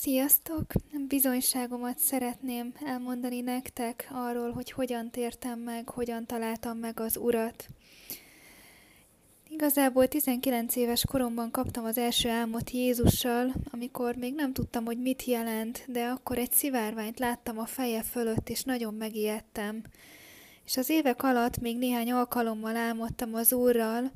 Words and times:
Sziasztok! 0.00 0.72
Bizonyságomat 1.08 1.98
szeretném 1.98 2.72
elmondani 2.84 3.40
nektek 3.40 4.08
arról, 4.12 4.50
hogy 4.50 4.70
hogyan 4.70 5.10
tértem 5.10 5.58
meg, 5.58 5.88
hogyan 5.88 6.26
találtam 6.26 6.78
meg 6.78 7.00
az 7.00 7.16
Urat. 7.16 7.66
Igazából 9.48 10.08
19 10.08 10.76
éves 10.76 11.04
koromban 11.04 11.50
kaptam 11.50 11.84
az 11.84 11.98
első 11.98 12.28
álmot 12.28 12.70
Jézussal, 12.70 13.52
amikor 13.70 14.14
még 14.16 14.34
nem 14.34 14.52
tudtam, 14.52 14.84
hogy 14.84 14.98
mit 14.98 15.24
jelent, 15.24 15.84
de 15.88 16.06
akkor 16.06 16.38
egy 16.38 16.52
szivárványt 16.52 17.18
láttam 17.18 17.58
a 17.58 17.66
feje 17.66 18.02
fölött, 18.02 18.48
és 18.48 18.62
nagyon 18.62 18.94
megijedtem. 18.94 19.82
És 20.64 20.76
az 20.76 20.90
évek 20.90 21.22
alatt 21.22 21.58
még 21.58 21.78
néhány 21.78 22.12
alkalommal 22.12 22.76
álmodtam 22.76 23.34
az 23.34 23.52
Úrral, 23.52 24.10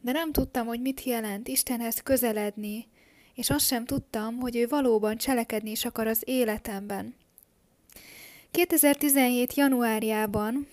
de 0.00 0.12
nem 0.12 0.32
tudtam, 0.32 0.66
hogy 0.66 0.80
mit 0.80 1.02
jelent 1.02 1.48
Istenhez 1.48 2.00
közeledni, 2.02 2.86
és 3.34 3.50
azt 3.50 3.66
sem 3.66 3.84
tudtam, 3.84 4.38
hogy 4.38 4.56
ő 4.56 4.66
valóban 4.66 5.16
cselekedni 5.16 5.70
is 5.70 5.84
akar 5.84 6.06
az 6.06 6.22
életemben. 6.24 7.14
2017. 8.50 9.54
januárjában 9.54 10.66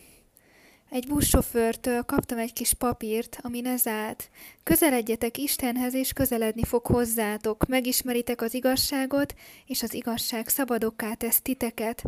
egy 0.92 1.08
buszsofőrtől 1.08 2.04
kaptam 2.04 2.38
egy 2.38 2.54
kis 2.54 2.74
papírt, 2.74 3.40
ami 3.42 3.62
ez. 3.62 4.30
Közeledjetek 4.64 5.38
Istenhez, 5.38 5.94
és 5.94 6.14
közeledni 6.14 6.64
fog 6.64 6.86
hozzátok. 6.86 7.66
Megismeritek 7.68 8.42
az 8.42 8.54
igazságot, 8.54 9.34
és 9.66 9.84
az 9.84 9.94
igazság 9.94 10.48
szabadokká 10.48 11.14
tesz 11.14 11.42
titeket. 11.42 12.04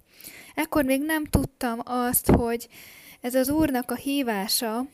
Ekkor 0.56 0.84
még 0.84 1.02
nem 1.02 1.26
tudtam 1.26 1.80
azt, 1.84 2.28
hogy 2.28 2.68
ez 3.22 3.36
az 3.36 3.50
Úrnak 3.50 3.92
a 3.92 3.96
hívása, 3.96 4.86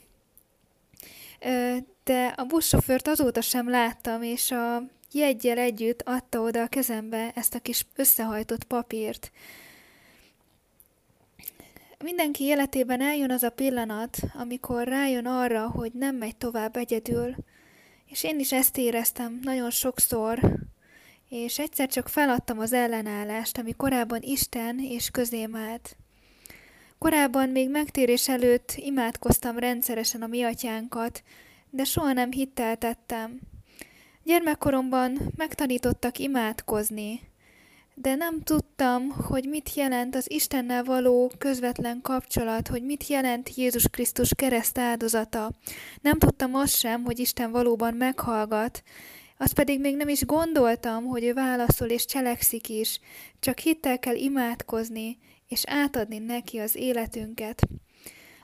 de 2.03 2.34
a 2.36 2.44
buszsofőrt 2.44 3.08
azóta 3.08 3.41
sem 3.41 3.70
láttam, 3.70 4.23
és 4.23 4.52
a 4.52 4.84
jeggyel 5.12 5.58
együtt 5.58 6.02
adta 6.02 6.41
oda 6.41 6.62
a 6.62 6.68
kezembe 6.68 7.31
ezt 7.36 7.55
a 7.55 7.59
kis 7.59 7.86
összehajtott 7.95 8.63
papírt. 8.63 9.31
Mindenki 12.03 12.44
életében 12.44 13.02
eljön 13.02 13.31
az 13.31 13.44
a 13.44 13.50
pillanat, 13.50 14.17
amikor 14.34 14.88
rájön 14.88 15.25
arra, 15.25 15.69
hogy 15.69 15.92
nem 15.94 16.16
megy 16.16 16.36
tovább 16.36 16.75
egyedül, 16.75 17.36
és 18.06 18.23
én 18.23 18.39
is 18.39 18.52
ezt 18.52 18.78
éreztem 18.78 19.39
nagyon 19.44 19.72
sokszor, 19.72 20.39
és 21.30 21.59
egyszer 21.59 21.88
csak 21.88 22.08
feladtam 22.09 22.59
az 22.59 22.73
ellenállást, 22.73 23.58
ami 23.58 23.73
korábban 23.73 24.22
Isten 24.22 24.80
és 24.80 25.09
közém 25.09 25.56
állt. 25.56 25.97
Korábban 26.97 27.50
még 27.50 27.69
megtérés 27.69 28.28
előtt 28.28 28.73
imádkoztam 28.75 29.58
rendszeresen 29.58 30.22
a 30.22 30.28
mi 30.28 30.44
atyánkat, 30.44 31.23
de 31.69 31.84
soha 31.84 32.14
nem 32.14 32.31
hitteltettem. 32.31 33.39
Gyermekkoromban 34.30 35.31
megtanítottak 35.35 36.17
imádkozni, 36.17 37.22
de 37.94 38.16
nem 38.16 38.41
tudtam, 38.41 39.09
hogy 39.09 39.45
mit 39.45 39.73
jelent 39.73 40.16
az 40.16 40.31
Istennel 40.31 40.83
való 40.83 41.31
közvetlen 41.38 42.02
kapcsolat, 42.02 42.67
hogy 42.67 42.83
mit 42.83 43.07
jelent 43.07 43.55
Jézus 43.55 43.88
Krisztus 43.88 44.33
kereszt 44.35 44.77
áldozata. 44.77 45.52
Nem 46.02 46.17
tudtam 46.17 46.55
azt 46.55 46.75
sem, 46.75 47.03
hogy 47.03 47.19
Isten 47.19 47.52
valóban 47.52 47.94
meghallgat, 47.94 48.83
azt 49.38 49.53
pedig 49.53 49.80
még 49.80 49.95
nem 49.95 50.07
is 50.07 50.25
gondoltam, 50.25 51.05
hogy 51.05 51.23
ő 51.23 51.33
válaszol 51.33 51.88
és 51.88 52.05
cselekszik 52.05 52.69
is, 52.69 53.00
csak 53.39 53.59
hittel 53.59 54.00
kell 54.00 54.16
imádkozni, 54.16 55.17
és 55.47 55.63
átadni 55.66 56.17
neki 56.17 56.57
az 56.57 56.75
életünket. 56.75 57.61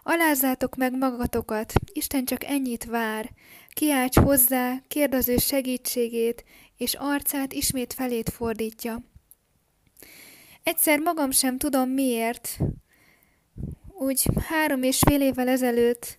Alázzátok 0.07 0.75
meg 0.75 0.97
magatokat, 0.97 1.73
Isten 1.93 2.25
csak 2.25 2.43
ennyit 2.43 2.85
vár, 2.85 3.29
kiálts 3.75 4.17
hozzá, 4.17 4.81
kérd 4.87 5.13
az 5.13 5.29
ő 5.29 5.37
segítségét, 5.37 6.43
és 6.77 6.93
arcát 6.93 7.53
ismét 7.53 7.93
felét 7.93 8.29
fordítja. 8.29 9.03
Egyszer 10.63 10.99
magam 10.99 11.31
sem 11.31 11.57
tudom 11.57 11.89
miért, 11.89 12.57
úgy 13.97 14.25
három 14.47 14.83
és 14.83 14.99
fél 15.07 15.21
évvel 15.21 15.47
ezelőtt 15.47 16.17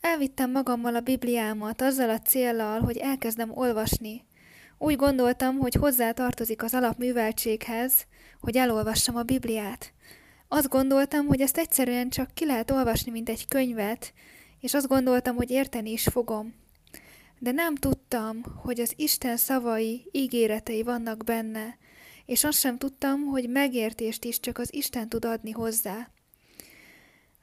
elvittem 0.00 0.50
magammal 0.50 0.94
a 0.94 1.00
Bibliámat 1.00 1.82
azzal 1.82 2.10
a 2.10 2.18
céllal, 2.18 2.80
hogy 2.80 2.96
elkezdem 2.96 3.56
olvasni. 3.56 4.24
Úgy 4.78 4.96
gondoltam, 4.96 5.58
hogy 5.58 5.74
hozzá 5.74 6.12
tartozik 6.12 6.62
az 6.62 6.74
alapműveltséghez, 6.74 8.06
hogy 8.40 8.56
elolvassam 8.56 9.16
a 9.16 9.22
Bibliát. 9.22 9.92
Azt 10.48 10.68
gondoltam, 10.68 11.26
hogy 11.26 11.40
ezt 11.40 11.58
egyszerűen 11.58 12.08
csak 12.08 12.34
ki 12.34 12.46
lehet 12.46 12.70
olvasni, 12.70 13.10
mint 13.10 13.28
egy 13.28 13.46
könyvet, 13.48 14.12
és 14.60 14.74
azt 14.74 14.88
gondoltam, 14.88 15.36
hogy 15.36 15.50
érteni 15.50 15.90
is 15.90 16.02
fogom. 16.02 16.61
De 17.42 17.50
nem 17.52 17.74
tudtam, 17.74 18.42
hogy 18.56 18.80
az 18.80 18.92
Isten 18.96 19.36
szavai, 19.36 20.08
ígéretei 20.10 20.82
vannak 20.82 21.24
benne, 21.24 21.78
és 22.26 22.44
azt 22.44 22.58
sem 22.58 22.78
tudtam, 22.78 23.24
hogy 23.24 23.48
megértést 23.48 24.24
is 24.24 24.40
csak 24.40 24.58
az 24.58 24.74
Isten 24.74 25.08
tud 25.08 25.24
adni 25.24 25.50
hozzá. 25.50 26.10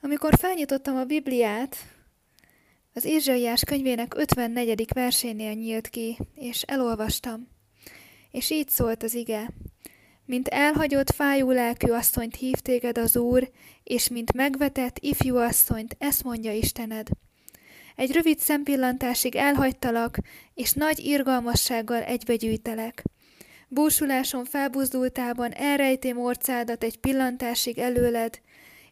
Amikor 0.02 0.38
felnyitottam 0.38 0.96
a 0.96 1.04
Bibliát, 1.04 1.76
az 2.94 3.06
Ézsaiás 3.06 3.64
könyvének 3.64 4.14
54. 4.18 4.88
versénél 4.94 5.54
nyílt 5.54 5.88
ki, 5.88 6.18
és 6.36 6.62
elolvastam. 6.62 7.48
És 8.32 8.50
így 8.50 8.70
szólt 8.70 9.04
az 9.04 9.14
ige. 9.14 9.50
Mint 10.26 10.48
elhagyott 10.48 11.12
fájú 11.12 11.52
lelkű 11.52 11.92
asszonyt 11.92 12.36
hív 12.36 12.56
téged 12.56 12.98
az 12.98 13.18
Úr, 13.18 13.52
és 13.84 14.10
mint 14.10 14.34
megvetett 14.34 14.98
ifjú 15.00 15.38
asszonyt, 15.38 15.96
ezt 15.98 16.24
mondja 16.24 16.52
Istened. 16.52 17.08
Egy 18.00 18.12
rövid 18.12 18.40
szempillantásig 18.40 19.36
elhagytalak, 19.36 20.18
és 20.54 20.74
nagy 20.74 21.00
irgalmassággal 21.00 22.02
egybegyűjtelek. 22.02 23.04
Búsuláson 23.68 24.46
felbuzdultában 24.46 25.52
elrejtém 25.52 26.18
orcádat 26.18 26.84
egy 26.84 26.98
pillantásig 26.98 27.78
előled, 27.78 28.40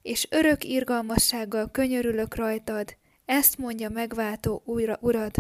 és 0.02 0.28
örök 0.30 0.64
irgalmassággal 0.64 1.72
könyörülök 1.72 2.36
rajtad, 2.36 2.96
ezt 3.26 3.58
mondja 3.58 3.90
megváltó 3.90 4.62
újra 4.66 4.98
urad 5.02 5.32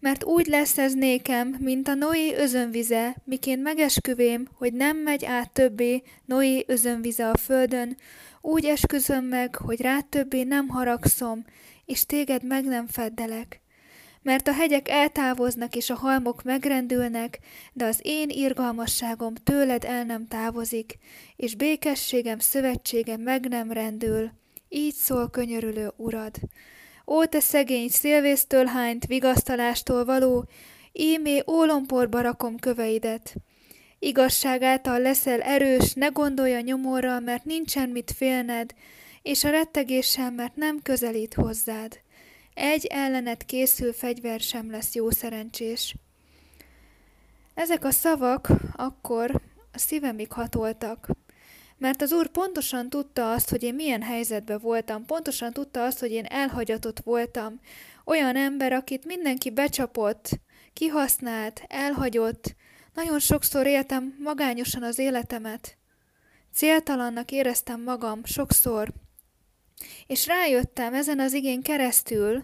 mert 0.00 0.24
úgy 0.24 0.46
lesz 0.46 0.78
ez 0.78 0.94
nékem, 0.94 1.56
mint 1.58 1.88
a 1.88 1.94
Noé 1.94 2.36
özönvize, 2.36 3.16
miként 3.24 3.62
megesküvém, 3.62 4.48
hogy 4.54 4.72
nem 4.72 4.96
megy 4.96 5.24
át 5.24 5.52
többé 5.52 6.02
Noé 6.24 6.64
özönvize 6.66 7.28
a 7.28 7.36
földön, 7.36 7.96
úgy 8.40 8.64
esküzöm 8.64 9.24
meg, 9.24 9.56
hogy 9.56 9.80
rád 9.80 10.06
többé 10.06 10.42
nem 10.42 10.68
haragszom, 10.68 11.44
és 11.84 12.06
téged 12.06 12.44
meg 12.44 12.64
nem 12.64 12.86
feddelek. 12.86 13.60
Mert 14.22 14.48
a 14.48 14.52
hegyek 14.52 14.88
eltávoznak, 14.88 15.76
és 15.76 15.90
a 15.90 15.94
halmok 15.94 16.42
megrendülnek, 16.42 17.38
de 17.72 17.84
az 17.84 17.98
én 18.02 18.28
irgalmasságom 18.28 19.34
tőled 19.34 19.84
el 19.84 20.04
nem 20.04 20.28
távozik, 20.28 20.98
és 21.36 21.54
békességem, 21.54 22.38
szövetségem 22.38 23.20
meg 23.20 23.48
nem 23.48 23.72
rendül. 23.72 24.30
Így 24.68 24.94
szól 24.94 25.30
könyörülő 25.30 25.92
urad. 25.96 26.36
Ó, 27.06 27.24
te 27.24 27.40
szegény, 27.40 27.88
szélvésztől 27.88 28.64
hányt, 28.64 29.06
vigasztalástól 29.06 30.04
való, 30.04 30.44
ímé 30.92 31.42
ólomporba 31.46 32.20
rakom 32.20 32.56
köveidet. 32.56 33.34
Igazság 33.98 34.62
által 34.62 35.00
leszel 35.00 35.40
erős, 35.40 35.92
ne 35.92 36.06
gondolja 36.06 36.60
nyomorra, 36.60 37.20
mert 37.20 37.44
nincsen 37.44 37.88
mit 37.88 38.12
félned, 38.16 38.74
és 39.22 39.44
a 39.44 39.50
rettegéssel, 39.50 40.30
mert 40.30 40.56
nem 40.56 40.82
közelít 40.82 41.34
hozzád. 41.34 42.00
Egy 42.54 42.86
ellenet 42.86 43.44
készül 43.44 43.92
fegyver 43.92 44.40
sem 44.40 44.70
lesz 44.70 44.94
jó 44.94 45.10
szerencsés. 45.10 45.94
Ezek 47.54 47.84
a 47.84 47.90
szavak 47.90 48.48
akkor 48.76 49.40
a 49.72 49.78
szívemig 49.78 50.32
hatoltak 50.32 51.08
mert 51.82 52.02
az 52.02 52.12
Úr 52.12 52.28
pontosan 52.28 52.88
tudta 52.88 53.32
azt, 53.32 53.50
hogy 53.50 53.62
én 53.62 53.74
milyen 53.74 54.02
helyzetben 54.02 54.58
voltam, 54.58 55.04
pontosan 55.04 55.52
tudta 55.52 55.84
azt, 55.84 55.98
hogy 55.98 56.10
én 56.10 56.24
elhagyatott 56.24 57.00
voltam, 57.00 57.60
olyan 58.04 58.36
ember, 58.36 58.72
akit 58.72 59.04
mindenki 59.04 59.50
becsapott, 59.50 60.28
kihasznált, 60.72 61.62
elhagyott, 61.68 62.54
nagyon 62.94 63.18
sokszor 63.18 63.66
éltem 63.66 64.16
magányosan 64.18 64.82
az 64.82 64.98
életemet. 64.98 65.76
Céltalannak 66.54 67.30
éreztem 67.30 67.82
magam 67.82 68.24
sokszor, 68.24 68.92
és 70.06 70.26
rájöttem 70.26 70.94
ezen 70.94 71.18
az 71.18 71.32
igén 71.32 71.62
keresztül, 71.62 72.40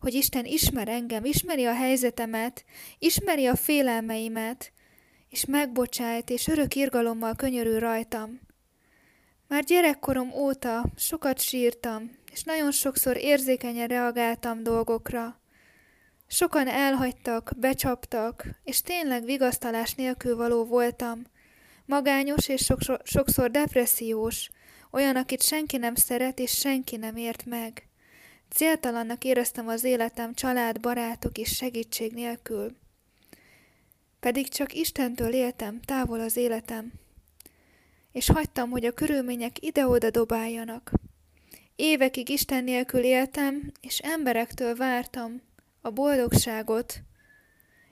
hogy 0.00 0.14
Isten 0.14 0.44
ismer 0.44 0.88
engem, 0.88 1.24
ismeri 1.24 1.64
a 1.64 1.74
helyzetemet, 1.74 2.64
ismeri 2.98 3.46
a 3.46 3.56
félelmeimet, 3.56 4.72
és 5.28 5.44
megbocsájt, 5.44 6.30
és 6.30 6.46
örök 6.46 6.74
irgalommal 6.74 7.34
könyörül 7.34 7.78
rajtam. 7.78 8.40
Már 9.48 9.64
gyerekkorom 9.64 10.32
óta 10.32 10.84
sokat 10.96 11.40
sírtam, 11.40 12.10
és 12.32 12.42
nagyon 12.42 12.70
sokszor 12.70 13.16
érzékenyen 13.16 13.88
reagáltam 13.88 14.62
dolgokra. 14.62 15.40
Sokan 16.26 16.68
elhagytak, 16.68 17.52
becsaptak, 17.56 18.44
és 18.64 18.82
tényleg 18.82 19.24
vigasztalás 19.24 19.94
nélkül 19.94 20.36
való 20.36 20.64
voltam. 20.64 21.22
Magányos 21.86 22.48
és 22.48 22.72
sokszor, 23.04 23.50
depressziós, 23.50 24.50
olyan, 24.90 25.16
akit 25.16 25.42
senki 25.42 25.76
nem 25.76 25.94
szeret 25.94 26.38
és 26.38 26.50
senki 26.50 26.96
nem 26.96 27.16
ért 27.16 27.44
meg. 27.44 27.88
Céltalannak 28.48 29.24
éreztem 29.24 29.68
az 29.68 29.84
életem 29.84 30.34
család, 30.34 30.80
barátok 30.80 31.38
és 31.38 31.54
segítség 31.54 32.12
nélkül. 32.12 32.76
Pedig 34.20 34.48
csak 34.48 34.74
Istentől 34.74 35.32
éltem, 35.32 35.80
távol 35.80 36.20
az 36.20 36.36
életem. 36.36 36.92
És 38.12 38.26
hagytam, 38.26 38.70
hogy 38.70 38.84
a 38.84 38.92
körülmények 38.92 39.64
ide-oda 39.64 40.10
dobáljanak. 40.10 40.92
Évekig 41.76 42.28
Isten 42.28 42.64
nélkül 42.64 43.02
éltem, 43.02 43.72
és 43.80 43.98
emberektől 43.98 44.74
vártam 44.76 45.42
a 45.80 45.90
boldogságot, 45.90 47.02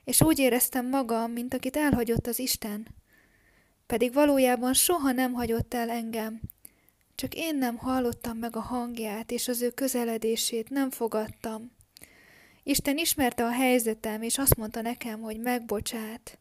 és 0.04 0.22
úgy 0.22 0.38
éreztem 0.38 0.88
magam, 0.88 1.32
mint 1.32 1.54
akit 1.54 1.76
elhagyott 1.76 2.26
az 2.26 2.38
Isten. 2.38 2.86
Pedig 3.86 4.12
valójában 4.12 4.74
soha 4.74 5.12
nem 5.12 5.32
hagyott 5.32 5.74
el 5.74 5.90
engem. 5.90 6.40
Csak 7.18 7.34
én 7.34 7.56
nem 7.56 7.76
hallottam 7.76 8.36
meg 8.36 8.56
a 8.56 8.60
hangját, 8.60 9.30
és 9.30 9.48
az 9.48 9.62
ő 9.62 9.70
közeledését 9.70 10.70
nem 10.70 10.90
fogadtam. 10.90 11.72
Isten 12.62 12.98
ismerte 12.98 13.44
a 13.44 13.50
helyzetem, 13.50 14.22
és 14.22 14.38
azt 14.38 14.56
mondta 14.56 14.80
nekem, 14.80 15.20
hogy 15.20 15.40
megbocsát. 15.40 16.38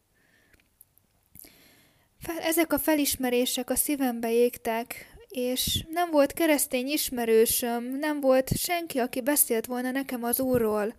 Fel, 2.20 2.38
ezek 2.38 2.72
a 2.72 2.78
felismerések 2.78 3.70
a 3.70 3.74
szívembe 3.74 4.32
égtek, 4.32 5.16
és 5.28 5.84
nem 5.88 6.10
volt 6.10 6.32
keresztény 6.32 6.88
ismerősöm, 6.88 7.84
nem 7.84 8.20
volt 8.20 8.56
senki, 8.56 8.98
aki 8.98 9.20
beszélt 9.20 9.66
volna 9.66 9.90
nekem 9.90 10.24
az 10.24 10.40
Úrról. 10.40 10.94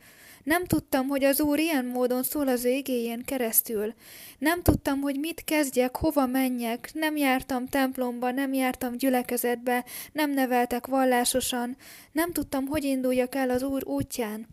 Nem 0.49 0.65
tudtam, 0.65 1.07
hogy 1.07 1.23
az 1.23 1.41
Úr 1.41 1.59
ilyen 1.59 1.85
módon 1.85 2.23
szól 2.23 2.47
az 2.47 2.63
égéjén 2.63 3.23
keresztül. 3.25 3.93
Nem 4.37 4.61
tudtam, 4.61 5.01
hogy 5.01 5.15
mit 5.19 5.43
kezdjek, 5.43 5.95
hova 5.95 6.25
menjek. 6.25 6.89
Nem 6.93 7.17
jártam 7.17 7.65
templomba, 7.65 8.31
nem 8.31 8.53
jártam 8.53 8.97
gyülekezetbe, 8.97 9.85
nem 10.11 10.31
neveltek 10.31 10.87
vallásosan. 10.87 11.77
Nem 12.11 12.31
tudtam, 12.31 12.65
hogy 12.65 12.83
induljak 12.83 13.35
el 13.35 13.49
az 13.49 13.63
Úr 13.63 13.87
útján. 13.87 14.47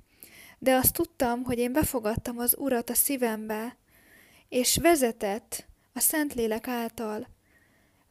De 0.59 0.75
azt 0.75 0.93
tudtam, 0.93 1.45
hogy 1.45 1.59
én 1.59 1.73
befogadtam 1.73 2.39
az 2.39 2.57
Urat 2.59 2.91
a 2.91 2.95
szívembe, 2.95 3.77
és 4.49 4.77
vezetett 4.83 5.67
a 5.93 6.01
Szentlélek 6.01 6.69
által. 6.69 7.27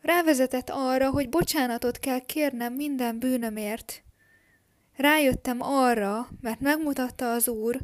Rávezetett 0.02 0.70
arra, 0.70 1.10
hogy 1.10 1.30
bocsánatot 1.30 2.00
kell 2.00 2.20
kérnem 2.20 2.74
minden 2.74 3.20
bűnömért. 3.20 4.05
Rájöttem 4.96 5.62
arra, 5.62 6.30
mert 6.42 6.60
megmutatta 6.60 7.32
az 7.32 7.48
Úr, 7.48 7.80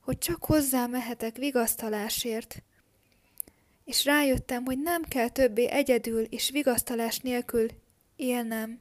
hogy 0.00 0.18
csak 0.18 0.44
hozzá 0.44 0.86
mehetek 0.86 1.36
vigasztalásért. 1.36 2.62
És 3.84 4.04
rájöttem, 4.04 4.64
hogy 4.64 4.78
nem 4.78 5.02
kell 5.02 5.28
többé 5.28 5.66
egyedül 5.66 6.22
és 6.22 6.50
vigasztalás 6.50 7.18
nélkül 7.18 7.66
élnem, 8.16 8.78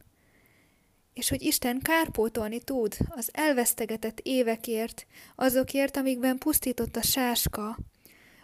és 1.13 1.29
hogy 1.29 1.41
Isten 1.41 1.79
kárpótolni 1.79 2.59
tud 2.59 2.97
az 3.09 3.29
elvesztegetett 3.33 4.19
évekért, 4.23 5.05
azokért, 5.35 5.97
amikben 5.97 6.37
pusztított 6.37 6.95
a 6.95 7.01
sáska, 7.01 7.77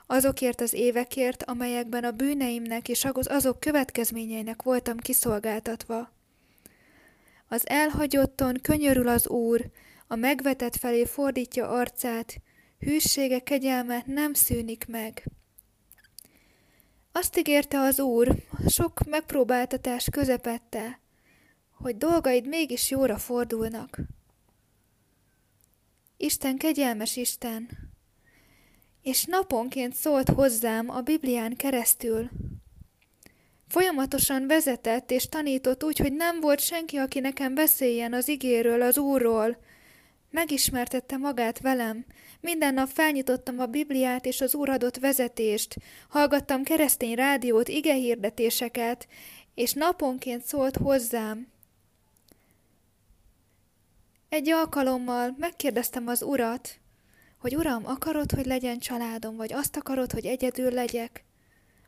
azokért 0.05 0.61
az 0.61 0.73
évekért, 0.73 1.43
amelyekben 1.43 2.03
a 2.03 2.11
bűneimnek 2.11 2.89
és 2.89 3.05
azok 3.21 3.59
következményeinek 3.59 4.61
voltam 4.61 4.97
kiszolgáltatva. 4.97 6.14
Az 7.55 7.69
elhagyotton 7.69 8.59
könyörül 8.61 9.07
az 9.07 9.27
Úr, 9.27 9.69
a 10.07 10.15
megvetett 10.15 10.75
felé 10.75 11.05
fordítja 11.05 11.69
arcát, 11.69 12.41
hűsége, 12.79 13.39
kegyelme 13.39 14.03
nem 14.05 14.33
szűnik 14.33 14.85
meg. 14.87 15.31
Azt 17.11 17.37
ígérte 17.37 17.79
az 17.79 17.99
Úr, 17.99 18.35
sok 18.67 19.03
megpróbáltatás 19.09 20.09
közepette, 20.11 20.99
hogy 21.71 21.97
dolgaid 21.97 22.47
mégis 22.47 22.89
jóra 22.89 23.17
fordulnak. 23.17 23.99
Isten 26.17 26.57
kegyelmes 26.57 27.15
Isten, 27.15 27.69
és 29.01 29.25
naponként 29.25 29.93
szólt 29.93 30.29
hozzám 30.29 30.89
a 30.89 31.01
Biblián 31.01 31.55
keresztül. 31.55 32.29
Folyamatosan 33.75 34.47
vezetett 34.47 35.11
és 35.11 35.29
tanított 35.29 35.83
úgy, 35.83 35.97
hogy 35.97 36.13
nem 36.13 36.39
volt 36.39 36.59
senki, 36.59 36.97
aki 36.97 37.19
nekem 37.19 37.55
beszéljen 37.55 38.13
az 38.13 38.27
igéről, 38.27 38.81
az 38.81 38.97
Úrról. 38.97 39.57
Megismertette 40.31 41.17
magát 41.17 41.59
velem. 41.59 42.05
Minden 42.39 42.73
nap 42.73 42.89
felnyitottam 42.89 43.59
a 43.59 43.65
Bibliát 43.65 44.25
és 44.25 44.41
az 44.41 44.55
Úr 44.55 44.69
adott 44.69 44.97
vezetést. 44.97 45.75
Hallgattam 46.09 46.63
keresztény 46.63 47.15
rádiót, 47.15 47.67
igehirdetéseket, 47.67 49.07
és 49.53 49.73
naponként 49.73 50.45
szólt 50.45 50.77
hozzám. 50.77 51.47
Egy 54.29 54.49
alkalommal 54.49 55.35
megkérdeztem 55.37 56.07
az 56.07 56.21
urat, 56.21 56.79
hogy 57.37 57.55
Uram, 57.55 57.85
akarod, 57.85 58.31
hogy 58.31 58.45
legyen 58.45 58.79
családom, 58.79 59.35
vagy 59.35 59.53
azt 59.53 59.75
akarod, 59.75 60.11
hogy 60.11 60.25
egyedül 60.25 60.71
legyek? 60.71 61.24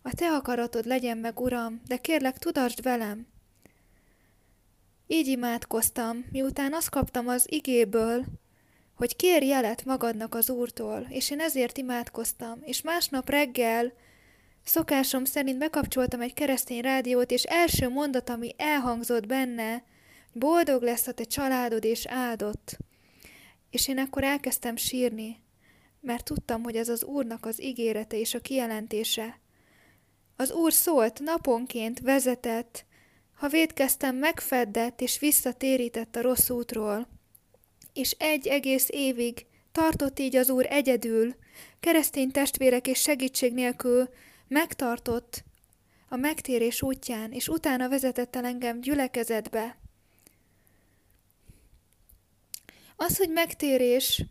A 0.08 0.14
te 0.14 0.28
akaratod 0.28 0.86
legyen 0.86 1.18
meg, 1.18 1.40
Uram, 1.40 1.82
de 1.88 1.98
kérlek, 1.98 2.38
tudasd 2.38 2.82
velem. 2.82 3.28
Így 5.08 5.28
imádkoztam, 5.28 6.26
miután 6.32 6.74
azt 6.74 6.90
kaptam 6.90 7.28
az 7.28 7.46
igéből, 7.50 8.26
hogy 8.96 9.16
kér 9.16 9.44
jelet 9.44 9.86
magadnak 9.86 10.36
az 10.36 10.50
Úrtól, 10.50 11.08
és 11.10 11.30
én 11.30 11.40
ezért 11.40 11.78
imádkoztam, 11.78 12.60
és 12.64 12.82
másnap 12.82 13.30
reggel 13.30 13.94
szokásom 14.64 15.26
szerint 15.26 15.58
bekapcsoltam 15.58 16.22
egy 16.22 16.34
keresztény 16.34 16.82
rádiót, 16.82 17.32
és 17.32 17.44
első 17.44 17.90
mondat, 17.90 18.30
ami 18.30 18.54
elhangzott 18.58 19.26
benne, 19.26 19.84
boldog 20.34 20.82
lesz 20.82 21.08
a 21.08 21.14
te 21.14 21.24
családod 21.24 21.84
és 21.84 22.06
áldott. 22.06 22.78
És 23.70 23.88
én 23.88 23.98
akkor 23.98 24.24
elkezdtem 24.24 24.76
sírni, 24.76 25.44
mert 26.02 26.24
tudtam, 26.24 26.64
hogy 26.64 26.76
ez 26.76 26.90
az 26.90 27.04
Úrnak 27.04 27.46
az 27.46 27.62
ígérete 27.62 28.20
és 28.20 28.34
a 28.34 28.40
kijelentése. 28.40 29.46
Az 30.40 30.52
Úr 30.52 30.74
szólt, 30.74 31.20
naponként 31.20 32.00
vezetett, 32.00 32.86
ha 33.36 33.48
védkeztem, 33.48 34.16
megfeddett 34.16 35.02
és 35.02 35.20
visszatérített 35.20 36.16
a 36.16 36.22
rossz 36.22 36.50
útról. 36.50 37.08
És 37.94 38.12
egy 38.12 38.48
egész 38.48 38.88
évig 38.90 39.46
tartott 39.72 40.20
így 40.20 40.36
az 40.36 40.50
Úr 40.50 40.66
egyedül, 40.70 41.36
keresztény 41.80 42.32
testvérek 42.32 42.88
és 42.88 43.00
segítség 43.00 43.54
nélkül 43.54 44.10
megtartott 44.48 45.44
a 46.10 46.16
megtérés 46.16 46.82
útján, 46.82 47.32
és 47.32 47.48
utána 47.48 47.90
vezetett 47.90 48.36
el 48.36 48.46
engem 48.46 48.82
gyülekezetbe. 48.82 49.78
Az, 52.96 53.18
hogy 53.18 53.30
megtérés, 53.30 54.26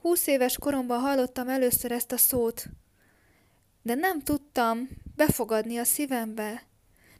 húsz 0.00 0.26
éves 0.26 0.58
koromban 0.58 1.00
hallottam 1.00 1.48
először 1.48 1.92
ezt 1.92 2.12
a 2.12 2.16
szót, 2.16 2.64
de 3.84 3.94
nem 3.94 4.20
tudtam 4.20 4.88
befogadni 5.16 5.76
a 5.78 5.84
szívembe, 5.84 6.62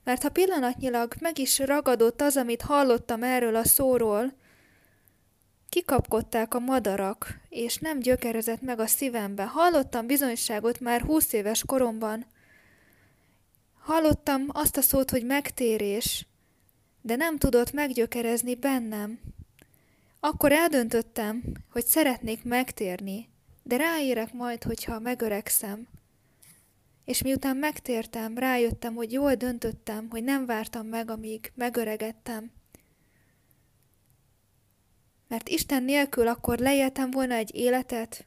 mert 0.05 0.23
ha 0.23 0.29
pillanatnyilag 0.29 1.15
meg 1.21 1.39
is 1.39 1.59
ragadott 1.59 2.21
az, 2.21 2.37
amit 2.37 2.63
hallottam 2.63 3.23
erről 3.23 3.57
a 3.57 3.65
szóról, 3.65 4.33
kikapkodták 5.69 6.55
a 6.55 6.59
madarak, 6.59 7.41
és 7.49 7.77
nem 7.77 7.99
gyökerezett 7.99 8.61
meg 8.61 8.79
a 8.79 8.87
szívembe. 8.87 9.45
Hallottam 9.45 10.07
bizonyságot 10.07 10.81
már 10.81 11.01
húsz 11.01 11.33
éves 11.33 11.63
koromban. 11.67 12.27
Hallottam 13.79 14.47
azt 14.49 14.77
a 14.77 14.81
szót, 14.81 15.11
hogy 15.11 15.25
megtérés, 15.25 16.27
de 17.01 17.17
nem 17.17 17.39
tudott 17.39 17.73
meggyökerezni 17.73 18.55
bennem. 18.55 19.21
Akkor 20.21 20.53
eldöntöttem, 20.53 21.43
hogy 21.71 21.85
szeretnék 21.87 22.45
megtérni, 22.45 23.29
de 23.63 23.77
ráérek 23.77 24.33
majd, 24.33 24.63
hogyha 24.63 24.99
megöregszem. 24.99 25.89
És 27.05 27.23
miután 27.23 27.57
megtértem, 27.57 28.39
rájöttem, 28.39 28.95
hogy 28.95 29.13
jól 29.13 29.35
döntöttem, 29.35 30.11
hogy 30.11 30.25
nem 30.25 30.47
vártam 30.47 30.87
meg, 30.87 31.11
amíg 31.11 31.53
megöregettem. 31.55 32.53
Mert 35.29 35.49
Isten 35.49 35.83
nélkül 35.83 36.29
akkor 36.29 36.59
leéltem 36.59 37.11
volna 37.11 37.35
egy 37.35 37.55
életet, 37.55 38.27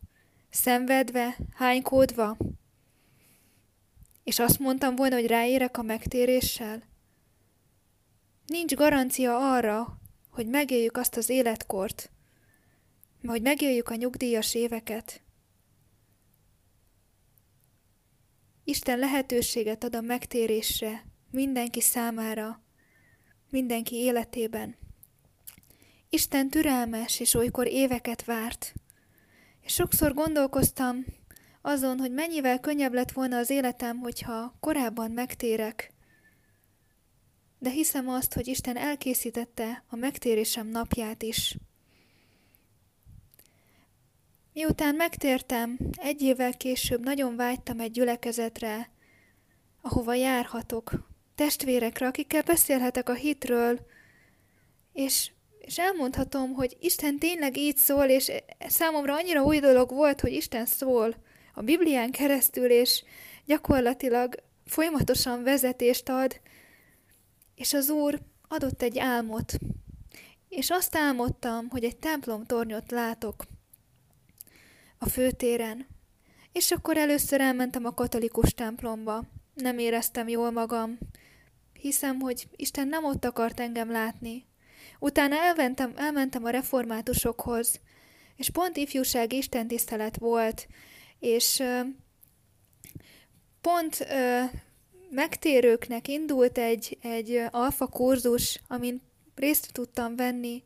szenvedve, 0.50 1.38
hánykódva, 1.54 2.38
és 4.24 4.40
azt 4.40 4.60
mondtam 4.60 4.96
volna, 4.96 5.16
hogy 5.16 5.28
ráérek 5.28 5.78
a 5.78 5.82
megtéréssel. 5.82 6.84
Nincs 8.46 8.74
garancia 8.74 9.54
arra, 9.54 10.00
hogy 10.30 10.48
megéljük 10.48 10.98
azt 10.98 11.18
az 11.18 11.30
életkort, 11.30 12.12
hogy 13.26 13.42
megéljük 13.42 13.90
a 13.90 13.96
nyugdíjas 13.96 14.56
éveket. 14.56 15.22
Isten 18.70 19.00
lehetőséget 19.00 19.84
ad 19.84 19.96
a 19.96 20.02
megtérésre 20.02 21.06
mindenki 21.32 21.82
számára, 21.82 22.64
mindenki 23.50 23.96
életében. 23.96 24.76
Isten 26.10 26.50
türelmes, 26.50 27.20
és 27.20 27.34
olykor 27.34 27.68
éveket 27.68 28.26
várt. 28.26 28.74
És 29.62 29.74
sokszor 29.74 30.14
gondolkoztam 30.14 31.06
azon, 31.62 31.98
hogy 31.98 32.12
mennyivel 32.12 32.60
könnyebb 32.60 32.94
lett 32.94 33.12
volna 33.12 33.38
az 33.38 33.50
életem, 33.50 33.98
hogyha 33.98 34.58
korábban 34.60 35.12
megtérek, 35.12 35.94
de 37.60 37.70
hiszem 37.70 38.10
azt, 38.10 38.34
hogy 38.34 38.48
Isten 38.48 38.78
elkészítette 38.78 39.84
a 39.90 39.96
megtérésem 39.96 40.68
napját 40.68 41.24
is. 41.24 41.58
Miután 44.58 44.96
megtértem, 44.96 45.78
egy 45.92 46.22
évvel 46.22 46.54
később 46.54 47.04
nagyon 47.04 47.36
vágytam 47.36 47.80
egy 47.80 47.92
gyülekezetre, 47.92 48.90
ahova 49.82 50.14
járhatok, 50.14 50.92
testvérekre, 51.36 52.08
akikkel 52.08 52.42
beszélhetek 52.42 53.10
a 53.10 53.14
hitről, 53.14 53.80
és, 54.94 55.32
és 55.60 55.78
elmondhatom, 55.78 56.54
hogy 56.54 56.78
Isten 56.80 57.20
tényleg 57.20 57.58
így 57.58 57.78
szól, 57.78 58.06
és 58.06 58.32
számomra 58.60 59.14
annyira 59.14 59.44
új 59.44 59.60
dolog 59.60 59.90
volt, 59.90 60.22
hogy 60.22 60.32
Isten 60.34 60.66
szól 60.66 61.16
a 61.54 61.62
Biblián 61.62 62.12
keresztül, 62.12 62.70
és 62.70 63.04
gyakorlatilag 63.46 64.36
folyamatosan 64.66 65.44
vezetést 65.44 66.10
ad, 66.10 66.42
és 67.56 67.74
az 67.74 67.90
Úr 67.90 68.20
adott 68.48 68.82
egy 68.82 69.00
álmot. 69.00 69.54
És 70.50 70.70
azt 70.70 70.96
álmodtam, 70.96 71.70
hogy 71.70 71.84
egy 71.84 71.98
templomtornyot 71.98 72.92
látok 72.92 73.46
a 74.98 75.10
főtéren. 75.10 75.88
És 76.52 76.72
akkor 76.72 76.98
először 76.98 77.42
elmentem 77.42 77.86
a 77.86 77.94
katolikus 77.94 78.54
templomba. 78.54 79.24
Nem 79.54 79.78
éreztem 79.78 80.28
jól 80.28 80.52
magam. 80.52 80.98
Hiszem, 81.74 82.20
hogy 82.20 82.48
Isten 82.56 82.88
nem 82.88 83.04
ott 83.04 83.26
akart 83.26 83.60
engem 83.60 83.92
látni. 83.92 84.46
Utána 85.00 85.36
elmentem, 85.36 85.94
elmentem 85.96 86.44
a 86.44 86.50
reformátusokhoz, 86.50 87.80
és 88.36 88.50
pont 88.50 88.78
ifjúság 88.78 89.34
istentisztelet 89.34 90.18
volt, 90.18 90.68
és 91.20 91.64
pont 93.62 94.00
ö, 94.00 94.42
megtérőknek 95.10 96.08
indult 96.08 96.58
egy, 96.58 96.98
egy 97.02 97.42
alfa 97.52 97.88
kurzus, 97.88 98.62
amin 98.68 99.02
részt 99.36 99.72
tudtam 99.74 100.16
venni, 100.16 100.64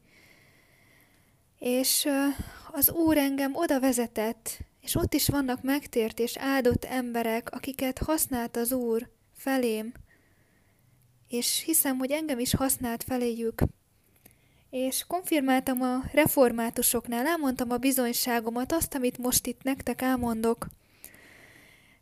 és 1.60 2.06
ö, 2.06 2.26
az 2.72 2.92
Úr 2.92 3.18
engem 3.18 3.56
oda 3.56 3.80
vezetett, 3.80 4.60
és 4.82 4.96
ott 4.96 5.14
is 5.14 5.28
vannak 5.28 5.62
megtért 5.62 6.20
és 6.20 6.38
áldott 6.38 6.86
emberek, 6.86 7.52
akiket 7.52 7.98
használt 7.98 8.58
az 8.58 8.72
Úr 8.72 9.10
felém, 9.34 9.92
és 11.28 11.64
hiszem, 11.66 11.98
hogy 11.98 12.12
engem 12.12 12.40
is 12.40 12.56
használt 12.56 13.04
feléjük. 13.04 13.62
És 14.70 15.04
konfirmáltam 15.08 15.82
a 15.82 16.04
reformátusoknál, 16.14 17.28
elmondtam 17.28 17.72
a 17.72 17.78
bizonyságomat, 17.78 18.72
azt, 18.72 18.96
amit 18.96 19.18
most 19.18 19.48
itt 19.48 19.64
nektek 19.64 20.02
elmondok. 20.02 20.68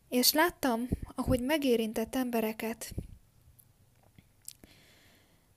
És 0.10 0.34
láttam, 0.34 0.88
ahogy 1.16 1.42
megérintett 1.42 2.16
embereket. 2.16 2.94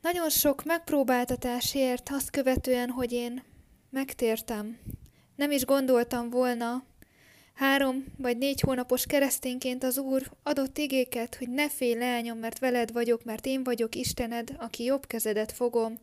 Nagyon 0.00 0.30
sok 0.30 0.64
megpróbáltatásért 0.64 2.08
azt 2.12 2.30
követően, 2.30 2.90
hogy 2.90 3.12
én 3.12 3.42
megtértem. 3.90 4.78
Nem 5.42 5.50
is 5.50 5.64
gondoltam 5.64 6.30
volna, 6.30 6.82
három 7.54 8.04
vagy 8.18 8.38
négy 8.38 8.60
hónapos 8.60 9.06
keresztényként 9.06 9.84
az 9.84 9.98
Úr 9.98 10.30
adott 10.42 10.78
igéket, 10.78 11.34
hogy 11.34 11.48
ne 11.48 11.68
félj 11.68 11.94
leányom, 11.94 12.38
mert 12.38 12.58
veled 12.58 12.92
vagyok, 12.92 13.24
mert 13.24 13.46
én 13.46 13.64
vagyok 13.64 13.94
Istened, 13.94 14.54
aki 14.58 14.84
jobb 14.84 15.06
kezedet 15.06 15.52
fogom. 15.52 15.98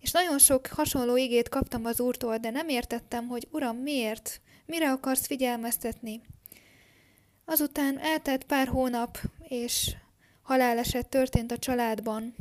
És 0.00 0.10
nagyon 0.10 0.38
sok 0.38 0.66
hasonló 0.66 1.16
igét 1.16 1.48
kaptam 1.48 1.84
az 1.84 2.00
Úrtól, 2.00 2.36
de 2.36 2.50
nem 2.50 2.68
értettem, 2.68 3.26
hogy 3.26 3.48
Uram, 3.50 3.76
miért? 3.76 4.40
Mire 4.66 4.90
akarsz 4.90 5.26
figyelmeztetni? 5.26 6.20
Azután 7.44 7.98
eltelt 7.98 8.44
pár 8.44 8.68
hónap, 8.68 9.18
és 9.48 9.94
haláleset 10.42 11.08
történt 11.08 11.52
a 11.52 11.58
családban. 11.58 12.34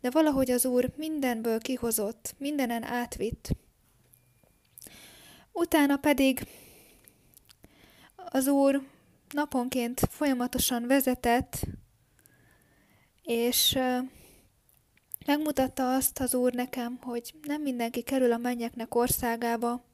De 0.00 0.10
valahogy 0.10 0.50
az 0.50 0.64
Úr 0.64 0.92
mindenből 0.96 1.60
kihozott, 1.60 2.34
mindenen 2.38 2.82
átvitt. 2.82 3.50
Utána 5.58 5.96
pedig 5.96 6.46
az 8.16 8.46
Úr 8.46 8.82
naponként 9.34 10.00
folyamatosan 10.10 10.86
vezetett, 10.86 11.60
és 13.22 13.78
megmutatta 15.26 15.94
azt 15.94 16.20
az 16.20 16.34
Úr 16.34 16.52
nekem, 16.52 16.98
hogy 17.02 17.34
nem 17.42 17.62
mindenki 17.62 18.02
kerül 18.02 18.32
a 18.32 18.36
mennyeknek 18.36 18.94
országába, 18.94 19.84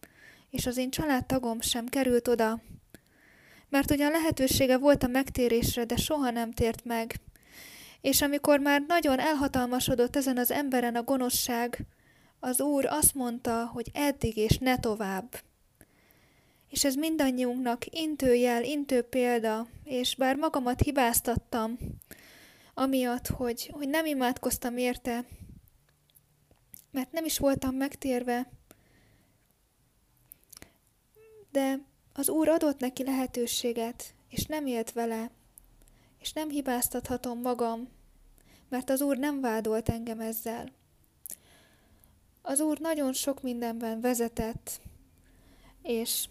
és 0.50 0.66
az 0.66 0.76
én 0.76 0.90
családtagom 0.90 1.61
sem 1.61 1.87
került 1.87 2.28
oda, 2.28 2.61
mert 3.69 3.90
ugyan 3.90 4.11
lehetősége 4.11 4.78
volt 4.78 5.02
a 5.02 5.07
megtérésre, 5.07 5.85
de 5.85 5.97
soha 5.97 6.31
nem 6.31 6.52
tért 6.52 6.85
meg. 6.85 7.21
És 8.00 8.23
amikor 8.23 8.61
már 8.61 8.83
nagyon 8.87 9.19
elhatalmasodott 9.19 10.16
ezen 10.16 10.38
az 10.38 10.50
emberen 10.50 10.95
a 10.95 11.02
gonoszság, 11.02 11.87
az 12.40 12.61
Úr 12.61 12.87
azt 12.87 13.14
mondta, 13.14 13.66
hogy 13.66 13.90
eddig 13.92 14.37
és 14.37 14.59
ne 14.59 14.78
tovább. 14.78 15.42
És 16.73 16.85
ez 16.85 16.95
mindannyiunknak 16.95 17.85
intőjel, 17.91 18.64
intő 18.64 19.02
példa, 19.02 19.67
és 19.85 20.14
bár 20.14 20.37
magamat 20.37 20.81
hibáztattam, 20.81 21.79
amiatt, 22.75 23.26
hogy, 23.26 23.71
hogy 23.73 23.88
nem 23.88 24.07
imádkoztam 24.07 24.76
érte, 24.76 25.25
mert 26.91 27.12
nem 27.12 27.25
is 27.25 27.38
voltam 27.38 27.75
megtérve, 27.75 28.50
de 31.50 31.81
az 32.12 32.29
Úr 32.29 32.49
adott 32.49 32.79
neki 32.79 33.05
lehetőséget, 33.05 34.14
és 34.29 34.47
nem 34.47 34.67
élt 34.67 34.93
vele, 34.93 35.31
és 36.19 36.33
nem 36.33 36.49
hibáztathatom 36.49 37.41
magam, 37.41 37.88
mert 38.69 38.91
az 38.91 39.00
Úr 39.00 39.19
nem 39.19 39.41
vádolt 39.41 39.88
engem 39.88 40.21
ezzel. 40.21 40.73
Az 42.43 42.61
Úr 42.61 42.79
nagyon 42.79 43.12
sok 43.12 43.43
mindenben 43.43 44.00
vezetett, 44.00 44.81
és 45.83 46.29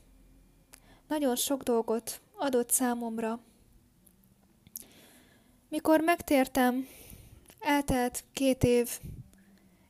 nagyon 1.12 1.36
sok 1.36 1.64
dolgot 1.64 2.22
adott 2.36 2.70
számomra. 2.70 3.40
Mikor 5.70 6.02
megtértem, 6.02 6.88
eltelt 7.60 8.24
két 8.34 8.64
év, 8.64 9.00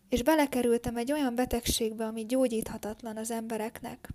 és 0.10 0.24
belekerültem 0.24 0.98
egy 0.98 1.12
olyan 1.12 1.36
betegségbe, 1.36 2.06
ami 2.06 2.26
gyógyíthatatlan 2.26 3.18
az 3.18 3.32
embereknek. 3.32 4.10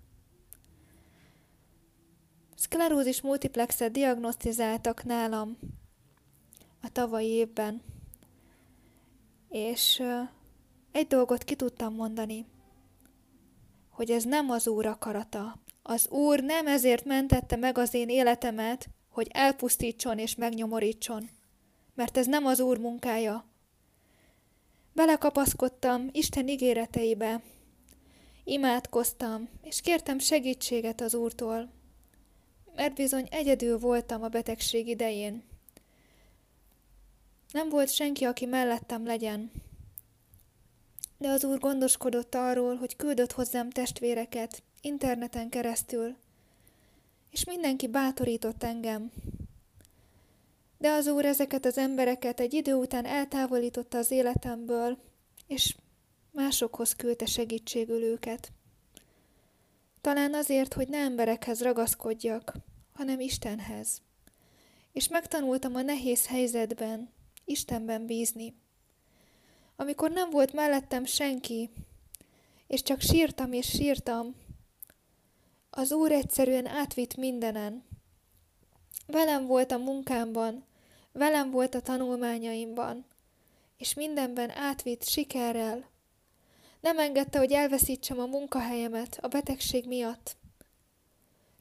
Szklerózis 2.55 3.21
multiplexet 3.21 3.91
diagnosztizáltak 3.91 5.03
nálam 5.03 5.57
a 6.81 6.91
tavalyi 6.91 7.29
évben, 7.29 7.81
és 9.49 10.03
egy 10.91 11.07
dolgot 11.07 11.43
ki 11.43 11.55
tudtam 11.55 11.93
mondani, 11.93 12.45
hogy 13.89 14.11
ez 14.11 14.23
nem 14.23 14.49
az 14.49 14.67
Úr 14.67 14.85
akarata. 14.85 15.65
Az 15.89 16.07
Úr 16.09 16.43
nem 16.43 16.67
ezért 16.67 17.05
mentette 17.05 17.55
meg 17.55 17.77
az 17.77 17.93
én 17.93 18.09
életemet, 18.09 18.89
hogy 19.09 19.27
elpusztítson 19.31 20.17
és 20.17 20.35
megnyomorítson, 20.35 21.29
mert 21.95 22.17
ez 22.17 22.25
nem 22.25 22.45
az 22.45 22.59
Úr 22.59 22.77
munkája. 22.77 23.45
Belekapaszkodtam 24.93 26.09
Isten 26.11 26.47
ígéreteibe, 26.47 27.41
imádkoztam, 28.43 29.49
és 29.63 29.81
kértem 29.81 30.19
segítséget 30.19 31.01
az 31.01 31.13
Úrtól, 31.13 31.71
mert 32.75 32.95
bizony 32.95 33.27
egyedül 33.31 33.77
voltam 33.79 34.23
a 34.23 34.27
betegség 34.27 34.87
idején. 34.87 35.43
Nem 37.51 37.69
volt 37.69 37.89
senki, 37.89 38.25
aki 38.25 38.45
mellettem 38.45 39.05
legyen. 39.05 39.51
De 41.17 41.29
az 41.29 41.43
Úr 41.43 41.59
gondoskodott 41.59 42.35
arról, 42.35 42.75
hogy 42.75 42.95
küldött 42.95 43.31
hozzám 43.31 43.69
testvéreket, 43.69 44.63
interneten 44.81 45.49
keresztül, 45.49 46.15
és 47.31 47.43
mindenki 47.43 47.87
bátorított 47.87 48.63
engem. 48.63 49.11
De 50.77 50.89
az 50.89 51.07
Úr 51.07 51.25
ezeket 51.25 51.65
az 51.65 51.77
embereket 51.77 52.39
egy 52.39 52.53
idő 52.53 52.73
után 52.73 53.05
eltávolította 53.05 53.97
az 53.97 54.11
életemből, 54.11 54.97
és 55.47 55.75
másokhoz 56.31 56.95
küldte 56.95 57.25
segítségül 57.25 58.03
őket. 58.03 58.51
Talán 60.01 60.33
azért, 60.33 60.73
hogy 60.73 60.87
ne 60.87 60.97
emberekhez 60.97 61.61
ragaszkodjak, 61.61 62.53
hanem 62.93 63.19
Istenhez. 63.19 64.01
És 64.91 65.07
megtanultam 65.07 65.75
a 65.75 65.81
nehéz 65.81 66.27
helyzetben 66.27 67.09
Istenben 67.45 68.05
bízni. 68.05 68.53
Amikor 69.75 70.11
nem 70.11 70.29
volt 70.29 70.53
mellettem 70.53 71.05
senki, 71.05 71.69
és 72.67 72.83
csak 72.83 73.01
sírtam 73.01 73.51
és 73.53 73.69
sírtam, 73.69 74.35
az 75.77 75.91
Úr 75.91 76.11
egyszerűen 76.11 76.65
átvitt 76.65 77.15
mindenen. 77.15 77.83
Velem 79.07 79.45
volt 79.45 79.71
a 79.71 79.77
munkámban, 79.77 80.65
velem 81.11 81.51
volt 81.51 81.75
a 81.75 81.81
tanulmányaimban, 81.81 83.05
és 83.77 83.93
mindenben 83.93 84.49
átvitt 84.49 85.03
sikerrel. 85.07 85.89
Nem 86.79 86.99
engedte, 86.99 87.37
hogy 87.37 87.51
elveszítsem 87.51 88.19
a 88.19 88.25
munkahelyemet 88.25 89.17
a 89.21 89.27
betegség 89.27 89.87
miatt. 89.87 90.35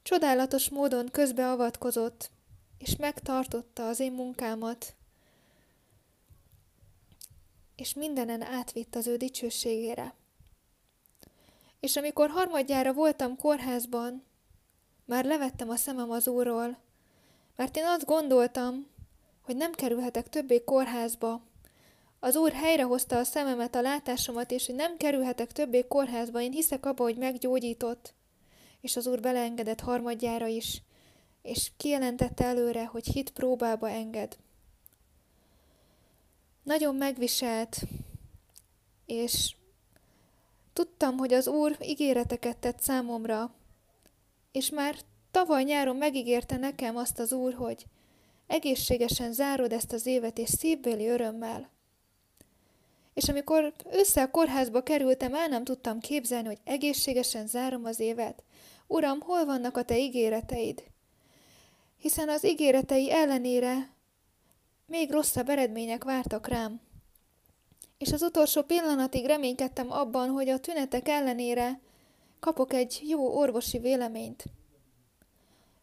Csodálatos 0.02 0.68
módon 0.68 1.08
közbeavatkozott, 1.11 2.30
és 2.78 2.96
megtartotta 2.96 3.88
az 3.88 4.00
én 4.00 4.12
munkámat, 4.12 4.94
és 7.75 7.94
mindenen 7.94 8.42
átvitt 8.42 8.94
az 8.94 9.06
ő 9.06 9.16
dicsőségére. 9.16 10.14
És 11.80 11.97
amikor 11.97 12.30
harmadjára 12.30 12.92
voltam 12.92 13.37
kórházban, 13.37 14.25
már 15.04 15.25
levettem 15.25 15.68
a 15.68 15.76
szemem 15.76 16.11
az 16.11 16.28
úrról, 16.28 16.78
mert 17.56 17.76
én 17.76 17.85
azt 17.85 18.04
gondoltam, 18.04 18.87
hogy 19.42 19.56
nem 19.56 19.73
kerülhetek 19.73 20.28
többé 20.28 20.64
kórházba. 20.64 21.40
Az 22.21 22.37
úr 22.37 22.52
helyrehozta 22.52 23.18
a 23.18 23.25
szememet, 23.25 23.75
a 23.75 23.80
látásomat, 23.80 24.50
és 24.50 24.66
hogy 24.66 24.75
nem 24.75 24.97
kerülhetek 24.97 25.52
többé 25.52 25.87
kórházba. 25.88 26.40
Én 26.40 26.52
hiszek 26.52 26.87
abba, 26.87 27.02
hogy 27.02 27.16
meggyógyított. 27.16 28.14
És 28.80 28.97
az 28.97 29.06
úr 29.06 29.21
beleengedett 29.21 29.80
harmadjára 29.80 30.47
is, 30.47 30.83
és 31.42 31.71
kijelentette 31.76 32.45
előre, 32.45 32.85
hogy 32.85 33.06
hit 33.06 33.30
próbába 33.30 33.90
enged. 33.90 34.37
Nagyon 36.62 36.95
megviselt, 36.95 37.76
és 39.06 39.54
tudtam, 40.76 41.16
hogy 41.16 41.33
az 41.33 41.47
Úr 41.47 41.76
ígéreteket 41.83 42.56
tett 42.56 42.80
számomra, 42.80 43.54
és 44.52 44.71
már 44.71 44.97
tavaly 45.30 45.62
nyáron 45.62 45.97
megígérte 45.97 46.56
nekem 46.56 46.97
azt 46.97 47.18
az 47.18 47.33
Úr, 47.33 47.54
hogy 47.54 47.87
egészségesen 48.47 49.33
zárod 49.33 49.73
ezt 49.73 49.92
az 49.92 50.06
évet, 50.06 50.38
és 50.38 50.49
szívbéli 50.49 51.06
örömmel. 51.06 51.71
És 53.14 53.28
amikor 53.28 53.73
össze 53.90 54.23
a 54.23 54.30
kórházba 54.30 54.83
kerültem, 54.83 55.35
el 55.35 55.49
nem 55.49 55.64
tudtam 55.64 56.00
képzelni, 56.00 56.47
hogy 56.47 56.61
egészségesen 56.64 57.47
zárom 57.47 57.85
az 57.85 58.00
évet. 58.00 58.42
Uram, 58.87 59.21
hol 59.21 59.45
vannak 59.45 59.76
a 59.76 59.83
te 59.83 59.99
ígéreteid? 59.99 60.83
Hiszen 61.99 62.28
az 62.28 62.45
ígéretei 62.45 63.12
ellenére 63.12 63.90
még 64.87 65.11
rosszabb 65.11 65.49
eredmények 65.49 66.04
vártak 66.04 66.49
rám. 66.49 66.80
És 67.99 68.12
az 68.12 68.23
utolsó 68.23 68.62
pillanatig 68.62 69.26
reménykedtem 69.26 69.91
abban, 69.91 70.29
hogy 70.29 70.49
a 70.49 70.59
tünetek 70.59 71.09
ellenére 71.09 71.81
kapok 72.41 72.73
egy 72.73 73.03
jó 73.07 73.37
orvosi 73.37 73.79
véleményt. 73.79 74.45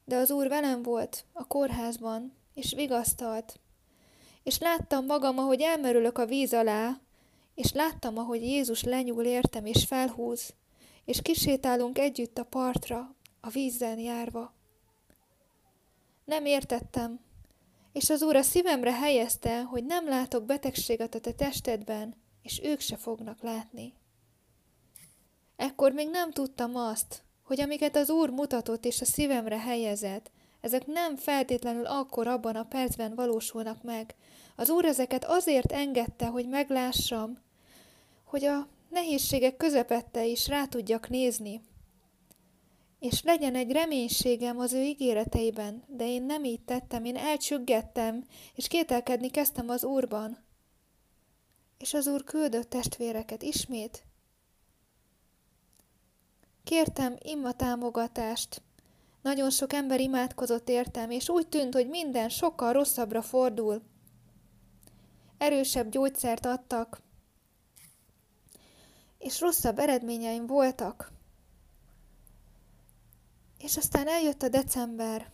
De 0.05 0.15
az 0.15 0.31
úr 0.31 0.47
velem 0.47 0.81
volt 0.81 1.25
a 1.33 1.47
kórházban, 1.47 2.33
és 2.53 2.73
vigasztalt. 2.73 3.59
És 4.43 4.59
láttam 4.59 5.05
magam, 5.05 5.37
ahogy 5.37 5.61
elmerülök 5.61 6.17
a 6.17 6.25
víz 6.25 6.53
alá, 6.53 6.99
és 7.55 7.71
láttam, 7.71 8.17
ahogy 8.17 8.41
Jézus 8.41 8.83
lenyúl 8.83 9.25
értem 9.25 9.65
és 9.65 9.85
felhúz, 9.85 10.53
és 11.05 11.21
kisétálunk 11.21 11.97
együtt 11.97 12.37
a 12.37 12.43
partra, 12.43 13.15
a 13.41 13.49
vízzen 13.49 13.99
járva. 13.99 14.53
Nem 16.25 16.45
értettem, 16.45 17.19
és 17.93 18.09
az 18.09 18.21
Úr 18.21 18.35
a 18.35 18.41
szívemre 18.41 18.93
helyezte, 18.93 19.61
hogy 19.61 19.85
nem 19.85 20.07
látok 20.07 20.45
betegséget 20.45 21.15
a 21.15 21.19
te 21.19 21.31
testedben, 21.31 22.15
és 22.41 22.61
ők 22.63 22.79
se 22.79 22.95
fognak 22.95 23.41
látni. 23.41 23.93
Ekkor 25.55 25.91
még 25.91 26.09
nem 26.09 26.31
tudtam 26.31 26.75
azt, 26.75 27.23
hogy 27.43 27.61
amiket 27.61 27.95
az 27.95 28.09
Úr 28.09 28.29
mutatott 28.29 28.85
és 28.85 29.01
a 29.01 29.05
szívemre 29.05 29.59
helyezett, 29.59 30.31
ezek 30.61 30.85
nem 30.85 31.15
feltétlenül 31.15 31.85
akkor 31.85 32.27
abban 32.27 32.55
a 32.55 32.63
percben 32.63 33.15
valósulnak 33.15 33.83
meg. 33.83 34.15
Az 34.55 34.69
Úr 34.69 34.85
ezeket 34.85 35.25
azért 35.25 35.71
engedte, 35.71 36.25
hogy 36.25 36.47
meglássam, 36.47 37.37
hogy 38.23 38.45
a 38.45 38.67
nehézségek 38.89 39.57
közepette 39.57 40.25
is 40.25 40.47
rá 40.47 40.65
tudjak 40.65 41.09
nézni, 41.09 41.61
és 43.03 43.21
legyen 43.23 43.55
egy 43.55 43.71
reménységem 43.71 44.59
az 44.59 44.73
ő 44.73 44.81
ígéreteiben, 44.81 45.83
de 45.87 46.07
én 46.07 46.23
nem 46.23 46.43
így 46.43 46.61
tettem, 46.61 47.05
én 47.05 47.15
elcsüggettem, 47.15 48.25
és 48.55 48.67
kételkedni 48.67 49.29
kezdtem 49.29 49.69
az 49.69 49.83
Úrban. 49.83 50.37
És 51.77 51.93
az 51.93 52.07
Úr 52.07 52.23
küldött 52.23 52.69
testvéreket 52.69 53.41
ismét. 53.41 54.03
Kértem 56.63 57.15
imma 57.23 57.51
támogatást, 57.51 58.61
nagyon 59.21 59.49
sok 59.49 59.73
ember 59.73 59.99
imádkozott 59.99 60.69
értem, 60.69 61.11
és 61.11 61.29
úgy 61.29 61.47
tűnt, 61.47 61.73
hogy 61.73 61.87
minden 61.87 62.29
sokkal 62.29 62.73
rosszabbra 62.73 63.21
fordul. 63.21 63.81
Erősebb 65.37 65.89
gyógyszert 65.89 66.45
adtak, 66.45 67.01
és 69.17 69.39
rosszabb 69.39 69.79
eredményeim 69.79 70.47
voltak. 70.47 71.11
És 73.63 73.77
aztán 73.77 74.07
eljött 74.07 74.41
a 74.41 74.49
december, 74.49 75.31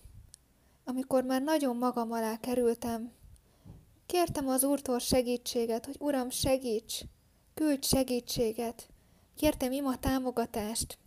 amikor 0.83 1.23
már 1.23 1.41
nagyon 1.41 1.77
magam 1.77 2.11
alá 2.11 2.37
kerültem. 2.37 3.11
Kértem 4.05 4.47
az 4.47 4.63
Úrtól 4.63 4.99
segítséget, 4.99 5.85
hogy 5.85 5.95
Uram, 5.99 6.29
segíts, 6.29 7.01
küldj 7.53 7.87
segítséget. 7.87 8.87
Kértem 9.35 9.71
ima 9.71 9.99
támogatást. 9.99 10.97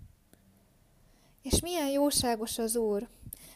És 1.42 1.60
milyen 1.60 1.88
jóságos 1.88 2.58
az 2.58 2.76
Úr. 2.76 3.08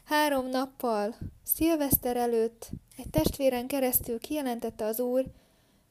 Három 0.05 0.48
nappal, 0.48 1.16
szilveszter 1.42 2.16
előtt, 2.16 2.70
egy 2.96 3.11
testvéren 3.11 3.66
keresztül 3.66 4.18
kijelentette 4.18 4.85
az 4.85 5.00
Úr, 5.00 5.24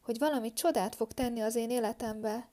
hogy 0.02 0.18
valami 0.18 0.54
csodát 0.54 0.96
fog 0.96 1.12
tenni 1.12 1.40
az 1.42 1.56
én 1.56 1.70
életembe. 1.70 2.50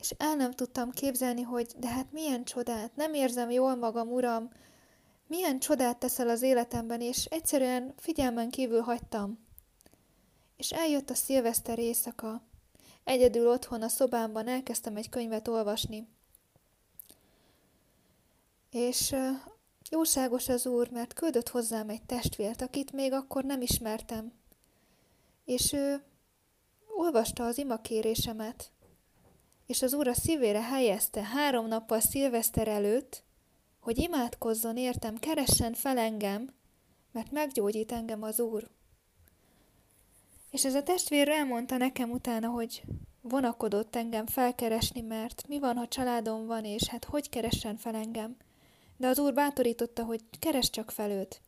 És 0.00 0.10
el 0.10 0.34
nem 0.34 0.50
tudtam 0.50 0.90
képzelni, 0.90 1.42
hogy 1.42 1.72
de 1.78 1.88
hát 1.88 2.12
milyen 2.12 2.44
csodát, 2.44 2.96
nem 2.96 3.14
érzem 3.14 3.50
jól 3.50 3.74
magam, 3.74 4.08
Uram, 4.08 4.50
milyen 5.26 5.58
csodát 5.58 5.98
teszel 5.98 6.28
az 6.28 6.42
életemben, 6.42 7.00
és 7.00 7.24
egyszerűen 7.24 7.94
figyelmen 7.96 8.50
kívül 8.50 8.80
hagytam. 8.80 9.46
És 10.56 10.70
eljött 10.70 11.10
a 11.10 11.14
szilveszter 11.14 11.78
éjszaka. 11.78 12.42
Egyedül 13.04 13.48
otthon 13.48 13.82
a 13.82 13.88
szobámban 13.88 14.48
elkezdtem 14.48 14.96
egy 14.96 15.08
könyvet 15.08 15.48
olvasni. 15.48 16.08
És 18.70 19.14
jóságos 19.90 20.48
az 20.48 20.66
úr, 20.66 20.90
mert 20.90 21.12
küldött 21.12 21.48
hozzám 21.48 21.88
egy 21.88 22.02
testvért, 22.02 22.62
akit 22.62 22.92
még 22.92 23.12
akkor 23.12 23.44
nem 23.44 23.60
ismertem. 23.60 24.32
És 25.44 25.72
ő 25.72 26.02
olvasta 26.96 27.44
az 27.44 27.58
imakérésemet, 27.58 28.72
és 29.70 29.82
az 29.82 29.94
Úr 29.94 30.08
a 30.08 30.14
szívére 30.14 30.62
helyezte 30.62 31.22
három 31.22 31.66
nappal 31.66 32.00
szilveszter 32.00 32.68
előtt, 32.68 33.22
hogy 33.80 33.98
imádkozzon 33.98 34.76
értem, 34.76 35.18
keressen 35.18 35.74
fel 35.74 35.98
engem, 35.98 36.54
mert 37.12 37.30
meggyógyít 37.30 37.92
engem 37.92 38.22
az 38.22 38.40
Úr. 38.40 38.68
És 40.50 40.64
ez 40.64 40.74
a 40.74 40.82
testvér 40.82 41.28
elmondta 41.28 41.76
nekem 41.76 42.10
utána, 42.10 42.48
hogy 42.48 42.82
vonakodott 43.20 43.96
engem 43.96 44.26
felkeresni, 44.26 45.00
mert 45.00 45.44
mi 45.48 45.58
van, 45.58 45.76
ha 45.76 45.88
családom 45.88 46.46
van, 46.46 46.64
és 46.64 46.88
hát 46.88 47.04
hogy 47.04 47.28
keressen 47.28 47.76
fel 47.76 47.94
engem. 47.94 48.36
De 48.96 49.06
az 49.06 49.18
úr 49.18 49.34
bátorította, 49.34 50.04
hogy 50.04 50.20
keres 50.38 50.70
csak 50.70 50.90
fel 50.90 51.10
őt. 51.10 51.40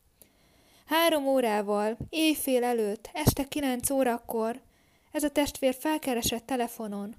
Három 0.85 1.27
órával, 1.27 1.97
éjfél 2.09 2.63
előtt, 2.63 3.09
este 3.13 3.47
kilenc 3.47 3.89
órakor 3.89 4.61
ez 5.11 5.23
a 5.23 5.31
testvér 5.31 5.73
felkeresett 5.73 6.45
telefonon, 6.45 7.15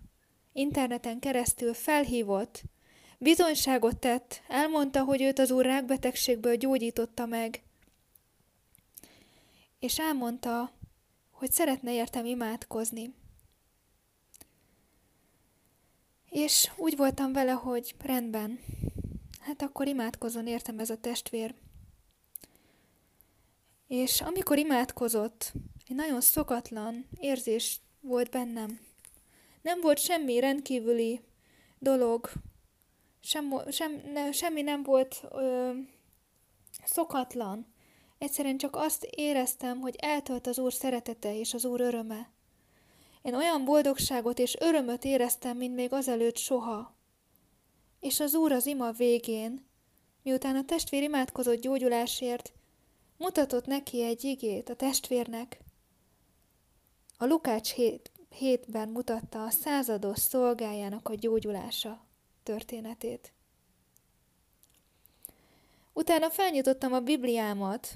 interneten 0.55 1.19
keresztül 1.19 1.75
felhívott, 1.75 2.63
bizonyságot 3.19 3.97
tett, 3.97 4.43
elmondta, 4.49 5.05
hogy 5.05 5.23
őt 5.23 5.39
az 5.39 5.51
úr 5.51 5.65
rákbetegségből 5.65 6.57
gyógyította 6.57 7.27
meg, 7.27 7.63
és 9.79 9.99
elmondta, 9.99 10.73
hogy 11.31 11.53
szeretne 11.53 11.93
értem 11.93 12.27
imádkozni. 12.27 13.15
És 16.31 16.71
úgy 16.77 16.97
voltam 16.97 17.33
vele, 17.33 17.53
hogy 17.53 17.95
rendben, 17.99 18.59
hát 19.41 19.63
akkor 19.63 19.87
imádkozon 19.87 20.47
értem 20.47 20.79
ez 20.79 20.91
a 20.91 21.01
testvér. 21.01 21.55
És 23.87 24.21
amikor 24.21 24.59
imádkozott, 24.59 25.53
egy 25.89 25.97
nagyon 25.97 26.21
szokatlan 26.21 27.09
érzés 27.17 27.81
volt 28.01 28.31
bennem. 28.31 28.81
Nem 29.65 29.81
volt 29.81 29.99
semmi 29.99 30.41
rendkívüli 30.41 31.21
dolog, 31.79 32.31
sem, 33.21 33.61
sem, 33.71 34.03
ne, 34.13 34.33
semmi 34.33 34.63
nem 34.63 34.83
volt 34.83 35.23
ö, 35.31 35.73
szokatlan. 36.85 37.75
Egyszerűen 38.19 38.57
csak 38.57 38.77
azt 38.77 39.05
éreztem, 39.05 39.81
hogy 39.81 39.97
eltölt 39.99 40.47
az 40.47 40.59
Úr 40.59 40.73
szeretete 40.73 41.39
és 41.39 41.55
az 41.55 41.65
Úr 41.65 41.81
öröme. 41.81 42.31
Én 43.23 43.35
olyan 43.35 43.65
boldogságot 43.65 44.39
és 44.39 44.57
örömöt 44.61 45.05
éreztem, 45.05 45.57
mint 45.57 45.75
még 45.75 45.93
azelőtt 45.93 46.37
soha. 46.37 46.95
És 48.01 48.21
az 48.21 48.35
Úr 48.35 48.53
az 48.53 48.67
ima 48.67 48.91
végén, 48.93 49.67
miután 50.23 50.57
a 50.57 50.65
testvér 50.65 51.03
imádkozott 51.03 51.61
gyógyulásért, 51.61 52.53
mutatott 53.19 53.67
neki 53.67 54.03
egy 54.03 54.25
igét 54.25 54.69
a 54.69 54.77
testvérnek. 54.77 55.61
A 57.19 57.25
Lukács 57.25 57.73
7, 57.73 58.11
hétben 58.39 58.89
mutatta 58.89 59.45
a 59.45 59.51
százados 59.51 60.19
szolgájának 60.19 61.09
a 61.09 61.15
gyógyulása 61.15 62.05
történetét. 62.43 63.33
Utána 65.93 66.31
felnyitottam 66.31 66.93
a 66.93 67.01
Bibliámat, 67.01 67.95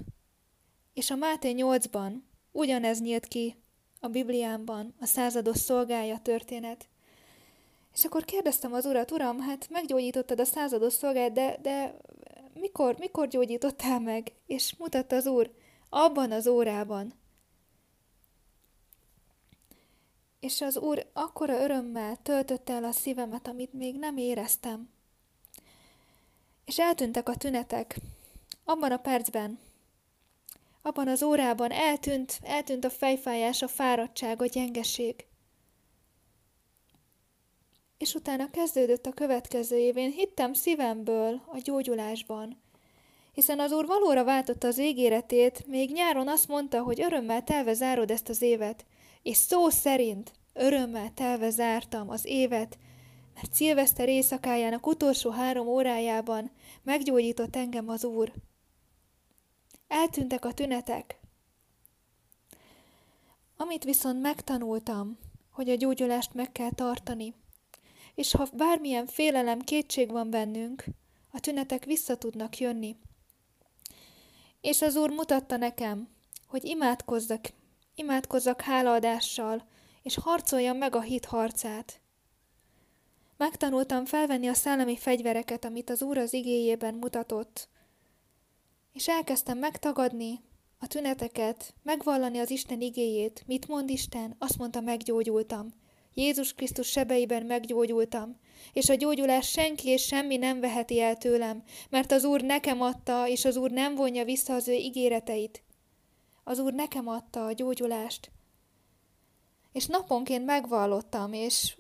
és 0.95 1.11
a 1.11 1.17
Máté 1.17 1.55
8-ban 1.57 2.13
ugyanez 2.53 3.01
nyílt 3.01 3.27
ki 3.27 3.57
a 4.01 4.09
Bibliámban, 4.09 4.95
a 5.01 5.07
százados 5.07 5.59
szolgája 5.59 6.19
történet. 6.19 6.89
És 7.95 8.05
akkor 8.05 8.25
kérdeztem 8.25 8.73
az 8.73 8.85
urat, 8.85 9.11
uram, 9.11 9.41
hát 9.41 9.69
meggyógyítottad 9.71 10.41
a 10.41 10.45
százados 10.45 10.93
szolgát, 10.93 11.33
de, 11.33 11.59
de 11.63 11.97
mikor, 12.55 12.97
mikor 12.99 13.29
gyógyítottál 13.29 14.01
meg? 14.01 14.33
És 14.47 14.75
mutatta 14.79 15.17
az 15.17 15.27
úr, 15.27 15.51
abban 15.89 16.33
az 16.33 16.47
órában. 16.47 17.13
És 20.41 20.61
az 20.61 20.77
úr 20.77 21.07
akkora 21.13 21.63
örömmel 21.63 22.17
töltötte 22.23 22.73
el 22.73 22.85
a 22.85 22.93
szívemet, 22.93 23.49
amit 23.49 23.73
még 23.73 23.99
nem 23.99 24.17
éreztem. 24.17 24.91
És 26.65 26.79
eltűntek 26.79 27.29
a 27.29 27.37
tünetek. 27.37 27.99
Abban 28.65 28.93
a 28.93 28.97
percben, 28.97 29.59
abban 30.83 31.09
az 31.09 31.23
órában 31.23 31.71
eltűnt, 31.71 32.39
eltűnt 32.43 32.85
a 32.85 32.91
fejfájás, 32.91 33.63
a 33.63 33.69
fáradtság, 33.69 34.43
a 34.43 34.47
gyengeség. 34.47 35.27
És 37.99 38.15
utána 38.15 38.51
kezdődött 38.51 39.07
a 39.07 39.13
következő 39.13 39.77
év. 39.77 39.97
Én 39.97 40.11
hittem 40.11 40.53
szívemből 40.53 41.43
a 41.47 41.59
gyógyulásban, 41.59 42.61
hiszen 43.33 43.61
az 43.61 43.73
úr 43.73 43.87
valóra 43.87 44.25
váltotta 44.25 44.67
az 44.67 44.79
ígéretét, 44.79 45.67
még 45.67 45.93
nyáron 45.93 46.29
azt 46.29 46.49
mondta, 46.49 46.83
hogy 46.83 47.01
örömmel 47.01 47.45
telve 47.45 47.75
zárod 47.75 48.11
ezt 48.11 48.29
az 48.29 48.43
évet, 48.43 48.85
és 49.23 49.37
szó 49.37 49.69
szerint 49.69 50.33
örömmel 50.53 51.15
telve 51.15 51.51
zártam 51.51 52.11
az 52.11 52.25
évet, 52.25 52.79
mert 53.35 53.55
szilveszter 53.55 54.09
éjszakájának 54.09 54.87
utolsó 54.87 55.31
három 55.31 55.67
órájában 55.67 56.51
meggyógyított 56.83 57.57
engem 57.57 57.89
az 57.89 58.05
Úr. 58.05 58.33
Eltűntek 59.89 60.45
a 60.45 60.53
tünetek. 60.53 61.21
Amit 63.57 63.85
viszont 63.85 64.21
megtanultam, 64.21 65.19
hogy 65.51 65.71
a 65.71 65.75
gyógyulást 65.75 66.35
meg 66.35 66.53
kell 66.53 66.71
tartani, 66.71 67.35
és 68.15 68.33
ha 68.33 68.49
bármilyen 68.57 69.07
félelem, 69.07 69.61
kétség 69.61 70.11
van 70.11 70.31
bennünk, 70.31 70.85
a 71.31 71.41
tünetek 71.41 71.85
vissza 71.85 72.17
tudnak 72.17 72.59
jönni. 72.59 72.97
És 74.61 74.83
az 74.83 74.97
Úr 74.97 75.11
mutatta 75.11 75.57
nekem, 75.57 76.09
hogy 76.47 76.65
imádkozzak, 76.65 77.53
imádkozzak 77.99 78.61
hálaadással, 78.61 79.67
és 80.03 80.15
harcoljam 80.15 80.77
meg 80.77 80.95
a 80.95 81.01
hit 81.01 81.25
harcát. 81.25 82.01
Megtanultam 83.37 84.05
felvenni 84.05 84.47
a 84.49 84.55
szellemi 84.55 84.97
fegyvereket, 84.97 85.65
amit 85.65 85.91
az 85.91 86.03
Úr 86.03 86.19
az 86.19 86.33
igéjében 86.33 86.95
mutatott, 86.95 87.69
és 88.93 89.09
elkezdtem 89.09 89.59
megtagadni 89.59 90.41
a 90.79 90.87
tüneteket, 90.87 91.75
megvallani 91.83 92.39
az 92.39 92.51
Isten 92.51 92.81
igéjét. 92.81 93.43
Mit 93.47 93.69
mond 93.69 93.91
Isten? 93.91 94.35
Azt 94.39 94.59
mondta, 94.59 94.81
meggyógyultam. 94.81 95.69
Jézus 96.15 96.55
Krisztus 96.55 96.91
sebeiben 96.91 97.47
meggyógyultam, 97.47 98.37
és 98.73 98.89
a 98.89 98.95
gyógyulás 98.95 99.51
senki 99.51 99.89
és 99.89 100.03
semmi 100.03 100.37
nem 100.37 100.61
veheti 100.61 101.01
el 101.01 101.17
tőlem, 101.17 101.63
mert 101.91 102.13
az 102.13 102.25
Úr 102.25 102.41
nekem 102.41 102.81
adta, 102.81 103.29
és 103.29 103.45
az 103.45 103.57
Úr 103.57 103.71
nem 103.71 103.95
vonja 103.95 104.25
vissza 104.25 104.55
az 104.55 104.69
ő 104.69 104.73
ígéreteit. 104.73 105.63
Az 106.49 106.59
Úr 106.59 106.73
nekem 106.73 107.09
adta 107.09 107.47
a 107.47 107.53
gyógyulást. 107.53 108.31
És 109.73 109.87
naponként 109.87 110.45
megvallottam, 110.45 111.33
és 111.33 111.77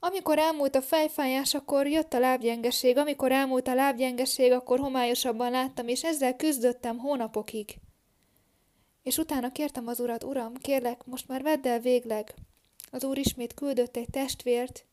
amikor 0.00 0.38
elmúlt 0.38 0.74
a 0.74 0.82
fejfájás, 0.82 1.54
akkor 1.54 1.86
jött 1.86 2.12
a 2.12 2.18
lábgyengeség, 2.18 2.96
amikor 2.96 3.32
elmúlt 3.32 3.68
a 3.68 3.74
lábgyengeség, 3.74 4.52
akkor 4.52 4.78
homályosabban 4.78 5.50
láttam, 5.50 5.88
és 5.88 6.04
ezzel 6.04 6.36
küzdöttem 6.36 6.98
hónapokig. 6.98 7.78
És 9.02 9.18
utána 9.18 9.52
kértem 9.52 9.86
az 9.86 10.00
urat, 10.00 10.24
uram, 10.24 10.54
kérlek, 10.54 11.06
most 11.06 11.28
már 11.28 11.42
vedd 11.42 11.66
el 11.66 11.80
végleg. 11.80 12.34
Az 12.90 13.04
úr 13.04 13.18
ismét 13.18 13.54
küldött 13.54 13.96
egy 13.96 14.10
testvért, 14.10 14.84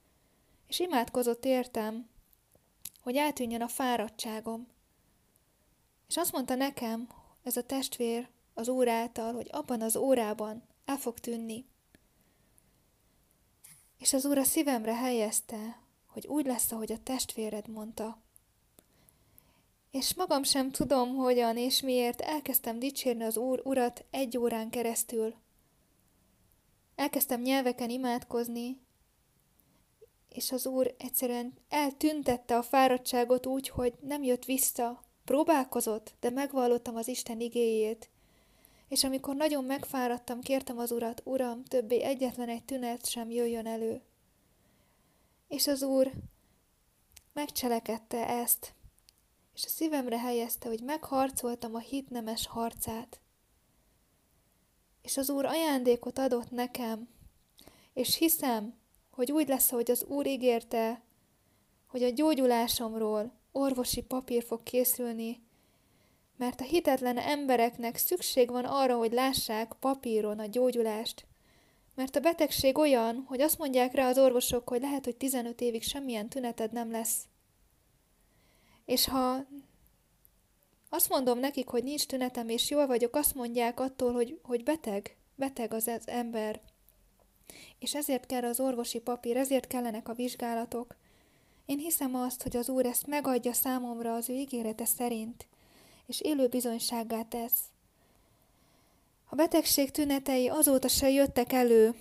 és 0.68 0.80
imádkozott 0.80 1.46
értem, 1.46 2.10
hogy 3.02 3.16
eltűnjön 3.16 3.62
a 3.62 3.68
fáradtságom. 3.68 4.68
És 6.08 6.18
azt 6.18 6.32
mondta 6.32 6.56
nekem, 6.56 7.08
ez 7.44 7.58
a 7.58 7.64
testvér 7.64 8.34
az 8.56 8.68
úr 8.68 8.88
által, 8.88 9.34
hogy 9.34 9.48
abban 9.52 9.82
az 9.82 9.96
órában 9.96 10.64
el 10.86 10.98
fog 10.98 11.20
tűnni. 11.20 11.66
És 13.98 14.14
az 14.14 14.26
Úr 14.26 14.38
a 14.38 14.44
szívemre 14.44 14.96
helyezte, 14.96 15.82
hogy 16.08 16.28
úgy 16.28 16.46
lesz, 16.46 16.72
ahogy 16.72 16.92
a 16.92 17.04
testvéred 17.04 17.68
mondta. 17.68 18.22
És 19.92 20.14
magam 20.14 20.44
sem 20.44 20.72
tudom, 20.72 21.16
hogyan 21.16 21.58
és 21.58 21.82
miért 21.82 22.22
elkezdtem 22.22 22.80
dicsérni 22.80 23.24
az 23.24 23.38
Úr 23.38 23.62
Urat 23.64 24.06
egy 24.12 24.38
órán 24.38 24.70
keresztül. 24.70 25.34
Elkezdtem 26.96 27.42
nyelveken 27.42 27.90
imádkozni, 27.90 28.82
és 30.30 30.52
az 30.52 30.66
Úr 30.66 30.96
egyszerűen 30.98 31.54
eltüntette 31.70 32.58
a 32.58 32.64
fáradtságot 32.64 33.46
úgy, 33.46 33.70
hogy 33.70 33.94
nem 34.02 34.24
jött 34.24 34.46
vissza. 34.46 35.04
Próbálkozott, 35.26 36.14
de 36.20 36.30
megvallottam 36.30 36.96
az 36.96 37.08
Isten 37.08 37.40
igéjét, 37.40 38.10
és 38.88 39.04
amikor 39.04 39.36
nagyon 39.36 39.64
megfáradtam, 39.64 40.42
kértem 40.42 40.78
az 40.78 40.92
urat, 40.92 41.22
uram, 41.26 41.64
többé 41.64 42.02
egyetlen 42.02 42.50
egy 42.50 42.64
tünet 42.64 43.10
sem 43.10 43.30
jöjjön 43.30 43.66
elő. 43.66 44.02
És 45.48 45.68
az 45.68 45.84
úr 45.84 46.12
megcselekedte 47.34 48.28
ezt, 48.28 48.74
és 49.56 49.66
a 49.66 49.70
szívemre 49.70 50.20
helyezte, 50.20 50.68
hogy 50.68 50.82
megharcoltam 50.84 51.76
a 51.76 51.80
hitnemes 51.80 52.48
harcát. 52.48 53.20
És 55.02 55.18
az 55.18 55.30
Úr 55.30 55.46
ajándékot 55.46 56.20
adott 56.20 56.52
nekem, 56.52 57.10
és 57.94 58.18
hiszem, 58.18 58.76
hogy 59.12 59.32
úgy 59.32 59.48
lesz, 59.48 59.70
hogy 59.70 59.92
az 59.92 60.04
Úr 60.04 60.26
ígérte, 60.26 61.04
hogy 61.88 62.04
a 62.04 62.10
gyógyulásomról 62.10 63.34
orvosi 63.52 64.02
papír 64.02 64.44
fog 64.44 64.64
készülni, 64.64 65.45
mert 66.38 66.62
a 66.62 66.64
hitetlen 66.64 67.18
embereknek 67.18 67.98
szükség 67.98 68.50
van 68.50 68.66
arra, 68.66 68.98
hogy 68.98 69.12
lássák 69.12 69.74
papíron 69.80 70.40
a 70.40 70.46
gyógyulást. 70.46 71.26
Mert 71.96 72.16
a 72.16 72.20
betegség 72.20 72.78
olyan, 72.78 73.24
hogy 73.28 73.42
azt 73.42 73.58
mondják 73.58 73.94
rá 73.94 74.08
az 74.08 74.18
orvosok, 74.18 74.70
hogy 74.70 74.82
lehet, 74.82 75.06
hogy 75.06 75.16
15 75.16 75.62
évig 75.62 75.84
semmilyen 75.84 76.30
tüneted 76.30 76.72
nem 76.72 76.92
lesz. 76.92 77.24
És 78.86 79.08
ha 79.08 79.46
azt 80.90 81.10
mondom 81.10 81.40
nekik, 81.40 81.68
hogy 81.68 81.84
nincs 81.84 82.06
tünetem, 82.06 82.50
és 82.50 82.70
jól 82.70 82.88
vagyok, 82.88 83.16
azt 83.16 83.36
mondják 83.36 83.80
attól, 83.80 84.14
hogy, 84.14 84.40
hogy 84.44 84.64
beteg, 84.64 85.18
beteg 85.36 85.74
az, 85.74 85.88
az 85.88 86.08
ember. 86.08 86.62
És 87.80 87.96
ezért 87.96 88.26
kell 88.26 88.44
az 88.44 88.60
orvosi 88.60 89.00
papír, 89.00 89.38
ezért 89.38 89.68
kellenek 89.68 90.10
a 90.10 90.14
vizsgálatok. 90.14 90.96
Én 91.66 91.78
hiszem 91.78 92.16
azt, 92.16 92.42
hogy 92.42 92.58
az 92.58 92.70
Úr 92.70 92.86
ezt 92.86 93.08
megadja 93.08 93.54
számomra 93.54 94.14
az 94.14 94.30
ő 94.30 94.34
ígérete 94.34 94.86
szerint, 94.86 95.48
és 96.08 96.22
élő 96.22 96.48
bizonysággá 96.48 97.24
tesz. 97.24 97.62
A 99.30 99.36
betegség 99.36 99.92
tünetei 99.92 100.48
azóta 100.48 100.88
se 100.88 101.10
jöttek 101.10 101.54
elő, 101.54 101.96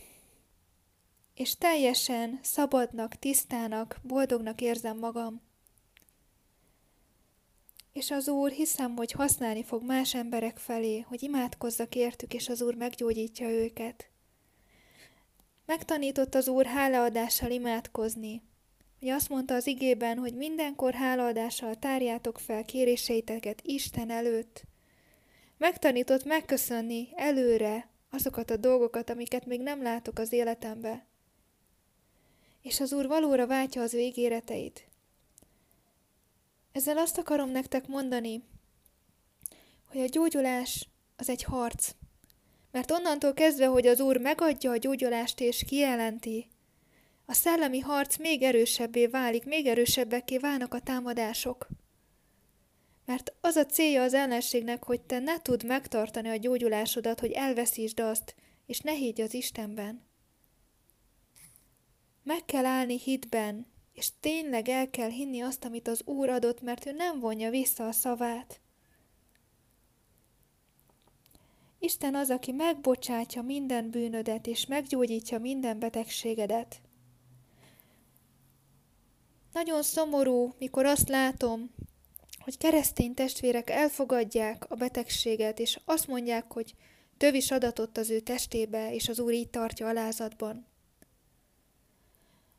és 1.35 1.57
teljesen 1.57 2.39
szabadnak, 2.43 3.15
tisztának, 3.15 3.97
boldognak 4.03 4.61
érzem 4.61 4.99
magam. 4.99 5.43
És 7.93 8.11
az 8.11 8.29
Úr 8.29 8.51
hiszem, 8.51 8.97
hogy 8.97 9.13
használni 9.13 9.63
fog 9.63 9.83
más 9.83 10.15
emberek 10.15 10.59
felé, 10.59 11.01
hogy 11.01 11.23
imádkozzak 11.23 11.95
értük, 11.95 12.35
és 12.35 12.49
az 12.49 12.63
Úr 12.63 12.75
meggyógyítja 12.75 13.49
őket. 13.49 14.09
Megtanított 15.67 16.35
az 16.35 16.49
Úr 16.49 16.67
hálaadással 16.67 17.51
imádkozni, 17.51 18.43
hogy 19.05 19.13
azt 19.13 19.29
mondta 19.29 19.55
az 19.55 19.67
igében, 19.67 20.19
hogy 20.19 20.35
mindenkor 20.35 20.95
hálaadással 20.95 21.75
tárjátok 21.75 22.39
fel 22.39 22.65
kéréseiteket 22.65 23.61
Isten 23.63 24.11
előtt. 24.11 24.63
Megtanított 25.59 26.25
megköszönni 26.25 27.09
előre 27.15 27.89
azokat 28.11 28.51
a 28.51 28.57
dolgokat, 28.57 29.11
amiket 29.11 29.47
még 29.47 29.61
nem 29.61 29.83
látok 29.83 30.19
az 30.19 30.33
életembe. 30.33 31.07
És 32.63 32.81
az 32.81 32.93
Úr 32.93 33.07
valóra 33.07 33.47
váltja 33.47 33.83
az 33.83 33.95
ő 33.95 33.99
ígéreteit. 33.99 34.89
Ezzel 36.73 36.99
azt 36.99 37.19
akarom 37.19 37.51
nektek 37.51 37.87
mondani, 37.87 38.43
hogy 39.85 40.01
a 40.01 40.07
gyógyulás 40.07 40.89
az 41.17 41.29
egy 41.29 41.43
harc. 41.43 41.91
Mert 42.71 42.91
onnantól 42.91 43.35
kezdve, 43.35 43.67
hogy 43.67 43.87
az 43.87 44.01
Úr 44.01 44.17
megadja 44.17 44.71
a 44.71 44.77
gyógyulást 44.77 45.41
és 45.41 45.65
kijelenti, 45.67 46.49
a 47.27 47.33
szellemi 47.33 47.81
harc 47.81 48.17
még 48.17 48.43
erősebbé 48.43 49.07
válik, 49.07 49.45
még 49.45 49.67
erősebbeké 49.67 50.39
válnak 50.39 50.75
a 50.75 50.81
támadások. 50.81 51.69
Mert 53.05 53.33
az 53.41 53.57
a 53.57 53.67
célja 53.67 54.03
az 54.03 54.15
ellenségnek, 54.15 54.85
hogy 54.85 55.01
te 55.01 55.19
ne 55.19 55.41
tudd 55.41 55.67
megtartani 55.67 56.29
a 56.29 56.37
gyógyulásodat, 56.37 57.21
hogy 57.21 57.31
elveszítsd 57.31 58.01
azt, 58.01 58.35
és 58.67 58.81
ne 58.81 58.93
higgy 58.93 59.21
az 59.21 59.35
Istenben. 59.35 60.03
Meg 62.23 62.45
kell 62.45 62.65
állni 62.65 62.99
hitben, 62.99 63.67
és 63.93 64.09
tényleg 64.21 64.69
el 64.69 64.91
kell 64.91 65.11
hinni 65.11 65.41
azt, 65.41 65.65
amit 65.65 65.89
az 65.89 66.03
Úr 66.05 66.29
adott, 66.29 66.61
mert 66.61 66.87
ő 66.87 66.93
nem 66.93 67.21
vonja 67.21 67.51
vissza 67.51 67.87
a 67.87 67.93
szavát. 67.93 68.61
Isten 71.79 72.15
az, 72.15 72.31
aki 72.31 72.53
megbocsátja 72.53 73.43
minden 73.43 73.91
bűnödet, 73.91 74.47
és 74.47 74.67
meggyógyítja 74.67 75.39
minden 75.39 75.79
betegségedet. 75.79 76.81
Nagyon 79.55 79.83
szomorú, 79.83 80.55
mikor 80.59 80.85
azt 80.85 81.09
látom, 81.09 81.71
hogy 82.39 82.59
keresztény 82.59 83.15
testvérek 83.15 83.71
elfogadják 83.71 84.71
a 84.71 84.75
betegséget, 84.75 85.59
és 85.59 85.79
azt 85.85 86.07
mondják, 86.07 86.53
hogy 86.53 86.75
tövis 87.17 87.51
adatott 87.51 87.97
az 87.97 88.11
ő 88.11 88.21
testébe, 88.21 88.95
és 88.95 89.09
az 89.09 89.19
Úr 89.19 89.33
így 89.33 89.49
tartja 89.49 89.89
alázatban. 89.89 90.67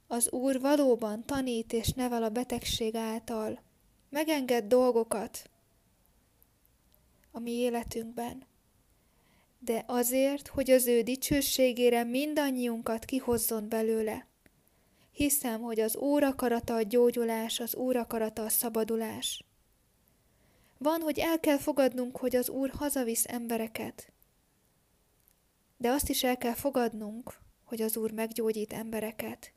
Az 0.08 0.31
Úr 0.31 0.60
valóban 0.60 1.25
tanít 1.25 1.73
és 1.73 1.89
nevel 1.89 2.23
a 2.23 2.29
betegség 2.29 2.95
által, 2.95 3.60
megenged 4.10 4.65
dolgokat 4.65 5.49
a 7.31 7.39
mi 7.39 7.51
életünkben, 7.51 8.45
de 9.60 9.84
azért, 9.88 10.47
hogy 10.47 10.71
az 10.71 10.88
ő 10.88 11.01
dicsőségére 11.01 12.03
mindannyiunkat 12.03 13.05
kihozzon 13.05 13.69
belőle. 13.69 14.27
Hiszem, 15.15 15.62
hogy 15.62 15.80
az 15.80 15.95
Úr 15.95 16.23
akarata 16.23 16.75
a 16.75 16.82
gyógyulás, 16.82 17.60
az 17.60 17.75
Úr 17.75 17.95
akarata 17.95 18.43
a 18.43 18.49
szabadulás. 18.49 19.43
Van, 20.78 21.01
hogy 21.01 21.19
el 21.19 21.39
kell 21.39 21.58
fogadnunk, 21.58 22.17
hogy 22.17 22.36
az 22.36 22.49
Úr 22.49 22.69
hazavisz 22.69 23.25
embereket. 23.28 24.12
De 25.78 25.89
azt 25.89 26.10
is 26.10 26.23
el 26.23 26.38
kell 26.38 26.54
fogadnunk, 26.54 27.34
hogy 27.63 27.82
az 27.82 27.97
Úr 27.97 28.12
meggyógyít 28.12 28.73
embereket. 28.73 29.54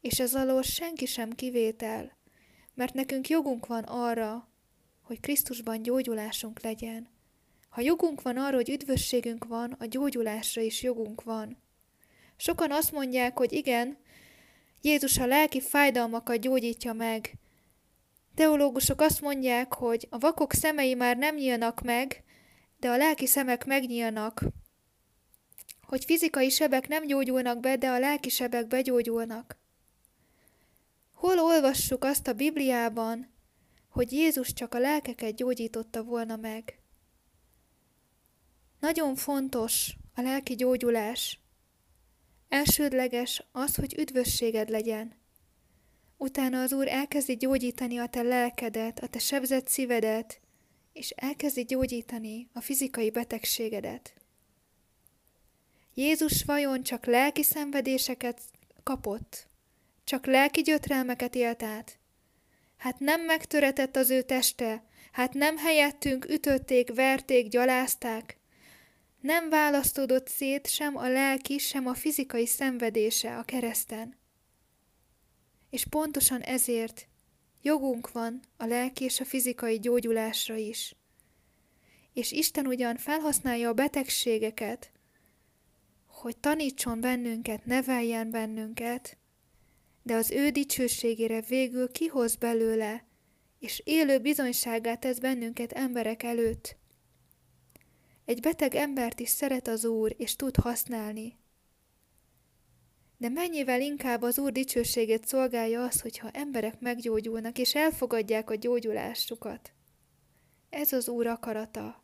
És 0.00 0.20
ez 0.20 0.34
alól 0.34 0.62
senki 0.62 1.06
sem 1.06 1.30
kivétel, 1.30 2.16
mert 2.74 2.94
nekünk 2.94 3.28
jogunk 3.28 3.66
van 3.66 3.84
arra, 3.84 4.48
hogy 5.02 5.20
Krisztusban 5.20 5.82
gyógyulásunk 5.82 6.62
legyen. 6.62 7.08
Ha 7.68 7.80
jogunk 7.80 8.22
van 8.22 8.36
arra, 8.36 8.56
hogy 8.56 8.70
üdvösségünk 8.70 9.44
van, 9.44 9.72
a 9.78 9.86
gyógyulásra 9.86 10.62
is 10.62 10.82
jogunk 10.82 11.22
van. 11.22 11.62
Sokan 12.36 12.72
azt 12.72 12.92
mondják, 12.92 13.38
hogy 13.38 13.52
igen, 13.52 13.98
Jézus 14.80 15.18
a 15.18 15.26
lelki 15.26 15.60
fájdalmakat 15.60 16.40
gyógyítja 16.40 16.92
meg, 16.92 17.38
Teológusok 18.38 19.00
azt 19.00 19.20
mondják, 19.20 19.74
hogy 19.74 20.06
a 20.10 20.18
vakok 20.18 20.52
szemei 20.52 20.94
már 20.94 21.16
nem 21.16 21.34
nyílnak 21.34 21.80
meg, 21.80 22.24
de 22.80 22.88
a 22.88 22.96
lelki 22.96 23.26
szemek 23.26 23.64
megnyílnak. 23.64 24.44
Hogy 25.82 26.04
fizikai 26.04 26.50
sebek 26.50 26.88
nem 26.88 27.06
gyógyulnak 27.06 27.60
be, 27.60 27.76
de 27.76 27.88
a 27.88 27.98
lelki 27.98 28.28
sebek 28.28 28.66
begyógyulnak. 28.66 29.58
Hol 31.12 31.38
olvassuk 31.38 32.04
azt 32.04 32.28
a 32.28 32.32
Bibliában, 32.32 33.30
hogy 33.88 34.12
Jézus 34.12 34.52
csak 34.52 34.74
a 34.74 34.78
lelkeket 34.78 35.34
gyógyította 35.34 36.02
volna 36.02 36.36
meg? 36.36 36.78
Nagyon 38.80 39.14
fontos 39.14 39.96
a 40.14 40.20
lelki 40.20 40.54
gyógyulás. 40.54 41.40
Elsődleges 42.48 43.42
az, 43.52 43.74
hogy 43.74 43.98
üdvösséged 43.98 44.68
legyen. 44.68 45.16
Utána 46.16 46.62
az 46.62 46.72
Úr 46.72 46.88
elkezdi 46.88 47.36
gyógyítani 47.36 47.98
a 47.98 48.06
te 48.06 48.22
lelkedet, 48.22 48.98
a 49.00 49.06
te 49.06 49.18
sebzett 49.18 49.68
szívedet, 49.68 50.40
és 50.92 51.10
elkezdi 51.10 51.64
gyógyítani 51.64 52.48
a 52.52 52.60
fizikai 52.60 53.10
betegségedet. 53.10 54.14
Jézus 55.94 56.44
vajon 56.44 56.82
csak 56.82 57.06
lelki 57.06 57.42
szenvedéseket 57.42 58.40
kapott? 58.82 59.46
Csak 60.04 60.26
lelki 60.26 60.60
gyötrelmeket 60.60 61.34
élt 61.34 61.62
át? 61.62 61.98
Hát 62.76 62.98
nem 62.98 63.20
megtöretett 63.20 63.96
az 63.96 64.10
ő 64.10 64.22
teste, 64.22 64.84
hát 65.12 65.34
nem 65.34 65.56
helyettünk 65.56 66.28
ütötték, 66.28 66.94
verték, 66.94 67.48
gyalázták, 67.48 68.36
nem 69.20 69.48
választódott 69.48 70.28
szét 70.28 70.66
sem 70.66 70.96
a 70.96 71.08
lelki, 71.08 71.58
sem 71.58 71.86
a 71.86 71.94
fizikai 71.94 72.46
szenvedése 72.46 73.36
a 73.36 73.42
kereszten. 73.42 74.16
És 75.70 75.86
pontosan 75.86 76.40
ezért 76.40 77.08
jogunk 77.62 78.12
van 78.12 78.40
a 78.56 78.64
lelki 78.64 79.04
és 79.04 79.20
a 79.20 79.24
fizikai 79.24 79.78
gyógyulásra 79.78 80.56
is. 80.56 80.94
És 82.12 82.32
Isten 82.32 82.66
ugyan 82.66 82.96
felhasználja 82.96 83.68
a 83.68 83.72
betegségeket, 83.72 84.92
hogy 86.06 86.36
tanítson 86.36 87.00
bennünket, 87.00 87.64
neveljen 87.64 88.30
bennünket, 88.30 89.16
de 90.02 90.14
az 90.14 90.30
ő 90.30 90.50
dicsőségére 90.50 91.40
végül 91.40 91.92
kihoz 91.92 92.36
belőle, 92.36 93.06
és 93.58 93.82
élő 93.84 94.18
bizonyságát 94.18 95.00
tesz 95.00 95.18
bennünket 95.18 95.72
emberek 95.72 96.22
előtt. 96.22 96.77
Egy 98.28 98.40
beteg 98.40 98.74
embert 98.74 99.20
is 99.20 99.28
szeret 99.28 99.68
az 99.68 99.84
Úr, 99.84 100.14
és 100.16 100.36
tud 100.36 100.56
használni, 100.56 101.36
de 103.16 103.28
mennyivel 103.28 103.80
inkább 103.80 104.22
az 104.22 104.38
Úr 104.38 104.52
dicsőségét 104.52 105.26
szolgálja 105.26 105.84
az, 105.84 106.00
hogyha 106.00 106.30
emberek 106.30 106.80
meggyógyulnak 106.80 107.58
és 107.58 107.74
elfogadják 107.74 108.50
a 108.50 108.54
gyógyulásukat. 108.54 109.72
Ez 110.70 110.92
az 110.92 111.08
Úr 111.08 111.26
akarata. 111.26 112.02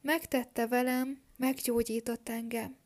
Megtette 0.00 0.66
velem, 0.66 1.22
meggyógyított 1.36 2.28
engem. 2.28 2.76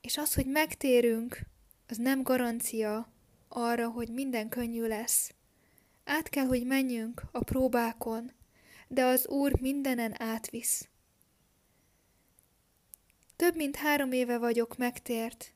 És 0.00 0.16
az, 0.16 0.34
hogy 0.34 0.46
megtérünk, 0.46 1.40
az 1.88 1.96
nem 1.96 2.22
garancia 2.22 3.12
arra, 3.48 3.88
hogy 3.88 4.08
minden 4.08 4.48
könnyű 4.48 4.86
lesz. 4.86 5.34
Át 6.04 6.28
kell, 6.28 6.46
hogy 6.46 6.66
menjünk 6.66 7.22
a 7.32 7.44
próbákon, 7.44 8.34
de 8.88 9.04
az 9.04 9.28
Úr 9.28 9.60
mindenen 9.60 10.22
átvisz. 10.22 10.88
Több 13.36 13.56
mint 13.56 13.76
három 13.76 14.12
éve 14.12 14.38
vagyok 14.38 14.76
megtért, 14.76 15.54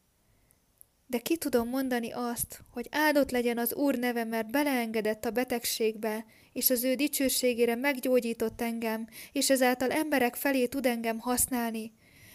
de 1.07 1.19
ki 1.19 1.37
tudom 1.37 1.69
mondani 1.69 2.13
azt, 2.13 2.61
hogy 2.71 2.89
áldott 2.91 3.31
legyen 3.31 3.59
az 3.59 3.75
Úr 3.75 3.99
neve, 3.99 4.25
mert 4.25 4.51
beleengedett 4.51 5.25
a 5.25 5.31
betegségbe, 5.31 6.25
és 6.53 6.71
az 6.71 6.85
ő 6.85 6.95
dicsőségére 6.95 7.75
meggyógyított 7.75 8.61
engem, 8.61 9.09
és 9.33 9.51
ezáltal 9.51 9.91
emberek 9.91 10.35
felé 10.35 10.67
tud 10.67 10.87
engem 10.87 11.19
használni, 11.19 11.93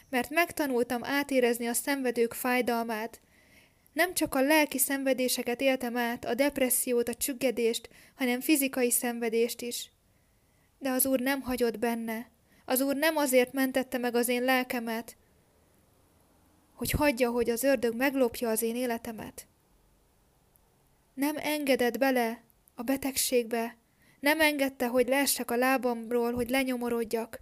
mert 0.09 0.29
megtanultam 0.29 1.03
átérezni 1.03 1.67
a 1.67 1.73
szenvedők 1.73 2.33
fájdalmát. 2.33 3.21
Nem 3.93 4.13
csak 4.13 4.35
a 4.35 4.41
lelki 4.41 4.77
szenvedéseket 4.77 5.61
éltem 5.61 5.97
át, 5.97 6.25
a 6.25 6.33
depressziót, 6.33 7.09
a 7.09 7.13
csüggedést, 7.13 7.89
hanem 8.15 8.41
fizikai 8.41 8.91
szenvedést 8.91 9.61
is. 9.61 9.91
De 10.85 10.91
az 10.91 11.05
Úr 11.05 11.19
nem 11.19 11.41
hagyott 11.41 11.79
benne. 11.79 12.29
Az 12.65 12.81
Úr 12.81 12.95
nem 12.95 13.17
azért 13.17 13.53
mentette 13.53 13.97
meg 13.97 14.15
az 14.15 14.27
én 14.27 14.43
lelkemet, 14.43 15.17
hogy 16.73 16.91
hagyja, 16.91 17.29
hogy 17.29 17.49
az 17.49 17.63
ördög 17.63 17.95
meglopja 17.95 18.49
az 18.49 18.61
én 18.61 18.75
életemet. 18.75 19.47
Nem 21.13 21.35
engedett 21.37 21.97
bele 21.97 22.43
a 22.75 22.83
betegségbe, 22.83 23.77
nem 24.19 24.41
engedte, 24.41 24.87
hogy 24.87 25.07
leessek 25.07 25.51
a 25.51 25.55
lábamról, 25.55 26.33
hogy 26.33 26.49
lenyomorodjak. 26.49 27.39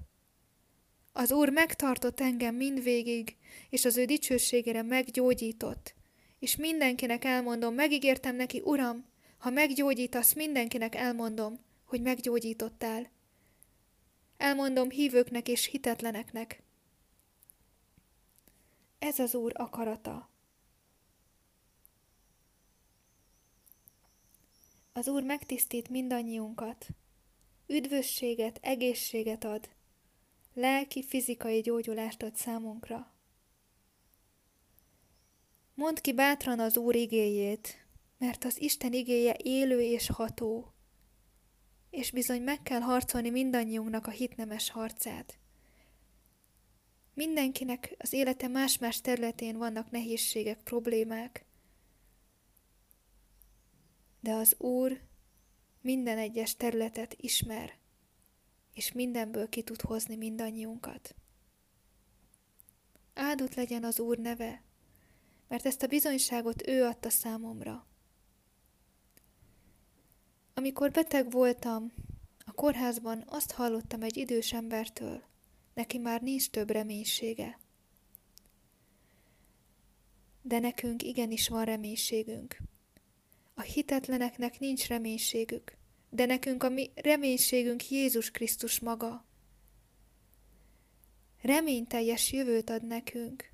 Az 1.14 1.32
Úr 1.32 1.50
megtartott 1.50 2.20
engem 2.20 2.56
mindvégig, 2.56 3.36
és 3.70 3.86
az 3.86 3.98
ő 3.98 4.06
dicsőségére 4.06 4.82
meggyógyított. 4.82 5.94
És 6.40 6.56
mindenkinek 6.56 7.26
elmondom, 7.26 7.74
megígértem 7.74 8.36
neki, 8.36 8.62
Uram, 8.66 9.06
ha 9.38 9.50
meggyógyítasz, 9.50 10.34
mindenkinek 10.34 10.96
elmondom, 10.96 11.60
hogy 11.86 12.02
meggyógyítottál. 12.02 13.13
Elmondom 14.44 14.90
hívőknek 14.90 15.48
és 15.48 15.66
hitetleneknek. 15.66 16.64
Ez 19.00 19.20
az 19.20 19.36
Úr 19.36 19.52
akarata. 19.56 20.30
Az 24.94 25.08
Úr 25.08 25.24
megtisztít 25.24 25.90
mindannyiunkat, 25.90 26.88
üdvösséget, 27.68 28.60
egészséget 28.62 29.44
ad, 29.44 29.70
lelki, 30.54 31.04
fizikai 31.04 31.62
gyógyulást 31.62 32.24
ad 32.24 32.36
számunkra. 32.36 33.14
Mondd 35.74 36.02
ki 36.02 36.14
bátran 36.14 36.60
az 36.60 36.78
Úr 36.78 36.96
igéjét, 36.96 37.88
mert 38.18 38.44
az 38.44 38.62
Isten 38.62 38.94
igéje 38.94 39.38
élő 39.44 39.82
és 39.82 40.08
ható, 40.08 40.73
és 41.94 42.12
bizony 42.12 42.42
meg 42.42 42.62
kell 42.62 42.80
harcolni 42.80 43.30
mindannyiunknak 43.30 44.08
a 44.08 44.12
hitnemes 44.12 44.70
harcát. 44.70 45.38
Mindenkinek 47.14 47.96
az 47.98 48.14
élete 48.14 48.48
más-más 48.48 49.02
területén 49.02 49.58
vannak 49.58 49.92
nehézségek, 49.92 50.64
problémák. 50.64 51.46
De 54.20 54.34
az 54.34 54.56
Úr 54.58 55.02
minden 55.82 56.18
egyes 56.18 56.56
területet 56.56 57.16
ismer, 57.18 57.78
és 58.74 58.92
mindenből 58.92 59.50
ki 59.50 59.64
tud 59.64 59.82
hozni 59.82 60.16
mindannyiunkat. 60.16 61.16
Áldott 63.14 63.54
legyen 63.54 63.84
az 63.84 64.00
Úr 64.00 64.18
neve, 64.18 64.64
mert 65.48 65.66
ezt 65.66 65.84
a 65.84 65.88
bizonyságot 65.88 66.68
ő 66.68 66.84
adta 66.84 67.10
számomra. 67.10 67.88
Amikor 70.54 70.92
beteg 70.92 71.32
voltam, 71.32 71.94
a 72.46 72.52
kórházban 72.52 73.24
azt 73.28 73.52
hallottam 73.52 74.02
egy 74.02 74.18
idős 74.18 74.54
embertől, 74.54 75.24
neki 75.74 75.98
már 75.98 76.22
nincs 76.22 76.50
több 76.50 76.70
reménysége. 76.70 77.60
De 80.42 80.60
nekünk 80.60 81.04
igenis 81.04 81.50
van 81.50 81.66
reménységünk. 81.66 82.58
A 83.54 83.62
hitetleneknek 83.62 84.60
nincs 84.60 84.88
reménységük, 84.88 85.78
de 86.10 86.26
nekünk 86.26 86.64
a 86.64 86.70
mi 86.70 86.92
reménységünk 86.96 87.90
Jézus 87.90 88.32
Krisztus 88.32 88.80
maga. 88.80 89.26
Reményteljes 91.42 92.32
jövőt 92.32 92.70
ad 92.70 92.88
nekünk. 92.88 93.50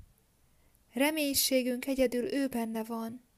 Reménységünk 0.94 1.86
egyedül 1.86 2.34
ő 2.34 2.48
benne 2.48 2.84
van. 2.84 3.29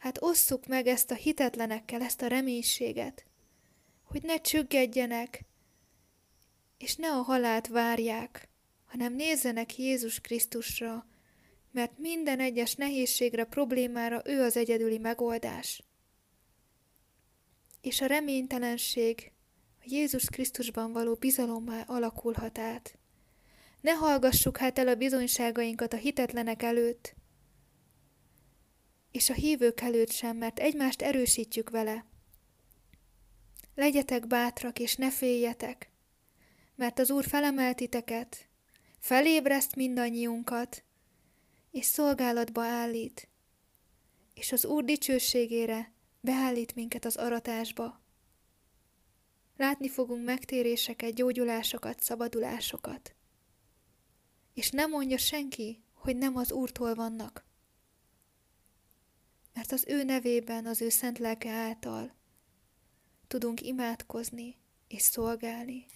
Hát 0.00 0.22
osszuk 0.22 0.66
meg 0.66 0.86
ezt 0.86 1.10
a 1.10 1.14
hitetlenekkel, 1.14 2.02
ezt 2.02 2.22
a 2.22 2.26
reménységet, 2.26 3.24
hogy 4.04 4.22
ne 4.22 4.40
csüggedjenek, 4.40 5.44
és 6.78 6.96
ne 6.96 7.08
a 7.10 7.22
halált 7.22 7.66
várják, 7.66 8.48
hanem 8.84 9.14
nézzenek 9.14 9.78
Jézus 9.78 10.20
Krisztusra, 10.20 11.06
mert 11.70 11.98
minden 11.98 12.40
egyes 12.40 12.74
nehézségre, 12.74 13.44
problémára 13.44 14.22
ő 14.24 14.42
az 14.42 14.56
egyedüli 14.56 14.98
megoldás. 14.98 15.82
És 17.80 18.00
a 18.00 18.06
reménytelenség 18.06 19.32
a 19.80 19.84
Jézus 19.84 20.24
Krisztusban 20.24 20.92
való 20.92 21.14
bizalommá 21.14 21.82
alakulhat 21.86 22.58
át. 22.58 22.98
Ne 23.80 23.92
hallgassuk 23.92 24.56
hát 24.56 24.78
el 24.78 24.88
a 24.88 24.94
bizonyságainkat 24.94 25.92
a 25.92 25.96
hitetlenek 25.96 26.62
előtt, 26.62 27.18
és 29.10 29.30
a 29.30 29.34
hívők 29.34 29.80
előtt 29.80 30.10
sem, 30.10 30.36
mert 30.36 30.58
egymást 30.58 31.02
erősítjük 31.02 31.70
vele. 31.70 32.04
Legyetek 33.74 34.26
bátrak, 34.26 34.78
és 34.78 34.96
ne 34.96 35.10
féljetek, 35.10 35.90
mert 36.74 36.98
az 36.98 37.10
Úr 37.10 37.24
felemelt 37.24 37.76
titeket, 37.76 38.48
felébreszt 38.98 39.74
mindannyiunkat, 39.74 40.84
és 41.70 41.84
szolgálatba 41.84 42.62
állít, 42.62 43.28
és 44.34 44.52
az 44.52 44.64
Úr 44.64 44.84
dicsőségére 44.84 45.92
beállít 46.20 46.74
minket 46.74 47.04
az 47.04 47.16
aratásba. 47.16 48.00
Látni 49.56 49.88
fogunk 49.88 50.24
megtéréseket, 50.24 51.14
gyógyulásokat, 51.14 52.02
szabadulásokat. 52.02 53.14
És 54.54 54.70
nem 54.70 54.90
mondja 54.90 55.18
senki, 55.18 55.82
hogy 55.92 56.16
nem 56.16 56.36
az 56.36 56.52
Úrtól 56.52 56.94
vannak. 56.94 57.49
Mert 59.60 59.72
az 59.72 59.84
ő 59.88 60.02
nevében, 60.02 60.66
az 60.66 60.80
ő 60.80 60.88
szent 60.88 61.18
lelke 61.18 61.50
által 61.50 62.14
tudunk 63.26 63.60
imádkozni 63.60 64.56
és 64.88 65.02
szolgálni. 65.02 65.86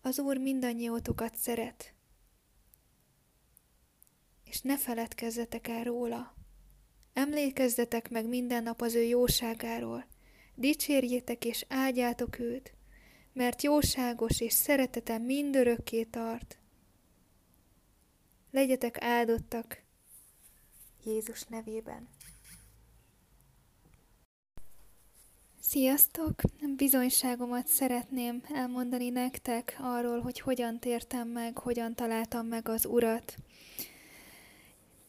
Az 0.00 0.18
Úr 0.18 0.36
mindannyiótokat 0.36 1.36
szeret, 1.36 1.94
és 4.44 4.60
ne 4.60 4.78
feledkezzetek 4.78 5.68
el 5.68 5.84
róla. 5.84 6.34
Emlékezzetek 7.12 8.10
meg 8.10 8.28
minden 8.28 8.62
nap 8.62 8.80
az 8.80 8.94
ő 8.94 9.02
jóságáról, 9.02 10.06
dicsérjétek 10.54 11.44
és 11.44 11.64
áldjátok 11.68 12.38
őt, 12.38 12.74
mert 13.32 13.62
jóságos 13.62 14.40
és 14.40 14.52
szeretete 14.52 15.18
mindörökké 15.18 16.04
tart. 16.04 16.58
Legyetek 18.50 19.02
áldottak 19.02 19.88
Jézus 21.04 21.42
nevében. 21.44 22.08
Sziasztok! 25.60 26.34
Bizonyságomat 26.76 27.66
szeretném 27.66 28.42
elmondani 28.54 29.08
nektek 29.08 29.76
arról, 29.80 30.20
hogy 30.20 30.40
hogyan 30.40 30.78
tértem 30.78 31.28
meg, 31.28 31.58
hogyan 31.58 31.94
találtam 31.94 32.46
meg 32.46 32.68
az 32.68 32.86
Urat. 32.86 33.34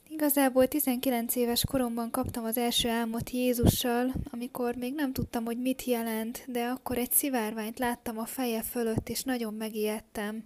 Igazából 0.10 0.68
19 0.68 1.36
éves 1.36 1.66
koromban 1.66 2.12
kaptam 2.12 2.44
az 2.44 2.58
első 2.58 2.90
álmot 2.90 3.30
Jézussal, 3.30 4.14
amikor 4.32 4.76
még 4.76 4.94
nem 4.94 5.14
tudtam, 5.14 5.46
hogy 5.46 5.58
mit 5.58 5.84
jelent, 5.84 6.44
de 6.48 6.66
akkor 6.66 6.98
egy 6.98 7.12
szivárványt 7.12 7.80
láttam 7.80 8.18
a 8.18 8.26
feje 8.26 8.62
fölött, 8.62 9.10
és 9.10 9.24
nagyon 9.24 9.54
megijedtem. 9.54 10.42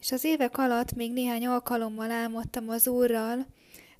És 0.00 0.12
az 0.12 0.24
évek 0.24 0.58
alatt 0.58 0.94
még 0.94 1.12
néhány 1.12 1.46
alkalommal 1.46 2.10
álmodtam 2.10 2.68
az 2.68 2.88
Úrral, 2.88 3.46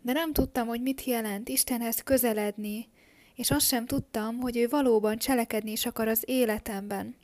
de 0.07 0.13
nem 0.13 0.33
tudtam, 0.33 0.67
hogy 0.67 0.81
mit 0.81 1.05
jelent 1.05 1.49
Istenhez 1.49 2.03
közeledni, 2.03 2.89
és 3.35 3.51
azt 3.51 3.67
sem 3.67 3.87
tudtam, 3.87 4.41
hogy 4.41 4.57
ő 4.57 4.69
valóban 4.69 5.19
cselekedni 5.19 5.71
is 5.71 5.87
akar 5.87 6.09
az 6.09 6.23
életemben. 6.25 7.17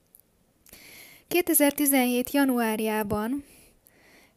2017. 1.29 2.31
januárjában 2.31 3.45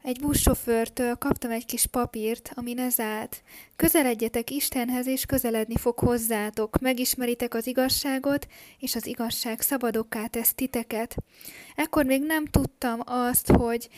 egy 0.04 0.20
buszsofőrtől 0.20 1.16
kaptam 1.16 1.52
egy 1.52 1.66
kis 1.66 1.86
papírt, 1.86 2.52
ami 2.56 2.78
ez 2.78 3.00
állt. 3.00 3.44
Közeledjetek 3.76 4.50
Istenhez, 4.50 5.08
és 5.08 5.26
közeledni 5.26 5.78
fog 5.78 6.00
hozzátok. 6.00 6.80
Megismeritek 6.80 7.54
az 7.54 7.68
igazságot, 7.68 8.48
és 8.80 8.96
az 8.96 9.06
igazság 9.06 9.62
szabadokká 9.62 10.28
tesz 10.28 10.54
titeket. 10.54 11.16
Ekkor 11.76 12.06
még 12.06 12.22
nem 12.22 12.46
tudtam 12.46 13.00
azt, 13.06 13.52
hogy 13.52 13.90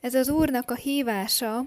ez 0.00 0.14
az 0.14 0.28
Úrnak 0.30 0.70
a 0.70 0.74
hívása, 0.74 1.66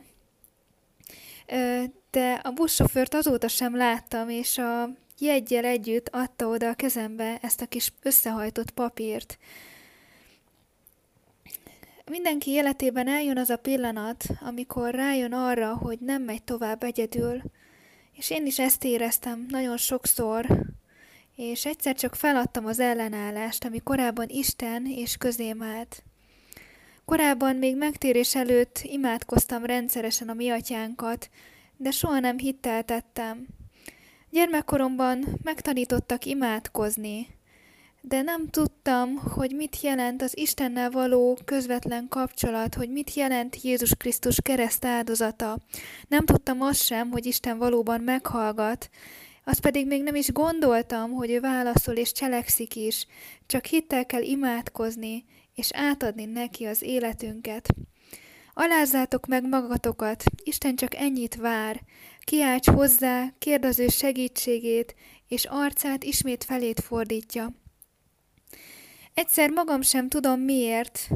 de 2.18 2.40
a 2.44 2.52
buszsofőrt 2.52 3.14
azóta 3.14 3.48
sem 3.48 3.76
láttam, 3.76 4.30
és 4.30 4.58
a 4.58 4.90
jegyel 5.20 5.66
együtt 5.66 6.10
adta 6.12 6.48
oda 6.48 6.70
a 6.70 6.74
kezembe 6.74 7.38
ezt 7.42 7.62
a 7.62 7.66
kis 7.66 7.94
összehajtott 8.02 8.72
papírt. 8.72 9.38
Mindenki 12.06 12.52
életében 12.52 13.08
eljön 13.08 13.38
az 13.38 13.50
a 13.50 13.58
pillanat, 13.58 14.26
amikor 14.42 14.94
rájön 14.94 15.34
arra, 15.34 15.76
hogy 15.76 16.00
nem 16.00 16.22
megy 16.22 16.44
tovább 16.44 16.84
egyedül, 16.84 17.42
és 18.14 18.30
én 18.30 18.46
is 18.46 18.60
ezt 18.60 18.84
éreztem 18.84 19.46
nagyon 19.50 19.78
sokszor, 19.78 20.46
és 21.36 21.66
egyszer 21.66 21.96
csak 21.96 22.16
feladtam 22.16 22.66
az 22.66 22.80
ellenállást, 22.80 23.66
ami 23.66 23.80
korábban 23.80 24.28
Isten 24.30 24.86
és 24.86 25.18
közém 25.18 25.64
állt. 25.64 26.04
Korábban 27.06 27.56
még 27.56 27.78
megtérés 27.78 28.36
előtt 28.36 28.80
imádkoztam 28.84 29.66
rendszeresen 29.66 30.30
a 30.30 30.34
mi 30.34 30.50
atyánkat, 30.50 31.30
de 31.78 31.92
soha 31.92 32.20
nem 32.20 32.38
hitteltettem. 32.38 33.48
Gyermekkoromban 34.30 35.26
megtanítottak 35.44 36.26
imádkozni, 36.26 37.28
de 38.02 38.22
nem 38.22 38.50
tudtam, 38.50 39.16
hogy 39.16 39.52
mit 39.56 39.82
jelent 39.82 40.22
az 40.22 40.38
Istennel 40.38 40.90
való 40.92 41.38
közvetlen 41.46 42.08
kapcsolat, 42.10 42.76
hogy 42.76 42.90
mit 42.90 43.14
jelent 43.14 43.62
Jézus 43.62 43.96
Krisztus 43.96 44.42
kereszt 44.42 44.86
áldozata. 44.86 45.58
Nem 46.08 46.26
tudtam 46.26 46.62
azt 46.62 46.82
sem, 46.82 47.12
hogy 47.12 47.26
Isten 47.26 47.58
valóban 47.58 48.02
meghallgat, 48.02 48.90
azt 49.44 49.60
pedig 49.60 49.88
még 49.88 50.04
nem 50.04 50.16
is 50.16 50.32
gondoltam, 50.32 51.12
hogy 51.12 51.32
ő 51.32 51.40
válaszol 51.40 51.96
és 51.96 52.12
cselekszik 52.12 52.76
is, 52.76 53.08
csak 53.46 53.66
hittel 53.66 54.06
kell 54.06 54.22
imádkozni, 54.22 55.26
és 55.56 55.70
átadni 55.74 56.26
neki 56.26 56.66
az 56.66 56.82
életünket. 56.82 57.68
Alázzátok 58.60 59.26
meg 59.28 59.48
magatokat, 59.48 60.24
Isten 60.44 60.76
csak 60.76 60.96
ennyit 60.96 61.36
vár. 61.36 61.82
Kiálts 62.20 62.70
hozzá, 62.70 63.34
kérd 63.38 63.66
az 63.66 63.80
ő 63.80 63.88
segítségét, 63.88 64.96
és 65.28 65.46
arcát 65.46 66.04
ismét 66.04 66.44
felét 66.44 66.80
fordítja. 66.80 67.50
Egyszer 69.14 69.50
magam 69.50 69.82
sem 69.82 70.08
tudom 70.08 70.40
miért. 70.40 71.10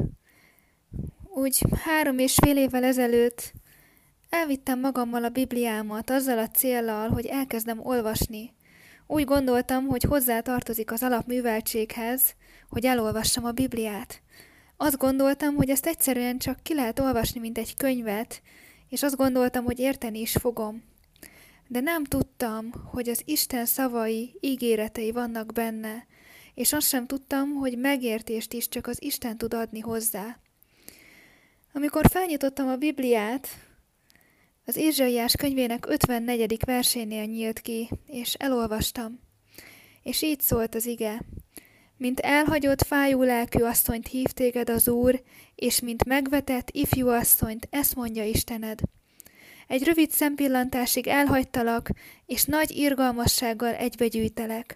Úgy 1.34 1.58
három 1.84 2.18
és 2.18 2.34
fél 2.44 2.56
évvel 2.56 2.84
ezelőtt 2.84 3.52
elvittem 4.28 4.80
magammal 4.80 5.24
a 5.24 5.28
Bibliámat 5.28 6.10
azzal 6.10 6.38
a 6.38 6.48
céllal, 6.48 7.08
hogy 7.08 7.26
elkezdem 7.26 7.86
olvasni. 7.86 8.54
Úgy 9.06 9.24
gondoltam, 9.24 9.86
hogy 9.86 10.02
hozzá 10.02 10.40
tartozik 10.40 10.92
az 10.92 11.02
alapműveltséghez, 11.02 12.34
hogy 12.68 12.84
elolvassam 12.84 13.44
a 13.44 13.52
Bibliát. 13.52 14.22
Azt 14.84 14.98
gondoltam, 14.98 15.54
hogy 15.54 15.70
ezt 15.70 15.86
egyszerűen 15.86 16.38
csak 16.38 16.62
ki 16.62 16.74
lehet 16.74 16.98
olvasni, 16.98 17.40
mint 17.40 17.58
egy 17.58 17.76
könyvet, 17.76 18.42
és 18.88 19.02
azt 19.02 19.16
gondoltam, 19.16 19.64
hogy 19.64 19.78
érteni 19.78 20.20
is 20.20 20.32
fogom. 20.32 20.82
De 21.68 21.80
nem 21.80 22.04
tudtam, 22.04 22.72
hogy 22.84 23.08
az 23.08 23.22
Isten 23.24 23.66
szavai, 23.66 24.38
ígéretei 24.40 25.10
vannak 25.12 25.52
benne, 25.52 26.06
és 26.54 26.72
azt 26.72 26.88
sem 26.88 27.06
tudtam, 27.06 27.54
hogy 27.54 27.78
megértést 27.78 28.52
is 28.52 28.68
csak 28.68 28.86
az 28.86 29.02
Isten 29.02 29.38
tud 29.38 29.54
adni 29.54 29.80
hozzá. 29.80 30.38
Amikor 31.72 32.08
felnyitottam 32.10 32.68
a 32.68 32.76
Bibliát, 32.76 33.48
az 34.66 34.76
Ézsaiás 34.76 35.36
könyvének 35.36 35.86
54. 35.88 36.56
versénél 36.66 37.24
nyílt 37.24 37.60
ki, 37.60 37.88
és 38.06 38.34
elolvastam. 38.34 39.20
És 40.02 40.22
így 40.22 40.40
szólt 40.40 40.74
az 40.74 40.86
ige. 40.86 41.22
Mint 42.02 42.20
elhagyott 42.20 42.82
fájú 42.82 43.22
lelkű 43.22 43.62
asszonyt 43.62 44.08
hív 44.08 44.26
téged 44.26 44.70
az 44.70 44.88
Úr, 44.88 45.22
és 45.54 45.80
mint 45.80 46.04
megvetett 46.04 46.68
ifjú 46.70 47.08
asszonyt, 47.08 47.68
ezt 47.70 47.94
mondja 47.94 48.24
Istened. 48.24 48.80
Egy 49.68 49.84
rövid 49.84 50.10
szempillantásig 50.10 51.06
elhagytalak, 51.06 51.90
és 52.26 52.44
nagy 52.44 52.70
irgalmassággal 52.70 53.74
egybegyűjtelek. 53.74 54.74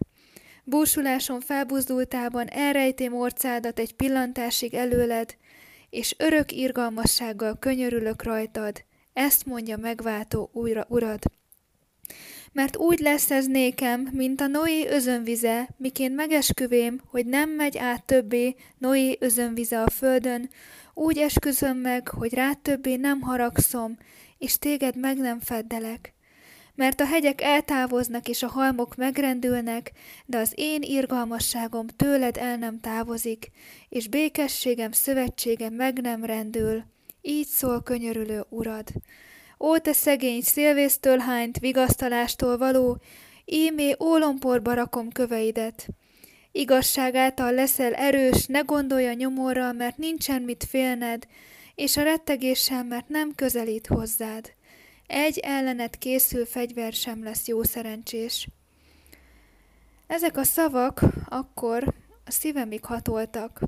Búsuláson 0.64 1.40
felbuzdultában 1.40 2.48
elrejtém 2.48 3.14
orcádat 3.14 3.78
egy 3.78 3.94
pillantásig 3.94 4.74
előled, 4.74 5.36
és 5.90 6.14
örök 6.18 6.52
irgalmassággal 6.52 7.58
könyörülök 7.58 8.22
rajtad, 8.22 8.84
ezt 9.12 9.46
mondja 9.46 9.76
megváltó 9.76 10.50
újra 10.52 10.86
urad. 10.88 11.22
Mert 12.56 12.76
úgy 12.76 12.98
lesz 12.98 13.30
ez 13.30 13.46
nékem, 13.46 14.08
mint 14.12 14.40
a 14.40 14.46
Noé 14.46 14.88
özönvize, 14.88 15.68
miként 15.76 16.14
megesküvém, 16.14 17.00
hogy 17.10 17.26
nem 17.26 17.50
megy 17.50 17.78
át 17.78 18.04
többé 18.04 18.54
Noé 18.78 19.16
özönvize 19.20 19.82
a 19.82 19.90
földön, 19.90 20.50
úgy 20.94 21.18
esküzöm 21.18 21.76
meg, 21.76 22.08
hogy 22.08 22.34
rád 22.34 22.58
többé 22.58 22.96
nem 22.96 23.20
haragszom, 23.20 23.98
és 24.38 24.58
téged 24.58 24.96
meg 24.96 25.16
nem 25.16 25.40
feddelek. 25.40 26.14
Mert 26.74 27.00
a 27.00 27.06
hegyek 27.06 27.40
eltávoznak, 27.40 28.28
és 28.28 28.42
a 28.42 28.48
halmok 28.48 28.96
megrendülnek, 28.96 29.92
de 30.26 30.38
az 30.38 30.52
én 30.54 30.82
irgalmasságom 30.82 31.86
tőled 31.86 32.36
el 32.36 32.56
nem 32.56 32.80
távozik, 32.80 33.50
és 33.88 34.08
békességem, 34.08 34.92
szövetségem 34.92 35.74
meg 35.74 36.00
nem 36.00 36.24
rendül. 36.24 36.82
Így 37.22 37.46
szól 37.46 37.82
könyörülő 37.82 38.44
urad. 38.48 38.88
Ó, 39.58 39.78
te 39.78 39.92
szegény, 39.92 40.40
szélvésztől 40.40 41.18
hányt, 41.18 41.58
vigasztalástól 41.58 42.58
való, 42.58 42.98
ímé 43.44 43.94
ólomporba 44.00 44.74
rakom 44.74 45.10
köveidet. 45.10 45.86
Igazság 46.52 47.14
által 47.14 47.52
leszel 47.52 47.94
erős, 47.94 48.46
ne 48.46 48.60
gondolja 48.60 49.12
nyomorra, 49.12 49.72
mert 49.72 49.96
nincsen 49.96 50.42
mit 50.42 50.64
félned, 50.68 51.26
és 51.74 51.96
a 51.96 52.02
rettegéssel, 52.02 52.84
mert 52.84 53.08
nem 53.08 53.34
közelít 53.34 53.86
hozzád. 53.86 54.52
Egy 55.06 55.38
ellenet 55.38 55.96
készül 55.96 56.46
fegyver 56.46 56.92
sem 56.92 57.24
lesz 57.24 57.46
jó 57.46 57.62
szerencsés. 57.62 58.48
Ezek 60.06 60.36
a 60.36 60.44
szavak 60.44 61.00
akkor 61.28 61.94
a 62.24 62.30
szívemig 62.30 62.84
hatoltak, 62.84 63.60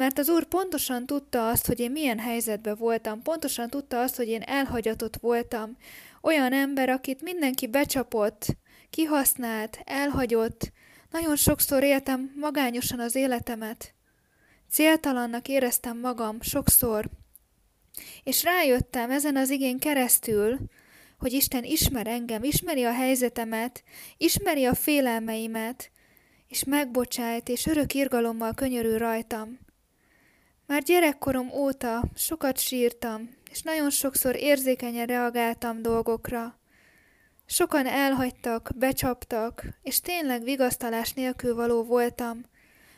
mert 0.00 0.18
az 0.18 0.28
úr 0.28 0.44
pontosan 0.44 1.06
tudta 1.06 1.48
azt, 1.48 1.66
hogy 1.66 1.80
én 1.80 1.90
milyen 1.90 2.18
helyzetben 2.18 2.76
voltam, 2.76 3.22
pontosan 3.22 3.68
tudta 3.68 4.00
azt, 4.00 4.16
hogy 4.16 4.28
én 4.28 4.42
elhagyatott 4.42 5.16
voltam, 5.16 5.76
olyan 6.22 6.52
ember, 6.52 6.88
akit 6.88 7.22
mindenki 7.22 7.66
becsapott, 7.66 8.46
kihasznált, 8.90 9.78
elhagyott, 9.84 10.72
nagyon 11.10 11.36
sokszor 11.36 11.82
éltem 11.82 12.32
magányosan 12.36 13.00
az 13.00 13.14
életemet. 13.14 13.94
Céltalannak 14.70 15.48
éreztem 15.48 15.98
magam 15.98 16.40
sokszor, 16.40 17.10
és 18.22 18.42
rájöttem 18.42 19.10
ezen 19.10 19.36
az 19.36 19.50
igén 19.50 19.78
keresztül, 19.78 20.58
hogy 21.18 21.32
Isten 21.32 21.64
ismer 21.64 22.06
engem, 22.06 22.42
ismeri 22.42 22.84
a 22.84 22.92
helyzetemet, 22.92 23.82
ismeri 24.16 24.64
a 24.64 24.74
félelmeimet, 24.74 25.90
és 26.48 26.64
megbocsájt, 26.64 27.48
és 27.48 27.66
örök 27.66 27.94
irgalommal 27.94 28.54
könyörül 28.54 28.98
rajtam. 28.98 29.68
Már 30.70 30.82
gyerekkorom 30.82 31.50
óta 31.52 32.02
sokat 32.14 32.58
sírtam, 32.58 33.30
és 33.50 33.62
nagyon 33.62 33.90
sokszor 33.90 34.36
érzékenyen 34.36 35.06
reagáltam 35.06 35.82
dolgokra. 35.82 36.58
Sokan 37.46 37.86
elhagytak, 37.86 38.70
becsaptak, 38.76 39.64
és 39.82 40.00
tényleg 40.00 40.42
vigasztalás 40.42 41.12
nélkül 41.12 41.54
való 41.54 41.84
voltam. 41.84 42.44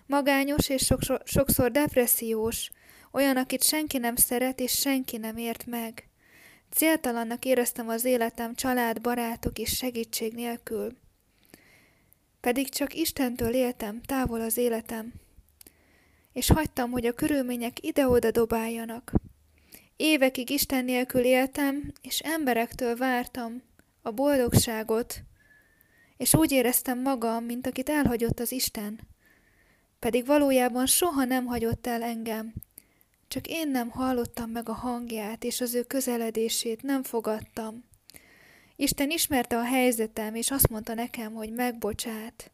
Magányos 0.06 0.68
és 0.68 0.92
sokszor, 1.24 1.70
depressziós, 1.70 2.70
olyan, 3.12 3.36
akit 3.36 3.62
senki 3.62 3.98
nem 3.98 4.16
szeret 4.16 4.60
és 4.60 4.72
senki 4.72 5.16
nem 5.16 5.36
ért 5.36 5.66
meg. 5.66 6.08
Céltalannak 6.70 7.44
éreztem 7.44 7.88
az 7.88 8.04
életem 8.04 8.54
család, 8.54 9.00
barátok 9.00 9.58
és 9.58 9.76
segítség 9.76 10.34
nélkül. 10.34 10.96
Pedig 12.40 12.68
csak 12.68 12.94
Istentől 12.94 13.54
éltem, 13.54 14.00
távol 14.02 14.40
az 14.40 14.56
életem. 14.56 15.21
És 16.32 16.50
hagytam, 16.50 16.90
hogy 16.90 17.06
a 17.06 17.12
körülmények 17.12 17.84
ide-oda 17.86 18.30
dobáljanak. 18.30 19.12
Évekig 19.96 20.50
Isten 20.50 20.84
nélkül 20.84 21.24
éltem, 21.24 21.92
és 22.00 22.18
emberektől 22.18 22.96
vártam 22.96 23.62
a 24.02 24.10
boldogságot, 24.10 25.22
és 26.16 26.34
úgy 26.34 26.52
éreztem 26.52 27.00
magam, 27.02 27.44
mint 27.44 27.66
akit 27.66 27.88
elhagyott 27.88 28.40
az 28.40 28.52
Isten. 28.52 29.00
Pedig 29.98 30.26
valójában 30.26 30.86
soha 30.86 31.24
nem 31.24 31.46
hagyott 31.46 31.86
el 31.86 32.02
engem, 32.02 32.52
csak 33.28 33.46
én 33.46 33.68
nem 33.68 33.90
hallottam 33.90 34.50
meg 34.50 34.68
a 34.68 34.72
hangját, 34.72 35.44
és 35.44 35.60
az 35.60 35.74
ő 35.74 35.82
közeledését 35.82 36.82
nem 36.82 37.02
fogadtam. 37.02 37.84
Isten 38.76 39.10
ismerte 39.10 39.56
a 39.56 39.64
helyzetem, 39.64 40.34
és 40.34 40.50
azt 40.50 40.68
mondta 40.68 40.94
nekem, 40.94 41.34
hogy 41.34 41.52
megbocsát. 41.52 42.50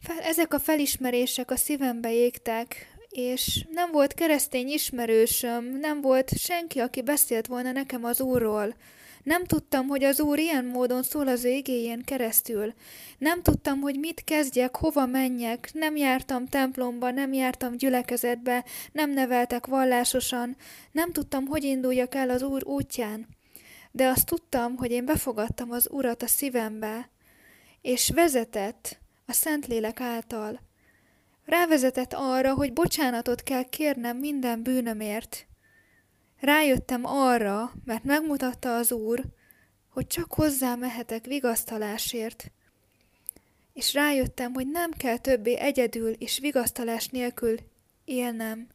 Fel, 0.00 0.18
ezek 0.18 0.54
a 0.54 0.58
felismerések 0.58 1.50
a 1.50 1.56
szívembe 1.56 2.12
égtek, 2.12 2.94
és 3.08 3.66
nem 3.70 3.90
volt 3.90 4.14
keresztény 4.14 4.68
ismerősöm, 4.68 5.64
nem 5.64 6.00
volt 6.00 6.38
senki, 6.38 6.78
aki 6.78 7.02
beszélt 7.02 7.46
volna 7.46 7.72
nekem 7.72 8.04
az 8.04 8.20
Úrról, 8.20 8.74
nem 9.22 9.44
tudtam, 9.44 9.86
hogy 9.86 10.04
az 10.04 10.20
Úr 10.20 10.38
ilyen 10.38 10.64
módon 10.64 11.02
szól 11.02 11.28
az 11.28 11.44
égéjén 11.44 12.04
keresztül. 12.04 12.74
Nem 13.18 13.42
tudtam, 13.42 13.80
hogy 13.80 13.98
mit 13.98 14.24
kezdjek, 14.24 14.76
hova 14.76 15.06
menjek. 15.06 15.70
Nem 15.72 15.96
jártam 15.96 16.46
templomba, 16.46 17.10
nem 17.10 17.32
jártam 17.32 17.76
gyülekezetbe, 17.76 18.64
nem 18.92 19.10
neveltek 19.10 19.66
vallásosan. 19.66 20.56
Nem 20.92 21.12
tudtam, 21.12 21.46
hogy 21.46 21.64
induljak 21.64 22.14
el 22.14 22.30
az 22.30 22.42
Úr 22.42 22.64
útján. 22.64 23.26
De 23.90 24.06
azt 24.06 24.26
tudtam, 24.26 24.76
hogy 24.76 24.90
én 24.90 25.04
befogadtam 25.04 25.70
az 25.70 25.88
Urat 25.90 26.22
a 26.22 26.26
szívembe, 26.26 27.10
és 27.82 28.10
vezetett 28.14 28.98
a 29.30 29.32
Szentlélek 29.32 30.00
által. 30.00 30.60
Rávezetett 31.44 32.12
arra, 32.12 32.54
hogy 32.54 32.72
bocsánatot 32.72 33.42
kell 33.42 33.62
kérnem 33.62 34.16
minden 34.16 34.62
bűnömért, 34.62 35.48
Rájöttem 36.40 37.04
arra, 37.04 37.72
mert 37.84 38.04
megmutatta 38.04 38.76
az 38.76 38.92
Úr, 38.92 39.24
hogy 39.88 40.06
csak 40.06 40.32
hozzá 40.32 40.74
mehetek 40.74 41.24
vigasztalásért. 41.24 42.50
És 43.72 43.94
rájöttem, 43.94 44.52
hogy 44.52 44.66
nem 44.66 44.90
kell 44.90 45.16
többé 45.16 45.54
egyedül 45.54 46.10
és 46.10 46.38
vigasztalás 46.38 47.06
nélkül 47.06 47.56
élnem, 48.04 48.68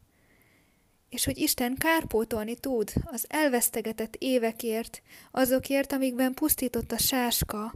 és 1.08 1.24
hogy 1.24 1.38
Isten 1.38 1.74
kárpótolni 1.74 2.54
tud 2.54 2.92
az 3.04 3.24
elvesztegetett 3.28 4.16
évekért, 4.18 5.02
azokért, 5.30 5.92
amikben 5.92 6.34
pusztított 6.34 6.92
a 6.92 6.98
sáska, 6.98 7.74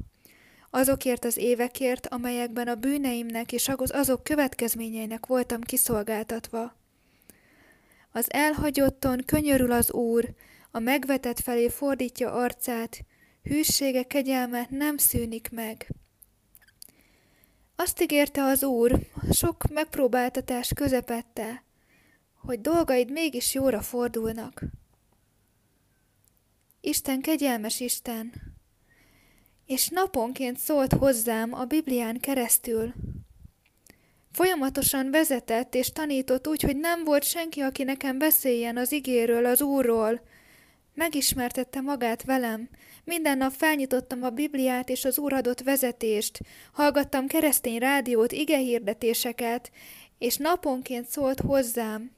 azokért 0.70 1.24
az 1.24 1.36
évekért, 1.36 2.06
amelyekben 2.06 2.68
a 2.68 2.74
bűneimnek 2.74 3.52
és 3.52 3.68
azok 3.68 4.24
következményeinek 4.24 5.26
voltam 5.26 5.60
kiszolgáltatva. 5.60 6.74
Az 8.12 8.32
elhagyotton 8.32 9.22
könyörül 9.26 9.72
az 9.72 9.92
Úr, 9.92 10.34
a 10.70 10.78
megvetett 10.78 11.40
felé 11.40 11.68
fordítja 11.68 12.32
arcát, 12.32 13.04
hűsége, 13.42 14.02
kegyelme 14.02 14.66
nem 14.70 14.96
szűnik 14.96 15.50
meg. 15.50 15.88
Azt 17.76 18.02
ígérte 18.02 18.42
az 18.42 18.62
Úr, 18.62 18.98
sok 19.32 19.64
megpróbáltatás 19.72 20.72
közepette, 20.74 21.64
hogy 22.34 22.60
dolgaid 22.60 23.10
mégis 23.10 23.54
jóra 23.54 23.80
fordulnak. 23.80 24.62
Isten 26.80 27.20
kegyelmes 27.20 27.80
Isten, 27.80 28.49
és 29.70 29.88
naponként 29.88 30.58
szólt 30.58 30.92
hozzám 30.92 31.54
a 31.54 31.64
Biblián 31.64 32.20
keresztül, 32.20 32.92
Folyamatosan 34.32 35.10
vezetett 35.10 35.74
és 35.74 35.92
tanított 35.92 36.48
úgy, 36.48 36.62
hogy 36.62 36.76
nem 36.76 37.04
volt 37.04 37.24
senki, 37.24 37.60
aki 37.60 37.82
nekem 37.82 38.18
beszéljen 38.18 38.76
az 38.76 38.92
igéről, 38.92 39.46
az 39.46 39.62
Úrról. 39.62 40.20
Megismertette 40.94 41.80
magát 41.80 42.24
velem. 42.24 42.68
Minden 43.04 43.38
nap 43.38 43.52
felnyitottam 43.52 44.22
a 44.22 44.30
Bibliát 44.30 44.88
és 44.88 45.04
az 45.04 45.18
Úr 45.18 45.32
adott 45.32 45.60
vezetést. 45.60 46.40
Hallgattam 46.72 47.26
keresztény 47.26 47.78
rádiót, 47.78 48.32
igehirdetéseket, 48.32 49.70
és 50.18 50.36
naponként 50.36 51.08
szólt 51.08 51.40
hozzám. 51.40 52.10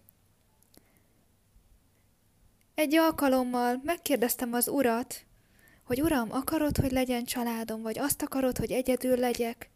Egy 2.75 2.95
alkalommal 2.95 3.81
megkérdeztem 3.85 4.53
az 4.53 4.69
Urat, 4.69 5.25
hogy 5.93 6.03
Uram, 6.03 6.29
akarod, 6.31 6.77
hogy 6.77 6.91
legyen 6.91 7.25
családom, 7.25 7.83
vagy 7.83 7.99
azt 7.99 8.23
akarod, 8.23 8.59
hogy 8.59 8.73
egyedül 8.73 9.17
legyek? 9.17 9.71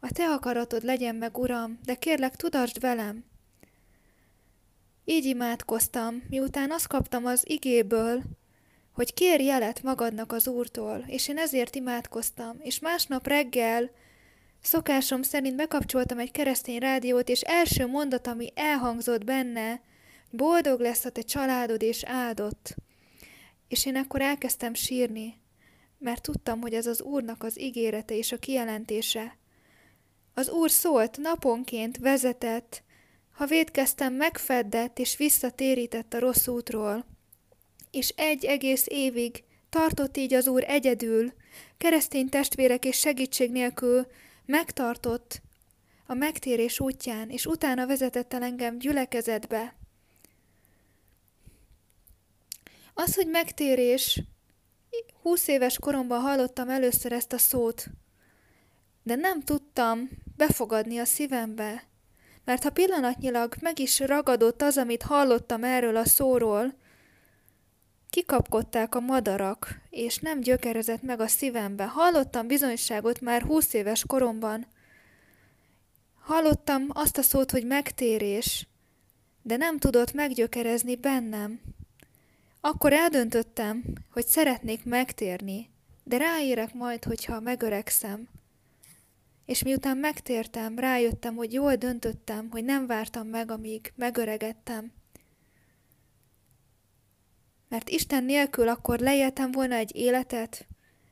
A 0.00 0.12
te 0.12 0.24
akaratod 0.24 0.84
legyen 0.84 1.14
meg, 1.14 1.38
Uram, 1.38 1.78
de 1.84 1.94
kérlek, 1.94 2.36
tudasd 2.36 2.80
velem. 2.80 3.24
Így 5.04 5.24
imádkoztam, 5.24 6.22
miután 6.28 6.70
azt 6.70 6.86
kaptam 6.86 7.24
az 7.24 7.42
igéből, 7.46 8.22
hogy 8.92 9.14
kér 9.14 9.40
jelet 9.40 9.82
magadnak 9.82 10.32
az 10.32 10.48
Úrtól, 10.48 11.04
és 11.06 11.28
én 11.28 11.38
ezért 11.38 11.74
imádkoztam, 11.74 12.56
és 12.60 12.78
másnap 12.78 13.26
reggel 13.26 13.90
szokásom 14.62 15.22
szerint 15.22 15.56
bekapcsoltam 15.56 16.18
egy 16.18 16.30
keresztény 16.30 16.78
rádiót, 16.78 17.28
és 17.28 17.40
első 17.40 17.86
mondat, 17.86 18.26
ami 18.26 18.52
elhangzott 18.54 19.24
benne, 19.24 19.80
boldog 20.30 20.80
lesz 20.80 21.04
a 21.04 21.10
te 21.10 21.22
családod 21.22 21.82
és 21.82 22.02
áldott. 22.04 22.74
És 23.68 23.86
én 23.86 23.96
akkor 23.96 24.20
elkezdtem 24.20 24.74
sírni, 24.74 25.44
mert 25.98 26.22
tudtam, 26.22 26.60
hogy 26.60 26.74
ez 26.74 26.86
az 26.86 27.02
Úrnak 27.02 27.42
az 27.42 27.60
ígérete 27.60 28.16
és 28.16 28.32
a 28.32 28.36
kijelentése, 28.36 29.36
az 30.34 30.48
Úr 30.50 30.70
szólt, 30.70 31.16
naponként 31.16 31.98
vezetett, 31.98 32.82
ha 33.32 33.46
védkeztem, 33.46 34.14
megfeddett 34.14 34.98
és 34.98 35.16
visszatérített 35.16 36.14
a 36.14 36.18
rossz 36.18 36.46
útról. 36.46 37.04
És 37.90 38.08
egy 38.16 38.44
egész 38.44 38.86
évig 38.88 39.44
tartott 39.68 40.16
így 40.16 40.34
az 40.34 40.46
Úr 40.46 40.64
egyedül, 40.66 41.32
keresztény 41.76 42.28
testvérek 42.28 42.84
és 42.84 42.98
segítség 42.98 43.50
nélkül 43.50 44.06
megtartott 44.46 45.42
a 46.06 46.14
megtérés 46.14 46.80
útján, 46.80 47.30
és 47.30 47.46
utána 47.46 47.86
vezetett 47.86 48.32
el 48.32 48.42
engem 48.42 48.78
gyülekezetbe. 48.78 49.76
Az, 52.94 53.14
hogy 53.14 53.26
megtérés, 53.26 54.22
húsz 55.22 55.48
éves 55.48 55.78
koromban 55.78 56.20
hallottam 56.20 56.68
először 56.68 57.12
ezt 57.12 57.32
a 57.32 57.38
szót, 57.38 57.86
de 59.02 59.14
nem 59.14 59.40
tudtam 59.40 60.10
befogadni 60.36 60.98
a 60.98 61.04
szívembe, 61.04 61.82
mert 62.44 62.62
ha 62.62 62.70
pillanatnyilag 62.70 63.54
meg 63.60 63.78
is 63.78 64.00
ragadott 64.00 64.62
az, 64.62 64.76
amit 64.76 65.02
hallottam 65.02 65.64
erről 65.64 65.96
a 65.96 66.04
szóról, 66.04 66.74
kikapkodták 68.10 68.94
a 68.94 69.00
madarak, 69.00 69.80
és 69.90 70.18
nem 70.18 70.40
gyökerezett 70.40 71.02
meg 71.02 71.20
a 71.20 71.26
szívembe. 71.26 71.84
Hallottam 71.84 72.46
bizonyságot 72.46 73.20
már 73.20 73.42
húsz 73.42 73.72
éves 73.72 74.04
koromban. 74.06 74.66
Hallottam 76.20 76.86
azt 76.88 77.18
a 77.18 77.22
szót, 77.22 77.50
hogy 77.50 77.66
megtérés, 77.66 78.66
de 79.42 79.56
nem 79.56 79.78
tudott 79.78 80.12
meggyökerezni 80.12 80.96
bennem. 80.96 81.60
Akkor 82.66 82.92
eldöntöttem, 82.92 83.84
hogy 84.10 84.26
szeretnék 84.26 84.84
megtérni, 84.84 85.70
de 86.04 86.16
ráérek 86.16 86.74
majd, 86.74 87.04
hogyha 87.04 87.40
megöregszem. 87.40 88.28
És 89.44 89.62
miután 89.62 89.96
megtértem, 89.96 90.78
rájöttem, 90.78 91.34
hogy 91.34 91.52
jól 91.52 91.74
döntöttem, 91.74 92.48
hogy 92.50 92.64
nem 92.64 92.86
vártam 92.86 93.26
meg, 93.26 93.50
amíg 93.50 93.92
megöregettem. 93.96 94.92
Mert 97.68 97.88
Isten 97.88 98.24
nélkül 98.24 98.68
akkor 98.68 98.98
leéltem 98.98 99.52
volna 99.52 99.74
egy 99.74 99.96
életet, 99.96 100.66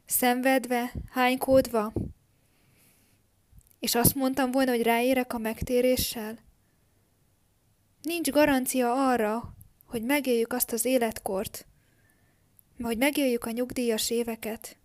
szenvedve, 0.06 0.92
hánykódva, 1.10 1.92
és 3.78 3.94
azt 3.94 4.14
mondtam 4.14 4.50
volna, 4.50 4.70
hogy 4.70 4.82
ráérek 4.82 5.32
a 5.32 5.38
megtéréssel. 5.38 6.38
Nincs 8.02 8.30
garancia 8.30 9.08
arra, 9.08 9.54
hogy 9.84 10.02
megéljük 10.02 10.52
azt 10.52 10.72
az 10.72 10.84
életkort, 10.84 11.66
hogy 12.82 12.98
megéljük 12.98 13.44
a 13.44 13.50
nyugdíjas 13.50 14.10
éveket. 14.10 14.78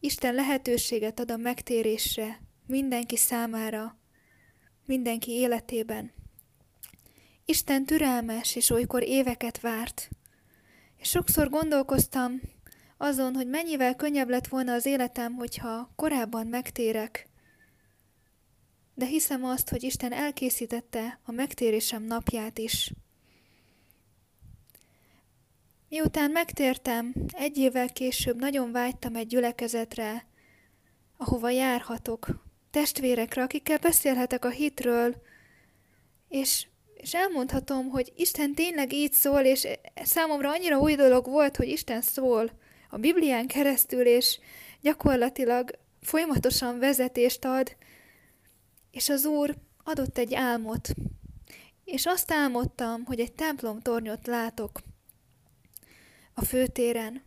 Isten 0.00 0.34
lehetőséget 0.34 1.20
ad 1.20 1.30
a 1.30 1.36
megtérésre 1.36 2.40
mindenki 2.66 3.16
számára, 3.16 3.98
mindenki 4.86 5.30
életében. 5.30 6.12
Isten 7.44 7.84
türelmes, 7.84 8.56
és 8.56 8.70
olykor 8.70 9.02
éveket 9.02 9.60
várt. 9.60 10.08
És 10.96 11.08
sokszor 11.08 11.48
gondolkoztam 11.48 12.40
azon, 12.96 13.34
hogy 13.34 13.46
mennyivel 13.46 13.96
könnyebb 13.96 14.28
lett 14.28 14.46
volna 14.46 14.72
az 14.72 14.86
életem, 14.86 15.34
hogyha 15.34 15.92
korábban 15.96 16.46
megtérek. 16.46 17.28
De 18.94 19.06
hiszem 19.06 19.44
azt, 19.44 19.68
hogy 19.68 19.82
Isten 19.82 20.12
elkészítette 20.12 21.20
a 21.24 21.32
megtérésem 21.32 22.02
napját 22.02 22.58
is. 22.58 22.92
Miután 25.88 26.30
megtértem, 26.30 27.14
egy 27.32 27.58
évvel 27.58 27.92
később 27.92 28.38
nagyon 28.38 28.72
vágytam 28.72 29.16
egy 29.16 29.26
gyülekezetre, 29.26 30.26
ahova 31.16 31.50
járhatok, 31.50 32.26
testvérekre, 32.70 33.42
akikkel 33.42 33.78
beszélhetek 33.78 34.44
a 34.44 34.50
hitről, 34.50 35.14
és 36.28 36.66
és 37.04 37.14
elmondhatom, 37.14 37.88
hogy 37.88 38.12
Isten 38.16 38.54
tényleg 38.54 38.92
így 38.92 39.12
szól, 39.12 39.40
és 39.40 39.68
számomra 39.94 40.50
annyira 40.50 40.78
új 40.78 40.94
dolog 40.94 41.26
volt, 41.26 41.56
hogy 41.56 41.68
Isten 41.68 42.00
szól 42.00 42.50
a 42.90 42.98
Biblián 42.98 43.46
keresztül, 43.46 44.06
és 44.06 44.38
gyakorlatilag 44.80 45.70
folyamatosan 46.02 46.78
vezetést 46.78 47.44
ad, 47.44 47.76
és 48.94 49.08
az 49.08 49.24
Úr 49.24 49.54
adott 49.84 50.18
egy 50.18 50.34
álmot. 50.34 50.88
És 51.84 52.06
azt 52.06 52.32
álmodtam, 52.32 53.04
hogy 53.04 53.20
egy 53.20 53.32
templomtornyot 53.32 54.26
látok 54.26 54.80
a 56.34 56.44
főtéren. 56.44 57.22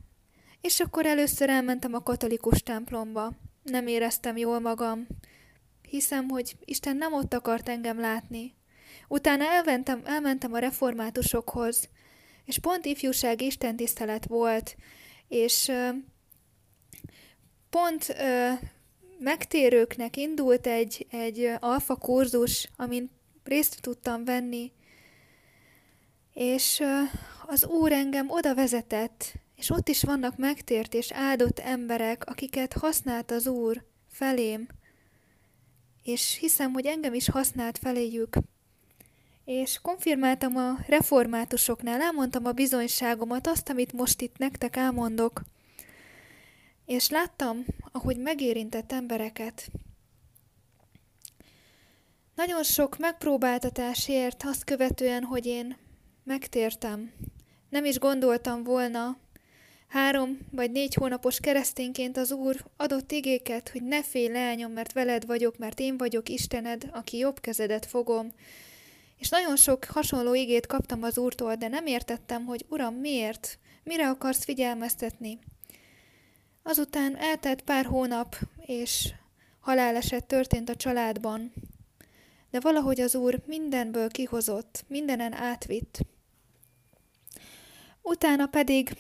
És 0.61 0.79
akkor 0.79 1.05
először 1.05 1.49
elmentem 1.49 1.93
a 1.93 2.03
katolikus 2.03 2.63
templomba. 2.63 3.31
Nem 3.63 3.87
éreztem 3.87 4.37
jól 4.37 4.59
magam. 4.59 5.07
Hiszem, 5.81 6.27
hogy 6.27 6.55
Isten 6.65 6.95
nem 6.95 7.13
ott 7.13 7.33
akart 7.33 7.69
engem 7.69 7.99
látni, 7.99 8.57
Utána 9.07 9.45
elmentem, 9.45 10.01
elmentem 10.05 10.53
a 10.53 10.59
reformátusokhoz, 10.59 11.89
és 12.45 12.59
pont 12.59 12.85
ifjúság 12.85 13.41
istentisztelet 13.41 14.25
volt, 14.25 14.75
és 15.27 15.71
pont 17.69 18.15
megtérőknek 19.19 20.17
indult 20.17 20.67
egy, 20.67 21.07
egy 21.09 21.51
alfa 21.59 21.95
kurzus, 21.95 22.69
amin 22.75 23.09
részt 23.43 23.81
tudtam 23.81 24.25
venni, 24.25 24.71
és 26.33 26.83
az 27.45 27.65
Úr 27.65 27.91
engem 27.91 28.29
oda 28.29 28.55
vezetett, 28.55 29.33
és 29.55 29.69
ott 29.69 29.89
is 29.89 30.03
vannak 30.03 30.37
megtért 30.37 30.93
és 30.93 31.11
áldott 31.11 31.59
emberek, 31.59 32.25
akiket 32.25 32.73
használt 32.73 33.31
az 33.31 33.47
Úr 33.47 33.83
felém, 34.07 34.67
és 36.03 36.37
hiszem, 36.39 36.73
hogy 36.73 36.85
engem 36.85 37.13
is 37.13 37.29
használt 37.29 37.77
feléjük. 37.77 38.35
És 39.45 39.79
konfirmáltam 39.81 40.55
a 40.55 40.77
reformátusoknál, 40.87 42.01
elmondtam 42.01 42.45
a 42.45 42.51
bizonyságomat, 42.51 43.47
azt, 43.47 43.69
amit 43.69 43.93
most 43.93 44.21
itt 44.21 44.37
nektek 44.37 44.75
elmondok. 44.75 45.41
És 46.87 47.09
láttam, 47.09 47.65
ahogy 47.91 48.17
megérintett 48.17 48.91
embereket. 48.91 49.69
Nagyon 52.35 52.63
sok 52.63 52.97
megpróbáltatásért 52.97 54.43
azt 54.43 54.63
követően, 54.63 55.23
hogy 55.23 55.45
én 55.45 55.77
megtértem. 56.23 57.11
Nem 57.69 57.85
is 57.85 57.99
gondoltam 57.99 58.63
volna, 58.63 59.17
három 59.87 60.37
vagy 60.51 60.71
négy 60.71 60.93
hónapos 60.93 61.39
keresztényként 61.39 62.17
az 62.17 62.31
Úr 62.31 62.65
adott 62.77 63.11
igéket, 63.11 63.69
hogy 63.69 63.83
ne 63.83 64.03
félj 64.03 64.27
leányom, 64.27 64.71
mert 64.71 64.93
veled 64.93 65.25
vagyok, 65.25 65.57
mert 65.57 65.79
én 65.79 65.97
vagyok 65.97 66.29
Istened, 66.29 66.89
aki 66.91 67.17
jobb 67.17 67.39
kezedet 67.39 67.85
fogom, 67.85 68.31
és 69.17 69.29
nagyon 69.29 69.55
sok 69.55 69.83
hasonló 69.83 70.33
igét 70.33 70.65
kaptam 70.65 71.03
az 71.03 71.17
úrtól, 71.17 71.55
de 71.55 71.67
nem 71.67 71.85
értettem, 71.85 72.45
hogy 72.45 72.65
Uram, 72.69 72.95
miért? 72.95 73.59
Mire 73.83 74.09
akarsz 74.09 74.43
figyelmeztetni? 74.43 75.39
Azután 76.67 77.17
eltelt 77.17 77.61
pár 77.61 77.85
hónap, 77.85 78.35
és 78.57 79.13
haláleset 79.59 80.25
történt 80.25 80.69
a 80.69 80.75
családban. 80.75 81.53
De 82.49 82.59
valahogy 82.59 82.99
az 83.01 83.15
Úr 83.15 83.41
mindenből 83.45 84.09
kihozott, 84.09 84.85
mindenen 84.87 85.33
átvitt. 85.33 85.99
Utána 88.01 88.47
pedig 88.47 88.97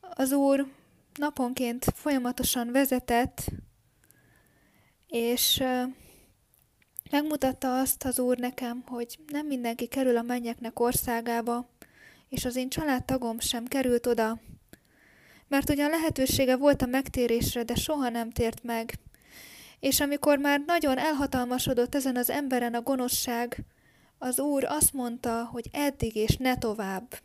az 0.00 0.32
Úr 0.32 0.66
naponként 1.14 1.84
folyamatosan 1.94 2.72
vezetett, 2.72 3.44
és 5.06 5.62
Megmutatta 7.10 7.78
azt 7.78 8.04
az 8.04 8.18
Úr 8.18 8.38
nekem, 8.38 8.82
hogy 8.86 9.18
nem 9.26 9.46
mindenki 9.46 9.86
kerül 9.86 10.16
a 10.16 10.22
mennyeknek 10.22 10.80
országába, 10.80 11.68
és 12.28 12.44
az 12.44 12.56
én 12.56 12.68
családtagom 12.68 13.38
sem 13.40 13.64
került 13.64 14.06
oda. 14.06 14.40
Mert 15.52 15.70
ugyan 15.70 15.90
lehetősége 15.90 16.56
volt 16.56 16.82
a 16.82 16.86
megtérésre, 16.86 17.62
de 17.62 17.74
soha 17.74 18.08
nem 18.08 18.30
tért 18.30 18.62
meg. 18.62 18.98
És 19.80 20.00
amikor 20.00 20.38
már 20.38 20.62
nagyon 20.66 20.98
elhatalmasodott 20.98 21.94
ezen 21.94 22.16
az 22.16 22.30
emberen 22.30 22.74
a 22.74 22.82
gonoszság, 22.82 23.64
az 24.18 24.40
Úr 24.40 24.64
azt 24.64 24.92
mondta, 24.92 25.44
hogy 25.44 25.68
eddig 25.72 26.16
és 26.16 26.36
ne 26.36 26.58
tovább. 26.58 27.20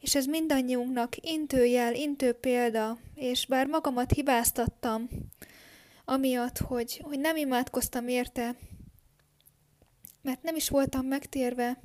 És 0.00 0.14
ez 0.14 0.24
mindannyiunknak 0.24 1.16
intőjel, 1.20 1.94
intő 1.94 2.32
példa, 2.32 2.98
és 3.14 3.46
bár 3.46 3.66
magamat 3.66 4.12
hibáztattam, 4.12 5.08
amiatt, 6.04 6.58
hogy, 6.58 7.00
hogy 7.02 7.18
nem 7.18 7.36
imádkoztam 7.36 8.08
érte, 8.08 8.56
mert 10.22 10.42
nem 10.42 10.56
is 10.56 10.68
voltam 10.68 11.06
megtérve, 11.06 11.80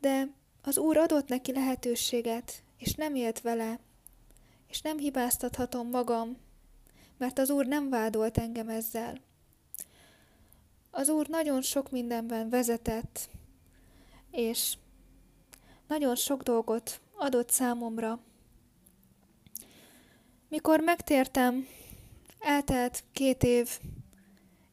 de 0.00 0.40
az 0.62 0.78
Úr 0.78 0.96
adott 0.96 1.28
neki 1.28 1.52
lehetőséget, 1.52 2.62
és 2.78 2.94
nem 2.94 3.14
élt 3.14 3.40
vele, 3.40 3.78
és 4.68 4.80
nem 4.80 4.98
hibáztathatom 4.98 5.88
magam, 5.88 6.36
mert 7.18 7.38
az 7.38 7.50
Úr 7.50 7.66
nem 7.66 7.88
vádolt 7.88 8.38
engem 8.38 8.68
ezzel. 8.68 9.20
Az 10.90 11.08
Úr 11.08 11.28
nagyon 11.28 11.62
sok 11.62 11.90
mindenben 11.90 12.48
vezetett, 12.48 13.28
és 14.30 14.76
nagyon 15.86 16.16
sok 16.16 16.42
dolgot 16.42 17.00
adott 17.14 17.50
számomra, 17.50 18.20
mikor 20.48 20.80
megtértem, 20.80 21.66
eltelt 22.38 23.04
két 23.12 23.42
év, 23.42 23.78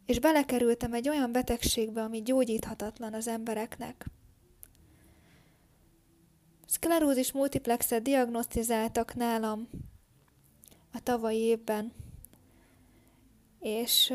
és 0.05 0.19
belekerültem 0.19 0.93
egy 0.93 1.09
olyan 1.09 1.31
betegségbe, 1.31 2.01
ami 2.01 2.21
gyógyíthatatlan 2.21 3.13
az 3.13 3.27
embereknek. 3.27 4.05
Szklerózis 6.69 7.31
multiplexet 7.31 8.01
diagnosztizáltak 8.01 9.15
nálam 9.15 9.69
a 10.93 11.03
tavalyi 11.03 11.39
évben. 11.39 11.93
És 13.59 14.13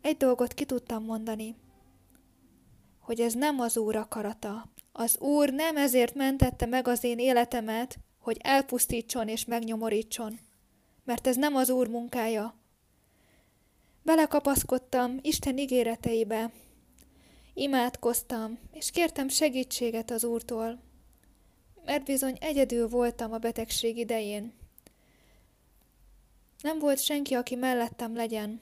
egy 0.00 0.16
dolgot 0.16 0.54
ki 0.54 0.64
tudtam 0.64 1.04
mondani, 1.04 1.56
hogy 2.98 3.20
ez 3.20 3.34
nem 3.34 3.60
az 3.60 3.76
Úr 3.76 3.96
akarata. 3.96 4.70
Az 4.92 5.18
Úr 5.18 5.50
nem 5.52 5.76
ezért 5.76 6.14
mentette 6.14 6.66
meg 6.66 6.88
az 6.88 7.04
én 7.04 7.18
életemet, 7.18 7.98
hogy 8.18 8.36
elpusztítson 8.40 9.28
és 9.28 9.44
megnyomorítson, 9.44 10.38
mert 11.04 11.26
ez 11.26 11.36
nem 11.36 11.56
az 11.56 11.70
Úr 11.70 11.88
munkája. 11.88 12.54
Belekapaszkodtam 14.02 15.18
Isten 15.22 15.58
ígéreteibe, 15.58 16.52
imádkoztam, 17.54 18.58
és 18.72 18.90
kértem 18.90 19.28
segítséget 19.28 20.10
az 20.10 20.24
Úrtól, 20.24 20.86
mert 21.88 22.04
bizony 22.04 22.36
egyedül 22.40 22.88
voltam 22.88 23.32
a 23.32 23.38
betegség 23.38 23.96
idején. 23.96 24.52
Nem 26.60 26.78
volt 26.78 27.00
senki, 27.00 27.34
aki 27.34 27.54
mellettem 27.54 28.14
legyen. 28.14 28.60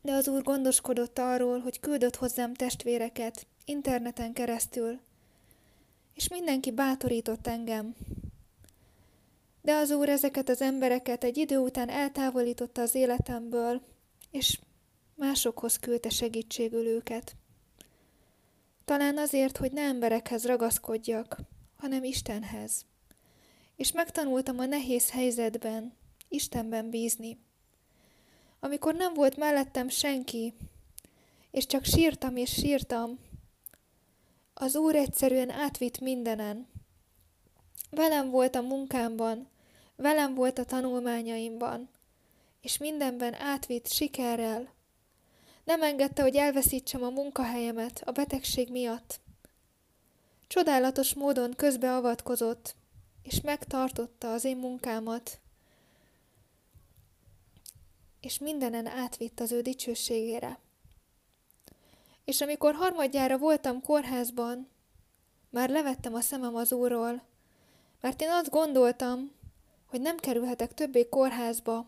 De 0.00 0.12
az 0.12 0.28
Úr 0.28 0.42
gondoskodott 0.42 1.18
arról, 1.18 1.58
hogy 1.58 1.80
küldött 1.80 2.16
hozzám 2.16 2.54
testvéreket, 2.54 3.46
interneten 3.64 4.32
keresztül, 4.32 5.00
és 6.14 6.28
mindenki 6.28 6.70
bátorított 6.70 7.46
engem. 7.46 7.94
De 9.60 9.74
az 9.74 9.90
Úr 9.90 10.08
ezeket 10.08 10.48
az 10.48 10.60
embereket 10.60 11.24
egy 11.24 11.36
idő 11.36 11.58
után 11.58 11.88
eltávolította 11.88 12.82
az 12.82 12.94
életemből, 12.94 13.82
és 14.30 14.60
másokhoz 15.14 15.78
küldte 15.78 16.10
segítségül 16.10 16.86
őket. 16.86 17.36
Talán 18.84 19.18
azért, 19.18 19.56
hogy 19.56 19.72
ne 19.72 19.82
emberekhez 19.82 20.46
ragaszkodjak, 20.46 21.36
hanem 21.82 22.04
Istenhez. 22.04 22.84
És 23.76 23.92
megtanultam 23.92 24.58
a 24.58 24.64
nehéz 24.64 25.10
helyzetben 25.10 25.92
Istenben 26.28 26.90
bízni. 26.90 27.38
Amikor 28.60 28.94
nem 28.94 29.14
volt 29.14 29.36
mellettem 29.36 29.88
senki, 29.88 30.54
és 31.50 31.66
csak 31.66 31.84
sírtam 31.84 32.36
és 32.36 32.52
sírtam, 32.52 33.18
az 34.54 34.76
Úr 34.76 34.96
egyszerűen 34.96 35.50
átvitt 35.50 36.00
mindenen. 36.00 36.66
Velem 37.90 38.30
volt 38.30 38.54
a 38.54 38.62
munkámban, 38.62 39.48
velem 39.96 40.34
volt 40.34 40.58
a 40.58 40.64
tanulmányaimban, 40.64 41.88
és 42.60 42.78
mindenben 42.78 43.34
átvitt 43.34 43.88
sikerrel. 43.88 44.72
Nem 45.64 45.82
engedte, 45.82 46.22
hogy 46.22 46.36
elveszítsem 46.36 47.02
a 47.02 47.10
munkahelyemet 47.10 48.02
a 48.04 48.10
betegség 48.10 48.70
miatt. 48.70 49.20
Csodálatos 50.52 51.14
módon 51.14 51.54
közbeavatkozott, 51.56 52.74
és 53.22 53.40
megtartotta 53.40 54.32
az 54.32 54.44
én 54.44 54.56
munkámat, 54.56 55.38
és 58.20 58.38
mindenen 58.38 58.86
átvitt 58.86 59.40
az 59.40 59.52
ő 59.52 59.60
dicsőségére. 59.60 60.58
És 62.24 62.40
amikor 62.40 62.74
harmadjára 62.74 63.38
voltam 63.38 63.80
kórházban, 63.80 64.68
már 65.50 65.68
levettem 65.70 66.14
a 66.14 66.20
szemem 66.20 66.54
az 66.54 66.72
úrról, 66.72 67.22
mert 68.00 68.22
én 68.22 68.30
azt 68.30 68.50
gondoltam, 68.50 69.32
hogy 69.86 70.00
nem 70.00 70.16
kerülhetek 70.16 70.74
többé 70.74 71.08
kórházba. 71.08 71.86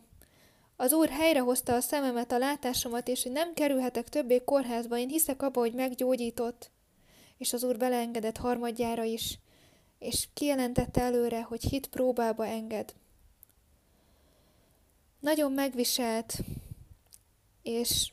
Az 0.77 0.93
úr 0.93 1.09
helyrehozta 1.09 1.75
a 1.75 1.81
szememet, 1.81 2.33
a 2.33 2.39
látásomat, 2.39 3.09
és 3.09 3.23
hogy 3.23 3.33
nem 3.33 3.55
kerülhetek 3.55 4.09
többé 4.09 4.45
kórházba. 4.45 4.99
Én 4.99 5.09
hiszek 5.09 5.43
abba, 5.43 5.61
hogy 5.61 5.75
meggyógyított. 5.75 6.73
És 7.45 7.53
az 7.53 7.63
úr 7.63 7.77
beleengedett 7.77 8.37
harmadjára 8.37 9.03
is, 9.03 9.39
és 9.99 10.29
kijelentette 10.35 11.01
előre, 11.01 11.43
hogy 11.43 11.63
hit 11.63 11.87
próbába 11.87 12.47
enged. 12.47 12.95
Nagyon 15.21 15.53
megviselt, 15.53 16.35
és 17.63 18.13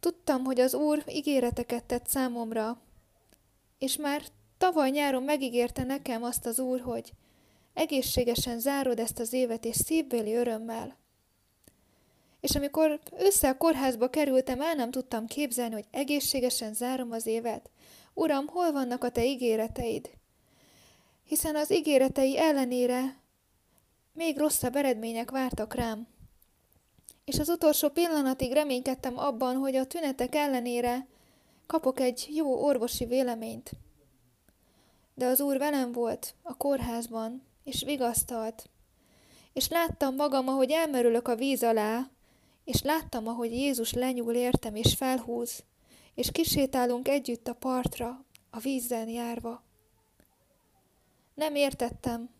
tudtam, 0.00 0.44
hogy 0.44 0.60
az 0.60 0.74
Úr 0.74 1.04
ígéreteket 1.08 1.84
tett 1.84 2.06
számomra, 2.06 2.80
és 3.78 3.96
már 3.96 4.22
tavaly 4.58 4.90
nyáron 4.90 5.22
megígérte 5.22 5.84
nekem 5.84 6.22
azt 6.22 6.46
az 6.46 6.58
Úr, 6.58 6.80
hogy 6.80 7.12
egészségesen 7.72 8.58
zárod 8.60 8.98
ezt 8.98 9.18
az 9.18 9.32
évet, 9.32 9.64
és 9.64 9.76
szívbéli 9.76 10.34
örömmel. 10.34 10.96
És 12.40 12.54
amikor 12.56 13.00
össze 13.10 13.48
a 13.48 13.56
kórházba 13.56 14.10
kerültem, 14.10 14.60
el 14.60 14.74
nem 14.74 14.90
tudtam 14.90 15.26
képzelni, 15.26 15.74
hogy 15.74 15.86
egészségesen 15.90 16.74
zárom 16.74 17.12
az 17.12 17.26
évet. 17.26 17.70
Uram, 18.14 18.46
hol 18.46 18.72
vannak 18.72 19.04
a 19.04 19.10
te 19.10 19.24
ígéreteid? 19.24 20.10
Hiszen 21.24 21.56
az 21.56 21.72
ígéretei 21.72 22.38
ellenére 22.38 23.22
még 24.12 24.38
rosszabb 24.38 24.76
eredmények 24.76 25.30
vártak 25.30 25.74
rám. 25.74 26.06
És 27.24 27.38
az 27.38 27.48
utolsó 27.48 27.88
pillanatig 27.88 28.52
reménykedtem 28.52 29.18
abban, 29.18 29.56
hogy 29.56 29.76
a 29.76 29.86
tünetek 29.86 30.34
ellenére 30.34 31.06
kapok 31.66 32.00
egy 32.00 32.28
jó 32.34 32.64
orvosi 32.64 33.04
véleményt. 33.04 33.70
De 35.14 35.26
az 35.26 35.40
úr 35.40 35.58
velem 35.58 35.92
volt 35.92 36.34
a 36.42 36.56
kórházban, 36.56 37.42
és 37.64 37.82
vigasztalt. 37.84 38.68
És 39.52 39.68
láttam 39.68 40.14
magam, 40.14 40.48
ahogy 40.48 40.70
elmerülök 40.70 41.28
a 41.28 41.36
víz 41.36 41.62
alá, 41.62 42.10
és 42.64 42.82
láttam, 42.82 43.28
ahogy 43.28 43.52
Jézus 43.52 43.92
lenyúl 43.92 44.34
értem 44.34 44.74
és 44.74 44.94
felhúz, 44.94 45.64
és 46.14 46.30
kisétálunk 46.30 47.08
együtt 47.08 47.48
a 47.48 47.54
partra, 47.54 48.24
a 48.50 48.58
vízzen 48.58 49.08
járva. 49.08 49.62
Nem 51.34 51.54
értettem, 51.54 52.30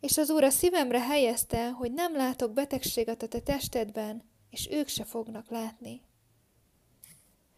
és 0.00 0.18
az 0.18 0.30
Úr 0.30 0.44
a 0.44 0.50
szívemre 0.50 1.00
helyezte, 1.00 1.70
hogy 1.70 1.92
nem 1.92 2.16
látok 2.16 2.52
betegséget 2.52 3.22
a 3.22 3.28
te 3.28 3.40
testedben, 3.40 4.22
és 4.50 4.68
ők 4.70 4.88
se 4.88 5.04
fognak 5.04 5.50
látni. 5.50 6.02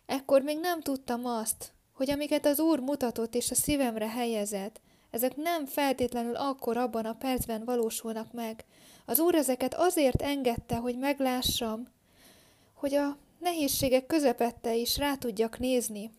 Ekkor 0.06 0.42
még 0.42 0.60
nem 0.60 0.80
tudtam 0.80 1.26
azt, 1.26 1.72
hogy 1.92 2.10
amiket 2.10 2.46
az 2.46 2.60
Úr 2.60 2.80
mutatott 2.80 3.34
és 3.34 3.50
a 3.50 3.54
szívemre 3.54 4.08
helyezett, 4.08 4.80
ezek 5.10 5.36
nem 5.36 5.66
feltétlenül 5.66 6.36
akkor 6.36 6.76
abban 6.76 7.04
a 7.04 7.14
percben 7.14 7.64
valósulnak 7.64 8.32
meg. 8.32 8.64
Az 9.06 9.18
Úr 9.18 9.34
ezeket 9.34 9.74
azért 9.74 10.22
engedte, 10.22 10.76
hogy 10.76 10.98
meglássam, 10.98 11.86
hogy 12.74 12.94
a 12.94 13.16
nehézségek 13.44 14.06
közepette 14.06 14.74
is 14.74 14.96
rá 14.96 15.14
tudjak 15.14 15.58
nézni, 15.58 16.10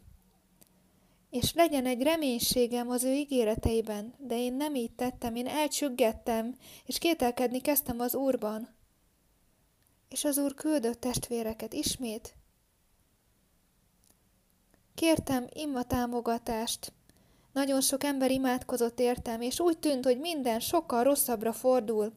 és 1.29 1.53
legyen 1.53 1.85
egy 1.85 2.01
reménységem 2.01 2.89
az 2.89 3.03
ő 3.03 3.13
ígéreteiben, 3.13 4.13
de 4.17 4.37
én 4.37 4.53
nem 4.53 4.75
így 4.75 4.91
tettem, 4.91 5.35
én 5.35 5.47
elcsüggettem, 5.47 6.55
és 6.85 6.97
kételkedni 6.97 7.61
kezdtem 7.61 7.99
az 7.99 8.15
Úrban. 8.15 8.75
És 10.09 10.23
az 10.23 10.37
Úr 10.37 10.53
küldött 10.53 11.01
testvéreket 11.01 11.73
ismét. 11.73 12.35
Kértem 14.95 15.47
imma 15.53 15.83
támogatást. 15.83 16.93
Nagyon 17.53 17.81
sok 17.81 18.03
ember 18.03 18.31
imádkozott 18.31 18.99
értem, 18.99 19.41
és 19.41 19.59
úgy 19.59 19.77
tűnt, 19.77 20.05
hogy 20.05 20.19
minden 20.19 20.59
sokkal 20.59 21.03
rosszabbra 21.03 21.53
fordul. 21.53 22.13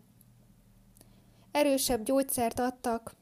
Erősebb 1.50 2.04
gyógyszert 2.04 2.58
adtak, 2.58 3.16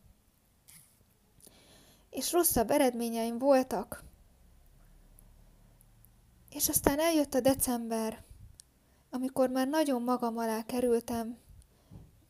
és 2.17 2.33
rosszabb 2.33 2.71
eredményeim 2.71 3.39
voltak. 3.39 4.05
És 6.51 6.69
aztán 6.69 6.99
eljött 6.99 7.35
a 7.35 7.41
december, 7.41 8.25
amikor 9.11 9.49
már 9.51 9.69
nagyon 9.69 10.03
magam 10.03 10.39
alá 10.39 10.63
kerültem. 10.63 11.39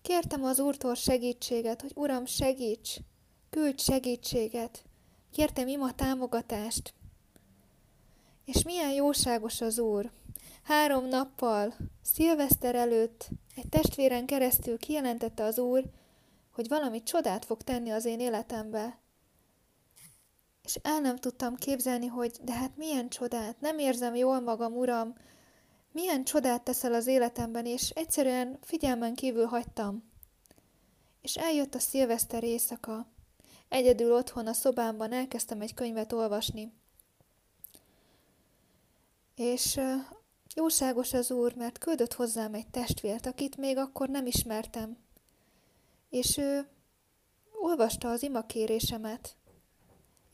Kértem 0.02 0.44
az 0.44 0.58
Úrtól 0.60 0.94
segítséget, 0.94 1.80
hogy 1.80 1.92
Uram, 1.94 2.24
segíts, 2.24 2.96
küldj 3.50 3.82
segítséget. 3.82 4.84
Kértem 5.32 5.68
ima 5.68 5.94
támogatást. 5.94 6.94
És 8.44 8.62
milyen 8.62 8.92
jóságos 8.92 9.60
az 9.60 9.78
Úr. 9.78 10.10
Három 10.62 11.08
nappal, 11.08 11.74
szilveszter 12.02 12.74
előtt, 12.74 13.28
egy 13.56 13.68
testvéren 13.68 14.26
keresztül 14.26 14.78
kijelentette 14.78 15.44
az 15.44 15.58
Úr, 15.58 15.84
hogy 16.52 16.68
valami 16.68 17.02
csodát 17.02 17.44
fog 17.44 17.62
tenni 17.62 17.90
az 17.90 18.04
én 18.04 18.20
életembe 18.20 19.04
és 20.66 20.78
el 20.82 21.00
nem 21.00 21.16
tudtam 21.16 21.54
képzelni, 21.54 22.06
hogy 22.06 22.38
de 22.42 22.52
hát 22.52 22.76
milyen 22.76 23.08
csodát, 23.08 23.60
nem 23.60 23.78
érzem 23.78 24.14
jól 24.14 24.40
magam, 24.40 24.76
uram, 24.76 25.14
milyen 25.92 26.24
csodát 26.24 26.62
teszel 26.62 26.94
az 26.94 27.06
életemben, 27.06 27.66
és 27.66 27.90
egyszerűen 27.90 28.58
figyelmen 28.62 29.14
kívül 29.14 29.44
hagytam. 29.44 30.10
És 31.20 31.36
eljött 31.36 31.74
a 31.74 31.78
szilveszter 31.78 32.44
éjszaka. 32.44 33.06
Egyedül 33.68 34.12
otthon 34.12 34.46
a 34.46 34.52
szobámban 34.52 35.12
elkezdtem 35.12 35.60
egy 35.60 35.74
könyvet 35.74 36.12
olvasni. 36.12 36.72
És 39.34 39.80
jóságos 40.54 41.12
az 41.12 41.30
úr, 41.30 41.54
mert 41.54 41.78
küldött 41.78 42.12
hozzám 42.14 42.54
egy 42.54 42.68
testvért, 42.68 43.26
akit 43.26 43.56
még 43.56 43.76
akkor 43.76 44.08
nem 44.08 44.26
ismertem. 44.26 44.96
És 46.10 46.36
ő 46.36 46.68
olvasta 47.60 48.10
az 48.10 48.22
imakérésemet, 48.22 49.36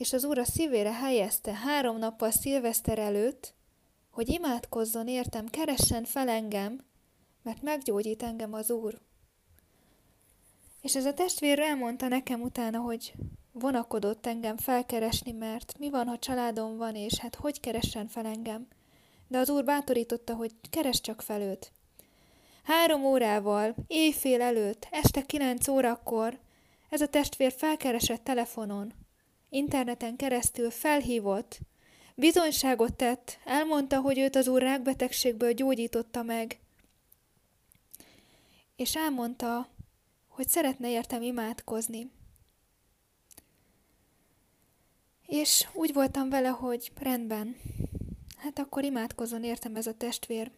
és 0.03 0.12
az 0.12 0.24
úr 0.24 0.38
a 0.38 0.44
szívére 0.44 0.92
helyezte 0.92 1.53
három 1.53 1.98
nappal 1.98 2.30
szilveszter 2.30 2.98
előtt, 2.98 3.55
hogy 4.11 4.28
imádkozzon 4.28 5.09
értem, 5.09 5.46
keressen 5.46 6.05
fel 6.05 6.28
engem, 6.28 6.84
mert 7.42 7.62
meggyógyít 7.62 8.22
engem 8.22 8.53
az 8.53 8.70
Úr. 8.70 8.98
És 10.80 10.96
ez 10.96 11.05
a 11.05 11.14
testvér 11.14 11.59
elmondta 11.59 12.09
nekem 12.09 12.40
utána, 12.40 12.78
hogy 12.78 13.12
vonakodott 13.53 14.26
engem 14.26 14.57
felkeresni, 14.57 15.32
mert 15.32 15.74
mi 15.78 15.90
van, 15.90 16.07
ha 16.07 16.18
családom 16.18 16.76
van, 16.76 16.94
és 16.94 17.18
hát 17.18 17.34
hogy 17.34 17.61
keressen 17.61 18.09
fel 18.09 18.26
engem? 18.26 18.66
De 19.28 19.38
az 19.38 19.50
úr 19.50 19.64
bátorította, 19.64 20.34
hogy 20.34 20.53
keres 20.70 21.00
csak 21.00 21.22
fel 21.22 21.40
őt. 21.40 21.72
Három 22.62 23.05
órával, 23.05 23.74
éjfél 23.86 24.42
előtt, 24.42 24.88
este 24.90 25.22
kilenc 25.22 25.68
órakor 25.68 26.38
ez 26.88 27.00
a 27.00 27.09
testvér 27.09 27.53
felkeresett 27.53 28.24
telefonon, 28.24 28.92
interneten 29.53 30.16
keresztül 30.16 30.70
felhívott, 30.70 31.59
bizonyságot 32.14 32.94
tett, 32.94 33.38
elmondta, 33.44 34.00
hogy 34.00 34.18
őt 34.18 34.36
az 34.36 34.48
úr 34.48 34.62
rákbetegségből 34.62 35.53
gyógyította 35.53 36.22
meg, 36.22 36.61
és 38.76 38.96
elmondta, 38.96 39.68
hogy 40.28 40.48
szeretne 40.48 40.90
értem 40.90 41.22
imádkozni. 41.22 42.11
És 45.26 45.68
úgy 45.72 45.92
voltam 45.92 46.28
vele, 46.28 46.48
hogy 46.48 46.92
rendben, 46.94 47.57
hát 48.36 48.59
akkor 48.59 48.84
imádkozon 48.84 49.44
értem 49.44 49.76
ez 49.76 49.86
a 49.86 49.94
testvér. 49.94 50.50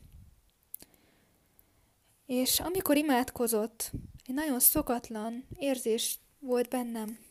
És 2.26 2.61
amikor 2.61 2.97
imádkozott, 2.97 3.90
egy 4.26 4.34
nagyon 4.34 4.61
szokatlan 4.61 5.47
érzés 5.59 6.18
volt 6.38 6.68
bennem. 6.68 7.23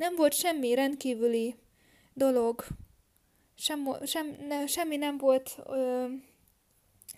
Nem 0.00 0.16
volt 0.16 0.34
semmi 0.34 0.74
rendkívüli 0.74 1.54
dolog, 2.14 2.64
sem, 3.54 3.88
sem, 4.06 4.36
ne, 4.48 4.66
semmi 4.66 4.96
nem 4.96 5.18
volt 5.18 5.58
ö, 5.66 6.06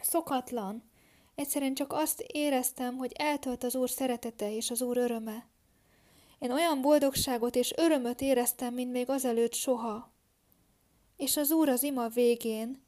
szokatlan. 0.01 0.91
Egyszerűen 1.35 1.75
csak 1.75 1.93
azt 1.93 2.21
éreztem, 2.21 2.97
hogy 2.97 3.13
eltölt 3.15 3.65
az 3.65 3.75
Úr 3.75 3.91
szeretete 3.91 4.55
és 4.55 4.71
az 4.71 4.83
Úr 4.83 4.97
öröme. 4.97 5.47
Én 6.39 6.51
olyan 6.51 6.81
boldogságot 6.81 7.57
és 7.57 7.73
örömöt 7.77 8.21
éreztem, 8.21 8.75
mint 8.75 8.93
még 8.93 9.09
azelőtt 9.09 9.55
soha. 9.55 10.13
És 11.17 11.37
az 11.37 11.51
Úr 11.51 11.69
az 11.69 11.83
ima 11.83 12.09
végén, 12.09 12.83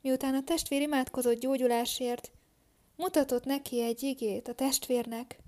miután 0.00 0.34
a 0.34 0.44
testvér 0.44 0.80
imádkozott 0.80 1.40
gyógyulásért, 1.40 2.30
mutatott 2.96 3.44
neki 3.44 3.82
egy 3.82 4.02
igét 4.02 4.48
a 4.48 4.54
testvérnek. 4.54 5.38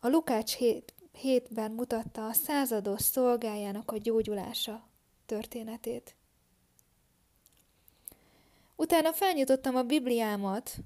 A 0.00 0.08
Lukács 0.08 0.54
hét, 0.54 0.92
hétben 1.18 1.70
mutatta 1.70 2.26
a 2.26 2.32
százados 2.32 3.02
szolgájának 3.02 3.90
a 3.90 3.96
gyógyulása 3.96 4.88
történetét. 5.26 6.16
Utána 8.76 9.12
felnyitottam 9.12 9.76
a 9.76 9.82
Bibliámat, 9.82 10.76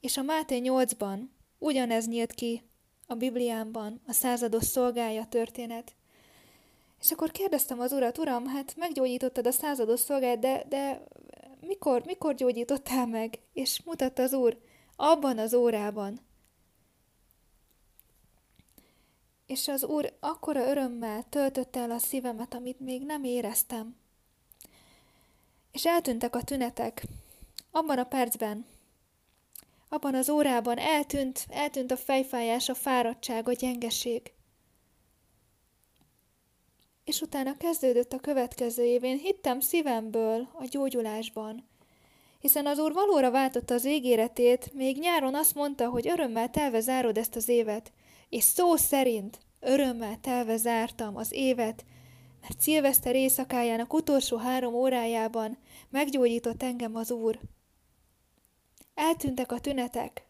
és 0.00 0.16
a 0.16 0.22
Máté 0.22 0.60
8-ban 0.64 1.20
ugyanez 1.58 2.08
nyílt 2.08 2.32
ki 2.32 2.62
a 3.06 3.14
Bibliámban, 3.14 4.00
a 4.06 4.12
százados 4.12 4.64
szolgája 4.64 5.26
történet. 5.26 5.94
És 7.00 7.10
akkor 7.10 7.30
kérdeztem 7.30 7.80
az 7.80 7.92
urat, 7.92 8.18
uram, 8.18 8.46
hát 8.46 8.76
meggyógyítottad 8.76 9.46
a 9.46 9.50
százados 9.50 10.00
szolgáját, 10.00 10.38
de, 10.38 10.64
de 10.68 11.04
mikor, 11.60 12.02
mikor 12.04 12.34
gyógyítottál 12.34 13.06
meg? 13.06 13.38
És 13.52 13.82
mutatta 13.84 14.22
az 14.22 14.32
úr, 14.32 14.58
abban 14.96 15.38
az 15.38 15.54
órában. 15.54 16.25
És 19.46 19.68
az 19.68 19.84
úr 19.84 20.16
akkora 20.20 20.68
örömmel 20.68 21.24
töltötte 21.28 21.80
el 21.80 21.90
a 21.90 21.98
szívemet, 21.98 22.54
amit 22.54 22.80
még 22.80 23.02
nem 23.02 23.24
éreztem. 23.24 23.96
És 25.72 25.86
eltűntek 25.86 26.36
a 26.36 26.42
tünetek. 26.42 27.04
Abban 27.70 27.98
a 27.98 28.04
percben, 28.04 28.66
abban 29.88 30.14
az 30.14 30.28
órában 30.28 30.78
eltűnt, 30.78 31.46
eltűnt 31.48 31.90
a 31.90 31.96
fejfájás, 31.96 32.68
a 32.68 32.74
fáradtság, 32.74 33.48
a 33.48 33.52
gyengeség. 33.52 34.32
És 37.04 37.20
utána 37.20 37.56
kezdődött 37.56 38.12
a 38.12 38.18
következő 38.18 38.84
év. 38.84 39.04
Én 39.04 39.18
hittem 39.18 39.60
szívemből 39.60 40.48
a 40.52 40.64
gyógyulásban, 40.64 41.68
hiszen 42.40 42.66
az 42.66 42.78
Úr 42.78 42.92
valóra 42.92 43.30
váltotta 43.30 43.74
az 43.74 43.86
ígéretét, 43.86 44.72
még 44.72 44.98
nyáron 44.98 45.34
azt 45.34 45.54
mondta, 45.54 45.88
hogy 45.88 46.08
örömmel 46.08 46.50
telve 46.50 46.80
zárod 46.80 47.18
ezt 47.18 47.36
az 47.36 47.48
évet, 47.48 47.92
és 48.28 48.44
szó 48.44 48.76
szerint 48.76 49.38
örömmel 49.60 50.20
telve 50.20 50.56
zártam 50.56 51.16
az 51.16 51.32
évet, 51.32 51.84
mert 52.40 52.60
szilveszter 52.60 53.14
éjszakájának 53.14 53.92
utolsó 53.92 54.36
három 54.36 54.74
órájában 54.74 55.58
meggyógyított 55.90 56.62
engem 56.62 56.96
az 56.96 57.10
Úr. 57.10 57.40
Eltűntek 58.94 59.52
a 59.52 59.60
tünetek. 59.60 60.26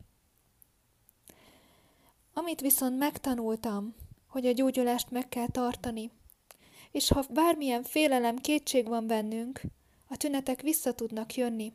Amit 2.32 2.60
viszont 2.60 2.98
megtanultam, 2.98 3.94
hogy 4.28 4.46
a 4.46 4.52
gyógyulást 4.52 5.10
meg 5.10 5.28
kell 5.28 5.48
tartani, 5.48 6.10
és 6.90 7.08
ha 7.08 7.24
bármilyen 7.30 7.82
félelem, 7.82 8.36
kétség 8.36 8.88
van 8.88 9.06
bennünk, 9.06 9.60
a 10.08 10.16
tünetek 10.16 10.60
vissza 10.60 10.94
tudnak 10.94 11.34
jönni. 11.34 11.72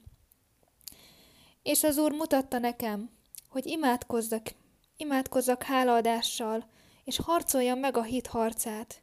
És 1.64 1.84
az 1.84 1.98
Úr 1.98 2.12
mutatta 2.12 2.60
nekem, 2.60 3.10
hogy 3.50 3.66
imádkozzak, 3.66 4.54
imádkozzak 5.02 5.64
hálaadással, 5.64 6.66
és 7.04 7.18
harcoljam 7.18 7.80
meg 7.80 7.98
a 7.98 8.04
hit 8.04 8.28
harcát. 8.28 9.02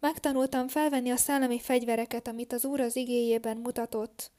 Megtanultam 0.00 0.68
felvenni 0.68 1.10
a 1.10 1.16
szellemi 1.16 1.60
fegyvereket, 1.60 2.28
amit 2.28 2.52
az 2.52 2.64
Úr 2.64 2.80
az 2.80 2.96
igéjében 2.96 3.56
mutatott, 3.56 4.30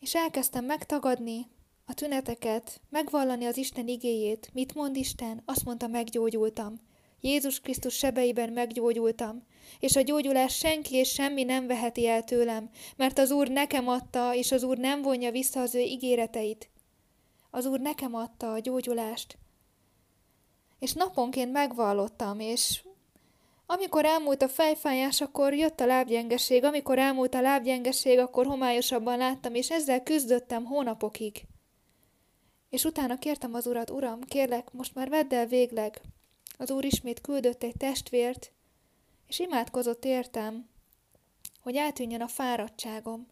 és 0.00 0.14
elkezdtem 0.14 0.64
megtagadni 0.64 1.46
a 1.84 1.94
tüneteket, 1.94 2.80
megvallani 2.90 3.44
az 3.44 3.56
Isten 3.56 3.88
igéjét. 3.88 4.50
Mit 4.52 4.74
mond 4.74 4.96
Isten? 4.96 5.42
Azt 5.44 5.64
mondta, 5.64 5.86
meggyógyultam. 5.86 6.80
Jézus 7.20 7.60
Krisztus 7.60 7.94
sebeiben 7.94 8.52
meggyógyultam, 8.52 9.46
és 9.80 9.96
a 9.96 10.00
gyógyulás 10.00 10.56
senki 10.56 10.96
és 10.96 11.12
semmi 11.12 11.42
nem 11.42 11.66
veheti 11.66 12.06
el 12.06 12.24
tőlem, 12.24 12.70
mert 12.96 13.18
az 13.18 13.30
Úr 13.30 13.48
nekem 13.48 13.88
adta, 13.88 14.34
és 14.34 14.52
az 14.52 14.62
Úr 14.62 14.78
nem 14.78 15.02
vonja 15.02 15.30
vissza 15.30 15.60
az 15.60 15.74
ő 15.74 15.80
ígéreteit. 15.80 16.70
Az 17.50 17.66
Úr 17.66 17.80
nekem 17.80 18.14
adta 18.14 18.52
a 18.52 18.58
gyógyulást. 18.58 19.38
És 20.78 20.92
naponként 20.92 21.52
megvallottam, 21.52 22.40
és 22.40 22.84
amikor 23.66 24.04
elmúlt 24.04 24.42
a 24.42 24.48
fejfájás, 24.48 25.20
akkor 25.20 25.54
jött 25.54 25.80
a 25.80 25.86
lábgyengeség, 25.86 26.64
amikor 26.64 26.98
elmúlt 26.98 27.34
a 27.34 27.40
lábgyengeség, 27.40 28.18
akkor 28.18 28.46
homályosabban 28.46 29.18
láttam, 29.18 29.54
és 29.54 29.70
ezzel 29.70 30.02
küzdöttem 30.02 30.64
hónapokig. 30.64 31.46
És 32.70 32.84
utána 32.84 33.18
kértem 33.18 33.54
az 33.54 33.66
urat, 33.66 33.90
uram, 33.90 34.20
kérlek, 34.20 34.72
most 34.72 34.94
már 34.94 35.08
vedd 35.08 35.34
el 35.34 35.46
végleg. 35.46 36.00
Az 36.58 36.70
úr 36.70 36.84
ismét 36.84 37.20
küldött 37.20 37.62
egy 37.62 37.76
testvért, 37.76 38.52
és 39.26 39.38
imádkozott 39.38 40.04
értem, 40.04 40.68
hogy 41.60 41.76
eltűnjön 41.76 42.22
a 42.22 42.28
fáradtságom. 42.28 43.26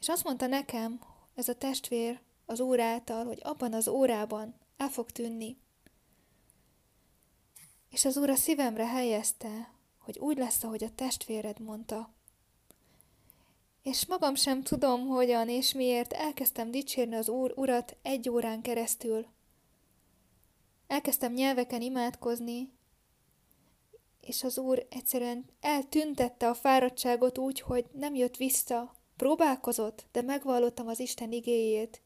És 0.00 0.08
azt 0.08 0.24
mondta 0.24 0.46
nekem, 0.46 1.00
ez 1.34 1.48
a 1.48 1.54
testvér 1.54 2.20
az 2.48 2.60
úr 2.60 2.80
által, 2.80 3.24
hogy 3.24 3.40
abban 3.42 3.72
az 3.72 3.88
órában 3.88 4.54
el 4.76 4.88
fog 4.88 5.10
tűnni. 5.10 5.56
És 7.90 8.04
az 8.04 8.16
Úr 8.16 8.30
a 8.30 8.34
szívemre 8.34 8.86
helyezte, 8.86 9.72
hogy 9.98 10.18
úgy 10.18 10.36
lesz, 10.38 10.62
ahogy 10.62 10.84
a 10.84 10.94
testvéred 10.94 11.60
mondta. 11.60 12.14
És 13.82 14.06
magam 14.06 14.34
sem 14.34 14.62
tudom, 14.62 15.06
hogyan 15.06 15.48
és 15.48 15.72
miért 15.72 16.12
elkezdtem 16.12 16.70
dicsérni 16.70 17.14
az 17.14 17.28
Úr 17.28 17.52
Urat 17.56 17.96
egy 18.02 18.28
órán 18.28 18.62
keresztül. 18.62 19.26
Elkezdtem 20.86 21.32
nyelveken 21.32 21.80
imádkozni, 21.80 22.72
és 24.20 24.44
az 24.44 24.58
Úr 24.58 24.86
egyszerűen 24.90 25.44
eltüntette 25.60 26.48
a 26.48 26.54
fáradtságot 26.54 27.38
úgy, 27.38 27.60
hogy 27.60 27.86
nem 27.92 28.14
jött 28.14 28.36
vissza. 28.36 28.94
Próbálkozott, 29.16 30.06
de 30.12 30.22
megvallottam 30.22 30.88
az 30.88 31.00
Isten 31.00 31.32
igéjét, 31.32 32.02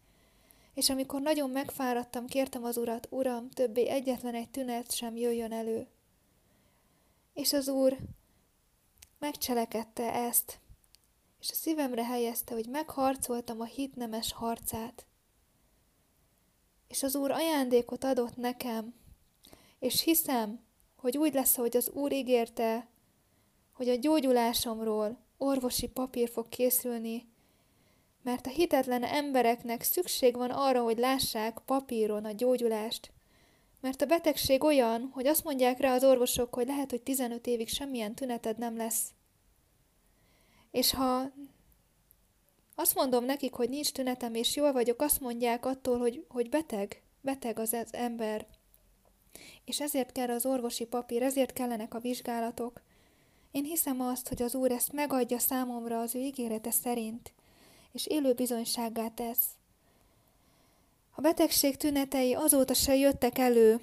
és 0.75 0.91
amikor 0.91 1.21
nagyon 1.21 1.51
megfáradtam, 1.51 2.27
kértem 2.27 2.65
az 2.65 2.77
urat, 2.77 3.07
uram, 3.11 3.51
többé 3.51 3.89
egyetlen 3.89 4.35
egy 4.35 4.51
tünet 4.51 4.95
sem 4.95 5.17
jöjjön 5.17 5.53
elő. 5.53 5.87
És 7.35 7.53
az 7.53 7.69
úr 7.69 7.99
megcselekedte 9.19 10.13
ezt, 10.13 10.61
és 11.43 11.51
a 11.51 11.55
szívemre 11.55 12.05
helyezte, 12.05 12.55
hogy 12.55 12.67
megharcoltam 12.69 13.61
a 13.61 13.65
hit 13.65 13.95
nemes 13.95 14.33
harcát. 14.33 15.07
És 16.89 17.03
az 17.03 17.15
Úr 17.15 17.31
ajándékot 17.31 18.05
adott 18.05 18.37
nekem, 18.37 18.95
és 19.79 20.03
hiszem, 20.03 20.61
hogy 20.97 21.19
úgy 21.19 21.35
lesz, 21.35 21.57
hogy 21.57 21.77
az 21.77 21.91
Úr 21.91 22.13
ígérte, 22.13 22.89
hogy 23.73 23.89
a 23.89 23.95
gyógyulásomról 23.95 25.19
orvosi 25.37 25.89
papír 25.89 26.29
fog 26.29 26.49
készülni, 26.49 27.32
mert 28.23 28.47
a 28.47 28.51
hitetlen 28.51 29.05
embereknek 29.05 29.83
szükség 29.83 30.37
van 30.37 30.51
arra, 30.51 30.83
hogy 30.83 30.99
lássák 30.99 31.59
papíron 31.65 32.25
a 32.25 32.33
gyógyulást. 32.33 33.13
Mert 33.81 34.03
a 34.03 34.07
betegség 34.07 34.65
olyan, 34.65 35.11
hogy 35.13 35.27
azt 35.27 35.45
mondják 35.45 35.81
rá 35.81 35.95
az 35.95 36.05
orvosok, 36.05 36.55
hogy 36.55 36.67
lehet, 36.67 36.91
hogy 36.91 37.03
15 37.03 37.47
évig 37.47 37.69
semmilyen 37.69 38.15
tüneted 38.15 38.59
nem 38.59 38.77
lesz. 38.77 39.11
És 40.71 40.93
ha 40.93 41.33
azt 42.75 42.95
mondom 42.95 43.25
nekik, 43.25 43.53
hogy 43.53 43.69
nincs 43.69 43.93
tünetem, 43.93 44.35
és 44.35 44.57
jól 44.57 44.73
vagyok, 44.73 45.01
azt 45.01 45.21
mondják 45.21 45.67
attól, 45.67 45.99
hogy, 45.99 46.25
hogy 46.29 46.49
beteg, 46.49 47.03
beteg 47.21 47.59
az, 47.59 47.73
az 47.73 47.95
ember. 47.95 48.47
És 49.65 49.81
ezért 49.81 50.13
kell 50.13 50.31
az 50.31 50.47
orvosi 50.47 50.85
papír, 50.85 51.23
ezért 51.23 51.53
kellenek 51.53 51.95
a 51.95 51.99
vizsgálatok. 51.99 52.83
Én 53.51 53.65
hiszem 53.65 54.01
azt, 54.01 54.29
hogy 54.29 54.43
az 54.43 54.55
Úr 54.55 54.71
ezt 54.71 54.93
megadja 54.93 55.39
számomra 55.39 56.01
az 56.01 56.15
ő 56.15 56.19
ígérete 56.19 56.71
szerint, 56.71 57.33
és 57.93 58.07
élő 58.07 58.33
bizonysággá 58.33 59.09
tesz. 59.09 59.47
A 61.15 61.21
betegség 61.21 61.77
tünetei 61.77 62.35
azóta 62.35 62.75
se 62.75 62.97
jöttek 62.97 63.39
elő, 63.39 63.81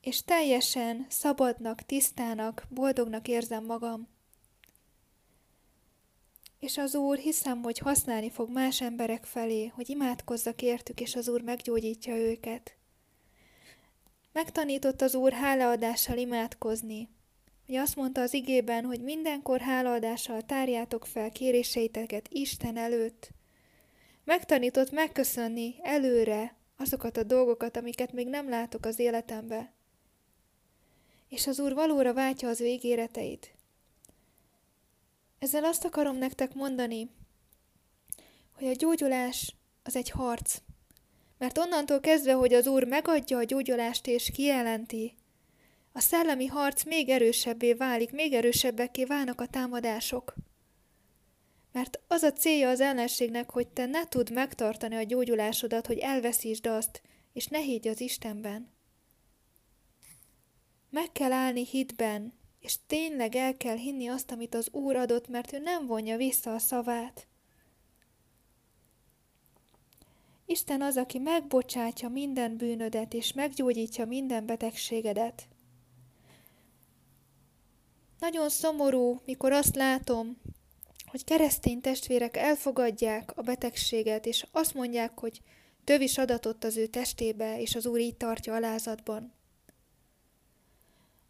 és 0.00 0.22
teljesen 0.22 1.06
szabadnak, 1.08 1.82
tisztának, 1.82 2.66
boldognak 2.68 3.28
érzem 3.28 3.64
magam. 3.64 4.08
És 6.58 6.78
az 6.78 6.94
Úr 6.94 7.18
hiszem, 7.18 7.62
hogy 7.62 7.78
használni 7.78 8.30
fog 8.30 8.50
más 8.50 8.80
emberek 8.80 9.24
felé, 9.24 9.66
hogy 9.66 9.90
imádkozzak 9.90 10.62
értük, 10.62 11.00
és 11.00 11.14
az 11.16 11.28
Úr 11.28 11.42
meggyógyítja 11.42 12.16
őket. 12.16 12.76
Megtanított 14.32 15.00
az 15.00 15.14
Úr 15.14 15.32
hálaadással 15.32 16.16
imádkozni. 16.16 17.08
Ugye 17.72 17.80
azt 17.80 17.96
mondta 17.96 18.20
az 18.20 18.34
igében, 18.34 18.84
hogy 18.84 19.00
mindenkor 19.00 19.60
hálaadással 19.60 20.42
tárjátok 20.42 21.06
fel 21.06 21.30
kéréseiteket 21.30 22.28
Isten 22.28 22.76
előtt. 22.76 23.30
Megtanított 24.24 24.90
megköszönni 24.90 25.74
előre 25.82 26.56
azokat 26.76 27.16
a 27.16 27.22
dolgokat, 27.22 27.76
amiket 27.76 28.12
még 28.12 28.28
nem 28.28 28.48
látok 28.48 28.84
az 28.84 28.98
életembe. 28.98 29.72
És 31.28 31.46
az 31.46 31.60
Úr 31.60 31.74
valóra 31.74 32.12
váltja 32.14 32.48
az 32.48 32.60
ő 32.60 32.66
ígéreteit. 32.66 33.54
Ezzel 35.38 35.64
azt 35.64 35.84
akarom 35.84 36.16
nektek 36.16 36.54
mondani, 36.54 37.10
hogy 38.56 38.66
a 38.66 38.74
gyógyulás 38.74 39.54
az 39.82 39.96
egy 39.96 40.10
harc. 40.10 40.58
Mert 41.38 41.58
onnantól 41.58 42.00
kezdve, 42.00 42.32
hogy 42.32 42.52
az 42.52 42.66
Úr 42.66 42.84
megadja 42.84 43.38
a 43.38 43.44
gyógyulást 43.44 44.06
és 44.06 44.30
kijelenti, 44.30 45.20
a 45.92 46.00
szellemi 46.00 46.46
harc 46.46 46.84
még 46.84 47.08
erősebbé 47.08 47.72
válik, 47.72 48.10
még 48.10 48.32
erősebbekké 48.32 49.04
válnak 49.04 49.40
a 49.40 49.46
támadások. 49.46 50.34
Mert 51.72 52.00
az 52.08 52.22
a 52.22 52.32
célja 52.32 52.68
az 52.68 52.80
ellenségnek, 52.80 53.50
hogy 53.50 53.68
te 53.68 53.86
ne 53.86 54.06
tudd 54.06 54.32
megtartani 54.32 54.94
a 54.94 55.02
gyógyulásodat, 55.02 55.86
hogy 55.86 55.98
elveszítsd 55.98 56.66
azt, 56.66 57.02
és 57.32 57.46
ne 57.46 57.58
higgy 57.58 57.88
az 57.88 58.00
Istenben. 58.00 58.70
Meg 60.90 61.12
kell 61.12 61.32
állni 61.32 61.66
hitben, 61.66 62.32
és 62.60 62.76
tényleg 62.86 63.34
el 63.34 63.56
kell 63.56 63.76
hinni 63.76 64.08
azt, 64.08 64.30
amit 64.30 64.54
az 64.54 64.68
Úr 64.72 64.96
adott, 64.96 65.28
mert 65.28 65.52
ő 65.52 65.58
nem 65.58 65.86
vonja 65.86 66.16
vissza 66.16 66.54
a 66.54 66.58
szavát. 66.58 67.26
Isten 70.46 70.82
az, 70.82 70.96
aki 70.96 71.18
megbocsátja 71.18 72.08
minden 72.08 72.56
bűnödet, 72.56 73.14
és 73.14 73.32
meggyógyítja 73.32 74.04
minden 74.04 74.46
betegségedet. 74.46 75.48
Nagyon 78.22 78.48
szomorú, 78.48 79.20
mikor 79.24 79.52
azt 79.52 79.76
látom, 79.76 80.36
hogy 81.06 81.24
keresztény 81.24 81.80
testvérek 81.80 82.36
elfogadják 82.36 83.36
a 83.36 83.42
betegséget, 83.42 84.26
és 84.26 84.46
azt 84.50 84.74
mondják, 84.74 85.18
hogy 85.18 85.40
tövis 85.84 86.18
adatott 86.18 86.64
az 86.64 86.76
ő 86.76 86.86
testébe, 86.86 87.60
és 87.60 87.74
az 87.74 87.86
Úr 87.86 87.98
így 87.98 88.16
tartja 88.16 88.54
alázatban. 88.54 89.32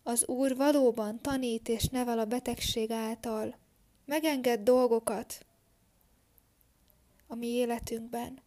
Az 0.03 0.29
Úr 0.29 0.57
valóban 0.57 1.21
tanít 1.21 1.69
és 1.69 1.85
nevel 1.85 2.19
a 2.19 2.25
betegség 2.25 2.91
által. 2.91 3.57
Megenged 4.05 4.61
dolgokat 4.61 5.47
a 7.27 7.35
mi 7.35 7.47
életünkben. 7.47 8.39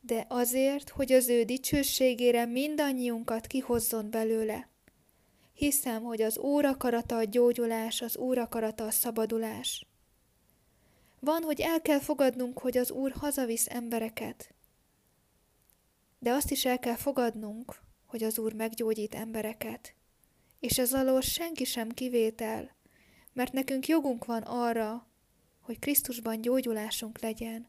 De 0.00 0.26
azért, 0.28 0.88
hogy 0.88 1.12
az 1.12 1.28
ő 1.28 1.42
dicsőségére 1.42 2.44
mindannyiunkat 2.44 3.46
kihozzon 3.46 4.10
belőle. 4.10 4.68
Hiszem, 5.58 6.02
hogy 6.02 6.22
az 6.22 6.38
Úr 6.38 6.64
akarata 6.64 7.16
a 7.16 7.24
gyógyulás, 7.24 8.02
az 8.02 8.16
Úr 8.16 8.38
akarata 8.38 8.84
a 8.86 8.90
szabadulás. 8.90 9.86
Van, 11.20 11.42
hogy 11.42 11.60
el 11.60 11.82
kell 11.82 12.00
fogadnunk, 12.00 12.58
hogy 12.58 12.78
az 12.78 12.90
Úr 12.90 13.12
hazavisz 13.12 13.66
embereket. 13.68 14.54
De 16.18 16.30
azt 16.30 16.50
is 16.50 16.64
el 16.64 16.78
kell 16.78 16.96
fogadnunk, 16.96 17.74
hogy 18.06 18.22
az 18.22 18.38
Úr 18.38 18.52
meggyógyít 18.52 19.14
embereket 19.14 19.96
és 20.60 20.78
ez 20.78 20.92
alól 20.92 21.20
senki 21.20 21.64
sem 21.64 21.88
kivétel, 21.88 22.76
mert 23.32 23.52
nekünk 23.52 23.88
jogunk 23.88 24.24
van 24.24 24.42
arra, 24.42 25.06
hogy 25.60 25.78
Krisztusban 25.78 26.40
gyógyulásunk 26.40 27.20
legyen. 27.20 27.68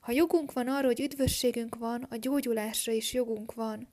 Ha 0.00 0.12
jogunk 0.12 0.52
van 0.52 0.68
arra, 0.68 0.86
hogy 0.86 1.00
üdvösségünk 1.00 1.76
van, 1.76 2.06
a 2.10 2.16
gyógyulásra 2.16 2.92
is 2.92 3.12
jogunk 3.12 3.54
van. 3.54 3.88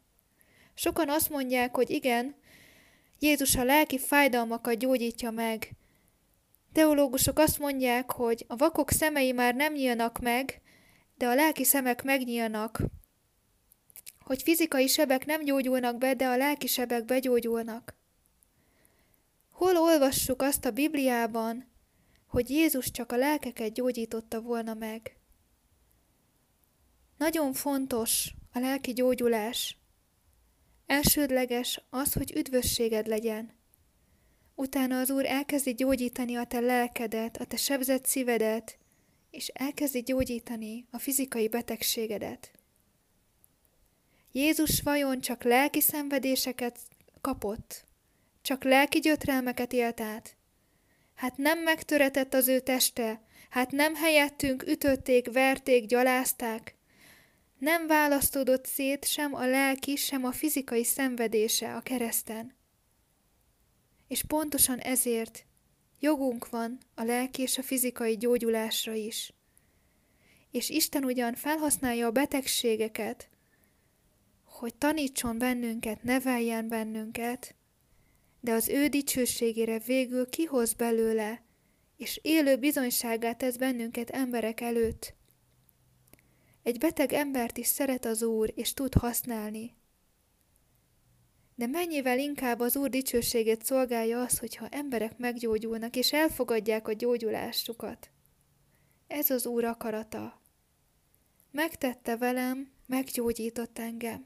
Sokan 0.73 1.09
azt 1.09 1.29
mondják, 1.29 1.75
hogy 1.75 1.89
igen, 1.89 2.35
Jézus 3.19 3.55
a 3.55 3.63
lelki 3.63 3.97
fájdalmakat 3.97 4.77
gyógyítja 4.77 5.31
meg. 5.31 5.71
Teológusok 6.71 7.39
azt 7.39 7.59
mondják, 7.59 8.11
hogy 8.11 8.45
a 8.47 8.55
vakok 8.55 8.91
szemei 8.91 9.31
már 9.31 9.55
nem 9.55 9.73
nyílnak 9.73 10.19
meg, 10.19 10.61
de 11.17 11.27
a 11.27 11.35
lelki 11.35 11.63
szemek 11.63 12.03
megnyílnak. 12.03 12.81
Hogy 14.19 14.41
fizikai 14.41 14.87
sebek 14.87 15.25
nem 15.25 15.43
gyógyulnak 15.43 15.97
be, 15.97 16.13
de 16.13 16.27
a 16.27 16.37
lelki 16.37 16.67
sebek 16.67 17.05
begyógyulnak. 17.05 17.95
Hol 19.51 19.77
olvassuk 19.77 20.41
azt 20.41 20.65
a 20.65 20.71
Bibliában, 20.71 21.69
hogy 22.27 22.49
Jézus 22.49 22.91
csak 22.91 23.11
a 23.11 23.17
lelkeket 23.17 23.73
gyógyította 23.73 24.41
volna 24.41 24.73
meg? 24.73 25.17
Nagyon 27.17 27.53
fontos 27.53 28.33
a 28.53 28.59
lelki 28.59 28.93
gyógyulás. 28.93 29.77
Elsődleges 30.87 31.81
az, 31.89 32.13
hogy 32.13 32.35
üdvösséged 32.35 33.07
legyen. 33.07 33.55
Utána 34.55 34.99
az 34.99 35.09
Úr 35.09 35.25
elkezdi 35.25 35.73
gyógyítani 35.73 36.35
a 36.35 36.45
te 36.45 36.59
lelkedet, 36.59 37.37
a 37.37 37.45
te 37.45 37.57
sebzett 37.57 38.05
szívedet, 38.05 38.77
és 39.31 39.47
elkezdi 39.47 40.01
gyógyítani 40.01 40.85
a 40.91 40.99
fizikai 40.99 41.47
betegségedet. 41.47 42.51
Jézus 44.31 44.81
vajon 44.81 45.21
csak 45.21 45.43
lelki 45.43 45.81
szenvedéseket 45.81 46.79
kapott, 47.21 47.85
csak 48.41 48.63
lelki 48.63 48.99
gyötrelmeket 48.99 49.73
élt 49.73 50.01
át. 50.01 50.35
Hát 51.15 51.37
nem 51.37 51.59
megtöretett 51.59 52.33
az 52.33 52.47
ő 52.47 52.59
teste, 52.59 53.21
hát 53.49 53.71
nem 53.71 53.95
helyettünk 53.95 54.63
ütötték, 54.67 55.31
verték, 55.31 55.85
gyalázták. 55.85 56.76
Nem 57.57 57.87
választódott 57.87 58.65
szét 58.65 59.05
sem 59.05 59.33
a 59.33 59.45
lelki, 59.45 59.95
sem 59.95 60.25
a 60.25 60.31
fizikai 60.31 60.83
szenvedése 60.83 61.75
a 61.75 61.81
kereszten. 61.81 62.55
És 64.07 64.23
pontosan 64.23 64.79
ezért 64.79 65.45
jogunk 65.99 66.49
van 66.49 66.77
a 66.95 67.03
lelki 67.03 67.41
és 67.41 67.57
a 67.57 67.63
fizikai 67.63 68.17
gyógyulásra 68.17 68.93
is. 68.93 69.33
És 70.51 70.69
Isten 70.69 71.03
ugyan 71.03 71.33
felhasználja 71.33 72.05
a 72.07 72.11
betegségeket, 72.11 73.29
hogy 74.43 74.75
tanítson 74.75 75.37
bennünket, 75.37 76.03
neveljen 76.03 76.67
bennünket, 76.67 77.55
de 78.39 78.51
az 78.51 78.69
ő 78.69 78.87
dicsőségére 78.87 79.79
végül 79.79 80.29
kihoz 80.29 80.73
belőle, 80.73 81.43
és 81.97 82.19
élő 82.23 82.57
bizonyságát 82.57 83.37
tesz 83.37 83.55
bennünket 83.55 84.09
emberek 84.09 84.61
előtt. 84.61 85.16
Egy 86.67 86.77
beteg 86.77 87.13
embert 87.13 87.57
is 87.57 87.67
szeret 87.67 88.05
az 88.05 88.23
Úr, 88.23 88.51
és 88.55 88.73
tud 88.73 88.93
használni. 88.93 89.75
De 91.55 91.67
mennyivel 91.67 92.19
inkább 92.19 92.59
az 92.59 92.75
Úr 92.75 92.89
dicsőségét 92.89 93.63
szolgálja 93.63 94.21
az, 94.21 94.39
hogyha 94.39 94.67
emberek 94.67 95.17
meggyógyulnak, 95.17 95.95
és 95.95 96.13
elfogadják 96.13 96.87
a 96.87 96.93
gyógyulásukat. 96.93 98.09
Ez 99.07 99.29
az 99.29 99.45
Úr 99.45 99.63
akarata. 99.63 100.41
Megtette 101.51 102.17
velem, 102.17 102.71
meggyógyított 102.87 103.79
engem. 103.79 104.25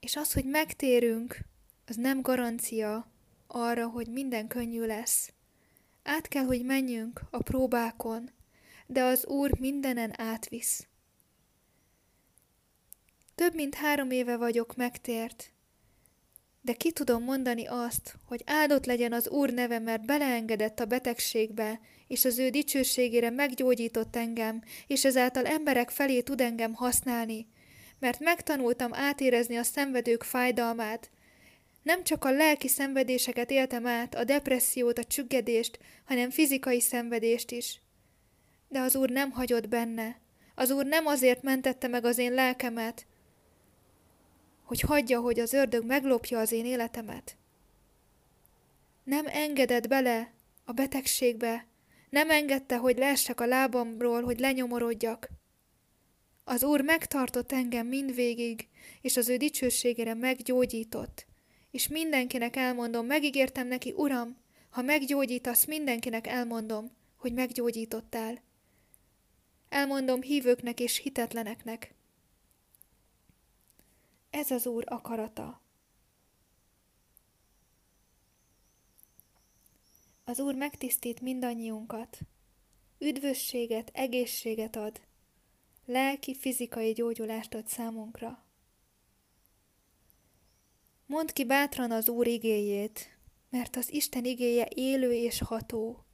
És 0.00 0.16
az, 0.16 0.32
hogy 0.32 0.44
megtérünk, 0.44 1.38
az 1.86 1.96
nem 1.96 2.20
garancia 2.20 3.12
arra, 3.46 3.88
hogy 3.88 4.08
minden 4.08 4.48
könnyű 4.48 4.84
lesz. 4.84 5.32
Át 6.02 6.28
kell, 6.28 6.44
hogy 6.44 6.64
menjünk 6.64 7.20
a 7.30 7.42
próbákon, 7.42 8.34
de 8.86 9.02
az 9.02 9.26
Úr 9.26 9.58
mindenen 9.58 10.20
átvisz. 10.20 10.86
Több 13.34 13.54
mint 13.54 13.74
három 13.74 14.10
éve 14.10 14.36
vagyok 14.36 14.76
megtért, 14.76 15.50
de 16.66 16.72
ki 16.72 16.92
tudom 16.92 17.22
mondani 17.22 17.66
azt, 17.66 18.14
hogy 18.24 18.42
áldott 18.46 18.86
legyen 18.86 19.12
az 19.12 19.28
Úr 19.28 19.50
neve, 19.50 19.78
mert 19.78 20.06
beleengedett 20.06 20.80
a 20.80 20.84
betegségbe, 20.84 21.80
és 22.06 22.24
az 22.24 22.38
ő 22.38 22.48
dicsőségére 22.48 23.30
meggyógyított 23.30 24.16
engem, 24.16 24.62
és 24.86 25.04
ezáltal 25.04 25.46
emberek 25.46 25.90
felé 25.90 26.20
tud 26.20 26.40
engem 26.40 26.74
használni, 26.74 27.46
mert 27.98 28.20
megtanultam 28.20 28.94
átérezni 28.94 29.56
a 29.56 29.62
szenvedők 29.62 30.22
fájdalmát. 30.22 31.10
Nem 31.82 32.04
csak 32.04 32.24
a 32.24 32.30
lelki 32.30 32.68
szenvedéseket 32.68 33.50
éltem 33.50 33.86
át, 33.86 34.14
a 34.14 34.24
depressziót, 34.24 34.98
a 34.98 35.04
csüggedést, 35.04 35.78
hanem 36.04 36.30
fizikai 36.30 36.80
szenvedést 36.80 37.50
is. 37.50 37.80
De 38.68 38.80
az 38.80 38.96
Úr 38.96 39.10
nem 39.10 39.30
hagyott 39.30 39.68
benne. 39.68 40.20
Az 40.54 40.70
Úr 40.70 40.86
nem 40.86 41.06
azért 41.06 41.42
mentette 41.42 41.88
meg 41.88 42.04
az 42.04 42.18
én 42.18 42.32
lelkemet, 42.32 43.06
hogy 44.62 44.80
hagyja, 44.80 45.20
hogy 45.20 45.38
az 45.38 45.52
ördög 45.52 45.84
meglopja 45.84 46.38
az 46.38 46.52
én 46.52 46.64
életemet. 46.64 47.36
Nem 49.04 49.26
engedett 49.26 49.88
bele 49.88 50.32
a 50.64 50.72
betegségbe, 50.72 51.66
nem 52.10 52.30
engedte, 52.30 52.76
hogy 52.76 52.96
leessek 52.98 53.40
a 53.40 53.46
lábamról, 53.46 54.22
hogy 54.22 54.38
lenyomorodjak. 54.38 55.28
Az 56.44 56.64
Úr 56.64 56.80
megtartott 56.80 57.52
engem 57.52 57.86
mindvégig, 57.86 58.68
és 59.00 59.16
az 59.16 59.28
ő 59.28 59.36
dicsőségére 59.36 60.14
meggyógyított. 60.14 61.26
És 61.70 61.88
mindenkinek 61.88 62.56
elmondom, 62.56 63.06
megígértem 63.06 63.66
neki, 63.66 63.92
Uram, 63.96 64.36
ha 64.70 64.82
meggyógyítasz, 64.82 65.64
mindenkinek 65.64 66.26
elmondom, 66.26 66.90
hogy 67.16 67.32
meggyógyítottál. 67.32 68.42
Elmondom 69.76 70.22
hívőknek 70.22 70.80
és 70.80 70.96
hitetleneknek. 70.96 71.94
Ez 74.30 74.50
az 74.50 74.66
Úr 74.66 74.84
akarata. 74.86 75.60
Az 80.24 80.40
Úr 80.40 80.54
megtisztít 80.54 81.20
mindannyiunkat. 81.20 82.18
Üdvösséget, 82.98 83.90
egészséget 83.94 84.76
ad. 84.76 85.00
Lelki, 85.84 86.34
fizikai 86.34 86.92
gyógyulást 86.92 87.54
ad 87.54 87.66
számunkra. 87.66 88.44
Mondd 91.06 91.32
ki 91.32 91.44
bátran 91.44 91.90
az 91.90 92.08
Úr 92.08 92.26
igéjét, 92.26 93.18
mert 93.50 93.76
az 93.76 93.92
Isten 93.92 94.24
igéje 94.24 94.68
élő 94.74 95.12
és 95.12 95.40
ható, 95.40 96.05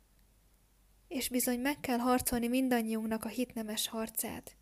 és 1.13 1.29
bizony 1.29 1.61
meg 1.61 1.81
kell 1.81 1.99
harcolni 1.99 2.49
mindannyiunknak 2.49 3.25
a 3.25 3.29
hitnemes 3.29 3.89
harcát. 3.89 4.57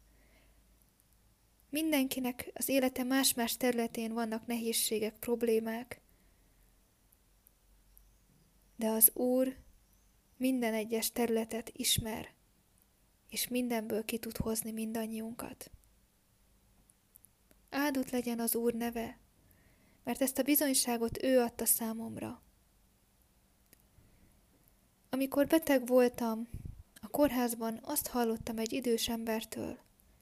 Mindenkinek 1.68 2.50
az 2.54 2.68
élete 2.68 3.02
más-más 3.02 3.56
területén 3.56 4.12
vannak 4.12 4.46
nehézségek, 4.46 5.18
problémák, 5.18 6.00
de 8.76 8.88
az 8.88 9.10
Úr 9.14 9.56
minden 10.36 10.74
egyes 10.74 11.12
területet 11.12 11.70
ismer, 11.72 12.34
és 13.28 13.48
mindenből 13.48 14.04
ki 14.04 14.18
tud 14.18 14.36
hozni 14.36 14.70
mindannyiunkat. 14.70 15.70
Áldott 17.70 18.10
legyen 18.10 18.40
az 18.40 18.54
Úr 18.54 18.74
neve, 18.74 19.18
mert 20.04 20.22
ezt 20.22 20.38
a 20.38 20.42
bizonyságot 20.42 21.22
ő 21.22 21.40
adta 21.40 21.64
számomra. 21.64 22.42
Amikor 25.12 25.46
beteg 25.46 25.86
voltam, 25.86 26.48
a 27.00 27.08
kórházban 27.08 27.78
azt 27.82 28.06
hallottam 28.06 28.58
egy 28.58 28.72
idős 28.72 29.08
embertől, 29.08 29.78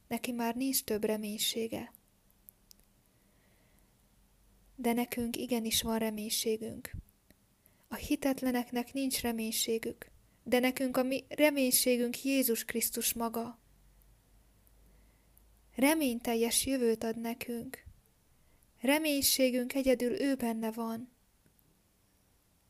neki 0.09 0.33
már 0.33 0.55
nincs 0.55 0.85
több 0.85 1.05
reménysége. 1.05 1.93
De 4.77 4.93
nekünk 4.93 5.37
igenis 5.37 5.83
van 5.83 5.99
reménységünk. 5.99 6.91
A 7.89 7.95
hitetleneknek 7.95 8.93
nincs 8.93 9.21
reménységük, 9.21 10.11
de 10.43 10.59
nekünk 10.59 10.97
a 10.97 11.03
mi 11.03 11.25
reménységünk 11.29 12.25
Jézus 12.25 12.65
Krisztus 12.65 13.13
maga. 13.13 13.59
Reményteljes 15.75 16.67
jövőt 16.67 17.05
ad 17.05 17.21
nekünk. 17.21 17.85
Reménységünk 18.81 19.75
egyedül 19.75 20.21
ő 20.21 20.35
benne 20.35 20.71
van. 20.71 21.18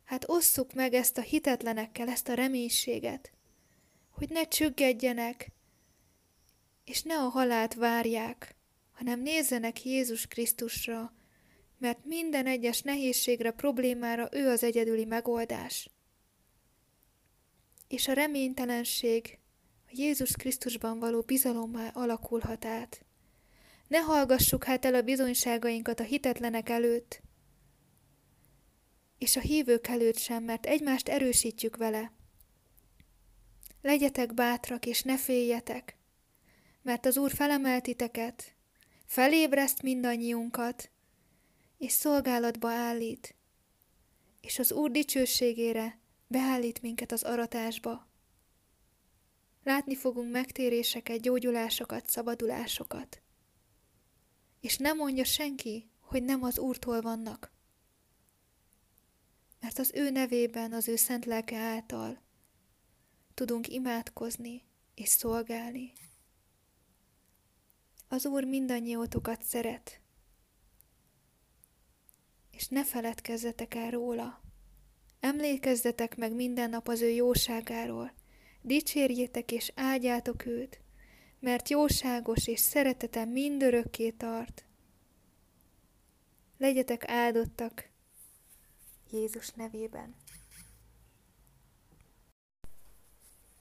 Hát 0.09 0.29
osszuk 0.29 0.73
meg 0.73 0.95
ezt 0.95 1.19
a 1.19 1.21
hitetlenekkel, 1.21 2.09
ezt 2.09 2.29
a 2.29 2.35
reménységet, 2.35 3.33
hogy 4.11 4.29
ne 4.29 4.45
csüggedjenek, 4.45 5.51
és 6.85 7.03
ne 7.03 7.15
a 7.15 7.29
halált 7.29 7.75
várják, 7.75 8.55
hanem 8.93 9.21
nézzenek 9.21 9.85
Jézus 9.85 10.27
Krisztusra, 10.27 11.13
mert 11.79 12.05
minden 12.05 12.47
egyes 12.47 12.83
nehézségre, 12.83 13.51
problémára 13.51 14.29
ő 14.33 14.49
az 14.49 14.63
egyedüli 14.63 15.05
megoldás. 15.05 15.91
És 17.89 18.09
a 18.09 18.13
reménytelenség 18.13 19.39
a 19.87 19.91
Jézus 19.93 20.31
Krisztusban 20.33 20.99
való 20.99 21.21
bizalommá 21.21 21.89
alakulhat 21.89 22.65
át. 22.65 23.05
Ne 23.89 23.99
hallgassuk 23.99 24.65
hát 24.65 24.85
el 24.85 24.95
a 24.95 25.03
bizonyságainkat 25.03 26.01
a 26.01 26.05
hitetlenek 26.05 26.69
előtt, 26.69 27.23
és 29.19 29.37
a 29.37 29.41
hívők 29.41 29.87
előtt 29.87 30.19
sem, 30.19 30.45
mert 30.45 30.67
egymást 30.67 31.09
erősítjük 31.09 31.77
vele. 31.77 32.13
Legyetek 33.83 34.35
bátrak, 34.35 34.87
és 34.87 35.03
ne 35.03 35.19
féljetek, 35.19 35.97
mert 36.83 37.07
az 37.07 37.17
Úr 37.17 37.31
felemelt 37.31 37.83
titeket, 37.83 38.55
felébreszt 39.07 39.83
mindannyiunkat, 39.83 40.91
és 41.79 41.93
szolgálatba 41.93 42.71
állít, 42.71 43.35
és 44.41 44.59
az 44.59 44.73
Úr 44.73 44.91
dicsőségére 44.91 45.99
beállít 46.27 46.83
minket 46.83 47.13
az 47.13 47.23
aratásba. 47.23 48.07
Látni 49.65 49.95
fogunk 49.95 50.33
megtéréseket, 50.33 51.21
gyógyulásokat, 51.21 52.11
szabadulásokat. 52.11 53.23
És 54.61 54.77
nem 54.77 54.97
mondja 54.97 55.25
senki, 55.25 55.91
hogy 56.01 56.23
nem 56.23 56.43
az 56.43 56.59
Úrtól 56.59 57.01
vannak. 57.01 57.53
Mert 59.61 59.79
az 59.79 59.91
ő 59.95 60.11
nevében, 60.11 60.73
az 60.73 60.89
ő 60.89 60.97
szent 60.97 61.25
lelke 61.25 61.57
által 61.57 62.27
tudunk 63.39 63.69
imádkozni 63.69 64.63
és 64.95 65.09
szolgálni. 65.09 65.93
Az 68.09 68.27
Úr 68.27 68.45
mindannyiótokat 68.45 69.43
szeret, 69.43 70.01
és 72.51 72.69
ne 72.69 72.85
feledkezzetek 72.85 73.75
el 73.75 73.91
róla. 73.91 74.41
Emlékezzetek 75.21 76.17
meg 76.17 76.35
minden 76.35 76.71
nap 76.71 76.89
az 76.89 77.01
ő 77.01 77.09
jóságáról, 77.09 78.13
dicsérjétek 78.63 79.53
és 79.53 79.73
áldjátok 79.75 80.47
őt, 80.47 80.81
mert 81.41 81.69
jóságos 81.69 82.47
és 82.47 82.61
szeretete 82.61 83.25
mindörökké 83.25 84.11
tart. 84.11 84.65
Legyetek 86.57 87.09
áldottak 87.09 87.89
Jézus 89.11 89.51
nevében. 89.51 90.15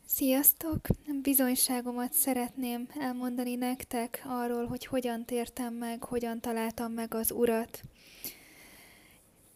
Sziasztok! 0.05 0.87
Bizonyságomat 1.21 2.13
szeretném 2.13 2.87
elmondani 2.99 3.55
nektek 3.55 4.21
arról, 4.25 4.65
hogy 4.65 4.85
hogyan 4.85 5.25
tértem 5.25 5.73
meg, 5.73 6.03
hogyan 6.03 6.39
találtam 6.39 6.91
meg 6.91 7.13
az 7.13 7.31
Urat. 7.31 7.81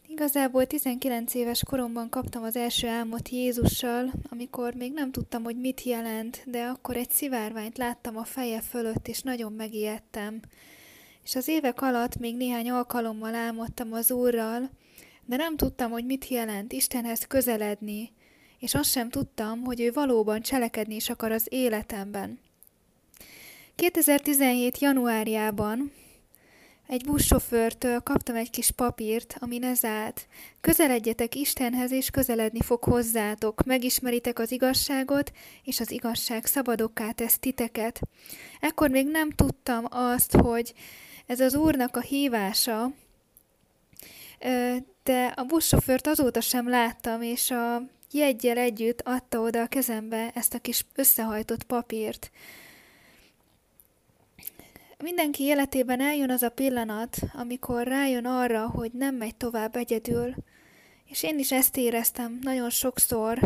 Igazából 0.07 0.67
19 0.67 1.33
éves 1.33 1.63
koromban 1.63 2.09
kaptam 2.09 2.43
az 2.43 2.55
első 2.55 2.87
álmot 2.87 3.29
Jézussal, 3.29 4.11
amikor 4.29 4.73
még 4.73 4.93
nem 4.93 5.11
tudtam, 5.11 5.43
hogy 5.43 5.59
mit 5.59 5.83
jelent, 5.83 6.43
de 6.45 6.63
akkor 6.63 6.95
egy 6.95 7.11
szivárványt 7.11 7.77
láttam 7.77 8.17
a 8.17 8.23
feje 8.23 8.61
fölött, 8.61 9.07
és 9.07 9.21
nagyon 9.21 9.53
megijedtem. 9.53 10.39
És 11.23 11.35
az 11.35 11.47
évek 11.47 11.81
alatt 11.81 12.17
még 12.17 12.35
néhány 12.35 12.69
alkalommal 12.69 13.35
álmodtam 13.35 13.93
az 13.93 14.11
Úrral, 14.11 14.69
de 15.31 15.37
nem 15.37 15.55
tudtam, 15.55 15.91
hogy 15.91 16.05
mit 16.05 16.27
jelent 16.27 16.73
Istenhez 16.73 17.27
közeledni, 17.27 18.11
és 18.59 18.73
azt 18.73 18.89
sem 18.89 19.09
tudtam, 19.09 19.63
hogy 19.63 19.81
ő 19.81 19.91
valóban 19.91 20.41
cselekedni 20.41 20.95
is 20.95 21.09
akar 21.09 21.31
az 21.31 21.45
életemben. 21.49 22.39
2017. 23.75 24.79
januárjában 24.79 25.91
egy 26.87 27.05
buszsofőrtől 27.05 27.99
kaptam 27.99 28.35
egy 28.35 28.49
kis 28.49 28.71
papírt, 28.71 29.35
ami 29.39 29.63
ez 29.63 29.85
állt. 29.85 30.27
Közeledjetek 30.61 31.35
Istenhez, 31.35 31.91
és 31.91 32.09
közeledni 32.09 32.61
fog 32.61 32.83
hozzátok. 32.83 33.63
Megismeritek 33.63 34.39
az 34.39 34.51
igazságot, 34.51 35.31
és 35.63 35.79
az 35.79 35.91
igazság 35.91 36.45
szabadokká 36.45 37.11
tesz 37.11 37.39
titeket. 37.39 37.99
Ekkor 38.59 38.89
még 38.89 39.07
nem 39.07 39.29
tudtam 39.29 39.85
azt, 39.89 40.35
hogy 40.35 40.73
ez 41.25 41.39
az 41.39 41.55
Úrnak 41.55 41.95
a 41.95 42.01
hívása, 42.01 42.91
de 45.11 45.33
a 45.35 45.43
buszsofőrt 45.43 46.07
azóta 46.07 46.41
sem 46.41 46.69
láttam, 46.69 47.21
és 47.21 47.51
a 47.51 47.81
jegyel 48.11 48.57
együtt 48.57 49.01
adta 49.01 49.39
oda 49.39 49.61
a 49.61 49.67
kezembe 49.67 50.31
ezt 50.33 50.53
a 50.53 50.59
kis 50.59 50.85
összehajtott 50.95 51.63
papírt. 51.63 52.31
Mindenki 54.97 55.43
életében 55.43 56.01
eljön 56.01 56.29
az 56.29 56.41
a 56.43 56.49
pillanat, 56.49 57.17
amikor 57.33 57.87
rájön 57.87 58.25
arra, 58.25 58.67
hogy 58.67 58.91
nem 58.91 59.15
megy 59.15 59.35
tovább 59.35 59.75
egyedül, 59.75 60.33
és 61.05 61.23
én 61.23 61.39
is 61.39 61.51
ezt 61.51 61.77
éreztem 61.77 62.39
nagyon 62.41 62.69
sokszor, 62.69 63.39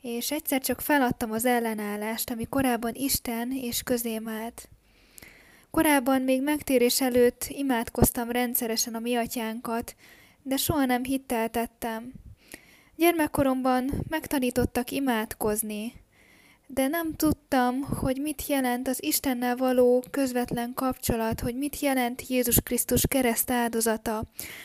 és 0.00 0.30
egyszer 0.30 0.60
csak 0.60 0.80
feladtam 0.80 1.32
az 1.32 1.44
ellenállást, 1.44 2.30
ami 2.30 2.44
korábban 2.44 2.94
Isten 2.94 3.52
és 3.52 3.82
közém 3.82 4.28
állt. 4.28 4.68
Korábban 5.70 6.22
még 6.22 6.42
megtérés 6.42 7.00
előtt 7.00 7.44
imádkoztam 7.48 8.30
rendszeresen 8.30 8.94
a 8.94 8.98
mi 8.98 9.14
atyánkat, 9.14 9.94
de 10.44 10.56
soha 10.56 10.84
nem 10.84 11.04
hitteltettem. 11.04 12.12
Gyermekkoromban 12.96 13.90
megtanítottak 14.08 14.90
imádkozni, 14.90 15.92
de 16.66 16.86
nem 16.86 17.14
tudtam, 17.14 17.82
hogy 17.82 18.20
mit 18.20 18.46
jelent 18.46 18.88
az 18.88 19.02
Istennel 19.02 19.56
való 19.56 20.04
közvetlen 20.10 20.74
kapcsolat, 20.74 21.40
hogy 21.40 21.56
mit 21.56 21.78
jelent 21.78 22.28
Jézus 22.28 22.60
Krisztus 22.60 23.06
kereszt 23.06 23.50
áldozata. 23.50 24.24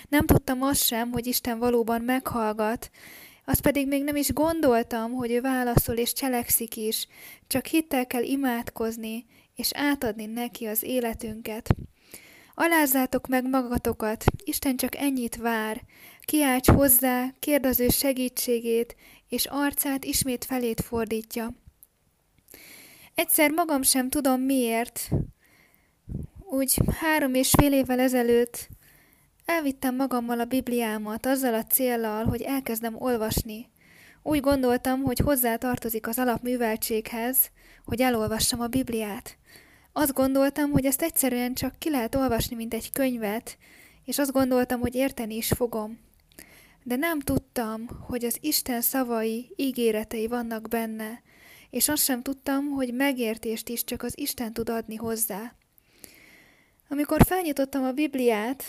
Nem 0.10 0.26
tudtam 0.26 0.62
azt 0.62 0.84
sem, 0.84 1.12
hogy 1.12 1.28
Isten 1.28 1.60
valóban 1.60 2.02
meghallgat, 2.02 2.90
azt 3.46 3.62
pedig 3.62 3.88
még 3.88 4.04
nem 4.04 4.16
is 4.16 4.34
gondoltam, 4.34 5.12
hogy 5.12 5.32
ő 5.32 5.42
válaszol 5.42 5.96
és 5.96 6.14
cselekszik 6.14 6.76
is, 6.76 7.08
csak 7.48 7.66
hittel 7.66 8.08
kell 8.08 8.24
imádkozni, 8.24 9.26
és 9.56 9.70
átadni 9.74 10.26
neki 10.26 10.66
az 10.66 10.84
életünket. 10.84 11.70
Alázzátok 12.62 13.28
meg 13.28 13.50
magatokat, 13.50 14.24
Isten 14.44 14.76
csak 14.76 14.96
ennyit 14.96 15.36
vár. 15.36 15.82
Kiálts 16.22 16.70
hozzá, 16.70 17.32
kérd 17.40 17.66
az 17.66 17.80
ő 17.80 17.90
segítségét, 17.90 18.96
és 19.30 19.46
arcát 19.46 20.06
ismét 20.06 20.46
felét 20.46 20.82
fordítja. 20.82 21.52
Egyszer 23.16 23.52
magam 23.52 23.82
sem 23.82 24.10
tudom 24.10 24.42
miért. 24.42 25.10
Úgy 26.40 26.80
három 27.00 27.34
és 27.34 27.52
fél 27.58 27.74
évvel 27.74 28.00
ezelőtt 28.00 28.68
elvittem 29.46 29.96
magammal 29.96 30.40
a 30.40 30.46
Bibliámat 30.46 31.26
azzal 31.26 31.54
a 31.54 31.64
céllal, 31.64 32.26
hogy 32.26 32.42
elkezdem 32.42 32.96
olvasni. 33.02 33.70
Úgy 34.24 34.40
gondoltam, 34.40 35.02
hogy 35.02 35.20
hozzá 35.20 35.56
tartozik 35.56 36.08
az 36.08 36.20
alapműveltséghez, 36.20 37.52
hogy 37.86 38.02
elolvassam 38.02 38.60
a 38.60 38.68
Bibliát. 38.68 39.39
Azt 40.00 40.14
gondoltam, 40.14 40.72
hogy 40.72 40.86
ezt 40.86 41.02
egyszerűen 41.02 41.54
csak 41.54 41.80
ki 41.80 41.90
lehet 41.90 42.16
olvasni, 42.16 42.56
mint 42.56 42.74
egy 42.74 42.92
könyvet, 42.92 43.58
és 44.06 44.18
azt 44.18 44.32
gondoltam, 44.32 44.80
hogy 44.80 44.96
érteni 44.96 45.36
is 45.36 45.48
fogom. 45.48 46.00
De 46.84 46.96
nem 46.96 47.20
tudtam, 47.20 47.88
hogy 48.08 48.26
az 48.26 48.38
Isten 48.42 48.82
szavai, 48.82 49.54
ígéretei 49.56 50.28
vannak 50.28 50.68
benne, 50.68 51.22
és 51.70 51.90
azt 51.90 52.04
sem 52.04 52.22
tudtam, 52.22 52.70
hogy 52.70 52.94
megértést 52.94 53.70
is 53.70 53.84
csak 53.84 54.04
az 54.04 54.20
Isten 54.20 54.54
tud 54.54 54.70
adni 54.70 54.96
hozzá. 54.96 55.56
Amikor 56.90 57.26
felnyitottam 57.26 57.84
a 57.84 57.92
Bibliát, 57.92 58.64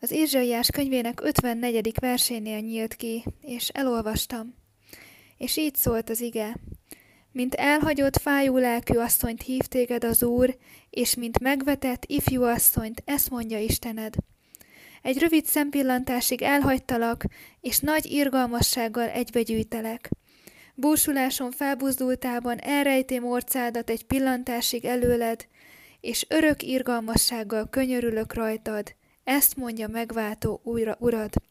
az 0.00 0.10
Ézsaiás 0.10 0.70
könyvének 0.70 1.20
54. 1.22 1.92
versénél 2.00 2.58
nyílt 2.60 2.94
ki, 2.94 3.24
és 3.40 3.68
elolvastam. 3.68 4.54
És 5.36 5.56
így 5.56 5.74
szólt 5.74 6.10
az 6.10 6.20
ige. 6.20 6.56
Mint 7.38 7.54
elhagyott 7.54 8.16
fájú 8.16 8.56
lelkű 8.56 8.98
asszonyt 8.98 9.42
hív 9.42 9.62
téged 9.62 10.04
az 10.04 10.22
Úr, 10.22 10.56
és 10.90 11.14
mint 11.14 11.40
megvetett 11.40 12.04
ifjú 12.06 12.42
asszonyt, 12.42 13.02
ezt 13.04 13.30
mondja 13.30 13.58
Istened. 13.58 14.14
Egy 15.02 15.18
rövid 15.18 15.44
szempillantásig 15.44 16.42
elhagytalak, 16.42 17.24
és 17.60 17.78
nagy 17.78 18.06
irgalmassággal 18.06 19.08
egybegyűjtelek. 19.08 20.10
Búsuláson 20.74 21.50
felbuzdultában 21.50 22.58
elrejtém 22.58 23.24
orcádat 23.24 23.90
egy 23.90 24.04
pillantásig 24.04 24.84
előled, 24.84 25.46
és 26.00 26.26
örök 26.28 26.62
irgalmassággal 26.62 27.68
könyörülök 27.70 28.34
rajtad, 28.34 28.94
ezt 29.24 29.56
mondja 29.56 29.88
megváltó 29.88 30.60
újra 30.64 30.96
urad. 31.00 31.47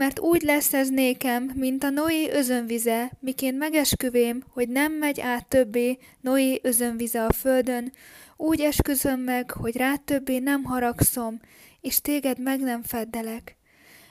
Mert 0.00 0.18
úgy 0.18 0.42
lesz 0.42 0.74
ez 0.74 0.88
nékem, 0.88 1.50
mint 1.54 1.84
a 1.84 1.90
Noé 1.90 2.30
özönvize, 2.32 3.12
miként 3.18 3.58
megesküvém, 3.58 4.42
hogy 4.48 4.68
nem 4.68 4.92
megy 4.92 5.20
át 5.20 5.46
többé 5.46 5.98
Noé 6.20 6.60
özönvize 6.62 7.24
a 7.24 7.32
földön, 7.32 7.92
úgy 8.36 8.60
esküzöm 8.60 9.20
meg, 9.20 9.50
hogy 9.50 9.76
rá 9.76 9.96
többé 9.96 10.38
nem 10.38 10.64
haragszom, 10.64 11.40
és 11.80 12.00
téged 12.00 12.38
meg 12.38 12.60
nem 12.60 12.82
feddelek 12.82 13.56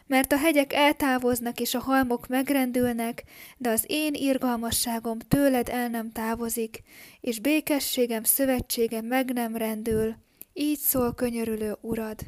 mert 0.07 0.31
a 0.31 0.37
hegyek 0.37 0.73
eltávoznak 0.73 1.59
és 1.59 1.73
a 1.73 1.79
halmok 1.79 2.27
megrendülnek, 2.27 3.23
de 3.57 3.69
az 3.69 3.83
én 3.87 4.13
irgalmasságom 4.13 5.19
tőled 5.19 5.69
el 5.69 5.87
nem 5.87 6.11
távozik, 6.11 6.83
és 7.21 7.39
békességem 7.39 8.23
szövetsége 8.23 9.01
meg 9.01 9.33
nem 9.33 9.55
rendül. 9.55 10.15
Így 10.53 10.79
szól 10.79 11.13
könyörülő 11.13 11.77
urad. 11.81 12.19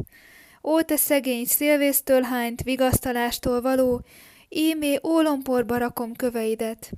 Ó, 0.64 0.82
te 0.82 0.96
szegény, 0.96 1.46
szélvésztől 1.46 2.22
hányt, 2.22 2.64
vigasztalástól 2.64 3.62
való, 3.62 4.02
ímé 4.50 5.00
ólomporba 5.04 5.78
rakom 5.78 6.14
köveidet. 6.14 6.92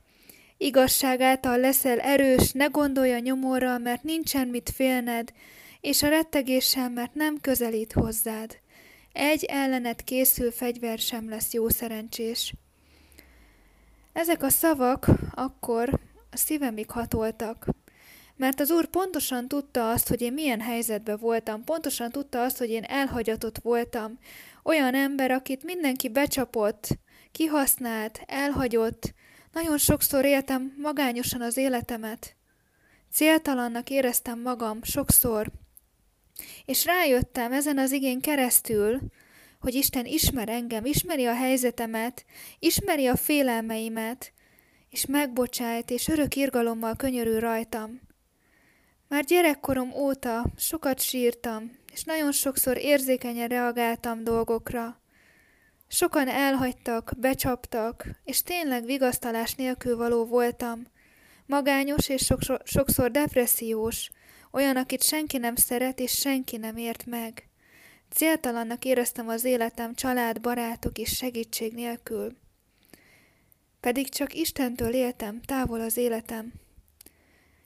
Igazság 0.58 1.22
által 1.22 1.58
leszel 1.58 2.00
erős, 2.00 2.52
ne 2.52 2.66
gondolja 2.66 3.20
nyomorral, 3.20 3.78
mert 3.78 4.04
nincsen 4.04 4.48
mit 4.48 4.72
félned, 4.76 5.34
és 5.82 6.04
a 6.04 6.08
rettegéssel, 6.08 6.90
mert 6.90 7.14
nem 7.14 7.38
közelít 7.42 7.94
hozzád. 7.94 8.58
Egy 9.12 9.44
ellenet 9.44 10.04
készül 10.04 10.52
fegyver 10.52 11.00
sem 11.00 11.30
lesz 11.30 11.54
jó 11.54 11.70
szerencsés. 11.70 12.54
Ezek 14.14 14.44
a 14.44 14.50
szavak 14.50 15.06
akkor 15.32 16.00
a 16.32 16.38
szívemig 16.38 16.90
hatoltak, 16.90 17.66
mert 18.36 18.60
az 18.60 18.72
úr 18.72 18.88
pontosan 18.88 19.48
tudta 19.48 19.90
azt, 19.90 20.08
hogy 20.08 20.22
én 20.22 20.34
milyen 20.34 20.62
helyzetben 20.62 21.18
voltam, 21.18 21.64
pontosan 21.64 22.10
tudta 22.10 22.44
azt, 22.44 22.58
hogy 22.58 22.70
én 22.70 22.84
elhagyatott 22.84 23.58
voltam, 23.58 24.20
olyan 24.64 24.96
ember, 24.96 25.32
akit 25.32 25.64
mindenki 25.64 26.10
becsapott, 26.10 26.88
kihasznált, 27.32 28.22
elhagyott, 28.26 29.14
nagyon 29.52 29.78
sokszor 29.78 30.26
éltem 30.26 30.76
magányosan 30.78 31.42
az 31.42 31.58
életemet. 31.58 32.36
Céltalannak 33.12 33.90
éreztem 33.90 34.42
magam 34.42 34.84
sokszor, 34.84 35.52
és 36.66 36.86
rájöttem 36.86 37.52
ezen 37.52 37.78
az 37.78 37.92
igén 37.92 38.22
keresztül, 38.22 39.00
hogy 39.60 39.74
Isten 39.74 40.06
ismer 40.06 40.50
engem, 40.50 40.86
ismeri 40.86 41.26
a 41.26 41.34
helyzetemet, 41.34 42.26
ismeri 42.60 43.08
a 43.08 43.16
félelmeimet, 43.16 44.34
és 44.90 45.06
megbocsájt, 45.06 45.90
és 45.90 46.08
örök 46.08 46.36
irgalommal 46.36 46.96
könyörül 46.96 47.40
rajtam. 47.40 48.02
Már 49.14 49.24
gyerekkorom 49.24 49.92
óta 49.92 50.46
sokat 50.58 51.00
sírtam, 51.00 51.72
és 51.92 52.04
nagyon 52.04 52.32
sokszor 52.32 52.78
érzékenyen 52.78 53.48
reagáltam 53.48 54.24
dolgokra. 54.24 55.02
Sokan 55.88 56.28
elhagytak, 56.28 57.12
becsaptak, 57.18 58.08
és 58.24 58.44
tényleg 58.44 58.86
vigasztalás 58.86 59.56
nélkül 59.56 59.98
való 59.98 60.26
voltam. 60.26 60.84
Magányos 61.46 62.10
és 62.10 62.34
sokszor, 62.64 63.12
depressziós, 63.12 64.12
olyan, 64.52 64.78
akit 64.78 65.04
senki 65.04 65.38
nem 65.38 65.56
szeret 65.56 66.00
és 66.00 66.12
senki 66.12 66.58
nem 66.58 66.78
ért 66.78 67.06
meg. 67.06 67.50
Céltalannak 68.10 68.86
éreztem 68.86 69.28
az 69.28 69.44
életem 69.44 69.96
család, 69.96 70.42
barátok 70.42 70.98
és 70.98 71.16
segítség 71.16 71.74
nélkül. 71.74 72.38
Pedig 73.80 74.10
csak 74.10 74.34
Istentől 74.34 74.94
éltem, 74.94 75.42
távol 75.42 75.82
az 75.82 75.98
életem. 75.98 76.63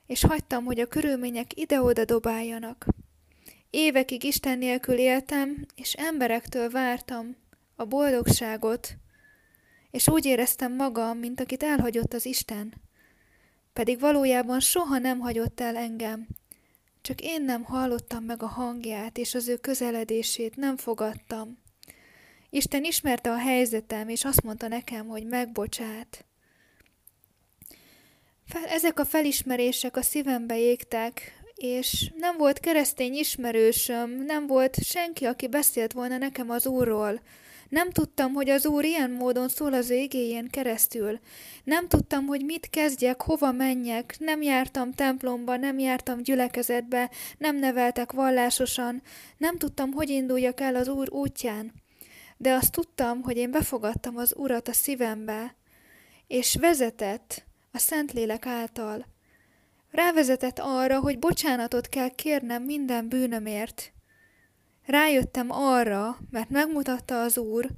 És 0.07 0.21
hagytam, 0.21 0.65
hogy 0.65 0.79
a 0.79 0.87
körülmények 0.87 1.59
ide-oda 1.59 2.05
dobáljanak. 2.05 2.85
Évekig 3.69 4.23
Isten 4.23 4.57
nélkül 4.57 4.97
éltem, 4.97 5.65
és 5.75 5.93
emberektől 5.93 6.69
vártam 6.69 7.35
a 7.75 7.85
boldogságot, 7.85 8.97
és 9.91 10.07
úgy 10.07 10.25
éreztem 10.25 10.75
magam, 10.75 11.17
mint 11.17 11.39
akit 11.39 11.63
elhagyott 11.63 12.13
az 12.13 12.25
Isten. 12.25 12.73
Pedig 13.73 13.99
valójában 13.99 14.59
soha 14.59 14.97
nem 14.97 15.19
hagyott 15.19 15.59
el 15.59 15.75
engem, 15.75 16.27
csak 17.01 17.21
én 17.21 17.41
nem 17.41 17.63
hallottam 17.63 18.23
meg 18.23 18.43
a 18.43 18.47
hangját, 18.47 19.17
és 19.17 19.35
az 19.35 19.47
ő 19.47 19.57
közeledését 19.57 20.55
nem 20.55 20.77
fogadtam. 20.77 21.57
Isten 22.49 22.83
ismerte 22.83 23.31
a 23.31 23.37
helyzetem, 23.37 24.09
és 24.09 24.25
azt 24.25 24.43
mondta 24.43 24.67
nekem, 24.67 25.07
hogy 25.07 25.25
megbocsát. 25.25 26.25
Fel, 28.47 28.65
ezek 28.65 28.99
a 28.99 29.05
felismerések 29.05 29.97
a 29.97 30.01
szívembe 30.01 30.59
égtek, 30.59 31.41
és 31.55 32.11
nem 32.17 32.37
volt 32.37 32.59
keresztény 32.59 33.13
ismerősöm, 33.13 34.09
nem 34.25 34.47
volt 34.47 34.83
senki, 34.83 35.25
aki 35.25 35.47
beszélt 35.47 35.93
volna 35.93 36.17
nekem 36.17 36.49
az 36.49 36.67
Úrról, 36.67 37.21
nem 37.69 37.89
tudtam, 37.89 38.33
hogy 38.33 38.49
az 38.49 38.65
Úr 38.65 38.83
ilyen 38.83 39.11
módon 39.11 39.49
szól 39.49 39.73
az 39.73 39.89
égéjén 39.89 40.49
keresztül. 40.49 41.19
Nem 41.63 41.87
tudtam, 41.87 42.25
hogy 42.25 42.45
mit 42.45 42.69
kezdjek, 42.69 43.21
hova 43.21 43.51
menjek. 43.51 44.15
Nem 44.19 44.41
jártam 44.41 44.91
templomba, 44.91 45.57
nem 45.57 45.79
jártam 45.79 46.21
gyülekezetbe, 46.21 47.09
nem 47.37 47.55
neveltek 47.55 48.11
vallásosan. 48.11 49.01
Nem 49.37 49.57
tudtam, 49.57 49.91
hogy 49.91 50.09
induljak 50.09 50.59
el 50.59 50.75
az 50.75 50.87
Úr 50.87 51.11
útján. 51.11 51.73
De 52.37 52.53
azt 52.53 52.71
tudtam, 52.71 53.21
hogy 53.21 53.37
én 53.37 53.51
befogadtam 53.51 54.17
az 54.17 54.33
Urat 54.37 54.67
a 54.67 54.73
szívembe, 54.73 55.55
és 56.27 56.55
vezetett 56.59 57.45
a 57.77 57.79
Szentlélek 57.79 58.45
által. 58.45 59.05
Rávezetett 59.91 60.59
arra, 60.59 60.99
hogy 60.99 61.19
bocsánatot 61.19 61.89
kell 61.89 62.09
kérnem 62.09 62.63
minden 62.63 63.07
bűnömért, 63.07 63.91
Rájöttem 64.87 65.51
arra, 65.51 66.17
mert 66.29 66.49
megmutatta 66.49 67.21
az 67.21 67.37
Úr, 67.37 67.69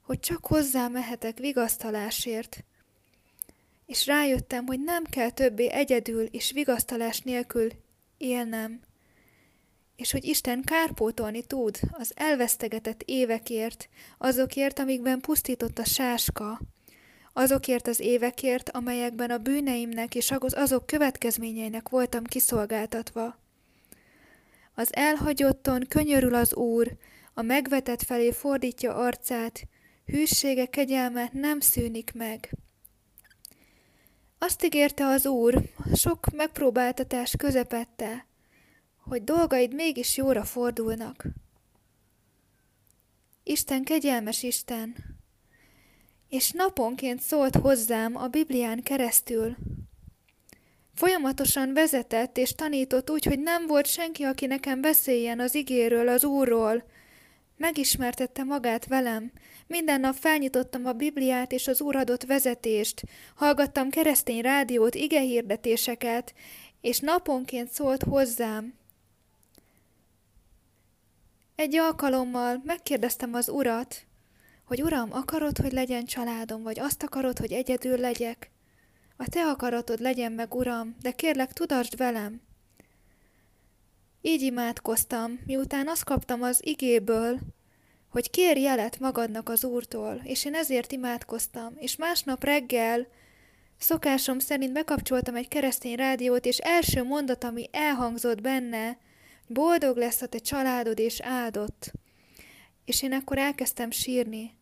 hogy 0.00 0.20
csak 0.20 0.46
hozzá 0.46 0.88
mehetek 0.88 1.38
vigasztalásért. 1.38 2.64
És 3.86 4.06
rájöttem, 4.06 4.66
hogy 4.66 4.80
nem 4.80 5.04
kell 5.04 5.30
többé 5.30 5.68
egyedül 5.70 6.22
és 6.24 6.50
vigasztalás 6.52 7.20
nélkül 7.20 7.70
élnem. 8.16 8.80
és 9.96 10.12
hogy 10.12 10.24
Isten 10.24 10.62
kárpótolni 10.62 11.42
tud 11.42 11.78
az 11.90 12.12
elvesztegetett 12.16 13.02
évekért, 13.02 13.88
azokért, 14.18 14.78
amikben 14.78 15.20
pusztított 15.20 15.78
a 15.78 15.84
sáska, 15.84 16.60
azokért 17.36 17.86
az 17.86 18.00
évekért, 18.00 18.70
amelyekben 18.70 19.30
a 19.30 19.38
bűneimnek 19.38 20.14
és 20.14 20.30
azok 20.30 20.86
következményeinek 20.86 21.88
voltam 21.88 22.24
kiszolgáltatva. 22.24 23.38
Az 24.74 24.94
elhagyotton 24.94 25.86
könyörül 25.88 26.34
az 26.34 26.54
Úr, 26.54 26.96
a 27.34 27.42
megvetett 27.42 28.02
felé 28.02 28.32
fordítja 28.32 28.94
arcát, 28.94 29.66
hűsége 30.06 30.66
kegyelme 30.66 31.28
nem 31.32 31.60
szűnik 31.60 32.12
meg. 32.14 32.50
Azt 34.38 34.64
ígérte 34.64 35.06
az 35.06 35.26
Úr, 35.26 35.62
sok 35.94 36.26
megpróbáltatás 36.32 37.34
közepette, 37.38 38.26
hogy 38.96 39.24
dolgaid 39.24 39.74
mégis 39.74 40.16
jóra 40.16 40.44
fordulnak. 40.44 41.24
Isten 43.42 43.84
kegyelmes 43.84 44.42
Isten, 44.42 45.13
és 46.34 46.50
naponként 46.50 47.20
szólt 47.20 47.56
hozzám 47.56 48.16
a 48.16 48.26
Biblián 48.26 48.82
keresztül. 48.82 49.56
Folyamatosan 50.94 51.72
vezetett 51.74 52.36
és 52.36 52.54
tanított 52.54 53.10
úgy, 53.10 53.24
hogy 53.24 53.38
nem 53.38 53.66
volt 53.66 53.86
senki, 53.86 54.22
aki 54.22 54.46
nekem 54.46 54.80
beszéljen 54.80 55.40
az 55.40 55.54
igéről, 55.54 56.08
az 56.08 56.24
Úrról. 56.24 56.84
Megismertette 57.56 58.44
magát 58.44 58.86
velem. 58.86 59.32
Minden 59.66 60.00
nap 60.00 60.14
felnyitottam 60.14 60.86
a 60.86 60.92
Bibliát 60.92 61.52
és 61.52 61.68
az 61.68 61.80
Úr 61.80 61.96
adott 61.96 62.24
vezetést. 62.24 63.02
Hallgattam 63.34 63.90
keresztény 63.90 64.40
rádiót, 64.40 64.94
igehirdetéseket, 64.94 66.34
és 66.80 66.98
naponként 66.98 67.70
szólt 67.70 68.02
hozzám. 68.02 68.74
Egy 71.54 71.76
alkalommal 71.76 72.60
megkérdeztem 72.64 73.34
az 73.34 73.48
urat, 73.48 74.06
hogy 74.64 74.82
uram, 74.82 75.12
akarod, 75.12 75.58
hogy 75.58 75.72
legyen 75.72 76.04
családom, 76.04 76.62
vagy 76.62 76.80
azt 76.80 77.02
akarod, 77.02 77.38
hogy 77.38 77.52
egyedül 77.52 77.96
legyek? 77.96 78.50
A 79.16 79.28
te 79.28 79.40
akaratod 79.46 80.00
legyen 80.00 80.32
meg, 80.32 80.54
uram, 80.54 80.96
de 81.00 81.10
kérlek, 81.10 81.52
tudasd 81.52 81.96
velem. 81.96 82.40
Így 84.20 84.42
imádkoztam, 84.42 85.40
miután 85.46 85.88
azt 85.88 86.04
kaptam 86.04 86.42
az 86.42 86.60
igéből, 86.66 87.38
hogy 88.08 88.30
kér 88.30 88.56
jelet 88.56 88.98
magadnak 88.98 89.48
az 89.48 89.64
Úrtól, 89.64 90.20
és 90.24 90.44
én 90.44 90.54
ezért 90.54 90.92
imádkoztam, 90.92 91.74
és 91.76 91.96
másnap 91.96 92.44
reggel 92.44 93.06
szokásom 93.78 94.38
szerint 94.38 94.72
bekapcsoltam 94.72 95.34
egy 95.34 95.48
keresztény 95.48 95.94
rádiót, 95.94 96.46
és 96.46 96.58
első 96.58 97.02
mondat, 97.02 97.44
ami 97.44 97.68
elhangzott 97.72 98.40
benne, 98.40 98.98
Boldog 99.46 99.96
lesz 99.96 100.22
a 100.22 100.26
te 100.26 100.38
családod 100.38 100.98
és 100.98 101.20
áldott. 101.20 101.92
És 102.84 103.02
én 103.02 103.12
akkor 103.12 103.38
elkezdtem 103.38 103.90
sírni, 103.90 104.54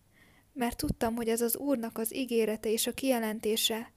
mert 0.52 0.76
tudtam, 0.76 1.14
hogy 1.14 1.28
ez 1.28 1.40
az 1.40 1.56
Úrnak 1.56 1.98
az 1.98 2.14
ígérete 2.14 2.70
és 2.70 2.86
a 2.86 2.92
kijelentése. 2.92 3.92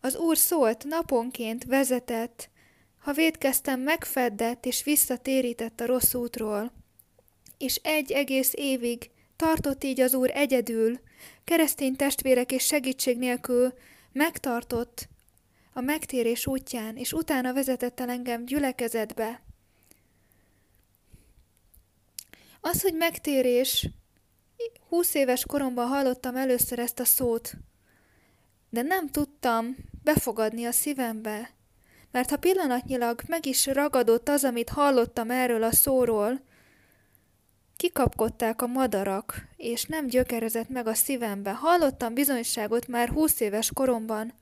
Az 0.00 0.16
Úr 0.16 0.36
szólt, 0.36 0.84
naponként 0.84 1.64
vezetett, 1.64 2.50
ha 2.98 3.12
védkeztem, 3.12 3.80
megfeddett 3.80 4.66
és 4.66 4.84
visszatérített 4.84 5.80
a 5.80 5.86
rossz 5.86 6.14
útról. 6.14 6.72
És 7.58 7.80
egy 7.82 8.12
egész 8.12 8.52
évig 8.54 9.10
tartott 9.36 9.84
így 9.84 10.00
az 10.00 10.14
Úr 10.14 10.30
egyedül, 10.34 11.00
keresztény 11.44 11.96
testvérek 11.96 12.52
és 12.52 12.64
segítség 12.64 13.18
nélkül 13.18 13.74
megtartott 14.12 15.08
a 15.72 15.80
megtérés 15.80 16.46
útján, 16.46 16.96
és 16.96 17.12
utána 17.12 17.52
vezetett 17.52 18.00
el 18.00 18.10
engem 18.10 18.44
gyülekezetbe, 18.44 19.42
Az, 22.66 22.82
hogy 22.82 22.94
megtérés, 22.94 23.88
húsz 24.88 25.14
éves 25.14 25.46
koromban 25.46 25.86
hallottam 25.86 26.36
először 26.36 26.78
ezt 26.78 27.00
a 27.00 27.04
szót, 27.04 27.52
de 28.70 28.82
nem 28.82 29.08
tudtam 29.08 29.76
befogadni 30.02 30.64
a 30.64 30.72
szívembe, 30.72 31.50
mert 32.10 32.30
ha 32.30 32.36
pillanatnyilag 32.36 33.22
meg 33.26 33.46
is 33.46 33.66
ragadott 33.66 34.28
az, 34.28 34.44
amit 34.44 34.68
hallottam 34.68 35.30
erről 35.30 35.62
a 35.62 35.72
szóról, 35.72 36.40
kikapkodták 37.76 38.62
a 38.62 38.66
madarak, 38.66 39.48
és 39.56 39.84
nem 39.84 40.06
gyökerezett 40.06 40.68
meg 40.68 40.86
a 40.86 40.94
szívembe. 40.94 41.50
Hallottam 41.50 42.14
bizonyságot 42.14 42.86
már 42.86 43.08
húsz 43.08 43.40
éves 43.40 43.70
koromban. 43.72 44.32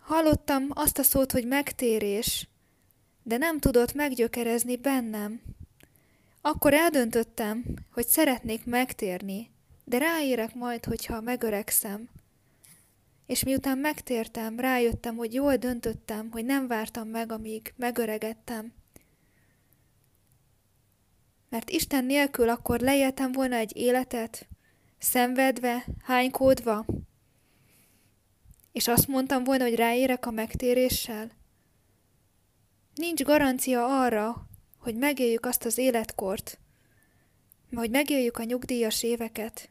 Hallottam 0.00 0.66
azt 0.68 0.98
a 0.98 1.02
szót, 1.02 1.32
hogy 1.32 1.46
megtérés, 1.46 2.48
de 3.22 3.36
nem 3.36 3.58
tudott 3.58 3.94
meggyökerezni 3.94 4.76
bennem. 4.76 5.56
Akkor 6.48 6.74
eldöntöttem, 6.74 7.64
hogy 7.92 8.06
szeretnék 8.06 8.64
megtérni, 8.64 9.50
de 9.84 9.98
ráérek 9.98 10.54
majd, 10.54 10.84
hogyha 10.84 11.20
megöregszem. 11.20 12.08
És 13.26 13.44
miután 13.44 13.78
megtértem, 13.78 14.60
rájöttem, 14.60 15.16
hogy 15.16 15.34
jól 15.34 15.56
döntöttem, 15.56 16.30
hogy 16.30 16.44
nem 16.44 16.66
vártam 16.66 17.08
meg, 17.08 17.32
amíg 17.32 17.74
megöregettem. 17.76 18.72
Mert 21.48 21.70
Isten 21.70 22.04
nélkül 22.04 22.48
akkor 22.48 22.80
leéltem 22.80 23.32
volna 23.32 23.56
egy 23.56 23.76
életet, 23.76 24.48
szenvedve, 24.98 25.86
hánykódva, 26.02 26.86
és 28.72 28.88
azt 28.88 29.08
mondtam 29.08 29.44
volna, 29.44 29.64
hogy 29.64 29.76
ráérek 29.76 30.26
a 30.26 30.30
megtéréssel. 30.30 31.30
Nincs 32.94 33.22
garancia 33.22 34.02
arra, 34.02 34.47
hogy 34.78 34.94
megéljük 34.94 35.46
azt 35.46 35.64
az 35.64 35.78
életkort, 35.78 36.58
hogy 37.74 37.90
megéljük 37.90 38.38
a 38.38 38.42
nyugdíjas 38.42 39.02
éveket. 39.02 39.70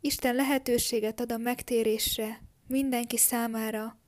Isten 0.00 0.34
lehetőséget 0.34 1.20
ad 1.20 1.32
a 1.32 1.36
megtérésre 1.36 2.42
mindenki 2.66 3.16
számára, 3.16 3.98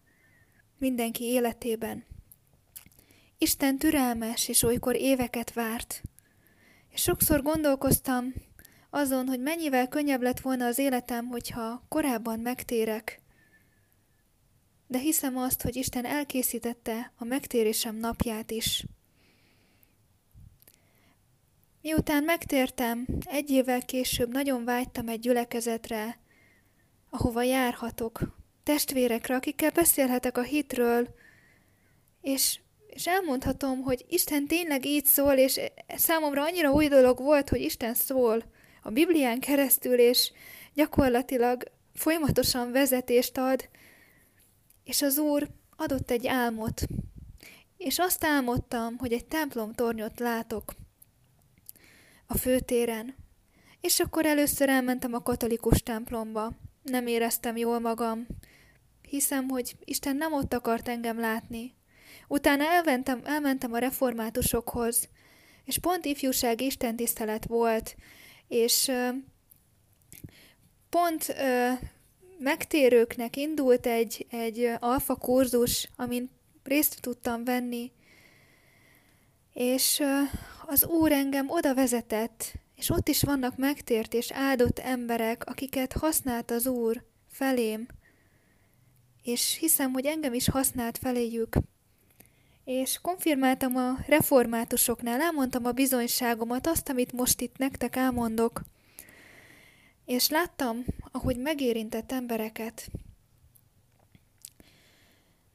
mindenki 0.78 1.24
életében. 1.24 2.04
Isten 3.38 3.78
türelmes, 3.78 4.48
és 4.48 4.62
olykor 4.62 4.96
éveket 4.96 5.52
várt. 5.52 6.02
És 6.88 7.02
sokszor 7.02 7.42
gondolkoztam 7.42 8.34
azon, 8.90 9.26
hogy 9.26 9.40
mennyivel 9.40 9.88
könnyebb 9.88 10.22
lett 10.22 10.40
volna 10.40 10.66
az 10.66 10.78
életem, 10.78 11.26
hogyha 11.26 11.84
korábban 11.88 12.40
megtérek, 12.40 13.20
de 14.88 14.98
hiszem 14.98 15.36
azt, 15.36 15.62
hogy 15.62 15.76
Isten 15.76 16.04
elkészítette 16.04 17.12
a 17.16 17.24
megtérésem 17.24 17.96
napját 17.96 18.50
is. 18.50 18.84
Miután 21.82 22.24
megtértem, 22.24 23.06
egy 23.24 23.50
évvel 23.50 23.84
később 23.84 24.32
nagyon 24.32 24.64
vágytam 24.64 25.08
egy 25.08 25.20
gyülekezetre, 25.20 26.18
ahova 27.10 27.42
járhatok, 27.42 28.36
testvérekre, 28.62 29.34
akikkel 29.34 29.70
beszélhetek 29.70 30.38
a 30.38 30.42
hitről, 30.42 31.08
és, 32.20 32.58
és 32.86 33.06
elmondhatom, 33.06 33.82
hogy 33.82 34.04
Isten 34.08 34.46
tényleg 34.46 34.84
így 34.84 35.04
szól, 35.04 35.32
és 35.32 35.60
számomra 35.96 36.42
annyira 36.42 36.72
új 36.72 36.88
dolog 36.88 37.18
volt, 37.18 37.48
hogy 37.48 37.60
Isten 37.60 37.94
szól 37.94 38.44
a 38.82 38.90
Biblián 38.90 39.40
keresztül, 39.40 39.98
és 39.98 40.32
gyakorlatilag 40.74 41.62
folyamatosan 41.94 42.72
vezetést 42.72 43.38
ad, 43.38 43.68
és 44.88 45.02
az 45.02 45.18
Úr 45.18 45.48
adott 45.76 46.10
egy 46.10 46.26
álmot, 46.26 46.82
és 47.76 47.98
azt 47.98 48.24
álmodtam, 48.24 48.98
hogy 48.98 49.12
egy 49.12 49.26
templomtornyot 49.26 50.20
látok 50.20 50.74
a 52.26 52.36
főtéren. 52.38 53.14
És 53.80 54.00
akkor 54.00 54.26
először 54.26 54.68
elmentem 54.68 55.14
a 55.14 55.22
katolikus 55.22 55.82
templomba. 55.82 56.52
Nem 56.82 57.06
éreztem 57.06 57.56
jól 57.56 57.78
magam. 57.78 58.26
Hiszem, 59.02 59.48
hogy 59.48 59.76
Isten 59.84 60.16
nem 60.16 60.32
ott 60.32 60.54
akart 60.54 60.88
engem 60.88 61.20
látni. 61.20 61.74
Utána 62.28 62.64
elmentem, 62.64 63.20
elmentem 63.24 63.72
a 63.72 63.78
reformátusokhoz, 63.78 65.08
és 65.64 65.78
pont 65.78 66.04
ifjúság 66.04 66.60
istentisztelet 66.60 67.46
volt, 67.46 67.96
és 68.46 68.90
pont 70.88 71.34
megtérőknek 72.38 73.36
indult 73.36 73.86
egy, 73.86 74.26
egy 74.30 74.70
alfa 74.78 75.14
kurzus, 75.14 75.88
amin 75.96 76.30
részt 76.62 77.00
tudtam 77.00 77.44
venni, 77.44 77.92
és 79.52 80.02
az 80.66 80.86
Úr 80.86 81.12
engem 81.12 81.50
oda 81.50 81.74
vezetett, 81.74 82.52
és 82.76 82.90
ott 82.90 83.08
is 83.08 83.22
vannak 83.22 83.56
megtért 83.56 84.14
és 84.14 84.30
áldott 84.32 84.78
emberek, 84.78 85.46
akiket 85.46 85.92
használt 85.92 86.50
az 86.50 86.66
Úr 86.66 87.04
felém, 87.30 87.86
és 89.22 89.56
hiszem, 89.60 89.92
hogy 89.92 90.06
engem 90.06 90.34
is 90.34 90.48
használt 90.48 90.98
feléjük. 90.98 91.56
És 92.64 92.98
konfirmáltam 93.02 93.76
a 93.76 93.98
reformátusoknál, 94.06 95.20
elmondtam 95.20 95.64
a 95.64 95.72
bizonyságomat, 95.72 96.66
azt, 96.66 96.88
amit 96.88 97.12
most 97.12 97.40
itt 97.40 97.56
nektek 97.56 97.96
elmondok, 97.96 98.62
és 100.08 100.28
láttam, 100.28 100.84
ahogy 101.12 101.36
megérintett 101.36 102.12
embereket. 102.12 102.88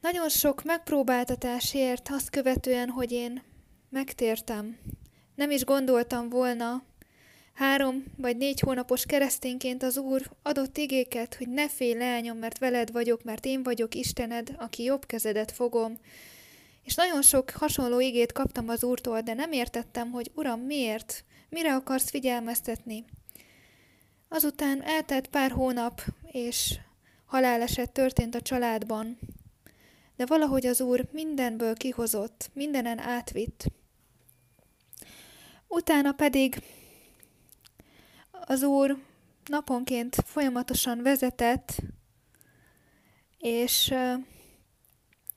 Nagyon 0.00 0.28
sok 0.28 0.62
megpróbáltatásért 0.62 2.08
azt 2.08 2.30
követően, 2.30 2.88
hogy 2.88 3.12
én 3.12 3.42
megtértem. 3.90 4.78
Nem 5.34 5.50
is 5.50 5.64
gondoltam 5.64 6.28
volna, 6.28 6.82
három 7.54 8.04
vagy 8.16 8.36
négy 8.36 8.60
hónapos 8.60 9.06
keresztényként 9.06 9.82
az 9.82 9.96
Úr 9.96 10.30
adott 10.42 10.76
igéket, 10.76 11.34
hogy 11.34 11.48
ne 11.48 11.68
félj 11.68 11.94
leányom, 11.94 12.38
mert 12.38 12.58
veled 12.58 12.92
vagyok, 12.92 13.22
mert 13.22 13.44
én 13.44 13.62
vagyok 13.62 13.94
Istened, 13.94 14.54
aki 14.58 14.82
jobb 14.82 15.06
kezedet 15.06 15.52
fogom. 15.52 15.98
És 16.82 16.94
nagyon 16.94 17.22
sok 17.22 17.50
hasonló 17.50 18.00
igét 18.00 18.32
kaptam 18.32 18.68
az 18.68 18.84
Úrtól, 18.84 19.20
de 19.20 19.34
nem 19.34 19.52
értettem, 19.52 20.10
hogy 20.10 20.30
Uram, 20.34 20.60
miért? 20.60 21.24
Mire 21.48 21.74
akarsz 21.74 22.10
figyelmeztetni? 22.10 23.04
Azután 24.28 24.82
eltelt 24.82 25.26
pár 25.26 25.50
hónap, 25.50 26.02
és 26.26 26.78
haláleset 27.24 27.90
történt 27.90 28.34
a 28.34 28.40
családban, 28.40 29.18
de 30.16 30.26
valahogy 30.26 30.66
az 30.66 30.80
Úr 30.80 31.08
mindenből 31.12 31.74
kihozott, 31.74 32.50
mindenen 32.52 32.98
átvitt. 32.98 33.64
Utána 35.68 36.12
pedig 36.12 36.62
az 38.30 38.62
Úr 38.62 38.98
naponként 39.44 40.16
folyamatosan 40.24 41.02
vezetett, 41.02 41.82
és 43.38 43.94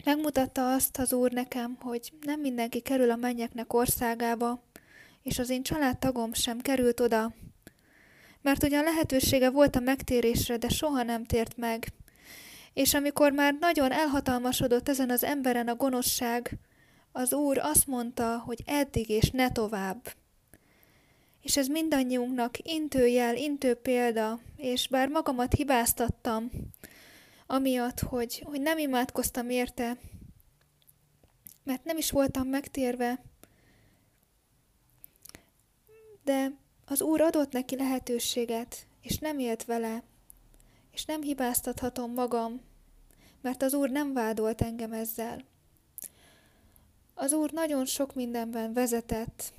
megmutatta 0.04 0.74
azt 0.74 0.98
az 0.98 1.14
Úr 1.14 1.32
nekem, 1.32 1.78
hogy 1.82 2.14
nem 2.22 2.40
mindenki 2.40 2.80
kerül 2.80 3.12
a 3.12 3.16
mennyeknek 3.16 3.74
országába, 3.74 4.64
és 5.24 5.40
az 5.40 5.50
én 5.50 5.64
családtagom 5.64 6.34
sem 6.34 6.60
került 6.60 7.00
oda, 7.00 7.34
mert 8.42 8.64
ugyan 8.64 8.84
lehetősége 8.84 9.50
volt 9.50 9.76
a 9.76 9.80
megtérésre, 9.80 10.58
de 10.58 10.70
soha 10.70 11.04
nem 11.04 11.24
tért 11.24 11.58
meg. 11.58 11.88
És 12.74 12.94
amikor 12.94 13.32
már 13.32 13.56
nagyon 13.60 13.92
elhatalmasodott 13.92 14.90
ezen 14.90 15.10
az 15.10 15.24
emberen 15.24 15.68
a 15.68 15.76
gonoszság, 15.76 16.60
az 17.12 17.34
Úr 17.34 17.58
azt 17.58 17.88
mondta, 17.88 18.38
hogy 18.46 18.64
eddig 18.66 19.10
és 19.10 19.30
ne 19.32 19.52
tovább. 19.52 20.16
És 21.42 21.58
ez 21.58 21.68
mindannyiunknak 21.68 22.58
intőjel, 22.58 23.36
intő 23.36 23.74
példa, 23.74 24.40
és 24.56 24.88
bár 24.88 25.08
magamat 25.08 25.54
hibáztattam, 25.54 26.52
amiatt, 27.48 28.00
hogy, 28.00 28.44
hogy 28.46 28.62
nem 28.62 28.78
imádkoztam 28.78 29.50
érte, 29.50 29.98
mert 31.64 31.84
nem 31.84 31.98
is 31.98 32.12
voltam 32.12 32.48
megtérve, 32.48 33.22
de 36.24 36.52
az 36.90 37.02
Úr 37.02 37.22
adott 37.22 37.52
neki 37.52 37.76
lehetőséget, 37.76 38.86
és 39.02 39.18
nem 39.18 39.40
élt 39.40 39.66
vele, 39.66 40.04
és 40.92 41.06
nem 41.06 41.22
hibáztathatom 41.22 42.14
magam, 42.14 42.62
mert 43.42 43.62
az 43.62 43.74
Úr 43.74 43.90
nem 43.90 44.14
vádolt 44.14 44.62
engem 44.62 44.94
ezzel. 44.94 45.44
Az 47.14 47.34
Úr 47.34 47.52
nagyon 47.52 47.86
sok 47.86 48.16
mindenben 48.16 48.74
vezetett, 48.74 49.54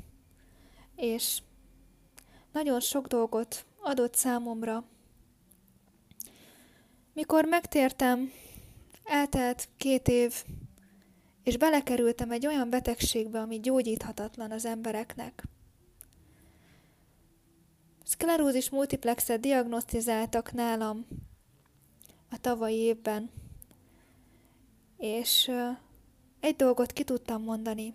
és 0.96 1.42
nagyon 2.52 2.80
sok 2.80 3.06
dolgot 3.06 3.64
adott 3.80 4.14
számomra. 4.14 4.84
Mikor 7.12 7.44
megtértem, 7.44 8.32
eltelt 9.04 9.68
két 9.76 10.08
év, 10.08 10.44
és 11.42 11.56
belekerültem 11.56 12.30
egy 12.30 12.46
olyan 12.46 12.70
betegségbe, 12.70 13.40
ami 13.40 13.60
gyógyíthatatlan 13.60 14.50
az 14.50 14.64
embereknek. 14.64 15.42
Szklerózis 18.08 18.70
multiplexet 18.70 19.40
diagnosztizáltak 19.40 20.52
nálam 20.52 21.06
a 22.30 22.40
tavalyi 22.40 22.76
évben, 22.76 23.30
és 24.96 25.50
egy 26.40 26.56
dolgot 26.56 26.92
ki 26.92 27.04
tudtam 27.04 27.42
mondani, 27.42 27.94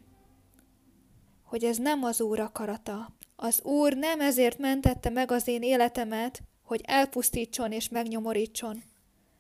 hogy 1.44 1.64
ez 1.64 1.77
nem 1.77 2.03
az 2.03 2.22
Úr 2.22 2.40
akarata. 2.40 3.10
Az 3.35 3.61
Úr 3.64 3.94
nem 3.94 4.22
ezért 4.22 4.57
mentette 4.57 5.10
meg 5.10 5.31
az 5.31 5.48
én 5.48 5.61
életemet, 5.61 6.44
hogy 6.64 6.81
elpusztítson 6.84 7.72
és 7.72 7.90
megnyomorítson, 7.90 8.84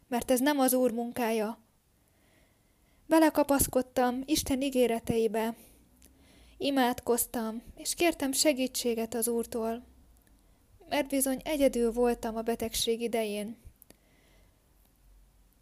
mert 0.07 0.31
ez 0.31 0.39
nem 0.39 0.59
az 0.59 0.73
Úr 0.73 0.91
munkája. 0.91 1.57
Belekapaszkodtam 3.07 4.21
Isten 4.25 4.61
ígéreteibe, 4.61 5.55
imádkoztam, 6.57 7.61
és 7.75 7.93
kértem 7.93 8.31
segítséget 8.31 9.13
az 9.13 9.27
Úrtól, 9.27 9.91
mert 10.93 11.07
bizony 11.07 11.41
egyedül 11.43 11.91
voltam 11.91 12.35
a 12.35 12.41
betegség 12.41 13.01
idején. 13.01 13.57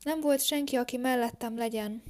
Nem 0.04 0.22
volt 0.22 0.42
senki, 0.42 0.76
aki 0.76 0.98
mellettem 0.98 1.58
legyen. 1.58 2.04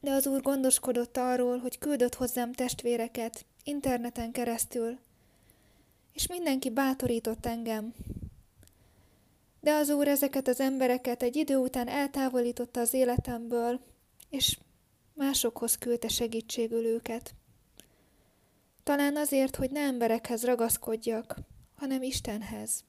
De 0.00 0.10
az 0.10 0.26
Úr 0.26 0.40
gondoskodott 0.40 1.16
arról, 1.16 1.58
hogy 1.58 1.78
küldött 1.78 2.14
hozzám 2.14 2.52
testvéreket, 2.52 3.44
interneten 3.64 4.32
keresztül, 4.32 4.98
és 6.12 6.26
mindenki 6.26 6.70
bátorított 6.70 7.46
engem. 7.46 7.94
De 9.60 9.72
az 9.72 9.90
Úr 9.90 10.08
ezeket 10.08 10.48
az 10.48 10.60
embereket 10.60 11.22
egy 11.22 11.36
idő 11.36 11.56
után 11.56 11.88
eltávolította 11.88 12.80
az 12.80 12.94
életemből, 12.94 13.80
és 14.30 14.58
másokhoz 15.14 15.78
küldte 15.78 16.08
segítségül 16.08 16.84
őket. 16.84 17.34
Talán 18.82 19.16
azért, 19.16 19.56
hogy 19.56 19.70
ne 19.70 19.80
emberekhez 19.80 20.44
ragaszkodjak, 20.44 21.36
hanem 21.82 22.02
Istenhez. 22.02 22.84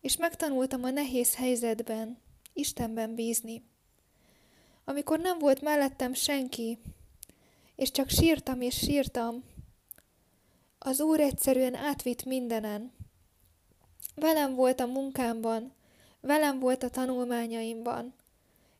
És 0.00 0.16
megtanultam 0.16 0.84
a 0.84 0.90
nehéz 0.90 1.34
helyzetben 1.34 2.18
Istenben 2.52 3.14
bízni. 3.14 3.62
Amikor 4.84 5.18
nem 5.18 5.38
volt 5.38 5.60
mellettem 5.60 6.12
senki, 6.12 6.78
és 7.76 7.90
csak 7.90 8.08
sírtam 8.08 8.60
és 8.60 8.78
sírtam, 8.78 9.44
az 10.78 11.00
Úr 11.00 11.20
egyszerűen 11.20 11.74
átvitt 11.74 12.24
mindenen. 12.24 12.92
Velem 14.14 14.54
volt 14.54 14.80
a 14.80 14.86
munkámban, 14.86 15.72
velem 16.20 16.58
volt 16.58 16.82
a 16.82 16.90
tanulmányaimban, 16.90 18.14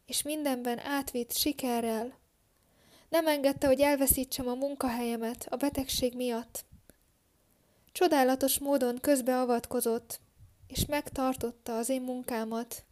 és 0.07 0.23
mindenben 0.23 0.79
átvitt 0.79 1.33
sikerrel. 1.33 2.19
Nem 3.09 3.27
engedte, 3.27 3.67
hogy 3.67 3.81
elveszítsem 3.81 4.49
a 4.49 4.55
munkahelyemet 4.55 5.47
a 5.51 5.57
betegség 5.57 6.15
miatt. 6.15 6.67
Csodálatos 7.99 8.59
módon 8.59 8.99
közbeavatkozott, 9.01 10.21
és 10.67 10.87
megtartotta 10.87 11.77
az 11.77 11.89
én 11.89 12.03
munkámat, 12.03 12.85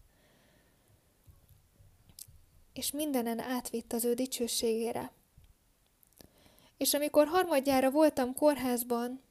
és 2.72 2.90
mindenen 2.90 3.38
átvitt 3.38 3.92
az 3.92 4.04
ő 4.04 4.14
dicsőségére. 4.14 5.12
És 6.76 6.94
amikor 6.94 7.26
harmadjára 7.26 7.90
voltam 7.90 8.34
kórházban, 8.34 9.22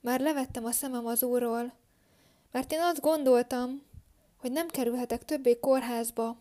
már 0.00 0.20
levettem 0.20 0.64
a 0.64 0.70
szemem 0.70 1.06
az 1.06 1.22
úrról, 1.22 1.72
mert 2.50 2.72
én 2.72 2.80
azt 2.80 3.00
gondoltam, 3.00 3.82
hogy 4.36 4.52
nem 4.52 4.68
kerülhetek 4.68 5.24
többé 5.24 5.58
kórházba. 5.58 6.36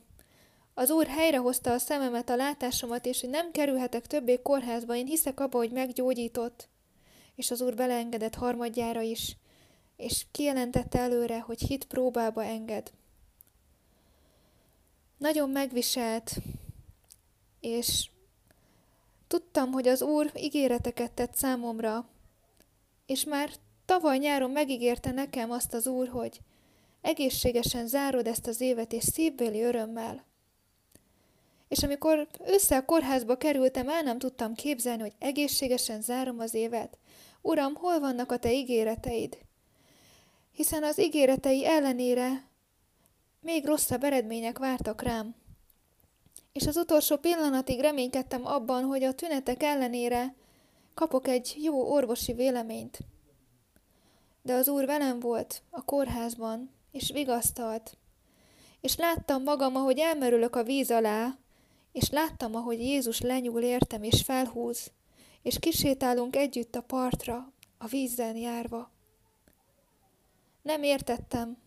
Az 0.74 0.90
úr 0.90 1.08
helyrehozta 1.08 1.72
a 1.72 1.78
szememet, 1.78 2.30
a 2.30 2.36
látásomat, 2.36 3.06
és 3.06 3.22
hogy 3.22 3.30
nem 3.30 3.52
kerülhetek 3.52 4.08
többé 4.08 4.42
kórházba, 4.42 4.96
én 4.96 5.06
hiszek 5.06 5.40
abba, 5.40 5.58
hogy 5.58 5.72
meggyógyított 5.72 6.72
és 7.36 7.52
az 7.52 7.62
úr 7.62 7.76
beleengedett 7.76 8.36
harmadjára 8.36 9.02
is, 9.02 9.36
és 9.98 10.26
kijelentette 10.32 11.00
előre, 11.00 11.40
hogy 11.40 11.60
hit 11.60 11.86
próbába 11.86 12.44
enged. 12.44 12.92
Nagyon 15.18 15.50
megviselt, 15.50 16.32
és 17.60 18.10
tudtam, 19.28 19.72
hogy 19.72 19.88
az 19.88 20.02
Úr 20.02 20.32
ígéreteket 20.36 21.12
tett 21.12 21.36
számomra, 21.36 22.08
és 23.06 23.24
már 23.24 23.50
tavaly 23.86 24.18
nyáron 24.18 24.52
megígérte 24.52 25.12
nekem 25.12 25.52
azt 25.52 25.74
az 25.74 25.88
Úr, 25.88 26.08
hogy 26.08 26.40
egészségesen 27.02 27.88
zárod 27.88 28.28
ezt 28.28 28.48
az 28.48 28.62
évet, 28.62 28.94
és 28.94 29.04
szívbéli 29.04 29.62
örömmel. 29.62 30.24
És 31.68 31.84
amikor 31.84 32.28
össze 32.40 32.78
a 32.78 32.86
kórházba 32.86 33.38
kerültem, 33.38 33.90
el 33.90 34.02
nem 34.02 34.18
tudtam 34.18 34.54
képzelni, 34.54 35.02
hogy 35.02 35.14
egészségesen 35.20 36.02
zárom 36.02 36.40
az 36.40 36.54
évet. 36.54 36.98
Uram, 37.46 37.76
hol 37.76 38.00
vannak 38.00 38.32
a 38.32 38.38
te 38.38 38.54
ígéreteid? 38.54 39.38
Hiszen 40.52 40.84
az 40.84 41.00
ígéretei 41.00 41.66
ellenére 41.66 42.48
még 43.42 43.66
rosszabb 43.66 44.04
eredmények 44.04 44.58
vártak 44.58 45.02
rám. 45.02 45.36
És 46.52 46.68
az 46.68 46.78
utolsó 46.78 47.18
pillanatig 47.18 47.80
reménykedtem 47.80 48.46
abban, 48.46 48.84
hogy 48.84 49.04
a 49.04 49.14
tünetek 49.14 49.64
ellenére 49.64 50.36
kapok 50.94 51.28
egy 51.28 51.56
jó 51.62 51.92
orvosi 51.92 52.34
véleményt. 52.34 52.98
De 54.42 54.54
az 54.54 54.68
úr 54.68 54.86
velem 54.86 55.20
volt 55.20 55.62
a 55.70 55.86
kórházban, 55.86 56.72
és 56.92 57.12
vigasztalt. 57.12 57.98
És 58.82 58.96
láttam 58.96 59.44
magam, 59.44 59.76
ahogy 59.76 60.00
elmerülök 60.00 60.56
a 60.56 60.64
víz 60.64 60.92
alá, 60.92 61.38
és 61.92 62.10
láttam, 62.10 62.56
ahogy 62.56 62.80
Jézus 62.80 63.22
lenyúl 63.22 63.62
értem 63.62 64.04
és 64.04 64.22
felhúz, 64.22 64.92
és 65.44 65.60
kisétálunk 65.60 66.36
együtt 66.36 66.76
a 66.76 66.82
partra, 66.82 67.54
a 67.78 67.88
vízzel 67.88 68.36
járva. 68.36 68.92
Nem 70.62 70.84
értettem, 70.84 71.58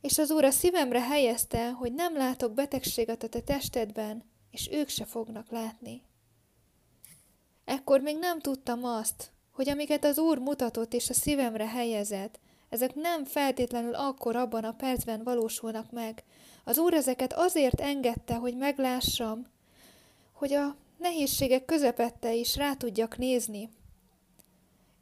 És 0.00 0.18
az 0.18 0.30
Úr 0.30 0.44
a 0.44 0.50
szívemre 0.50 1.00
helyezte, 1.00 1.70
hogy 1.70 1.92
nem 1.92 2.16
látok 2.16 2.52
betegséget 2.52 3.22
a 3.22 3.28
te 3.28 3.40
testedben, 3.40 4.24
és 4.50 4.68
ők 4.72 4.88
se 4.88 5.04
fognak 5.04 5.50
látni. 5.50 6.02
Ekkor 7.64 8.00
még 8.00 8.18
nem 8.18 8.40
tudtam 8.40 8.84
azt, 8.84 9.32
hogy 9.52 9.68
amiket 9.68 10.04
az 10.04 10.18
Úr 10.18 10.38
mutatott 10.38 10.92
és 10.94 11.10
a 11.10 11.14
szívemre 11.14 11.68
helyezett, 11.68 12.40
ezek 12.68 12.94
nem 12.94 13.24
feltétlenül 13.24 13.94
akkor 13.94 14.36
abban 14.36 14.64
a 14.64 14.72
percben 14.72 15.22
valósulnak 15.22 15.90
meg. 15.90 16.24
Az 16.64 16.78
Úr 16.78 16.94
ezeket 16.94 17.32
azért 17.32 17.80
engedte, 17.80 18.34
hogy 18.34 18.56
meglássam, 18.56 19.46
hogy 20.32 20.52
a 20.52 20.76
nehézségek 21.04 21.64
közepette 21.64 22.34
is 22.34 22.56
rá 22.56 22.74
tudjak 22.74 23.18
nézni, 23.18 23.70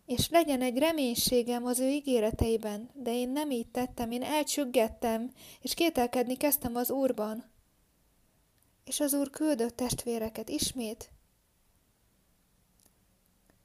és 0.06 0.28
legyen 0.28 0.62
egy 0.62 0.78
reménységem 0.78 1.64
az 1.64 1.78
ő 1.78 1.88
ígéreteiben, 1.88 2.90
de 2.94 3.12
én 3.14 3.28
nem 3.30 3.50
így 3.50 3.68
tettem, 3.68 4.10
én 4.10 4.22
elcsüggettem, 4.22 5.30
és 5.60 5.74
kételkedni 5.74 6.36
kezdtem 6.36 6.76
az 6.76 6.90
Úrban. 6.90 7.44
És 8.84 9.00
az 9.00 9.14
Úr 9.14 9.30
küldött 9.30 9.76
testvéreket 9.76 10.48
ismét. 10.48 11.10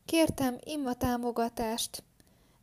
Kértem 0.05 0.57
imma 0.63 0.93
támogatást. 0.93 2.03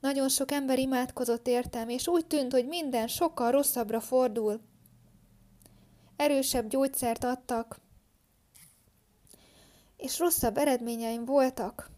Nagyon 0.01 0.29
sok 0.29 0.51
ember 0.51 0.79
imádkozott 0.79 1.47
értem, 1.47 1.89
és 1.89 2.09
úgy 2.09 2.27
tűnt, 2.27 2.53
hogy 2.53 2.67
minden 2.67 3.07
sokkal 3.07 3.51
rosszabbra 3.51 4.01
fordul. 4.01 4.61
Erősebb 6.17 6.69
gyógyszert 6.69 7.25
adtak, 7.25 7.83
és 10.05 10.19
rosszabb 10.19 10.57
eredményeim 10.57 11.25
voltak. 11.25 11.91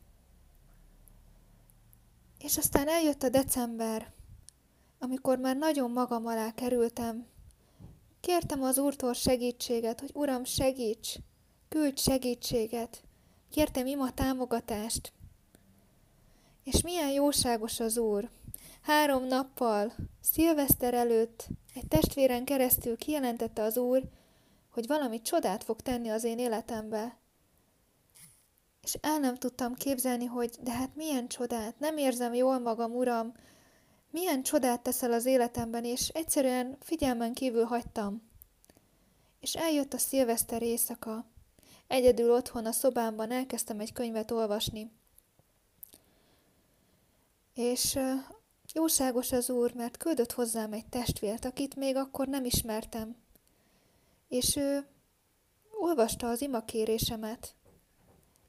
És 2.39 2.57
aztán 2.57 2.89
eljött 2.89 3.23
a 3.23 3.29
december, 3.29 4.13
amikor 4.99 5.39
már 5.39 5.57
nagyon 5.57 5.91
magam 5.91 6.27
alá 6.27 6.55
kerültem. 6.55 7.27
Kértem 8.21 8.63
az 8.63 8.79
Úrtól 8.79 9.13
segítséget, 9.13 10.01
hogy 10.01 10.11
Uram, 10.15 10.45
segíts, 10.45 11.15
küldj 11.69 12.01
segítséget. 12.01 13.03
Kértem 13.51 13.87
ima 13.87 14.13
támogatást. 14.13 15.13
És 16.65 16.83
milyen 16.83 17.11
jóságos 17.11 17.81
az 17.81 17.99
Úr. 17.99 18.31
Három 18.83 19.25
nappal, 19.25 19.93
szilveszter 20.21 20.95
előtt, 20.95 21.49
egy 21.75 21.89
testvéren 21.89 22.45
keresztül 22.45 22.97
kijelentette 22.97 23.63
az 23.63 23.77
Úr, 23.77 24.03
hogy 24.71 24.87
valami 24.87 25.23
csodát 25.23 25.65
fog 25.65 25.81
tenni 25.81 26.09
az 26.09 26.25
én 26.25 26.39
életembe 26.39 27.25
és 28.87 28.95
el 29.01 29.19
nem 29.19 29.35
tudtam 29.35 29.75
képzelni, 29.75 30.25
hogy 30.25 30.57
de 30.61 30.71
hát 30.71 30.95
milyen 30.95 31.29
csodát, 31.29 31.79
nem 31.79 31.97
érzem 31.97 32.35
jól 32.35 32.59
magam, 32.59 32.95
uram, 32.95 33.35
milyen 34.11 34.43
csodát 34.43 34.83
teszel 34.83 35.13
az 35.13 35.25
életemben, 35.25 35.85
és 35.85 36.09
egyszerűen 36.09 36.77
figyelmen 36.81 37.35
kívül 37.35 37.65
hagytam. 37.65 38.31
És 39.41 39.55
eljött 39.55 39.93
a 39.93 39.99
szilveszter 39.99 40.63
éjszaka. 40.63 41.27
Egyedül 41.87 42.33
otthon 42.33 42.67
a 42.67 42.73
szobámban 42.73 43.31
elkezdtem 43.31 43.81
egy 43.81 43.93
könyvet 43.93 44.31
olvasni. 44.31 44.91
És 47.55 47.99
jóságos 48.75 49.33
az 49.33 49.51
úr, 49.51 49.75
mert 49.75 49.97
küldött 49.97 50.33
hozzám 50.33 50.73
egy 50.73 50.87
testvért, 50.87 51.45
akit 51.45 51.77
még 51.77 51.97
akkor 51.97 52.29
nem 52.29 52.45
ismertem. 52.45 53.17
És 54.29 54.57
ő 54.57 54.87
olvasta 55.71 56.29
az 56.29 56.41
imakérésemet, 56.41 57.56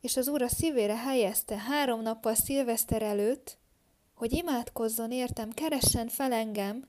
és 0.01 0.17
az 0.17 0.27
Úr 0.27 0.41
a 0.41 0.47
szívére 0.47 0.97
helyezte 0.97 1.57
három 1.57 2.01
nappal 2.01 2.35
szilveszter 2.35 3.01
előtt, 3.01 3.57
hogy 4.13 4.33
imádkozzon 4.33 5.11
értem, 5.11 5.51
keressen 5.51 6.07
fel 6.07 6.33
engem, 6.33 6.87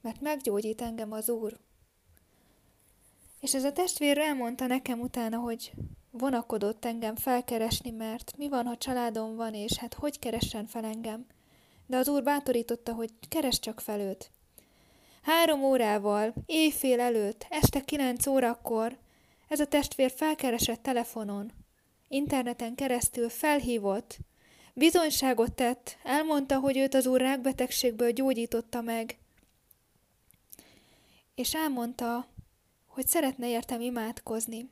mert 0.00 0.20
meggyógyít 0.20 0.80
engem 0.80 1.12
az 1.12 1.28
Úr. 1.28 1.58
És 3.40 3.54
ez 3.54 3.64
a 3.64 3.72
testvér 3.72 4.18
elmondta 4.18 4.66
nekem 4.66 5.00
utána, 5.00 5.38
hogy 5.38 5.72
vonakodott 6.10 6.84
engem 6.84 7.16
felkeresni, 7.16 7.90
mert 7.90 8.36
mi 8.36 8.48
van, 8.48 8.66
ha 8.66 8.76
családom 8.76 9.36
van, 9.36 9.54
és 9.54 9.76
hát 9.76 9.94
hogy 9.94 10.18
keressen 10.18 10.66
fel 10.66 10.84
engem. 10.84 11.26
De 11.86 11.96
az 11.96 12.08
úr 12.08 12.22
bátorította, 12.22 12.92
hogy 12.92 13.10
keres 13.28 13.58
csak 13.58 13.80
fel 13.80 14.00
őt. 14.00 14.30
Három 15.22 15.64
órával, 15.64 16.34
éjfél 16.46 17.00
előtt, 17.00 17.46
este 17.48 17.80
kilenc 17.80 18.26
órakor 18.26 18.98
ez 19.48 19.60
a 19.60 19.66
testvér 19.66 20.12
felkeresett 20.16 20.82
telefonon, 20.82 21.52
interneten 22.12 22.74
keresztül 22.74 23.28
felhívott, 23.28 24.18
bizonyságot 24.74 25.52
tett, 25.52 25.96
elmondta, 26.02 26.58
hogy 26.58 26.76
őt 26.76 26.94
az 26.94 27.06
úr 27.06 27.20
rákbetegségből 27.20 28.10
gyógyította 28.10 28.80
meg, 28.80 29.18
és 31.34 31.54
elmondta, 31.54 32.26
hogy 32.86 33.06
szeretne 33.06 33.48
értem 33.48 33.80
imádkozni. 33.80 34.70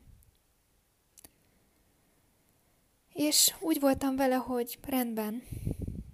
És 3.13 3.55
úgy 3.61 3.81
voltam 3.81 4.17
vele, 4.17 4.35
hogy 4.35 4.79
rendben, 4.87 5.43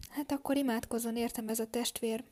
hát 0.08 0.32
akkor 0.32 0.56
imádkozon 0.56 1.16
értem 1.16 1.48
ez 1.48 1.58
a 1.58 1.66
testvér. 1.66 2.24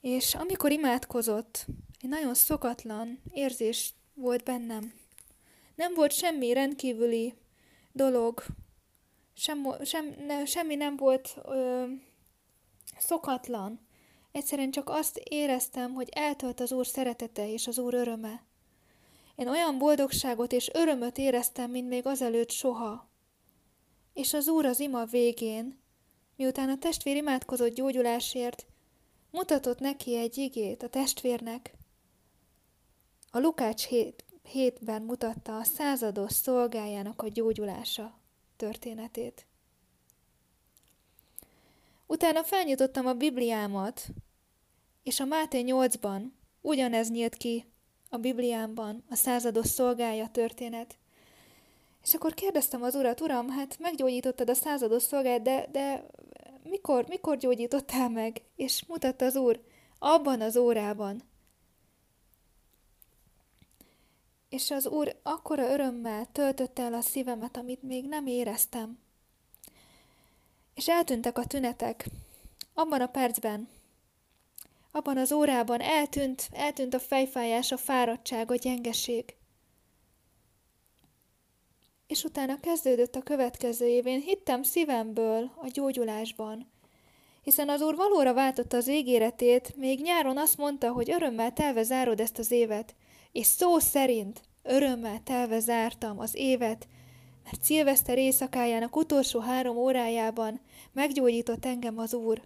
És 0.00 0.34
amikor 0.34 0.72
imádkozott, 0.72 1.66
egy 2.00 2.08
nagyon 2.08 2.34
szokatlan 2.34 3.22
érzés 3.32 3.94
volt 4.14 4.44
bennem. 4.44 4.99
Nem 5.80 5.94
volt 5.94 6.12
semmi 6.12 6.52
rendkívüli 6.52 7.34
dolog, 7.92 8.44
sem, 9.34 9.66
sem, 9.84 10.14
ne, 10.26 10.44
semmi 10.44 10.74
nem 10.74 10.96
volt 10.96 11.36
ö, 11.44 11.84
szokatlan. 12.98 13.86
Egyszerűen 14.32 14.70
csak 14.70 14.88
azt 14.88 15.18
éreztem, 15.18 15.92
hogy 15.92 16.08
eltölt 16.10 16.60
az 16.60 16.72
Úr 16.72 16.86
szeretete 16.86 17.52
és 17.52 17.66
az 17.66 17.78
Úr 17.78 17.94
öröme. 17.94 18.44
Én 19.34 19.48
olyan 19.48 19.78
boldogságot 19.78 20.52
és 20.52 20.70
örömöt 20.72 21.18
éreztem, 21.18 21.70
mint 21.70 21.88
még 21.88 22.06
azelőtt 22.06 22.50
soha. 22.50 23.10
És 24.12 24.34
az 24.34 24.48
Úr 24.48 24.64
az 24.64 24.80
ima 24.80 25.04
végén, 25.04 25.80
miután 26.36 26.68
a 26.68 26.78
testvér 26.78 27.16
imádkozott 27.16 27.74
gyógyulásért, 27.74 28.66
mutatott 29.30 29.78
neki 29.78 30.16
egy 30.16 30.38
igét 30.38 30.82
a 30.82 30.88
testvérnek. 30.88 31.74
A 33.30 33.38
Lukács 33.38 33.86
7, 33.86 34.24
hétben 34.42 35.02
mutatta 35.02 35.56
a 35.56 35.64
százados 35.64 36.32
szolgájának 36.32 37.22
a 37.22 37.28
gyógyulása 37.28 38.18
történetét. 38.56 39.46
Utána 42.06 42.42
felnyitottam 42.42 43.06
a 43.06 43.14
Bibliámat, 43.14 44.06
és 45.02 45.20
a 45.20 45.24
Máté 45.24 45.64
8-ban 45.66 46.22
ugyanez 46.60 47.10
nyílt 47.10 47.34
ki 47.34 47.64
a 48.08 48.16
Bibliámban, 48.16 49.04
a 49.10 49.14
százados 49.14 49.66
szolgája 49.66 50.28
történet. 50.28 50.98
És 52.02 52.14
akkor 52.14 52.34
kérdeztem 52.34 52.82
az 52.82 52.94
urat, 52.94 53.20
uram, 53.20 53.48
hát 53.48 53.78
meggyógyítottad 53.78 54.50
a 54.50 54.54
százados 54.54 55.02
szolgáját, 55.02 55.42
de, 55.42 55.66
de 55.72 56.06
mikor, 56.62 57.06
mikor 57.08 57.36
gyógyítottál 57.36 58.08
meg? 58.08 58.42
És 58.56 58.84
mutatta 58.86 59.24
az 59.24 59.36
úr, 59.36 59.60
abban 59.98 60.40
az 60.40 60.56
órában, 60.56 61.22
és 64.50 64.70
az 64.70 64.86
Úr 64.86 65.16
akkora 65.22 65.70
örömmel 65.72 66.26
töltötte 66.32 66.82
el 66.82 66.94
a 66.94 67.00
szívemet, 67.00 67.56
amit 67.56 67.82
még 67.82 68.04
nem 68.08 68.26
éreztem. 68.26 68.98
És 70.74 70.88
eltűntek 70.88 71.38
a 71.38 71.46
tünetek. 71.46 72.06
Abban 72.74 73.00
a 73.00 73.06
percben, 73.06 73.68
abban 74.92 75.16
az 75.16 75.32
órában 75.32 75.80
eltűnt, 75.80 76.48
eltűnt 76.52 76.94
a 76.94 76.98
fejfájás, 76.98 77.72
a 77.72 77.76
fáradtság, 77.76 78.50
a 78.50 78.54
gyengeség. 78.54 79.34
És 82.06 82.24
utána 82.24 82.60
kezdődött 82.60 83.14
a 83.14 83.22
következő 83.22 83.86
év. 83.86 84.06
Én 84.06 84.20
hittem 84.20 84.62
szívemből 84.62 85.50
a 85.56 85.68
gyógyulásban, 85.72 86.70
hiszen 87.42 87.68
az 87.68 87.80
Úr 87.80 87.96
valóra 87.96 88.34
váltotta 88.34 88.76
az 88.76 88.88
ígéretét, 88.88 89.76
még 89.76 90.00
nyáron 90.00 90.38
azt 90.38 90.56
mondta, 90.56 90.92
hogy 90.92 91.10
örömmel 91.10 91.52
telve 91.52 91.82
zárod 91.82 92.20
ezt 92.20 92.38
az 92.38 92.50
évet, 92.50 92.94
és 93.32 93.46
szó 93.46 93.78
szerint 93.78 94.42
örömmel 94.62 95.22
telve 95.22 95.60
zártam 95.60 96.18
az 96.18 96.34
évet, 96.34 96.88
mert 97.44 97.62
szilveszter 97.62 98.18
éjszakájának 98.18 98.96
utolsó 98.96 99.40
három 99.40 99.76
órájában 99.76 100.60
meggyógyított 100.92 101.64
engem 101.64 101.98
az 101.98 102.14
Úr. 102.14 102.42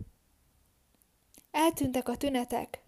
Eltűntek 1.51 2.09
a 2.09 2.17
tünetek. 2.17 2.83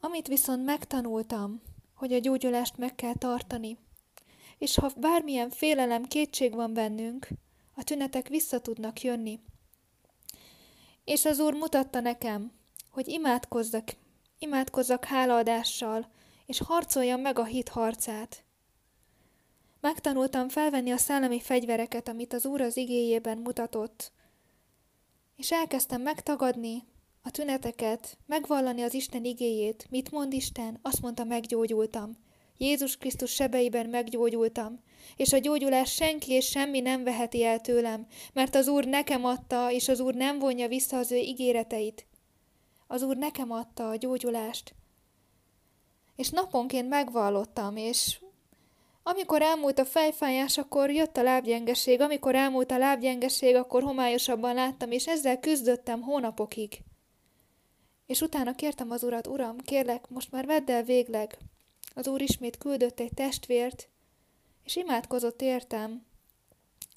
Amit 0.00 0.26
viszont 0.26 0.64
megtanultam, 0.64 1.62
hogy 1.94 2.12
a 2.12 2.18
gyógyulást 2.18 2.76
meg 2.76 2.94
kell 2.94 3.14
tartani, 3.14 3.78
és 4.58 4.74
ha 4.74 4.90
bármilyen 4.96 5.50
félelem, 5.50 6.04
kétség 6.04 6.54
van 6.54 6.72
bennünk, 6.72 7.28
a 7.74 7.82
tünetek 7.82 8.28
vissza 8.28 8.60
tudnak 8.60 9.00
jönni. 9.00 9.40
És 11.04 11.24
az 11.24 11.38
Úr 11.38 11.54
mutatta 11.54 12.00
nekem, 12.00 12.52
hogy 12.90 13.08
imádkozzak 13.08 13.94
imádkozzak 14.44 15.04
hálaadással, 15.04 16.06
és 16.46 16.58
harcoljam 16.58 17.20
meg 17.20 17.38
a 17.38 17.44
hit 17.44 17.68
harcát. 17.68 18.44
Megtanultam 19.80 20.48
felvenni 20.48 20.90
a 20.90 20.96
szellemi 20.96 21.40
fegyvereket, 21.40 22.08
amit 22.08 22.32
az 22.32 22.46
Úr 22.46 22.60
az 22.60 22.76
igéjében 22.76 23.38
mutatott, 23.38 24.12
és 25.36 25.52
elkezdtem 25.52 26.02
megtagadni 26.02 26.84
a 27.22 27.30
tüneteket, 27.30 28.18
megvallani 28.26 28.82
az 28.82 28.94
Isten 28.94 29.24
igéjét. 29.24 29.86
Mit 29.90 30.10
mond 30.10 30.32
Isten? 30.32 30.78
Azt 30.82 31.00
mondta, 31.00 31.24
meggyógyultam. 31.24 32.16
Jézus 32.58 32.96
Krisztus 32.96 33.30
sebeiben 33.30 33.88
meggyógyultam, 33.88 34.80
és 35.16 35.32
a 35.32 35.38
gyógyulás 35.38 35.92
senki 35.92 36.32
és 36.32 36.46
semmi 36.46 36.80
nem 36.80 37.04
veheti 37.04 37.44
el 37.44 37.60
tőlem, 37.60 38.06
mert 38.32 38.54
az 38.54 38.68
Úr 38.68 38.84
nekem 38.84 39.24
adta, 39.24 39.70
és 39.70 39.88
az 39.88 40.00
Úr 40.00 40.14
nem 40.14 40.38
vonja 40.38 40.68
vissza 40.68 40.98
az 40.98 41.12
ő 41.12 41.16
ígéreteit. 41.16 42.06
Az 42.86 43.02
Úr 43.02 43.16
nekem 43.16 43.50
adta 43.50 43.88
a 43.88 43.96
gyógyulást. 43.96 44.74
És 46.16 46.30
naponként 46.30 46.88
megvallottam, 46.88 47.76
és 47.76 48.18
amikor 49.06 49.42
elmúlt 49.42 49.78
a 49.78 49.84
fejfájás, 49.84 50.58
akkor 50.58 50.90
jött 50.90 51.16
a 51.16 51.22
lábgyengeség, 51.22 52.00
amikor 52.00 52.34
elmúlt 52.34 52.70
a 52.70 52.78
lábgyengeség, 52.78 53.54
akkor 53.54 53.82
homályosabban 53.82 54.54
láttam, 54.54 54.90
és 54.90 55.06
ezzel 55.06 55.40
küzdöttem 55.40 56.02
hónapokig. 56.02 56.82
És 58.06 58.20
utána 58.20 58.54
kértem 58.54 58.90
az 58.90 59.02
urat, 59.02 59.26
uram, 59.26 59.58
kérlek, 59.58 60.08
most 60.08 60.30
már 60.30 60.46
vedd 60.46 60.70
el 60.70 60.82
végleg. 60.82 61.38
Az 61.94 62.08
úr 62.08 62.20
ismét 62.20 62.58
küldött 62.58 63.00
egy 63.00 63.12
testvért, 63.14 63.88
és 64.62 64.76
imádkozott 64.76 65.42
értem, 65.42 66.06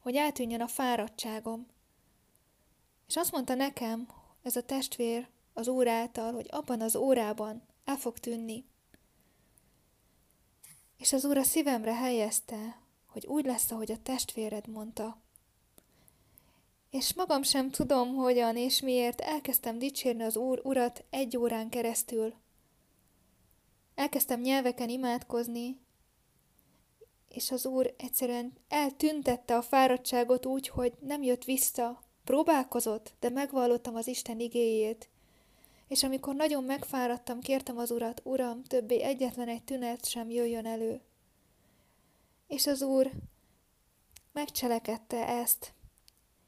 hogy 0.01 0.15
eltűnjön 0.15 0.61
a 0.61 0.67
fáradtságom. 0.67 1.67
És 3.07 3.15
azt 3.15 3.31
mondta 3.31 3.53
nekem, 3.53 4.07
ez 4.43 4.55
a 4.55 4.63
testvér 4.63 5.27
az 5.57 5.67
úr 5.67 5.87
által, 5.87 6.33
hogy 6.33 6.47
abban 6.49 6.81
az 6.81 6.95
órában 6.95 7.63
el 7.85 7.95
fog 7.95 8.17
tűnni. 8.17 8.65
És 10.97 11.13
az 11.13 11.25
úr 11.25 11.37
a 11.37 11.43
szívemre 11.43 11.95
helyezte, 11.95 12.81
hogy 13.07 13.25
úgy 13.25 13.45
lesz, 13.45 13.71
ahogy 13.71 13.91
a 13.91 14.01
testvéred 14.03 14.67
mondta. 14.67 15.21
És 16.89 17.13
magam 17.13 17.43
sem 17.43 17.69
tudom, 17.69 18.15
hogyan 18.15 18.57
és 18.57 18.81
miért 18.81 19.21
elkezdtem 19.21 19.79
dicsérni 19.79 20.23
az 20.23 20.37
Úr 20.37 20.61
Urat 20.63 21.05
egy 21.09 21.37
órán 21.37 21.69
keresztül. 21.69 22.33
Elkezdtem 23.95 24.41
nyelveken 24.41 24.89
imádkozni, 24.89 25.79
és 27.29 27.51
az 27.51 27.65
Úr 27.65 27.93
egyszerűen 27.97 28.53
eltüntette 28.67 29.55
a 29.55 29.61
fáradtságot 29.61 30.45
úgy, 30.45 30.67
hogy 30.67 30.93
nem 30.99 31.23
jött 31.23 31.43
vissza. 31.43 32.03
Próbálkozott, 32.23 33.13
de 33.19 33.29
megvallottam 33.29 33.95
az 33.95 34.07
Isten 34.07 34.39
igéjét. 34.39 35.09
És 35.87 36.03
amikor 36.03 36.35
nagyon 36.35 36.63
megfáradtam, 36.63 37.39
kértem 37.39 37.77
az 37.77 37.91
Urat, 37.91 38.21
Uram, 38.23 38.63
többé 38.63 39.01
egyetlen 39.01 39.47
egy 39.47 39.63
tünet 39.63 40.05
sem 40.05 40.29
jöjjön 40.29 40.65
elő. 40.65 41.01
És 42.47 42.67
az 42.67 42.81
Úr 42.81 43.11
megcselekedte 44.31 45.27
ezt, 45.27 45.73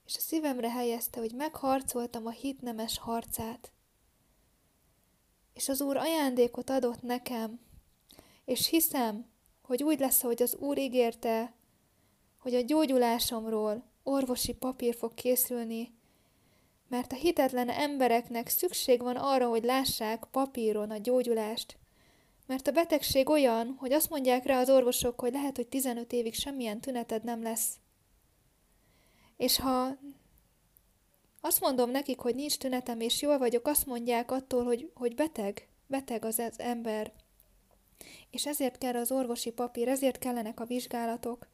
és 0.05 0.15
a 0.15 0.19
szívemre 0.19 0.69
helyezte, 0.71 1.19
hogy 1.19 1.33
megharcoltam 1.35 2.25
a 2.25 2.31
hit 2.31 2.61
nemes 2.61 2.97
harcát. 2.97 3.71
És 5.53 5.69
az 5.69 5.81
Úr 5.81 5.97
ajándékot 5.97 6.69
adott 6.69 7.01
nekem, 7.01 7.59
és 8.45 8.67
hiszem, 8.67 9.29
hogy 9.61 9.83
úgy 9.83 9.99
lesz, 9.99 10.21
hogy 10.21 10.41
az 10.41 10.55
Úr 10.55 10.77
ígérte, 10.77 11.53
hogy 12.37 12.55
a 12.55 12.61
gyógyulásomról 12.61 13.83
orvosi 14.03 14.53
papír 14.53 14.95
fog 14.95 15.13
készülni, 15.13 15.98
mert 16.89 17.11
a 17.11 17.15
hitetlen 17.15 17.69
embereknek 17.69 18.47
szükség 18.47 19.01
van 19.01 19.15
arra, 19.15 19.47
hogy 19.47 19.63
lássák 19.63 20.23
papíron 20.31 20.91
a 20.91 20.97
gyógyulást, 20.97 21.77
mert 22.45 22.67
a 22.67 22.71
betegség 22.71 23.29
olyan, 23.29 23.75
hogy 23.79 23.93
azt 23.93 24.09
mondják 24.09 24.45
rá 24.45 24.59
az 24.59 24.69
orvosok, 24.69 25.19
hogy 25.19 25.33
lehet, 25.33 25.55
hogy 25.55 25.67
15 25.67 26.13
évig 26.13 26.33
semmilyen 26.33 26.81
tüneted 26.81 27.23
nem 27.23 27.41
lesz. 27.41 27.77
És 29.37 29.59
ha 29.59 29.97
azt 31.41 31.61
mondom 31.61 31.89
nekik, 31.89 32.19
hogy 32.19 32.35
nincs 32.35 32.57
tünetem, 32.57 32.99
és 32.99 33.21
jól 33.21 33.37
vagyok, 33.37 33.67
azt 33.67 33.85
mondják 33.85 34.31
attól, 34.31 34.63
hogy, 34.63 34.91
hogy 34.93 35.15
beteg, 35.15 35.67
beteg 35.87 36.25
az, 36.25 36.39
az 36.39 36.59
ember. 36.59 37.11
És 38.31 38.45
ezért 38.45 38.77
kell 38.77 38.95
az 38.95 39.11
orvosi 39.11 39.51
papír, 39.51 39.87
ezért 39.87 40.17
kellenek 40.17 40.59
a 40.59 40.65
vizsgálatok. 40.65 41.47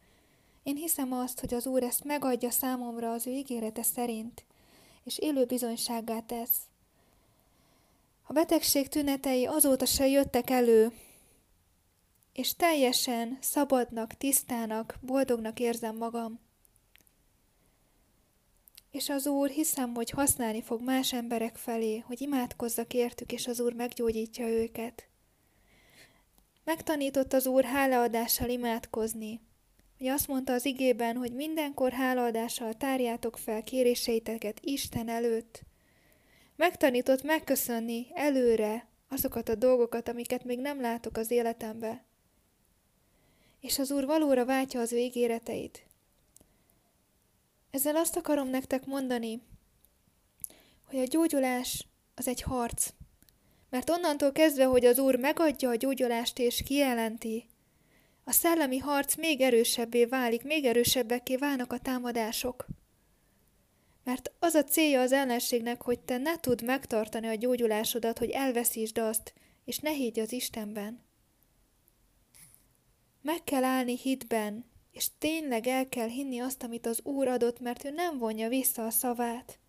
Én 0.63 0.75
hiszem 0.75 1.13
azt, 1.13 1.39
hogy 1.39 1.53
az 1.53 1.67
Úr 1.67 1.83
ezt 1.83 2.03
megadja 2.03 2.49
számomra 2.49 3.11
az 3.11 3.27
ő 3.27 3.31
ígérete 3.31 3.83
szerint, 3.83 4.45
és 5.05 5.17
élő 5.17 5.45
bizonysággá 5.45 6.19
tesz. 6.19 6.57
A 8.23 8.33
betegség 8.33 8.87
tünetei 8.87 9.45
azóta 9.45 9.85
se 9.85 10.07
jöttek 10.07 10.49
elő, 10.49 10.91
és 12.33 12.55
teljesen 12.55 13.37
szabadnak, 13.41 14.13
tisztának, 14.13 14.97
boldognak 15.01 15.59
érzem 15.59 15.97
magam. 15.97 16.39
És 18.91 19.09
az 19.09 19.27
Úr 19.27 19.49
hiszem, 19.49 19.93
hogy 19.93 20.09
használni 20.09 20.61
fog 20.61 20.81
más 20.81 21.13
emberek 21.13 21.55
felé, 21.55 21.97
hogy 21.97 22.21
imádkozzak 22.21 22.93
értük, 22.93 23.31
és 23.31 23.47
az 23.47 23.59
Úr 23.59 23.73
meggyógyítja 23.73 24.47
őket. 24.47 25.07
Megtanított 26.63 27.33
az 27.33 27.45
Úr 27.45 27.63
hálaadással 27.63 28.49
imádkozni. 28.49 29.39
Ugye 29.99 30.11
azt 30.11 30.27
mondta 30.27 30.53
az 30.53 30.65
igében, 30.65 31.15
hogy 31.15 31.33
mindenkor 31.33 31.91
hálaadással 31.91 32.73
tárjátok 32.73 33.37
fel 33.37 33.63
kéréseiteket 33.63 34.59
Isten 34.61 35.09
előtt. 35.09 35.61
Megtanított 36.55 37.23
megköszönni 37.23 38.07
előre 38.13 38.87
azokat 39.09 39.49
a 39.49 39.55
dolgokat, 39.55 40.09
amiket 40.09 40.43
még 40.43 40.59
nem 40.59 40.81
látok 40.81 41.17
az 41.17 41.31
életembe. 41.31 42.03
És 43.59 43.79
az 43.79 43.91
Úr 43.91 44.05
valóra 44.05 44.45
váltja 44.45 44.79
az 44.79 44.93
ő 44.93 44.97
ígéreteit. 44.97 45.85
Ezzel 47.71 47.95
azt 47.95 48.15
akarom 48.15 48.47
nektek 48.47 48.85
mondani, 48.85 49.41
hogy 50.89 50.99
a 50.99 51.03
gyógyulás 51.03 51.87
az 52.15 52.27
egy 52.27 52.41
harc. 52.41 52.89
Mert 53.69 53.89
onnantól 53.89 54.31
kezdve, 54.31 54.63
hogy 54.65 54.85
az 54.85 54.99
Úr 54.99 55.15
megadja 55.15 55.69
a 55.69 55.75
gyógyulást 55.75 56.39
és 56.39 56.63
kijelenti, 56.65 57.45
a 58.27 58.31
szellemi 58.31 58.77
harc 58.77 59.15
még 59.15 59.41
erősebbé 59.41 60.05
válik, 60.05 60.43
még 60.43 60.65
erősebbekké 60.65 61.35
válnak 61.35 61.73
a 61.73 61.79
támadások. 61.79 62.65
Mert 64.03 64.31
az 64.39 64.53
a 64.53 64.63
célja 64.63 65.01
az 65.01 65.11
ellenségnek, 65.11 65.81
hogy 65.81 65.99
te 65.99 66.17
ne 66.17 66.39
tudd 66.39 66.65
megtartani 66.65 67.27
a 67.27 67.35
gyógyulásodat, 67.35 68.17
hogy 68.17 68.29
elveszítsd 68.29 68.97
azt, 68.97 69.33
és 69.65 69.77
ne 69.77 69.91
higgy 69.91 70.19
az 70.19 70.31
Istenben. 70.31 71.03
Meg 73.21 73.43
kell 73.43 73.63
állni 73.63 73.97
hitben, 73.97 74.65
és 74.91 75.07
tényleg 75.17 75.67
el 75.67 75.89
kell 75.89 76.07
hinni 76.07 76.39
azt, 76.39 76.63
amit 76.63 76.85
az 76.85 76.99
Úr 77.03 77.27
adott, 77.27 77.59
mert 77.59 77.85
ő 77.85 77.89
nem 77.89 78.17
vonja 78.17 78.49
vissza 78.49 78.85
a 78.85 78.89
szavát. 78.89 79.59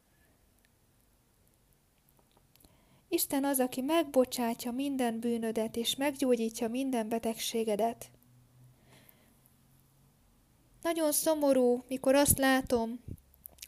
Isten 3.08 3.44
az, 3.44 3.60
aki 3.60 3.80
megbocsátja 3.80 4.70
minden 4.70 5.20
bűnödet, 5.20 5.76
és 5.76 5.96
meggyógyítja 5.96 6.68
minden 6.68 7.08
betegségedet. 7.08 8.10
Nagyon 10.86 11.12
szomorú, 11.12 11.84
mikor 11.88 12.14
azt 12.14 12.38
látom, 12.38 13.00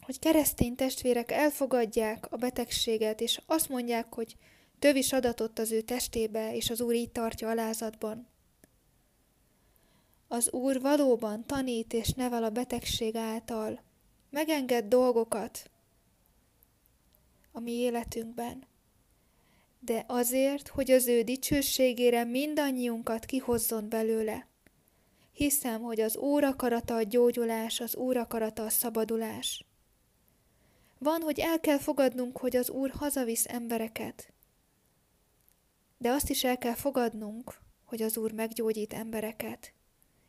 hogy 0.00 0.18
keresztény 0.18 0.74
testvérek 0.74 1.30
elfogadják 1.30 2.32
a 2.32 2.36
betegséget, 2.36 3.20
és 3.20 3.40
azt 3.46 3.68
mondják, 3.68 4.14
hogy 4.14 4.36
tövis 4.78 5.12
adatot 5.12 5.58
az 5.58 5.72
ő 5.72 5.80
testébe, 5.80 6.54
és 6.54 6.70
az 6.70 6.80
Úr 6.80 6.94
így 6.94 7.10
tartja 7.10 7.48
alázatban. 7.48 8.28
Az 10.28 10.52
Úr 10.52 10.80
valóban 10.80 11.46
tanít 11.46 11.92
és 11.92 12.08
nevel 12.08 12.44
a 12.44 12.50
betegség 12.50 13.16
által. 13.16 13.82
Megenged 14.30 14.84
dolgokat 14.84 15.70
a 17.52 17.60
mi 17.60 17.72
életünkben. 17.72 18.66
De 19.80 20.04
azért, 20.08 20.68
hogy 20.68 20.90
az 20.90 21.06
ő 21.06 21.22
dicsőségére 21.22 22.24
mindannyiunkat 22.24 23.24
kihozzon 23.24 23.88
belőle. 23.88 24.47
Hiszem, 25.38 25.82
hogy 25.82 26.00
az 26.00 26.16
Úr 26.16 26.44
akarata 26.44 26.94
a 26.94 27.02
gyógyulás, 27.02 27.80
az 27.80 27.96
Úr 27.96 28.16
akarata 28.16 28.64
a 28.64 28.70
szabadulás. 28.70 29.64
Van, 30.98 31.20
hogy 31.20 31.38
el 31.38 31.60
kell 31.60 31.78
fogadnunk, 31.78 32.38
hogy 32.38 32.56
az 32.56 32.70
Úr 32.70 32.90
hazavisz 32.90 33.46
embereket. 33.48 34.32
De 35.98 36.10
azt 36.10 36.30
is 36.30 36.44
el 36.44 36.58
kell 36.58 36.74
fogadnunk, 36.74 37.54
hogy 37.84 38.02
az 38.02 38.16
Úr 38.16 38.32
meggyógyít 38.32 38.92
embereket 38.92 39.72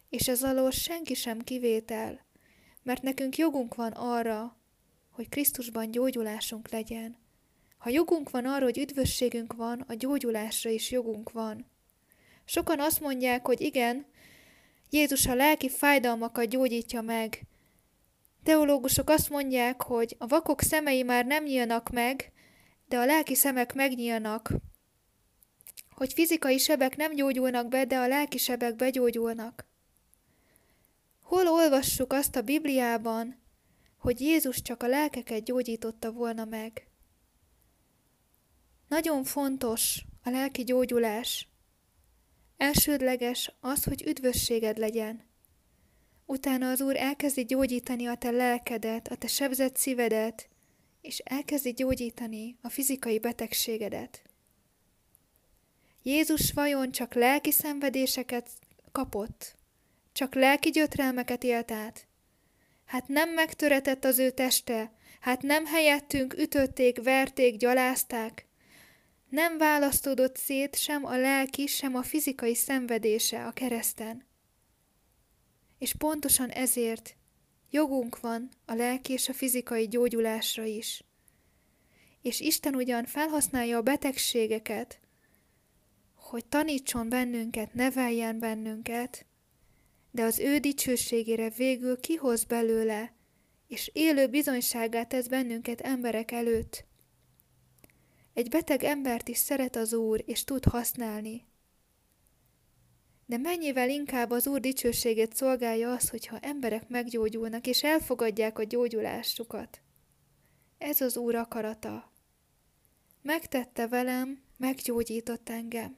és 0.10 0.28
ez 0.28 0.44
alól 0.44 0.72
senki 0.72 1.14
sem 1.14 1.40
kivétel, 1.40 2.26
mert 2.84 3.02
nekünk 3.02 3.38
jogunk 3.38 3.76
van 3.76 3.92
arra, 3.92 4.58
hogy 5.10 5.30
Krisztusban 5.30 5.92
gyógyulásunk 5.92 6.70
legyen. 6.70 7.18
Ha 7.78 7.90
jogunk 7.90 8.30
van 8.30 8.46
arra, 8.46 8.64
hogy 8.64 8.78
üdvösségünk 8.78 9.54
van, 9.54 9.86
a 9.88 9.94
gyógyulásra 9.94 10.70
is 10.70 10.92
jogunk 10.92 11.32
van. 11.32 11.66
Sokan 12.46 12.80
azt 12.80 13.00
mondják, 13.00 13.46
hogy 13.46 13.62
igen, 13.62 14.06
Jézus 14.90 15.26
a 15.28 15.36
lelki 15.36 15.70
fájdalmakat 15.70 16.50
gyógyítja 16.50 17.02
meg. 17.02 17.48
Teológusok 18.44 19.10
azt 19.10 19.30
mondják, 19.30 19.82
hogy 19.82 20.16
a 20.20 20.28
vakok 20.28 20.62
szemei 20.62 21.04
már 21.04 21.26
nem 21.26 21.44
nyílnak 21.44 21.90
meg, 21.90 22.32
de 22.88 22.98
a 22.98 23.06
lelki 23.06 23.36
szemek 23.36 23.74
megnyílnak. 23.74 24.54
Hogy 25.92 26.14
fizikai 26.14 26.58
sebek 26.58 26.96
nem 26.96 27.16
gyógyulnak 27.16 27.68
be, 27.68 27.86
de 27.86 27.98
a 27.98 28.08
lelki 28.08 28.38
sebek 28.38 28.76
begyógyulnak. 28.76 29.66
Hol 31.22 31.48
olvassuk 31.48 32.14
azt 32.14 32.36
a 32.36 32.42
Bibliában, 32.42 33.42
hogy 33.98 34.22
Jézus 34.22 34.62
csak 34.62 34.84
a 34.84 34.88
lelkeket 34.88 35.44
gyógyította 35.44 36.12
volna 36.12 36.46
meg? 36.46 36.88
Nagyon 38.88 39.24
fontos 39.24 40.06
a 40.24 40.30
lelki 40.30 40.64
gyógyulás. 40.64 41.48
Elsődleges 42.60 43.52
az, 43.60 43.84
hogy 43.84 44.04
üdvösséged 44.08 44.78
legyen. 44.78 45.24
Utána 46.26 46.70
az 46.70 46.82
Úr 46.82 46.96
elkezdi 46.96 47.46
gyógyítani 47.46 48.06
a 48.06 48.16
te 48.16 48.30
lelkedet, 48.30 49.08
a 49.08 49.16
te 49.16 49.28
sebzett 49.28 49.76
szívedet, 49.76 50.50
és 51.02 51.18
elkezdi 51.18 51.74
gyógyítani 51.74 52.58
a 52.62 52.70
fizikai 52.70 53.20
betegségedet. 53.20 54.22
Jézus 56.04 56.52
vajon 56.52 56.92
csak 56.92 57.14
lelki 57.14 57.52
szenvedéseket 57.52 58.50
kapott? 58.92 59.56
Csak 60.12 60.36
lelki 60.36 60.70
gyötrelmeket 60.70 61.44
élt 61.44 61.72
át? 61.72 62.08
Hát 62.86 63.08
nem 63.08 63.30
megtöretett 63.30 64.06
az 64.06 64.20
ő 64.20 64.30
teste, 64.30 64.92
hát 65.20 65.42
nem 65.42 65.66
helyettünk 65.66 66.38
ütötték, 66.38 67.04
verték, 67.04 67.58
gyalázták, 67.58 68.49
nem 69.30 69.58
választódott 69.58 70.38
szét 70.38 70.76
sem 70.76 71.06
a 71.06 71.18
lelki, 71.18 71.68
sem 71.68 71.96
a 71.96 72.02
fizikai 72.02 72.56
szenvedése 72.56 73.46
a 73.46 73.52
kereszten. 73.52 74.26
És 75.78 75.94
pontosan 75.94 76.50
ezért 76.50 77.16
jogunk 77.70 78.20
van 78.20 78.50
a 78.66 78.74
lelki 78.74 79.14
és 79.14 79.30
a 79.30 79.34
fizikai 79.34 79.88
gyógyulásra 79.88 80.64
is. 80.64 81.04
És 82.22 82.40
Isten 82.40 82.76
ugyan 82.76 83.06
felhasználja 83.06 83.78
a 83.78 83.82
betegségeket, 83.82 85.00
hogy 86.16 86.46
tanítson 86.46 87.10
bennünket, 87.10 87.74
neveljen 87.74 88.40
bennünket, 88.40 89.26
de 90.12 90.24
az 90.24 90.40
ő 90.40 90.58
dicsőségére 90.58 91.50
végül 91.50 92.00
kihoz 92.00 92.44
belőle, 92.44 93.14
és 93.68 93.90
élő 93.94 94.28
bizonyságát 94.28 95.08
tesz 95.08 95.28
bennünket 95.28 95.82
emberek 95.82 96.32
előtt. 96.32 96.89
Egy 98.40 98.50
beteg 98.50 98.84
embert 98.84 99.28
is 99.28 99.38
szeret 99.38 99.76
az 99.76 99.94
Úr, 99.94 100.24
és 100.26 100.44
tud 100.44 100.66
használni. 100.66 101.46
De 103.26 103.38
mennyivel 103.38 103.90
inkább 103.90 104.32
az 104.32 104.48
Úr 104.48 104.60
dicsőségét 104.60 105.36
szolgálja 105.36 105.92
az, 105.92 106.10
hogyha 106.10 106.40
emberek 106.40 106.90
meggyógyulnak, 106.90 107.68
és 107.68 107.84
elfogadják 107.84 108.60
a 108.60 108.64
gyógyulásukat. 108.64 109.82
Ez 110.78 111.02
az 111.02 111.18
Úr 111.18 111.36
akarata. 111.36 112.12
Megtette 113.22 113.88
velem, 113.88 114.42
meggyógyított 114.58 115.50
engem. 115.50 115.98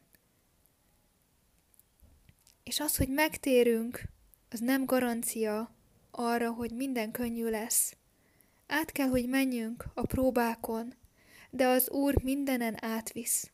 És 2.64 2.80
az, 2.80 2.98
hogy 2.98 3.10
megtérünk, 3.10 4.02
az 4.50 4.60
nem 4.60 4.86
garancia 4.86 5.76
arra, 6.12 6.52
hogy 6.52 6.72
minden 6.72 7.12
könnyű 7.12 7.50
lesz. 7.50 7.96
Át 8.68 8.92
kell, 8.92 9.08
hogy 9.08 9.28
menjünk 9.30 9.86
a 9.94 10.06
próbákon, 10.06 11.00
de 11.52 11.68
az 11.68 11.90
Úr 11.90 12.24
mindenen 12.24 12.84
átvisz. 12.84 13.52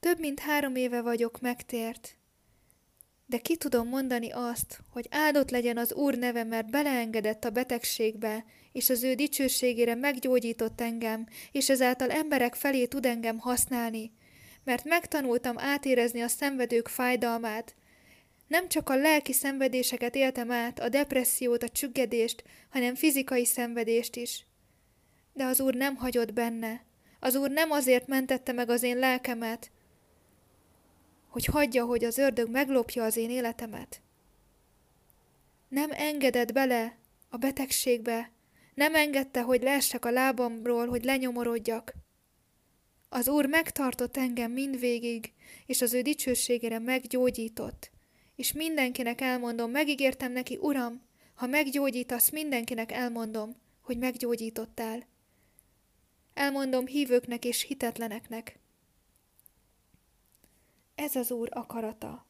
Több 0.00 0.18
mint 0.18 0.40
három 0.40 0.74
éve 0.74 1.02
vagyok 1.02 1.40
megtért, 1.40 2.16
de 3.26 3.38
ki 3.38 3.56
tudom 3.56 3.88
mondani 3.88 4.30
azt, 4.30 4.80
hogy 4.90 5.06
áldott 5.10 5.50
legyen 5.50 5.76
az 5.76 5.92
Úr 5.92 6.18
neve, 6.18 6.44
mert 6.44 6.70
beleengedett 6.70 7.44
a 7.44 7.50
betegségbe, 7.50 8.44
és 8.72 8.90
az 8.90 9.02
ő 9.02 9.14
dicsőségére 9.14 9.94
meggyógyított 9.94 10.80
engem, 10.80 11.26
és 11.52 11.68
ezáltal 11.68 12.10
emberek 12.10 12.54
felé 12.54 12.86
tud 12.86 13.06
engem 13.06 13.38
használni, 13.38 14.12
mert 14.64 14.84
megtanultam 14.84 15.58
átérezni 15.58 16.20
a 16.20 16.28
szenvedők 16.28 16.88
fájdalmát. 16.88 17.74
Nem 18.46 18.68
csak 18.68 18.88
a 18.88 18.96
lelki 18.96 19.32
szenvedéseket 19.32 20.14
éltem 20.14 20.50
át, 20.50 20.80
a 20.80 20.88
depressziót, 20.88 21.62
a 21.62 21.68
csüggedést, 21.68 22.44
hanem 22.70 22.94
fizikai 22.94 23.44
szenvedést 23.44 24.16
is. 24.16 24.46
De 25.32 25.44
az 25.44 25.60
Úr 25.60 25.74
nem 25.74 25.96
hagyott 25.96 26.32
benne. 26.32 26.84
Az 27.20 27.34
Úr 27.34 27.50
nem 27.50 27.70
azért 27.70 28.06
mentette 28.06 28.52
meg 28.52 28.70
az 28.70 28.82
én 28.82 28.98
lelkemet, 28.98 29.70
hogy 31.28 31.44
hagyja, 31.44 31.84
hogy 31.84 32.04
az 32.04 32.18
ördög 32.18 32.50
meglopja 32.50 33.04
az 33.04 33.16
én 33.16 33.30
életemet. 33.30 34.02
Nem 35.68 35.90
engedett 35.90 36.52
bele 36.52 36.98
a 37.28 37.36
betegségbe, 37.36 38.30
nem 38.74 38.94
engedte, 38.94 39.40
hogy 39.40 39.62
leessek 39.62 40.04
a 40.04 40.10
lábamról, 40.10 40.88
hogy 40.88 41.04
lenyomorodjak. 41.04 41.94
Az 43.08 43.28
Úr 43.28 43.46
megtartott 43.46 44.16
engem 44.16 44.52
mindvégig, 44.52 45.32
és 45.66 45.82
az 45.82 45.94
ő 45.94 46.00
dicsőségére 46.00 46.78
meggyógyított. 46.78 47.90
És 48.36 48.52
mindenkinek 48.52 49.20
elmondom, 49.20 49.70
megígértem 49.70 50.32
neki, 50.32 50.58
Uram, 50.60 51.02
ha 51.34 51.46
meggyógyítasz, 51.46 52.30
mindenkinek 52.30 52.92
elmondom, 52.92 53.56
hogy 53.82 53.98
meggyógyítottál. 53.98 55.06
Elmondom 56.34 56.86
hívőknek 56.86 57.44
és 57.44 57.62
hitetleneknek. 57.62 58.58
Ez 60.94 61.16
az 61.16 61.30
Úr 61.30 61.48
akarata. 61.52 62.26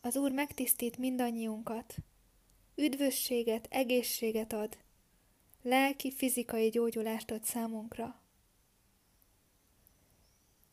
Az 0.00 0.16
Úr 0.16 0.32
megtisztít 0.32 0.96
mindannyiunkat. 0.96 1.94
Üdvösséget, 2.74 3.66
egészséget 3.70 4.52
ad. 4.52 4.78
Lelki, 5.62 6.12
fizikai 6.12 6.68
gyógyulást 6.68 7.30
ad 7.30 7.44
számunkra. 7.44 8.22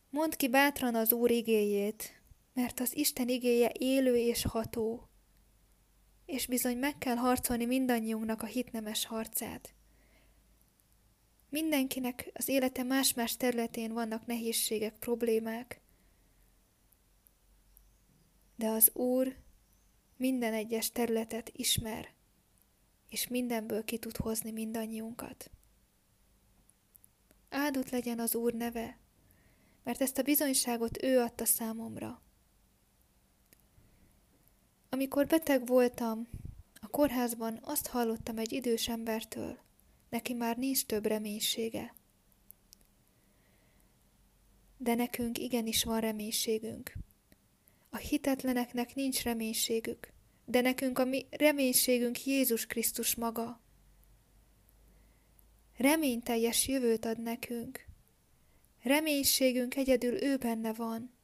Mondd 0.10 0.38
ki 0.38 0.50
bátran 0.50 0.96
az 0.96 1.14
Úr 1.14 1.32
igéjét, 1.32 2.22
mert 2.54 2.80
az 2.80 2.96
Isten 2.96 3.30
igéje 3.30 3.72
élő 3.78 4.18
és 4.18 4.44
ható 4.46 5.11
és 6.32 6.48
bizony 6.48 6.78
meg 6.78 6.98
kell 6.98 7.16
harcolni 7.16 7.66
mindannyiunknak 7.66 8.42
a 8.42 8.46
hitnemes 8.46 9.06
harcát. 9.06 9.74
Mindenkinek 11.50 12.32
az 12.34 12.48
élete 12.48 12.84
más-más 12.84 13.38
területén 13.38 13.94
vannak 13.94 14.26
nehézségek, 14.26 14.98
problémák, 15.00 15.82
de 18.56 18.68
az 18.68 18.92
Úr 18.94 19.36
minden 20.18 20.54
egyes 20.54 20.92
területet 20.92 21.52
ismer, 21.54 22.14
és 23.10 23.28
mindenből 23.28 23.84
ki 23.84 23.98
tud 23.98 24.18
hozni 24.18 24.52
mindannyiunkat. 24.52 25.52
Áldott 27.50 27.90
legyen 27.90 28.20
az 28.20 28.36
Úr 28.36 28.54
neve, 28.54 28.98
mert 29.84 30.02
ezt 30.02 30.18
a 30.18 30.24
bizonyságot 30.24 31.04
ő 31.04 31.20
adta 31.20 31.46
számomra. 31.46 32.21
Amikor 34.94 35.28
beteg 35.28 35.66
voltam, 35.66 36.28
a 36.82 36.88
kórházban 36.88 37.60
azt 37.62 37.88
hallottam 37.88 38.38
egy 38.38 38.52
idős 38.52 38.88
embertől, 38.88 39.58
neki 40.10 40.34
már 40.34 40.58
nincs 40.58 40.86
több 40.86 41.06
reménysége. 41.06 41.94
De 44.78 44.96
nekünk 44.96 45.38
igenis 45.38 45.84
van 45.84 46.00
reménységünk. 46.00 46.94
A 47.90 47.98
hitetleneknek 47.98 48.96
nincs 48.96 49.24
reménységük, 49.24 50.14
de 50.46 50.62
nekünk 50.62 51.00
a 51.00 51.06
mi 51.06 51.26
reménységünk 51.30 52.26
Jézus 52.26 52.66
Krisztus 52.66 53.16
maga. 53.16 53.62
Reményteljes 55.78 56.68
jövőt 56.68 57.06
ad 57.06 57.22
nekünk. 57.22 57.86
Reménységünk 58.82 59.76
egyedül 59.76 60.24
ő 60.24 60.38
benne 60.38 60.74
van. 60.74 61.20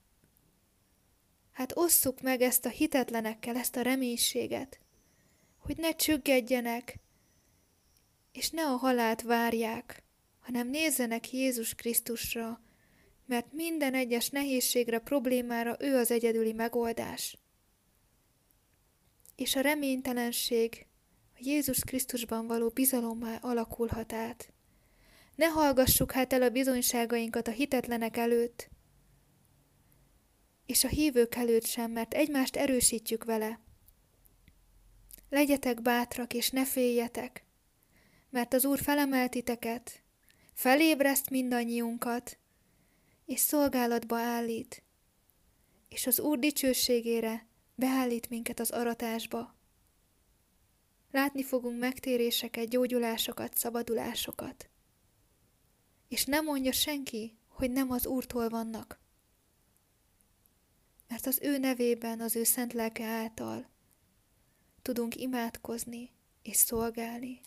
Hát 1.57 1.77
osszuk 1.77 2.21
meg 2.21 2.41
ezt 2.41 2.65
a 2.65 2.69
hitetlenekkel, 2.69 3.55
ezt 3.55 3.75
a 3.75 3.81
reménységet, 3.81 4.79
hogy 5.57 5.77
ne 5.77 5.91
csüggedjenek, 5.95 6.99
és 8.31 8.49
ne 8.49 8.65
a 8.65 8.75
halált 8.75 9.21
várják, 9.21 10.03
hanem 10.39 10.69
nézzenek 10.69 11.31
Jézus 11.31 11.73
Krisztusra, 11.73 12.61
mert 13.25 13.53
minden 13.53 13.93
egyes 13.93 14.29
nehézségre, 14.29 14.99
problémára 14.99 15.75
ő 15.79 15.95
az 15.95 16.11
egyedüli 16.11 16.53
megoldás. 16.53 17.37
És 19.35 19.55
a 19.55 19.61
reménytelenség 19.61 20.85
a 21.35 21.39
Jézus 21.39 21.79
Krisztusban 21.79 22.47
való 22.47 22.69
bizalommá 22.69 23.37
alakulhat 23.41 24.13
át. 24.13 24.53
Ne 25.35 25.45
hallgassuk 25.45 26.11
hát 26.11 26.33
el 26.33 26.41
a 26.41 26.49
bizonyságainkat 26.49 27.47
a 27.47 27.51
hitetlenek 27.51 28.17
előtt, 28.17 28.69
és 30.67 30.83
a 30.83 30.87
hívők 30.87 31.35
előtt 31.35 31.65
sem, 31.65 31.91
mert 31.91 32.13
egymást 32.13 32.55
erősítjük 32.55 33.23
vele. 33.23 33.59
Legyetek 35.29 35.81
bátrak, 35.81 36.33
és 36.33 36.49
ne 36.49 36.65
féljetek, 36.65 37.45
mert 38.29 38.53
az 38.53 38.65
Úr 38.65 38.79
felemelt 38.79 39.31
titeket, 39.31 40.03
felébreszt 40.53 41.29
mindannyiunkat, 41.29 42.37
és 43.25 43.39
szolgálatba 43.39 44.17
állít, 44.17 44.83
és 45.89 46.07
az 46.07 46.19
Úr 46.19 46.39
dicsőségére 46.39 47.47
beállít 47.75 48.29
minket 48.29 48.59
az 48.59 48.71
aratásba. 48.71 49.55
Látni 51.11 51.43
fogunk 51.43 51.79
megtéréseket, 51.79 52.69
gyógyulásokat, 52.69 53.57
szabadulásokat. 53.57 54.69
És 56.07 56.25
nem 56.25 56.45
mondja 56.45 56.71
senki, 56.71 57.37
hogy 57.47 57.71
nem 57.71 57.91
az 57.91 58.05
Úrtól 58.05 58.49
vannak 58.49 59.05
mert 61.07 61.25
az 61.25 61.39
ő 61.41 61.57
nevében, 61.57 62.21
az 62.21 62.35
ő 62.35 62.43
szent 62.43 62.73
lelke 62.73 63.05
által 63.05 63.75
tudunk 64.87 65.15
imádkozni 65.15 66.11
és 66.41 66.55
szolgálni. 66.55 67.39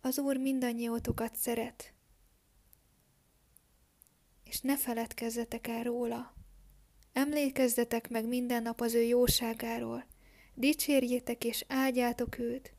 Az 0.00 0.18
Úr 0.18 0.36
mindannyiótokat 0.36 1.36
szeret, 1.36 1.92
és 4.44 4.60
ne 4.60 4.76
feledkezzetek 4.76 5.66
el 5.66 5.82
róla. 5.82 6.34
Emlékezzetek 7.12 8.08
meg 8.08 8.28
minden 8.28 8.62
nap 8.62 8.80
az 8.80 8.94
ő 8.94 9.02
jóságáról, 9.02 10.06
dicsérjétek 10.54 11.44
és 11.44 11.64
áldjátok 11.68 12.38
őt, 12.38 12.74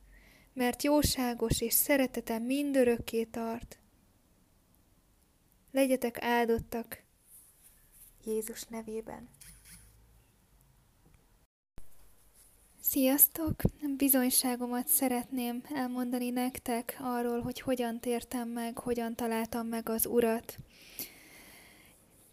mert 0.54 0.84
jóságos 0.84 1.62
és 1.62 1.74
szeretete 1.74 2.40
mindörökké 2.40 3.24
tart. 3.24 3.80
Legyetek 5.72 6.22
áldottak 6.22 7.03
Jézus 8.26 8.64
nevében. 8.64 9.30
Sziasztok! 12.82 13.62
Bizonyságomat 13.98 14.88
szeretném 14.88 15.64
elmondani 15.74 16.30
nektek 16.30 16.98
arról, 17.02 17.42
hogy 17.42 17.60
hogyan 17.60 18.00
tértem 18.00 18.50
meg, 18.50 18.78
hogyan 18.78 19.16
találtam 19.16 19.68
meg 19.68 19.90
az 19.90 20.06
Urat. 20.06 20.58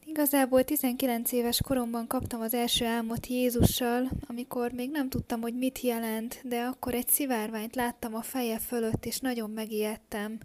Igazából 0.04 0.64
19 0.64 1.32
éves 1.32 1.62
koromban 1.62 2.06
kaptam 2.06 2.40
az 2.40 2.54
első 2.54 2.84
álmot 2.84 3.26
Jézussal, 3.26 4.10
amikor 4.26 4.72
még 4.72 4.90
nem 4.90 5.08
tudtam, 5.08 5.40
hogy 5.40 5.54
mit 5.54 5.80
jelent, 5.80 6.40
de 6.44 6.62
akkor 6.62 6.94
egy 6.94 7.08
szivárványt 7.08 7.74
láttam 7.74 8.14
a 8.14 8.22
feje 8.22 8.58
fölött, 8.58 9.04
és 9.04 9.18
nagyon 9.18 9.50
megijedtem. 9.50 10.38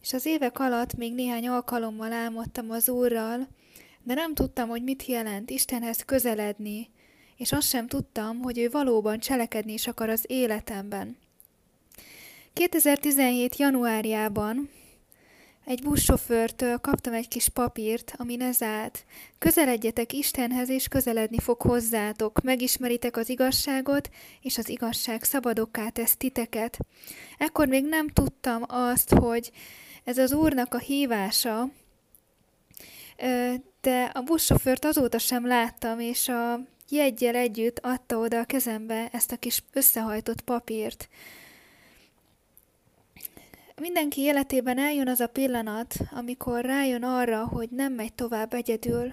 És 0.00 0.12
az 0.12 0.26
évek 0.26 0.58
alatt 0.58 0.94
még 0.94 1.14
néhány 1.14 1.48
alkalommal 1.48 2.12
álmodtam 2.12 2.70
az 2.70 2.88
Úrral, 2.88 3.48
de 4.02 4.14
nem 4.14 4.34
tudtam, 4.34 4.68
hogy 4.68 4.82
mit 4.82 5.06
jelent 5.06 5.50
Istenhez 5.50 6.04
közeledni, 6.04 6.88
és 7.36 7.52
azt 7.52 7.68
sem 7.68 7.86
tudtam, 7.86 8.40
hogy 8.40 8.58
ő 8.58 8.68
valóban 8.70 9.18
cselekedni 9.18 9.72
is 9.72 9.86
akar 9.86 10.08
az 10.08 10.24
életemben. 10.26 11.16
2017. 12.52 13.56
januárjában 13.56 14.70
egy 15.64 15.82
buszsofőrtől 15.82 16.78
kaptam 16.78 17.12
egy 17.12 17.28
kis 17.28 17.48
papírt, 17.48 18.14
ami 18.16 18.36
ez 18.40 18.62
állt. 18.62 19.04
Közeledjetek 19.38 20.12
Istenhez, 20.12 20.68
és 20.68 20.88
közeledni 20.88 21.38
fog 21.38 21.60
hozzátok. 21.60 22.42
Megismeritek 22.42 23.16
az 23.16 23.28
igazságot, 23.28 24.10
és 24.40 24.58
az 24.58 24.68
igazság 24.68 25.22
szabadokká 25.22 25.88
tesz 25.88 26.16
titeket. 26.16 26.78
Ekkor 27.38 27.68
még 27.68 27.84
nem 27.84 28.08
tudtam 28.08 28.62
azt, 28.68 29.12
hogy 29.14 29.50
ez 30.04 30.18
az 30.18 30.32
Úrnak 30.32 30.74
a 30.74 30.78
hívása, 30.78 31.70
de 33.80 34.10
a 34.14 34.20
buszsofőrt 34.20 34.84
azóta 34.84 35.18
sem 35.18 35.46
láttam, 35.46 36.00
és 36.00 36.28
a 36.28 36.60
jegyel 36.88 37.34
együtt 37.34 37.78
adta 37.78 38.18
oda 38.18 38.38
a 38.38 38.44
kezembe 38.44 39.08
ezt 39.12 39.32
a 39.32 39.36
kis 39.36 39.62
összehajtott 39.72 40.40
papírt. 40.40 41.08
Mindenki 43.80 44.20
életében 44.20 44.78
eljön 44.78 45.08
az 45.08 45.20
a 45.20 45.26
pillanat, 45.26 45.94
amikor 46.10 46.64
rájön 46.64 47.02
arra, 47.02 47.46
hogy 47.46 47.68
nem 47.70 47.92
megy 47.92 48.12
tovább 48.12 48.54
egyedül, 48.54 49.12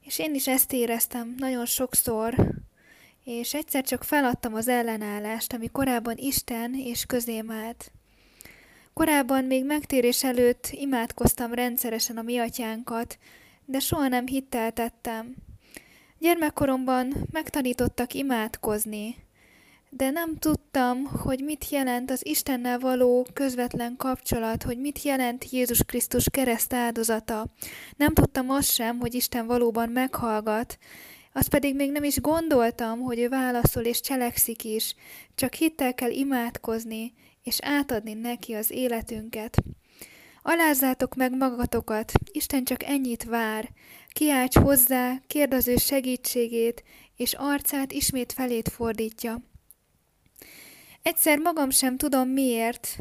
és 0.00 0.18
én 0.18 0.34
is 0.34 0.46
ezt 0.46 0.72
éreztem 0.72 1.34
nagyon 1.36 1.66
sokszor, 1.66 2.34
és 3.24 3.54
egyszer 3.54 3.84
csak 3.84 4.04
feladtam 4.04 4.54
az 4.54 4.68
ellenállást, 4.68 5.52
ami 5.52 5.68
korábban 5.72 6.16
Isten 6.16 6.74
és 6.74 7.06
közém 7.06 7.50
állt. 7.50 7.92
Korábban 8.94 9.44
még 9.44 9.64
megtérés 9.64 10.24
előtt 10.24 10.68
imádkoztam 10.70 11.54
rendszeresen 11.54 12.16
a 12.16 12.22
mi 12.22 12.38
atyánkat, 12.38 13.18
de 13.70 13.78
soha 13.78 14.08
nem 14.08 14.26
hitteltettem. 14.26 15.34
Gyermekkoromban 16.18 17.14
megtanítottak 17.32 18.14
imádkozni, 18.14 19.16
de 19.90 20.10
nem 20.10 20.36
tudtam, 20.36 21.04
hogy 21.04 21.40
mit 21.40 21.68
jelent 21.68 22.10
az 22.10 22.26
Istennel 22.26 22.78
való 22.78 23.26
közvetlen 23.32 23.96
kapcsolat, 23.96 24.62
hogy 24.62 24.78
mit 24.78 25.02
jelent 25.02 25.50
Jézus 25.50 25.84
Krisztus 25.84 26.26
kereszt 26.30 26.72
áldozata. 26.72 27.46
Nem 27.96 28.14
tudtam 28.14 28.50
azt 28.50 28.70
sem, 28.70 28.98
hogy 28.98 29.14
Isten 29.14 29.46
valóban 29.46 29.88
meghallgat, 29.88 30.78
azt 31.32 31.48
pedig 31.48 31.74
még 31.74 31.92
nem 31.92 32.04
is 32.04 32.20
gondoltam, 32.20 33.00
hogy 33.00 33.18
ő 33.18 33.28
válaszol 33.28 33.82
és 33.82 34.00
cselekszik 34.00 34.64
is, 34.64 34.94
csak 35.34 35.54
hittel 35.54 35.94
kell 35.94 36.10
imádkozni, 36.10 37.12
és 37.42 37.58
átadni 37.60 38.14
neki 38.14 38.52
az 38.54 38.70
életünket. 38.70 39.56
Alázzátok 40.50 41.14
meg 41.14 41.36
magatokat, 41.36 42.12
Isten 42.32 42.64
csak 42.64 42.82
ennyit 42.82 43.24
vár, 43.24 43.68
kiálts 44.12 44.56
hozzá, 44.56 45.20
kérd 45.26 45.52
az 45.52 45.68
ő 45.68 45.76
segítségét, 45.76 46.82
és 47.16 47.32
arcát 47.32 47.92
ismét 47.92 48.32
felét 48.32 48.68
fordítja. 48.68 49.42
Egyszer 51.02 51.38
magam 51.38 51.70
sem 51.70 51.96
tudom 51.96 52.28
miért, 52.28 52.98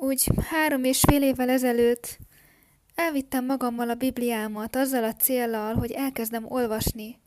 úgy 0.00 0.28
három 0.48 0.84
és 0.84 1.00
fél 1.08 1.22
évvel 1.22 1.48
ezelőtt 1.48 2.18
elvittem 2.94 3.44
magammal 3.44 3.90
a 3.90 3.94
Bibliámat 3.94 4.76
azzal 4.76 5.04
a 5.04 5.14
céllal, 5.14 5.74
hogy 5.74 5.90
elkezdem 5.90 6.44
olvasni. 6.48 7.18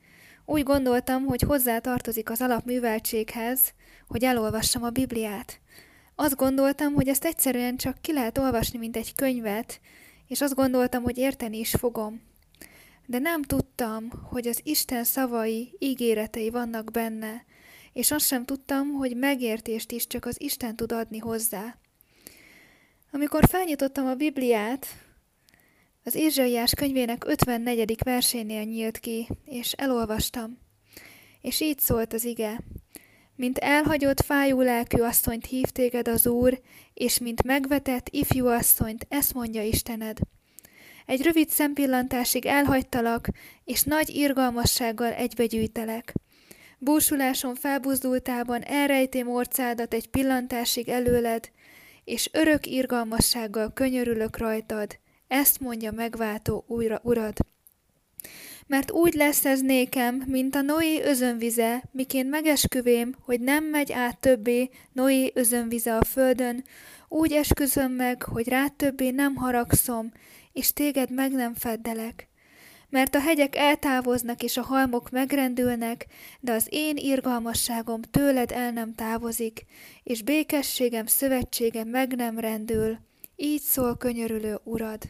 Úgy 0.46 0.64
gondoltam, 0.64 1.26
hogy 1.26 1.42
hozzá 1.42 1.80
tartozik 1.80 2.30
az 2.30 2.42
alapműveltséghez, 2.42 3.74
hogy 4.08 4.24
elolvassam 4.24 4.84
a 4.84 4.90
Bibliát. 4.90 5.62
Azt 6.16 6.36
gondoltam, 6.36 6.94
hogy 6.94 7.08
ezt 7.08 7.26
egyszerűen 7.26 7.78
csak 7.78 8.02
ki 8.02 8.14
lehet 8.14 8.38
olvasni, 8.38 8.78
mint 8.80 8.98
egy 8.98 9.16
könyvet, 9.16 9.80
és 10.28 10.42
azt 10.42 10.56
gondoltam, 10.56 11.04
hogy 11.04 11.18
érteni 11.18 11.60
is 11.60 11.72
fogom. 11.72 12.22
De 13.06 13.20
nem 13.20 13.42
tudtam, 13.42 14.10
hogy 14.30 14.48
az 14.48 14.60
Isten 14.64 15.04
szavai, 15.04 15.76
ígéretei 15.80 16.50
vannak 16.50 16.92
benne, 16.92 17.46
és 17.94 18.12
azt 18.12 18.26
sem 18.26 18.46
tudtam, 18.46 18.90
hogy 18.90 19.16
megértést 19.16 19.92
is 19.92 20.08
csak 20.08 20.26
az 20.26 20.42
Isten 20.42 20.76
tud 20.76 20.92
adni 20.92 21.18
hozzá. 21.18 21.78
Amikor 23.12 23.48
felnyitottam 23.48 24.06
a 24.06 24.16
Bibliát, 24.16 24.88
az 26.04 26.16
Ézsaiás 26.16 26.74
könyvének 26.74 27.26
54. 27.26 27.96
versénél 28.04 28.64
nyílt 28.64 28.98
ki, 28.98 29.28
és 29.46 29.72
elolvastam. 29.72 30.58
És 31.42 31.60
így 31.60 31.80
szólt 31.80 32.14
az 32.14 32.24
ige. 32.24 32.60
Mint 33.36 33.58
elhagyott 33.58 34.22
fájú 34.22 34.62
lelkű 34.62 35.02
asszonyt 35.02 35.46
hív 35.46 35.66
téged 35.66 36.08
az 36.08 36.28
Úr, 36.28 36.62
és 36.94 37.20
mint 37.20 37.44
megvetett 37.44 38.08
ifjú 38.10 38.48
asszonyt, 38.48 39.06
ezt 39.10 39.34
mondja 39.34 39.62
Istened. 39.62 40.18
Egy 41.06 41.22
rövid 41.22 41.50
szempillantásig 41.50 42.46
elhagytalak, 42.46 43.28
és 43.64 43.84
nagy 43.84 44.10
irgalmassággal 44.10 45.12
egybegyűjtelek. 45.12 46.14
Búsuláson 46.80 47.56
felbuzdultában 47.56 48.62
elrejtém 48.62 49.30
orcádat 49.30 49.94
egy 49.94 50.10
pillantásig 50.10 50.90
előled, 50.90 51.50
és 52.04 52.30
örök 52.32 52.66
irgalmassággal 52.66 53.74
könyörülök 53.74 54.38
rajtad, 54.38 55.00
ezt 55.28 55.60
mondja 55.60 55.92
megváltó 55.92 56.64
újra 56.68 57.00
urad. 57.04 57.53
Mert 58.74 58.92
úgy 58.92 59.14
lesz 59.14 59.46
ez 59.46 59.62
nékem, 59.62 60.24
mint 60.28 60.56
a 60.56 60.62
Noé 60.62 61.04
özönvize, 61.04 61.84
miként 61.92 62.30
megesküvém, 62.30 63.16
hogy 63.22 63.40
nem 63.40 63.64
megy 63.64 63.92
át 63.92 64.20
többé 64.20 64.70
Noé 64.94 65.32
özönvize 65.34 65.98
a 65.98 66.04
földön, 66.04 66.64
úgy 67.08 67.32
esküzöm 67.32 67.92
meg, 67.92 68.24
hogy 68.24 68.48
rá 68.48 68.68
többé 68.68 69.10
nem 69.10 69.36
haragszom, 69.36 70.12
és 70.54 70.74
téged 70.74 71.12
meg 71.12 71.32
nem 71.32 71.54
feddelek 71.54 72.28
mert 72.90 73.16
a 73.16 73.20
hegyek 73.20 73.56
eltávoznak 73.56 74.44
és 74.44 74.58
a 74.58 74.64
halmok 74.64 75.10
megrendülnek, 75.10 76.06
de 76.40 76.52
az 76.52 76.68
én 76.70 76.98
irgalmasságom 76.98 78.02
tőled 78.02 78.52
el 78.52 78.72
nem 78.72 78.94
távozik, 78.94 79.66
és 80.04 80.22
békességem 80.22 81.06
szövetsége 81.06 81.84
meg 81.84 82.16
nem 82.16 82.40
rendül. 82.40 82.98
Így 83.36 83.62
szól 83.62 83.98
könyörülő 83.98 84.60
urad. 84.64 85.02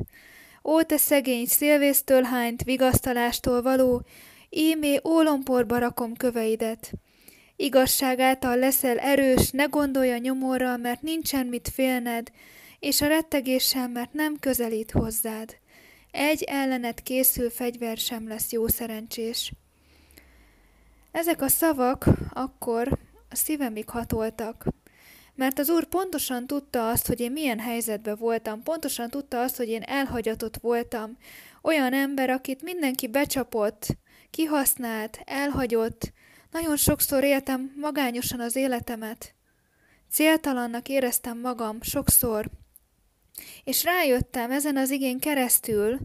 Ó, 0.64 0.81
te 0.81 0.98
szegény, 0.98 1.45
szélvésztől 1.45 2.23
hányt, 2.23 2.64
vigasztalástól 2.64 3.61
való, 3.61 4.06
ímé 4.49 4.99
ólomporba 5.03 5.77
rakom 5.77 6.15
köveidet. 6.15 6.91
Igazság 7.56 8.19
által 8.19 8.57
leszel 8.57 8.98
erős, 8.98 9.52
ne 9.52 9.64
gondolj 9.64 10.11
a 10.11 10.18
nyomorral, 10.18 10.77
mert 10.77 11.02
nincsen 11.02 11.45
mit 11.45 11.69
félned, 11.73 12.31
és 12.80 13.02
a 13.02 13.07
rettegéssel, 13.07 13.88
mert 13.88 14.14
nem 14.14 14.40
közelít 14.40 14.91
hozzád. 14.91 15.57
Egy 16.11 16.44
ellenet 16.44 17.02
készül 17.02 17.49
fegyver 17.49 17.98
sem 17.98 18.27
lesz 18.27 18.52
jó 18.52 18.68
szerencsés. 18.68 19.53
Ezek 21.11 21.41
a 21.41 21.48
szavak 21.48 22.06
akkor 22.34 22.99
a 23.30 23.35
szívemig 23.35 23.90
hatoltak, 23.90 24.65
mert 25.35 25.60
az 25.60 25.69
Úr 25.69 25.85
pontosan 25.85 26.47
tudta 26.47 26.89
azt, 26.89 27.07
hogy 27.07 27.19
én 27.19 27.31
milyen 27.31 27.60
helyzetben 27.60 28.15
voltam, 28.15 28.64
pontosan 28.64 29.10
tudta 29.10 29.41
azt, 29.41 29.57
hogy 29.57 29.68
én 29.68 29.81
elhagyatott 29.81 30.57
voltam, 30.57 31.18
olyan 31.61 31.93
ember, 31.93 32.30
akit 32.30 32.61
mindenki 32.61 33.07
becsapott, 33.07 33.88
kihasznált, 34.30 35.19
elhagyott, 35.26 36.11
nagyon 36.51 36.77
sokszor 36.77 37.23
éltem 37.23 37.73
magányosan 37.76 38.39
az 38.39 38.55
életemet. 38.55 39.35
Céltalannak 40.11 40.89
éreztem 40.89 41.39
magam 41.39 41.81
sokszor, 41.81 42.49
és 43.64 43.84
rájöttem 43.84 44.51
ezen 44.51 44.77
az 44.77 44.89
igén 44.89 45.19
keresztül, 45.19 45.99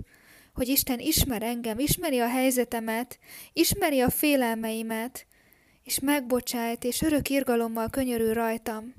hogy 0.55 0.69
Isten 0.69 0.99
ismer 0.99 1.43
engem, 1.43 1.79
ismeri 1.79 2.19
a 2.19 2.29
helyzetemet, 2.29 3.19
ismeri 3.53 4.01
a 4.01 4.11
félelmeimet, 4.11 5.27
és 5.83 5.99
megbocsájt, 5.99 6.85
és 6.85 7.03
örök 7.03 7.29
irgalommal 7.29 7.89
könyörül 7.91 8.33
rajtam. 8.33 8.95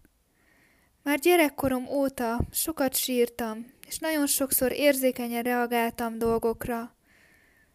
Már 1.10 1.20
gyerekkorom 1.20 1.88
óta 1.88 2.40
sokat 2.52 2.96
sírtam, 2.96 3.66
és 3.88 3.98
nagyon 3.98 4.28
sokszor 4.28 4.72
érzékenyen 4.72 5.44
reagáltam 5.44 6.18
dolgokra. 6.18 6.96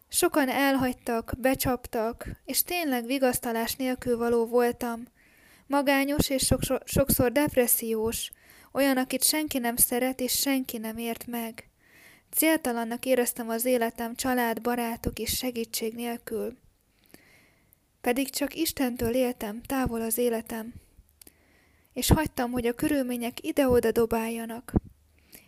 Sokan 0.07 0.49
elhagytak, 0.49 1.33
becsaptak, 1.37 2.27
és 2.45 2.63
tényleg 2.63 3.05
vigasztalás 3.05 3.75
nélkül 3.75 4.17
való 4.17 4.45
voltam. 4.45 5.03
Magányos 5.67 6.29
és 6.29 6.53
sokszor, 6.85 7.31
depressziós, 7.31 8.31
olyan, 8.71 8.97
akit 8.97 9.23
senki 9.23 9.57
nem 9.57 9.75
szeret 9.75 10.19
és 10.19 10.31
senki 10.31 10.77
nem 10.77 10.97
ért 10.97 11.27
meg. 11.27 11.69
Céltalannak 12.31 13.05
éreztem 13.05 13.49
az 13.49 13.65
életem 13.65 14.15
család, 14.15 14.61
barátok 14.61 15.19
és 15.19 15.35
segítség 15.35 15.93
nélkül. 15.93 16.57
Pedig 18.01 18.29
csak 18.29 18.55
Istentől 18.55 19.13
éltem, 19.13 19.61
távol 19.61 20.01
az 20.01 20.17
életem. 20.17 20.84
És 21.95 22.07
hagytam, 22.07 22.51
hogy 22.51 22.65
a 22.65 22.73
körülmények 22.73 23.45
ide-oda 23.45 23.91
dobáljanak. 23.91 24.73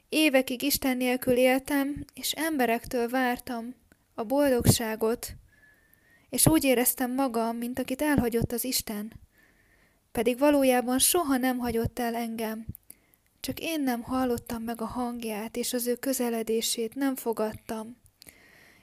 Évekig 0.09 0.61
Isten 0.61 0.97
nélkül 0.97 1.35
éltem, 1.35 2.05
és 2.13 2.31
emberektől 2.31 3.09
vártam 3.09 3.75
a 4.13 4.23
boldogságot, 4.23 5.35
és 6.29 6.47
úgy 6.47 6.63
éreztem 6.63 7.13
magam, 7.13 7.57
mint 7.57 7.79
akit 7.79 8.01
elhagyott 8.01 8.51
az 8.51 8.63
Isten. 8.63 9.13
Pedig 10.11 10.37
valójában 10.37 10.99
soha 10.99 11.37
nem 11.37 11.57
hagyott 11.57 11.99
el 11.99 12.15
engem, 12.15 12.65
csak 13.39 13.59
én 13.59 13.81
nem 13.81 14.01
hallottam 14.01 14.63
meg 14.63 14.81
a 14.81 14.85
hangját, 14.85 15.57
és 15.57 15.73
az 15.73 15.87
ő 15.87 15.95
közeledését 15.95 16.95
nem 16.95 17.15
fogadtam. 17.15 17.97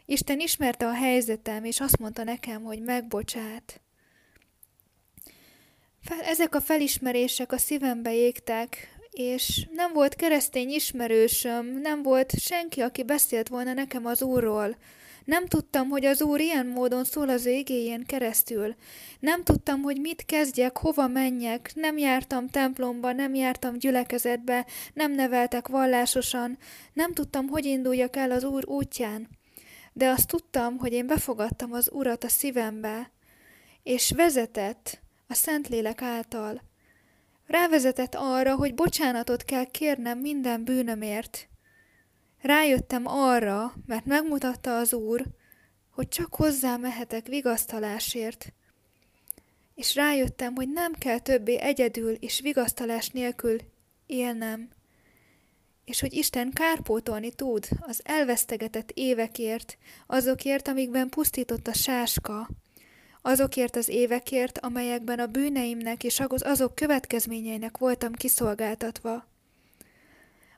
Isten 0.04 0.40
ismerte 0.40 0.86
a 0.86 0.94
helyzetem, 0.94 1.64
és 1.64 1.80
azt 1.80 1.98
mondta 1.98 2.24
nekem, 2.24 2.62
hogy 2.62 2.82
megbocsát. 2.82 3.80
Ezek 6.08 6.54
a 6.54 6.60
felismerések 6.60 7.52
a 7.52 7.58
szívembe 7.58 8.14
égtek, 8.14 8.96
és 9.10 9.66
nem 9.72 9.92
volt 9.92 10.14
keresztény 10.14 10.70
ismerősöm, 10.70 11.66
nem 11.66 12.02
volt 12.02 12.38
senki, 12.38 12.80
aki 12.80 13.02
beszélt 13.02 13.48
volna 13.48 13.72
nekem 13.72 14.06
az 14.06 14.22
Úrról. 14.22 14.76
Nem 15.24 15.46
tudtam, 15.46 15.88
hogy 15.88 16.04
az 16.04 16.22
Úr 16.22 16.40
ilyen 16.40 16.66
módon 16.66 17.04
szól 17.04 17.28
az 17.28 17.46
égéjén 17.46 18.06
keresztül. 18.06 18.74
Nem 19.20 19.42
tudtam, 19.42 19.82
hogy 19.82 20.00
mit 20.00 20.24
kezdjek, 20.24 20.78
hova 20.78 21.06
menjek. 21.08 21.70
Nem 21.74 21.98
jártam 21.98 22.48
templomba, 22.48 23.12
nem 23.12 23.34
jártam 23.34 23.78
gyülekezetbe, 23.78 24.66
nem 24.94 25.12
neveltek 25.12 25.68
vallásosan. 25.68 26.58
Nem 26.92 27.12
tudtam, 27.12 27.48
hogy 27.48 27.64
induljak 27.64 28.16
el 28.16 28.30
az 28.30 28.44
Úr 28.44 28.68
útján. 28.68 29.28
De 29.92 30.08
azt 30.08 30.28
tudtam, 30.28 30.78
hogy 30.78 30.92
én 30.92 31.06
befogadtam 31.06 31.72
az 31.72 31.90
Urat 31.92 32.24
a 32.24 32.28
szívembe, 32.28 33.10
és 33.82 34.12
vezetett 34.16 35.02
a 35.34 35.36
Szentlélek 35.36 36.02
által. 36.02 36.62
Rávezetett 37.46 38.14
arra, 38.14 38.54
hogy 38.54 38.74
bocsánatot 38.74 39.44
kell 39.44 39.64
kérnem 39.64 40.18
minden 40.18 40.64
bűnömért. 40.64 41.48
Rájöttem 42.40 43.06
arra, 43.06 43.74
mert 43.86 44.04
megmutatta 44.04 44.76
az 44.76 44.92
Úr, 44.92 45.24
hogy 45.90 46.08
csak 46.08 46.34
hozzá 46.34 46.76
mehetek 46.76 47.26
vigasztalásért. 47.26 48.52
És 49.74 49.94
rájöttem, 49.94 50.54
hogy 50.54 50.68
nem 50.68 50.92
kell 50.92 51.18
többé 51.18 51.58
egyedül 51.58 52.12
és 52.12 52.40
vigasztalás 52.40 53.08
nélkül 53.08 53.60
élnem, 54.06 54.68
és 55.84 56.00
hogy 56.00 56.12
Isten 56.12 56.50
kárpótolni 56.50 57.32
tud 57.32 57.68
az 57.80 58.00
elvesztegetett 58.04 58.90
évekért, 58.90 59.78
azokért, 60.06 60.68
amikben 60.68 61.08
pusztított 61.08 61.66
a 61.66 61.72
sáska, 61.72 62.48
azokért 63.26 63.76
az 63.76 63.88
évekért, 63.88 64.58
amelyekben 64.58 65.18
a 65.18 65.26
bűneimnek 65.26 66.04
és 66.04 66.20
azok 66.20 66.74
következményeinek 66.74 67.78
voltam 67.78 68.12
kiszolgáltatva. 68.12 69.26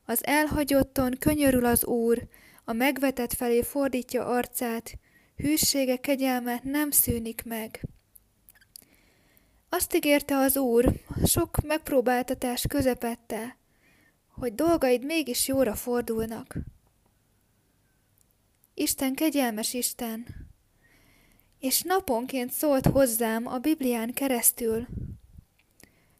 Az 0.04 0.26
elhagyotton 0.26 1.16
könyörül 1.18 1.64
az 1.64 1.84
Úr, 1.84 2.28
a 2.64 2.72
megvetett 2.72 3.32
felé 3.32 3.62
fordítja 3.62 4.26
arcát, 4.26 4.98
hűsége 5.36 5.96
kegyelme 5.96 6.60
nem 6.62 6.90
szűnik 6.90 7.44
meg. 7.44 7.80
Azt 9.68 9.94
ígérte 9.94 10.36
az 10.36 10.56
Úr, 10.56 10.92
sok 11.24 11.56
megpróbáltatás 11.66 12.64
közepette, 12.68 13.56
hogy 14.28 14.54
dolgaid 14.54 15.04
mégis 15.04 15.48
jóra 15.48 15.74
fordulnak. 15.74 16.56
Isten 18.74 19.14
kegyelmes 19.14 19.74
Isten, 19.74 20.45
és 21.66 21.82
naponként 21.82 22.52
szólt 22.52 22.86
hozzám 22.86 23.46
a 23.46 23.58
Biblián 23.58 24.12
keresztül, 24.12 24.86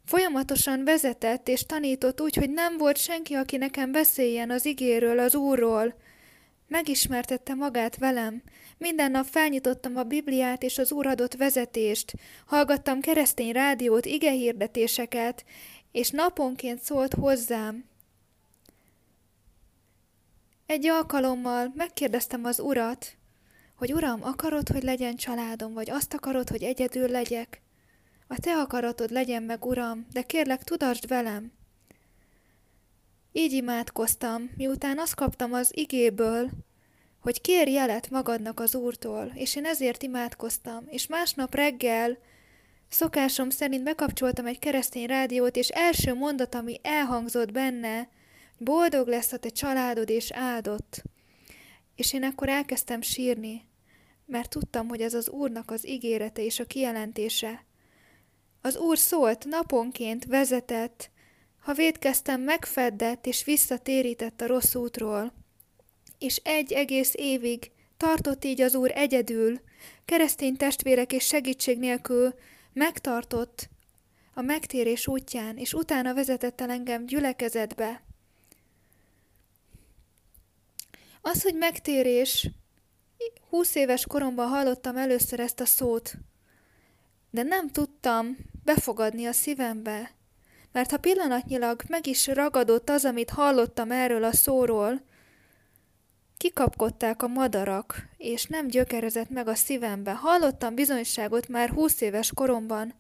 Folyamatosan 0.04 0.84
vezetett 0.84 1.48
és 1.48 1.66
tanított 1.66 2.20
úgy, 2.20 2.36
hogy 2.36 2.50
nem 2.50 2.76
volt 2.76 2.96
senki, 2.96 3.34
aki 3.34 3.56
nekem 3.56 3.92
beszéljen 3.92 4.50
az 4.50 4.64
igéről, 4.64 5.18
az 5.18 5.34
Úrról. 5.34 5.94
Megismertette 6.68 7.54
magát 7.54 7.96
velem. 7.96 8.42
Minden 8.78 9.10
nap 9.10 9.26
felnyitottam 9.26 9.96
a 9.96 10.02
Bibliát 10.02 10.62
és 10.62 10.78
az 10.78 10.92
Úr 10.92 11.06
adott 11.06 11.34
vezetést. 11.34 12.12
Hallgattam 12.46 13.00
keresztény 13.00 13.52
rádiót, 13.52 14.06
igehirdetéseket, 14.06 15.44
és 15.92 16.10
naponként 16.10 16.80
szólt 16.80 17.14
hozzám. 17.14 17.84
Egy 20.66 20.86
alkalommal 20.86 21.72
megkérdeztem 21.74 22.44
az 22.44 22.60
Urat, 22.60 23.16
hogy 23.76 23.92
Uram, 23.92 24.22
akarod, 24.22 24.68
hogy 24.68 24.82
legyen 24.82 25.16
családom, 25.16 25.72
vagy 25.72 25.90
azt 25.90 26.14
akarod, 26.14 26.48
hogy 26.48 26.62
egyedül 26.62 27.08
legyek? 27.08 27.60
A 28.28 28.40
te 28.40 28.52
akaratod 28.52 29.10
legyen 29.10 29.42
meg, 29.42 29.64
Uram, 29.64 30.06
de 30.12 30.22
kérlek, 30.22 30.64
tudasd 30.64 31.08
velem. 31.08 31.52
Így 33.32 33.52
imádkoztam, 33.52 34.50
miután 34.56 34.98
azt 34.98 35.14
kaptam 35.14 35.52
az 35.52 35.70
igéből, 35.74 36.50
hogy 37.20 37.40
kér 37.40 37.68
jelet 37.68 38.10
magadnak 38.10 38.60
az 38.60 38.74
Úrtól, 38.74 39.32
és 39.34 39.56
én 39.56 39.64
ezért 39.64 40.02
imádkoztam, 40.02 40.84
és 40.88 41.06
másnap 41.06 41.54
reggel 41.54 42.18
szokásom 42.88 43.50
szerint 43.50 43.82
bekapcsoltam 43.82 44.46
egy 44.46 44.58
keresztény 44.58 45.06
rádiót, 45.06 45.56
és 45.56 45.68
első 45.68 46.14
mondat, 46.14 46.54
ami 46.54 46.80
elhangzott 46.82 47.52
benne, 47.52 48.08
boldog 48.58 49.06
lesz 49.08 49.32
a 49.32 49.36
te 49.36 49.48
családod 49.48 50.10
és 50.10 50.30
áldott. 50.30 51.02
És 51.96 52.12
én 52.12 52.22
akkor 52.22 52.48
elkezdtem 52.48 53.00
sírni, 53.00 53.64
mert 54.26 54.50
tudtam, 54.50 54.88
hogy 54.88 55.00
ez 55.00 55.14
az 55.14 55.28
Úrnak 55.28 55.70
az 55.70 55.88
ígérete 55.88 56.42
és 56.42 56.60
a 56.60 56.64
kijelentése, 56.64 57.64
az 58.60 58.76
Úr 58.76 58.98
szólt, 58.98 59.44
naponként 59.44 60.24
vezetett, 60.24 61.10
ha 61.58 61.74
védkeztem, 61.74 62.40
megfeddett 62.40 63.26
és 63.26 63.44
visszatérített 63.44 64.40
a 64.40 64.46
rossz 64.46 64.74
útról. 64.74 65.32
És 66.18 66.40
egy 66.44 66.72
egész 66.72 67.12
évig 67.14 67.70
tartott 67.96 68.44
így 68.44 68.60
az 68.60 68.74
Úr 68.74 68.90
egyedül, 68.94 69.60
keresztény 70.04 70.56
testvérek 70.56 71.12
és 71.12 71.26
segítség 71.26 71.78
nélkül 71.78 72.34
megtartott 72.72 73.68
a 74.34 74.40
megtérés 74.40 75.06
útján, 75.06 75.56
és 75.56 75.72
utána 75.72 76.14
vezetett 76.14 76.60
el 76.60 76.70
engem 76.70 77.06
gyülekezetbe. 77.06 78.05
Az, 81.26 81.42
hogy 81.42 81.54
megtérés, 81.54 82.50
húsz 83.48 83.74
éves 83.74 84.06
koromban 84.06 84.48
hallottam 84.48 84.96
először 84.96 85.40
ezt 85.40 85.60
a 85.60 85.64
szót, 85.64 86.14
de 87.30 87.42
nem 87.42 87.68
tudtam 87.68 88.36
befogadni 88.64 89.26
a 89.26 89.32
szívembe, 89.32 90.10
mert 90.72 90.90
ha 90.90 90.96
pillanatnyilag 90.96 91.82
meg 91.88 92.06
is 92.06 92.26
ragadott 92.26 92.90
az, 92.90 93.04
amit 93.04 93.30
hallottam 93.30 93.90
erről 93.90 94.24
a 94.24 94.32
szóról, 94.32 95.00
kikapkodták 96.36 97.22
a 97.22 97.28
madarak, 97.28 98.08
és 98.16 98.44
nem 98.44 98.66
gyökerezett 98.66 99.30
meg 99.30 99.48
a 99.48 99.54
szívembe. 99.54 100.12
Hallottam 100.12 100.74
bizonyságot 100.74 101.48
már 101.48 101.70
húsz 101.70 102.00
éves 102.00 102.32
koromban. 102.34 102.94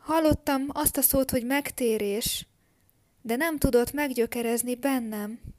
Hallottam 0.00 0.66
azt 0.68 0.96
a 0.96 1.02
szót, 1.02 1.30
hogy 1.30 1.44
megtérés, 1.44 2.46
de 3.22 3.36
nem 3.36 3.58
tudott 3.58 3.92
meggyökerezni 3.92 4.74
bennem. 4.74 5.56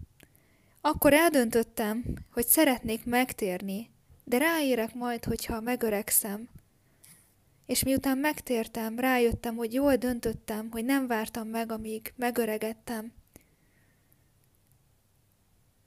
Akkor 0.82 1.14
eldöntöttem, 1.14 2.04
hogy 2.32 2.48
szeretnék 2.48 3.06
megtérni, 3.06 3.90
de 4.24 4.38
ráérek 4.38 4.94
majd, 4.94 5.26
hogyha 5.26 5.62
megöregszem 5.62 6.50
és 7.70 7.84
miután 7.84 8.18
megtértem, 8.18 9.00
rájöttem, 9.00 9.56
hogy 9.56 9.74
jól 9.74 9.96
döntöttem, 9.96 10.72
hogy 10.72 10.86
nem 10.86 11.08
vártam 11.08 11.48
meg, 11.48 11.72
amíg 11.72 12.14
megöregettem. 12.16 13.14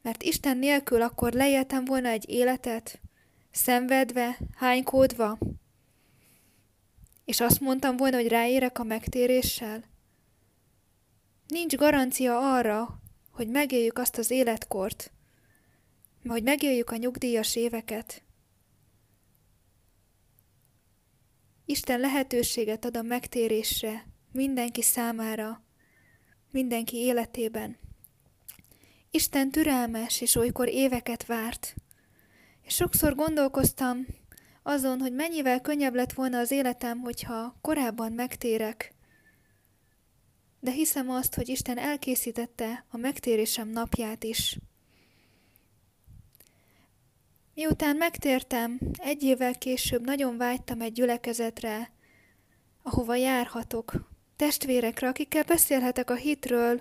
Mert 0.03 0.23
Isten 0.23 0.57
nélkül 0.57 1.03
akkor 1.03 1.33
leéltem 1.33 1.85
volna 1.85 2.09
egy 2.09 2.29
életet, 2.29 3.01
szenvedve, 3.51 4.39
hánykódva, 4.57 5.39
és 7.25 7.41
azt 7.41 7.61
mondtam 7.61 7.97
volna, 7.97 8.17
hogy 8.17 8.29
ráérek 8.29 8.79
a 8.79 8.85
megtéréssel. 8.85 9.85
Nincs 11.49 11.77
garancia 11.77 12.55
arra, 12.55 13.02
hogy 13.33 13.49
megéljük 13.49 13.99
azt 13.99 14.19
az 14.19 14.31
életkort, 14.31 15.13
hogy 16.25 16.43
megéljük 16.43 16.91
a 16.91 16.97
nyugdíjas 16.97 17.57
éveket. 17.57 18.23
Isten 21.65 22.01
lehetőséget 22.01 22.85
ad 22.85 22.97
a 22.97 23.03
megtérésre 23.03 24.07
mindenki 24.33 24.83
számára. 24.83 25.63
mindenki 26.51 26.97
életében. 26.97 27.79
Isten 29.11 29.51
türelmes, 29.51 30.21
és 30.21 30.35
olykor 30.35 30.69
éveket 30.69 31.27
várt. 31.27 31.75
És 32.63 32.75
sokszor 32.75 33.15
gondolkoztam 33.15 34.07
azon, 34.63 35.01
hogy 35.01 35.13
mennyivel 35.13 35.61
könnyebb 35.61 35.95
lett 35.95 36.13
volna 36.13 36.39
az 36.39 36.51
életem, 36.51 37.01
hogyha 37.01 37.57
korábban 37.61 38.13
megtérek. 38.13 38.95
De 40.63 40.71
hiszem 40.71 41.11
azt, 41.11 41.35
hogy 41.35 41.49
Isten 41.49 41.79
elkészítette 41.79 42.85
a 42.91 42.97
megtérésem 42.97 43.69
napját 43.69 44.25
is. 44.25 44.59
Miután 47.55 47.97
megtértem, 47.97 48.79
egy 48.97 49.23
évvel 49.23 49.59
később 49.59 50.05
nagyon 50.05 50.37
vágytam 50.37 50.81
egy 50.81 50.93
gyülekezetre, 50.93 51.93
ahova 52.83 53.15
járhatok, 53.15 54.11
testvérekre, 54.37 55.09
akikkel 55.09 55.43
beszélhetek 55.43 56.11
a 56.11 56.15
hitről, 56.15 56.81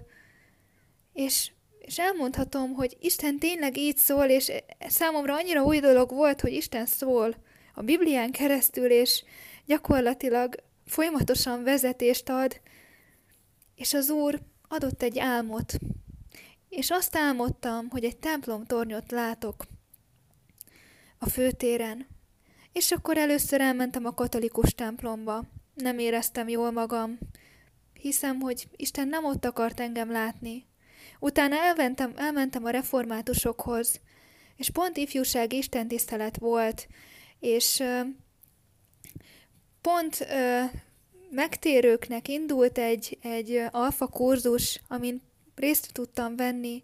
és, 1.13 1.51
és 1.79 1.99
elmondhatom, 1.99 2.73
hogy 2.73 2.97
Isten 2.99 3.39
tényleg 3.39 3.77
így 3.77 3.97
szól, 3.97 4.25
és 4.25 4.51
számomra 4.79 5.33
annyira 5.33 5.63
új 5.63 5.79
dolog 5.79 6.09
volt, 6.09 6.41
hogy 6.41 6.53
Isten 6.53 6.85
szól 6.85 7.35
a 7.73 7.81
Biblián 7.81 8.31
keresztül, 8.31 8.91
és 8.91 9.23
gyakorlatilag 9.65 10.55
folyamatosan 10.85 11.63
vezetést 11.63 12.29
ad, 12.29 12.61
és 13.81 13.93
az 13.93 14.09
Úr 14.09 14.41
adott 14.67 15.01
egy 15.01 15.19
álmot, 15.19 15.73
és 16.69 16.89
azt 16.89 17.15
álmodtam, 17.15 17.89
hogy 17.89 18.03
egy 18.03 18.17
templom 18.17 18.65
tornyot 18.65 19.11
látok 19.11 19.65
a 21.17 21.29
főtéren. 21.29 22.07
És 22.71 22.91
akkor 22.91 23.17
először 23.17 23.61
elmentem 23.61 24.05
a 24.05 24.13
katolikus 24.13 24.73
templomba. 24.73 25.43
Nem 25.73 25.99
éreztem 25.99 26.47
jól 26.47 26.71
magam. 26.71 27.17
Hiszem, 27.93 28.39
hogy 28.39 28.67
Isten 28.75 29.07
nem 29.07 29.25
ott 29.25 29.45
akart 29.45 29.79
engem 29.79 30.11
látni. 30.11 30.65
Utána 31.19 31.55
elmentem, 31.55 32.13
elmentem 32.15 32.65
a 32.65 32.69
reformátusokhoz, 32.69 33.99
és 34.55 34.69
pont 34.69 34.97
ifjúság 34.97 35.53
istentisztelet 35.53 36.37
volt, 36.37 36.87
és 37.39 37.83
pont 39.81 40.27
megtérőknek 41.31 42.27
indult 42.27 42.77
egy, 42.77 43.17
egy 43.21 43.63
alfa 43.71 44.07
kurzus, 44.07 44.81
amin 44.87 45.21
részt 45.55 45.93
tudtam 45.93 46.35
venni, 46.35 46.83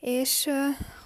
és 0.00 0.48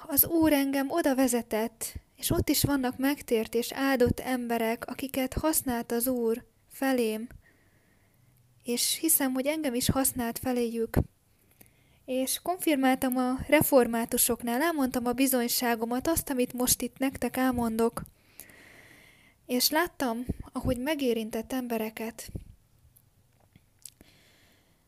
az 0.07 0.27
Úr 0.27 0.53
engem 0.53 0.91
oda 0.91 1.15
vezetett, 1.15 1.95
és 2.17 2.31
ott 2.31 2.49
is 2.49 2.63
vannak 2.63 2.99
megtért 2.99 3.55
és 3.55 3.73
áldott 3.73 4.21
emberek, 4.21 4.87
akiket 4.87 5.33
használt 5.33 5.93
az 5.93 6.07
Úr 6.07 6.45
felém, 6.69 7.29
és 8.65 8.99
hiszem, 9.01 9.33
hogy 9.33 9.47
engem 9.47 9.75
is 9.75 9.91
használt 9.91 10.39
feléjük. 10.39 10.97
És 12.05 12.41
konfirmáltam 12.43 13.17
a 13.17 13.39
reformátusoknál, 13.49 14.63
elmondtam 14.63 15.07
a 15.07 15.13
bizonyságomat, 15.13 16.09
azt, 16.09 16.31
amit 16.31 16.53
most 16.53 16.83
itt 16.83 16.99
nektek 16.99 17.37
elmondok. 17.37 18.03
És 19.51 19.71
láttam, 19.71 20.25
ahogy 20.53 20.79
megérintett 20.79 21.53
embereket. 21.53 22.31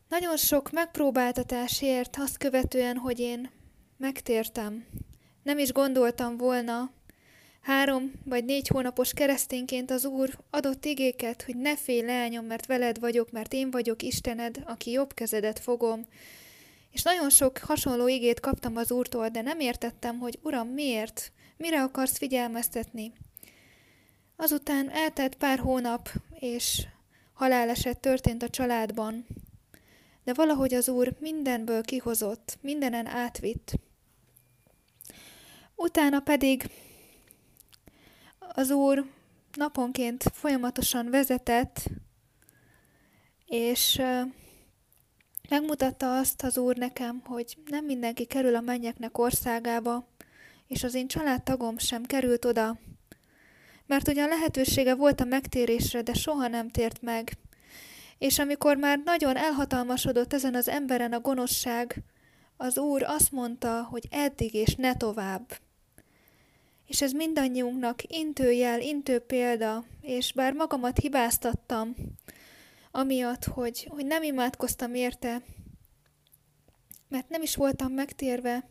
Nagyon 0.07 0.37
sok 0.37 0.71
megpróbáltatásért 0.71 2.17
azt 2.19 2.37
követően, 2.37 2.97
hogy 2.97 3.19
én 3.19 3.49
megtértem. 3.97 4.85
Nem 5.41 5.57
is 5.57 5.71
gondoltam 5.71 6.37
volna, 6.37 6.91
három 7.61 8.11
vagy 8.25 8.45
négy 8.45 8.67
hónapos 8.67 9.13
keresztényként 9.13 9.91
az 9.91 10.05
Úr 10.05 10.37
adott 10.49 10.85
igéket, 10.85 11.43
hogy 11.43 11.55
ne 11.57 11.77
félj 11.77 12.01
leányom, 12.01 12.45
mert 12.45 12.65
veled 12.65 12.99
vagyok, 12.99 13.31
mert 13.31 13.53
én 13.53 13.71
vagyok 13.71 14.01
Istened, 14.01 14.63
aki 14.65 14.91
jobb 14.91 15.13
kezedet 15.13 15.59
fogom. 15.59 16.05
És 16.91 17.03
nagyon 17.03 17.29
sok 17.29 17.57
hasonló 17.57 18.07
igét 18.07 18.39
kaptam 18.39 18.75
az 18.75 18.91
Úrtól, 18.91 19.29
de 19.29 19.41
nem 19.41 19.59
értettem, 19.59 20.19
hogy 20.19 20.39
Uram, 20.41 20.67
miért? 20.67 21.31
Mire 21.57 21.81
akarsz 21.81 22.17
figyelmeztetni? 22.17 23.13
Azután 24.35 24.89
eltelt 24.89 25.35
pár 25.35 25.59
hónap, 25.59 26.09
és 26.39 26.87
haláleset 27.33 27.99
történt 27.99 28.43
a 28.43 28.49
családban. 28.49 29.25
De 30.23 30.33
valahogy 30.33 30.73
az 30.73 30.89
Úr 30.89 31.15
mindenből 31.19 31.81
kihozott, 31.81 32.57
mindenen 32.61 33.05
átvitt. 33.05 33.71
Utána 35.75 36.19
pedig 36.19 36.69
az 38.39 38.71
Úr 38.71 39.05
naponként 39.53 40.23
folyamatosan 40.33 41.09
vezetett, 41.09 41.89
és 43.45 44.01
megmutatta 45.49 46.17
azt 46.17 46.43
az 46.43 46.57
Úr 46.57 46.75
nekem, 46.75 47.21
hogy 47.25 47.57
nem 47.65 47.85
mindenki 47.85 48.25
kerül 48.25 48.55
a 48.55 48.61
mennyeknek 48.61 49.17
országába, 49.17 50.07
és 50.67 50.83
az 50.83 50.93
én 50.93 51.07
családtagom 51.07 51.77
sem 51.77 52.03
került 52.03 52.45
oda, 52.45 52.79
mert 53.87 54.07
ugyan 54.07 54.27
lehetősége 54.27 54.95
volt 54.95 55.21
a 55.21 55.25
megtérésre, 55.25 56.01
de 56.01 56.13
soha 56.13 56.47
nem 56.47 56.69
tért 56.69 57.01
meg. 57.01 57.37
És 58.17 58.39
amikor 58.39 58.77
már 58.77 58.99
nagyon 59.05 59.37
elhatalmasodott 59.37 60.33
ezen 60.33 60.55
az 60.55 60.67
emberen 60.67 61.13
a 61.13 61.19
gonoszság, 61.19 62.03
az 62.57 62.77
Úr 62.77 63.03
azt 63.03 63.31
mondta, 63.31 63.83
hogy 63.83 64.07
eddig 64.11 64.53
és 64.53 64.75
ne 64.75 64.95
tovább. 64.95 65.57
És 66.87 67.01
ez 67.01 67.11
mindannyiunknak 67.11 68.01
intőjel, 68.07 68.81
intő 68.81 69.19
példa, 69.19 69.83
és 70.01 70.33
bár 70.33 70.53
magamat 70.53 70.97
hibáztattam, 70.97 71.95
amiatt, 72.91 73.45
hogy, 73.45 73.87
hogy 73.89 74.05
nem 74.05 74.23
imádkoztam 74.23 74.93
érte, 74.93 75.41
mert 77.09 77.29
nem 77.29 77.41
is 77.41 77.55
voltam 77.55 77.91
megtérve, 77.91 78.67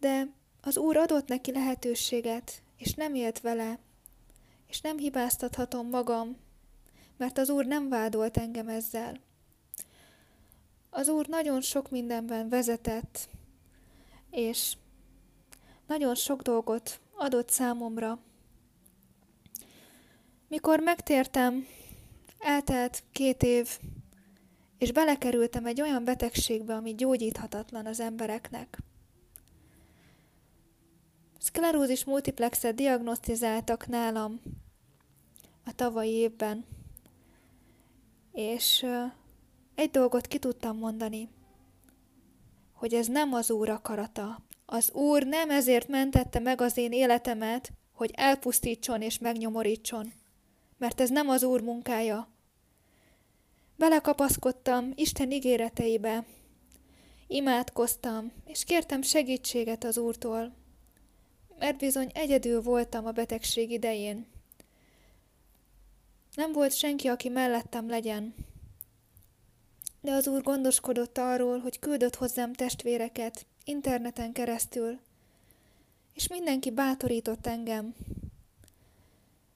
de 0.00 0.28
az 0.66 0.76
Úr 0.76 0.96
adott 0.96 1.28
neki 1.28 1.52
lehetőséget, 1.52 2.62
és 2.76 2.94
nem 2.94 3.14
élt 3.14 3.40
vele, 3.40 3.78
és 4.66 4.80
nem 4.80 4.98
hibáztathatom 4.98 5.88
magam, 5.88 6.36
mert 7.16 7.38
az 7.38 7.48
Úr 7.48 7.66
nem 7.66 7.88
vádolt 7.88 8.36
engem 8.36 8.68
ezzel. 8.68 9.20
Az 10.90 11.08
Úr 11.08 11.26
nagyon 11.26 11.60
sok 11.60 11.90
mindenben 11.90 12.48
vezetett, 12.48 13.28
és 14.30 14.76
nagyon 15.86 16.14
sok 16.14 16.42
dolgot 16.42 17.00
adott 17.14 17.50
számomra. 17.50 18.18
Mikor 20.48 20.80
megtértem, 20.80 21.66
eltelt 22.38 23.02
két 23.12 23.42
év, 23.42 23.78
és 24.78 24.92
belekerültem 24.92 25.66
egy 25.66 25.80
olyan 25.80 26.04
betegségbe, 26.04 26.74
ami 26.74 26.94
gyógyíthatatlan 26.94 27.86
az 27.86 28.00
embereknek. 28.00 28.78
Szklerózis 31.44 32.04
multiplexet 32.04 32.74
diagnosztizáltak 32.74 33.86
nálam 33.86 34.40
a 35.64 35.74
tavalyi 35.74 36.10
évben, 36.10 36.64
és 38.32 38.86
egy 39.74 39.90
dolgot 39.90 40.26
ki 40.26 40.38
tudtam 40.38 40.78
mondani, 40.78 41.28
hogy 42.72 42.94
ez 42.94 43.06
nem 43.06 43.32
az 43.32 43.50
Úr 43.50 43.68
akarata. 43.68 44.38
Az 44.66 44.92
Úr 44.92 45.26
nem 45.26 45.50
ezért 45.50 45.88
mentette 45.88 46.38
meg 46.38 46.60
az 46.60 46.76
én 46.76 46.92
életemet, 46.92 47.72
hogy 47.92 48.10
elpusztítson 48.14 49.02
és 49.02 49.18
megnyomorítson, 49.18 50.12
mert 50.78 51.00
ez 51.00 51.10
nem 51.10 51.28
az 51.28 51.42
Úr 51.42 51.60
munkája. 51.60 52.28
Belekapaszkodtam 53.76 54.92
Isten 54.94 55.30
ígéreteibe, 55.30 56.24
imádkoztam, 57.26 58.32
és 58.46 58.64
kértem 58.64 59.02
segítséget 59.02 59.84
az 59.84 59.98
Úrtól, 59.98 60.62
mert 61.58 61.78
bizony 61.78 62.10
egyedül 62.14 62.62
voltam 62.62 63.06
a 63.06 63.12
betegség 63.12 63.70
idején. 63.70 64.26
Nem 66.34 66.52
volt 66.52 66.74
senki, 66.74 67.08
aki 67.08 67.28
mellettem 67.28 67.88
legyen. 67.88 68.34
De 70.00 70.12
az 70.12 70.28
Úr 70.28 70.42
gondoskodott 70.42 71.18
arról, 71.18 71.58
hogy 71.58 71.78
küldött 71.78 72.14
hozzám 72.14 72.52
testvéreket, 72.52 73.46
interneten 73.64 74.32
keresztül, 74.32 74.98
és 76.14 76.28
mindenki 76.28 76.70
bátorított 76.70 77.46
engem. 77.46 77.94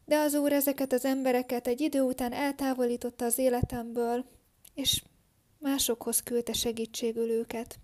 De 0.05 0.19
az 0.19 0.35
Úr 0.35 0.53
ezeket 0.53 0.93
az 0.93 1.05
embereket 1.05 1.67
egy 1.67 1.81
idő 1.81 2.01
után 2.01 2.33
eltávolította 2.33 3.25
az 3.25 3.39
életemből, 3.39 4.25
és 4.75 5.03
másokhoz 5.59 6.23
küldte 6.23 6.53
segítségül 6.53 7.31
őket. 7.31 7.79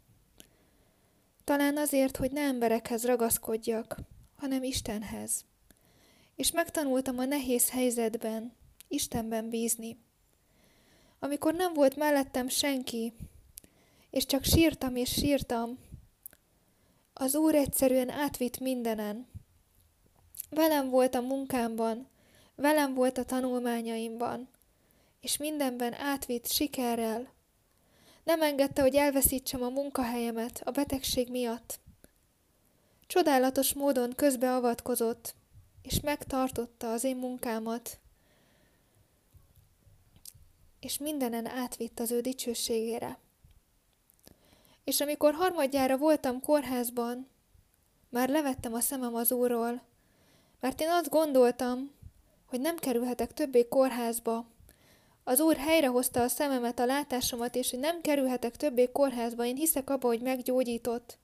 Talán 1.45 1.77
azért, 1.77 2.17
hogy 2.17 2.33
ne 2.33 2.41
emberekhez 2.41 3.05
ragaszkodjak, 3.05 3.97
hanem 4.37 4.63
Istenhez. 4.63 5.45
És 6.37 6.51
megtanultam 6.51 7.19
a 7.19 7.25
nehéz 7.25 7.71
helyzetben, 7.71 8.53
Istenben 8.89 9.49
bízni. 9.49 9.99
Amikor 11.19 11.55
nem 11.55 11.73
volt 11.73 11.97
mellettem 11.97 12.49
senki, 12.49 13.13
és 14.11 14.27
csak 14.27 14.45
sírtam 14.45 14.97
és 14.97 15.13
sírtam, 15.13 15.79
az 17.13 17.35
Úr 17.35 17.55
egyszerűen 17.55 18.11
átvitt 18.11 18.59
mindenen. 18.59 19.27
Velem 20.51 20.91
volt 20.91 21.15
a 21.15 21.21
munkámban, 21.21 22.09
velem 22.55 22.95
volt 22.95 23.19
a 23.19 23.25
tanulmányaimban, 23.25 24.49
és 25.21 25.37
mindenben 25.37 25.95
átvitt 25.95 26.51
sikerrel. 26.51 27.34
Nem 28.25 28.43
engedte, 28.43 28.83
hogy 28.83 28.95
elveszítsem 28.95 29.63
a 29.63 29.69
munkahelyemet 29.69 30.61
a 30.65 30.71
betegség 30.71 31.31
miatt. 31.31 31.81
Csodálatos 33.07 33.73
módon 33.73 34.13
közbeavatkozott, 34.17 35.35
és 35.83 36.01
megtartotta 36.01 36.93
az 36.93 37.05
én 37.05 37.17
munkámat, 37.17 37.99
és 40.81 40.99
mindenen 40.99 41.47
átvitt 41.47 42.01
az 42.01 42.11
ő 42.11 42.21
dicsőségére. 42.21 43.19
És 44.85 45.01
amikor 45.01 45.35
harmadjára 45.35 45.97
voltam 45.97 46.41
kórházban, 46.41 47.29
már 48.09 48.29
levettem 48.29 48.75
a 48.75 48.81
szemem 48.81 49.15
az 49.15 49.33
úrról, 49.33 49.83
mert 50.61 50.81
én 50.81 50.89
azt 50.91 51.09
gondoltam, 51.09 51.91
hogy 52.45 52.61
nem 52.61 52.77
kerülhetek 52.77 53.33
többé 53.33 53.69
kórházba. 53.69 54.47
Az 55.25 55.41
úr 55.41 55.57
helyrehozta 55.57 56.23
a 56.23 56.29
szememet, 56.29 56.79
a 56.79 56.87
látásomat, 56.87 57.55
és 57.55 57.71
hogy 57.71 57.79
nem 57.79 58.01
kerülhetek 58.01 58.57
többé 58.57 58.93
kórházba. 58.93 59.45
Én 59.45 59.57
hiszek 59.57 59.91
abba, 59.91 60.07
hogy 60.07 60.21
meggyógyított. 60.21 61.19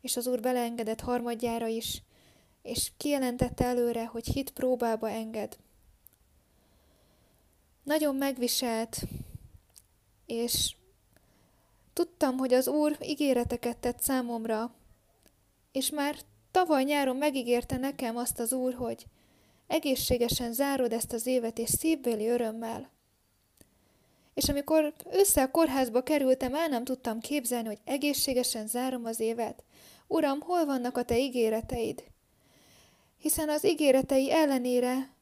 És 0.00 0.16
az 0.16 0.26
úr 0.26 0.40
beleengedett 0.40 1.00
harmadjára 1.00 1.66
is, 1.66 2.02
és 2.62 2.92
kijelentette 2.96 3.64
előre, 3.64 4.06
hogy 4.06 4.26
hit 4.26 4.50
próbába 4.50 5.10
enged. 5.10 5.56
Nagyon 7.82 8.16
megviselt, 8.16 8.96
és 10.26 10.74
tudtam, 11.92 12.36
hogy 12.36 12.52
az 12.52 12.68
Úr 12.68 12.96
ígéreteket 13.02 13.76
tett 13.76 14.00
számomra, 14.00 14.74
és 15.72 15.90
már 15.90 16.16
tavaly 16.50 16.84
nyáron 16.84 17.16
megígérte 17.16 17.76
nekem 17.76 18.16
azt 18.16 18.40
az 18.40 18.52
Úr, 18.52 18.74
hogy 18.74 19.06
egészségesen 19.66 20.52
zárod 20.52 20.92
ezt 20.92 21.12
az 21.12 21.26
évet, 21.26 21.58
és 21.58 21.68
szívbéli 21.68 22.28
örömmel. 22.28 22.90
És 24.34 24.48
amikor 24.48 24.94
össze 25.10 25.42
a 25.42 25.50
kórházba 25.50 26.02
kerültem, 26.02 26.54
el 26.54 26.68
nem 26.68 26.84
tudtam 26.84 27.20
képzelni, 27.20 27.66
hogy 27.66 27.80
egészségesen 27.84 28.66
zárom 28.66 29.04
az 29.04 29.20
évet. 29.20 29.64
Uram, 30.06 30.40
hol 30.40 30.64
vannak 30.64 30.96
a 30.96 31.02
te 31.02 31.18
ígéreteid? 31.18 32.04
Hiszen 33.18 33.48
az 33.48 33.66
ígéretei 33.66 34.32
ellenére 34.32 35.14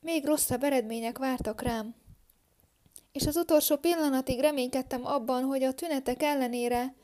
még 0.00 0.24
rosszabb 0.24 0.62
eredmények 0.62 1.18
vártak 1.18 1.62
rám. 1.62 1.94
És 3.12 3.26
az 3.26 3.36
utolsó 3.36 3.76
pillanatig 3.76 4.40
reménykedtem 4.40 5.06
abban, 5.06 5.42
hogy 5.42 5.62
a 5.62 5.72
tünetek 5.72 6.22
ellenére 6.22 6.94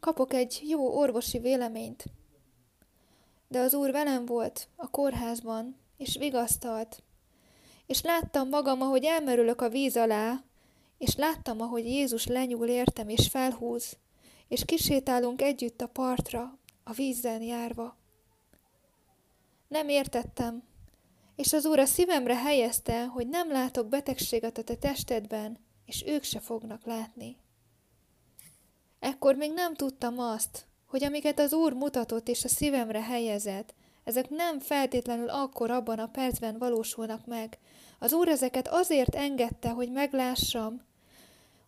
kapok 0.00 0.32
egy 0.32 0.62
jó 0.68 0.96
orvosi 0.98 1.38
véleményt. 1.38 2.04
De 3.48 3.58
az 3.58 3.74
úr 3.74 3.90
velem 3.90 4.26
volt 4.26 4.68
a 4.76 4.90
kórházban, 4.90 5.76
és 5.96 6.16
vigasztalt. 6.16 7.02
És 7.86 8.02
láttam 8.02 8.48
magam, 8.48 8.82
ahogy 8.82 9.04
elmerülök 9.04 9.60
a 9.60 9.68
víz 9.68 9.96
alá, 9.96 10.44
és 11.00 11.16
láttam, 11.16 11.60
ahogy 11.60 11.84
Jézus 11.84 12.26
lenyúl 12.26 12.68
értem 12.68 13.08
és 13.08 13.28
felhúz, 13.28 13.96
és 14.48 14.64
kisétálunk 14.64 15.42
együtt 15.42 15.80
a 15.80 15.86
partra, 15.86 16.58
a 16.84 16.92
vízzel 16.92 17.42
járva. 17.42 17.96
Nem 19.68 19.88
értettem, 19.88 20.62
és 21.36 21.52
az 21.52 21.66
Úr 21.66 21.78
a 21.78 21.84
szívemre 21.84 22.36
helyezte, 22.36 23.04
hogy 23.04 23.28
nem 23.28 23.50
látok 23.50 23.88
betegséget 23.88 24.58
a 24.58 24.62
te 24.62 24.74
testedben, 24.74 25.58
és 25.86 26.04
ők 26.06 26.22
se 26.22 26.40
fognak 26.40 26.84
látni. 26.84 27.36
Ekkor 28.98 29.34
még 29.34 29.52
nem 29.52 29.74
tudtam 29.74 30.18
azt, 30.18 30.66
hogy 30.86 31.04
amiket 31.04 31.38
az 31.38 31.52
Úr 31.52 31.72
mutatott 31.72 32.28
és 32.28 32.44
a 32.44 32.48
szívemre 32.48 33.02
helyezett, 33.02 33.74
ezek 34.04 34.30
nem 34.30 34.58
feltétlenül 34.58 35.28
akkor 35.28 35.70
abban 35.70 35.98
a 35.98 36.08
percben 36.08 36.58
valósulnak 36.58 37.26
meg. 37.26 37.58
Az 37.98 38.12
Úr 38.12 38.28
ezeket 38.28 38.68
azért 38.68 39.14
engedte, 39.14 39.68
hogy 39.68 39.90
meglássam, 39.90 40.88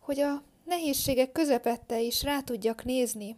hogy 0.03 0.21
a 0.21 0.43
nehézségek 0.65 1.33
közepette 1.33 2.01
is 2.01 2.23
rá 2.23 2.41
tudjak 2.41 2.85
nézni, 2.85 3.37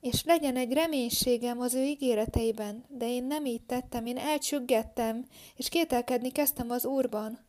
és 0.00 0.24
legyen 0.24 0.56
egy 0.56 0.72
reménységem 0.72 1.60
az 1.60 1.74
ő 1.74 1.82
ígéreteiben, 1.82 2.84
de 2.88 3.08
én 3.08 3.24
nem 3.24 3.44
így 3.44 3.62
tettem, 3.62 4.06
én 4.06 4.18
elcsüggettem, 4.18 5.26
és 5.56 5.68
kételkedni 5.68 6.30
kezdtem 6.30 6.70
az 6.70 6.84
Úrban. 6.84 7.46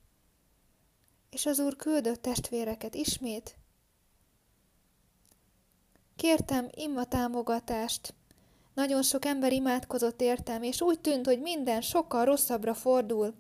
És 1.30 1.46
az 1.46 1.60
Úr 1.60 1.76
küldött 1.76 2.22
testvéreket 2.22 2.96
ismét. 2.96 3.56
Kértem 6.16 6.68
imma 6.72 7.06
támogatást. 7.06 8.14
Nagyon 8.74 9.04
sok 9.04 9.26
ember 9.26 9.52
imádkozott 9.52 10.22
értem, 10.22 10.64
és 10.64 10.82
úgy 10.82 11.00
tűnt, 11.00 11.26
hogy 11.26 11.40
minden 11.42 11.82
sokkal 11.82 12.26
rosszabbra 12.26 12.74
fordul. 12.74 13.34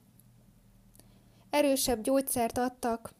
Erősebb 1.49 2.01
gyógyszert 2.01 2.57
adtak, 2.57 3.13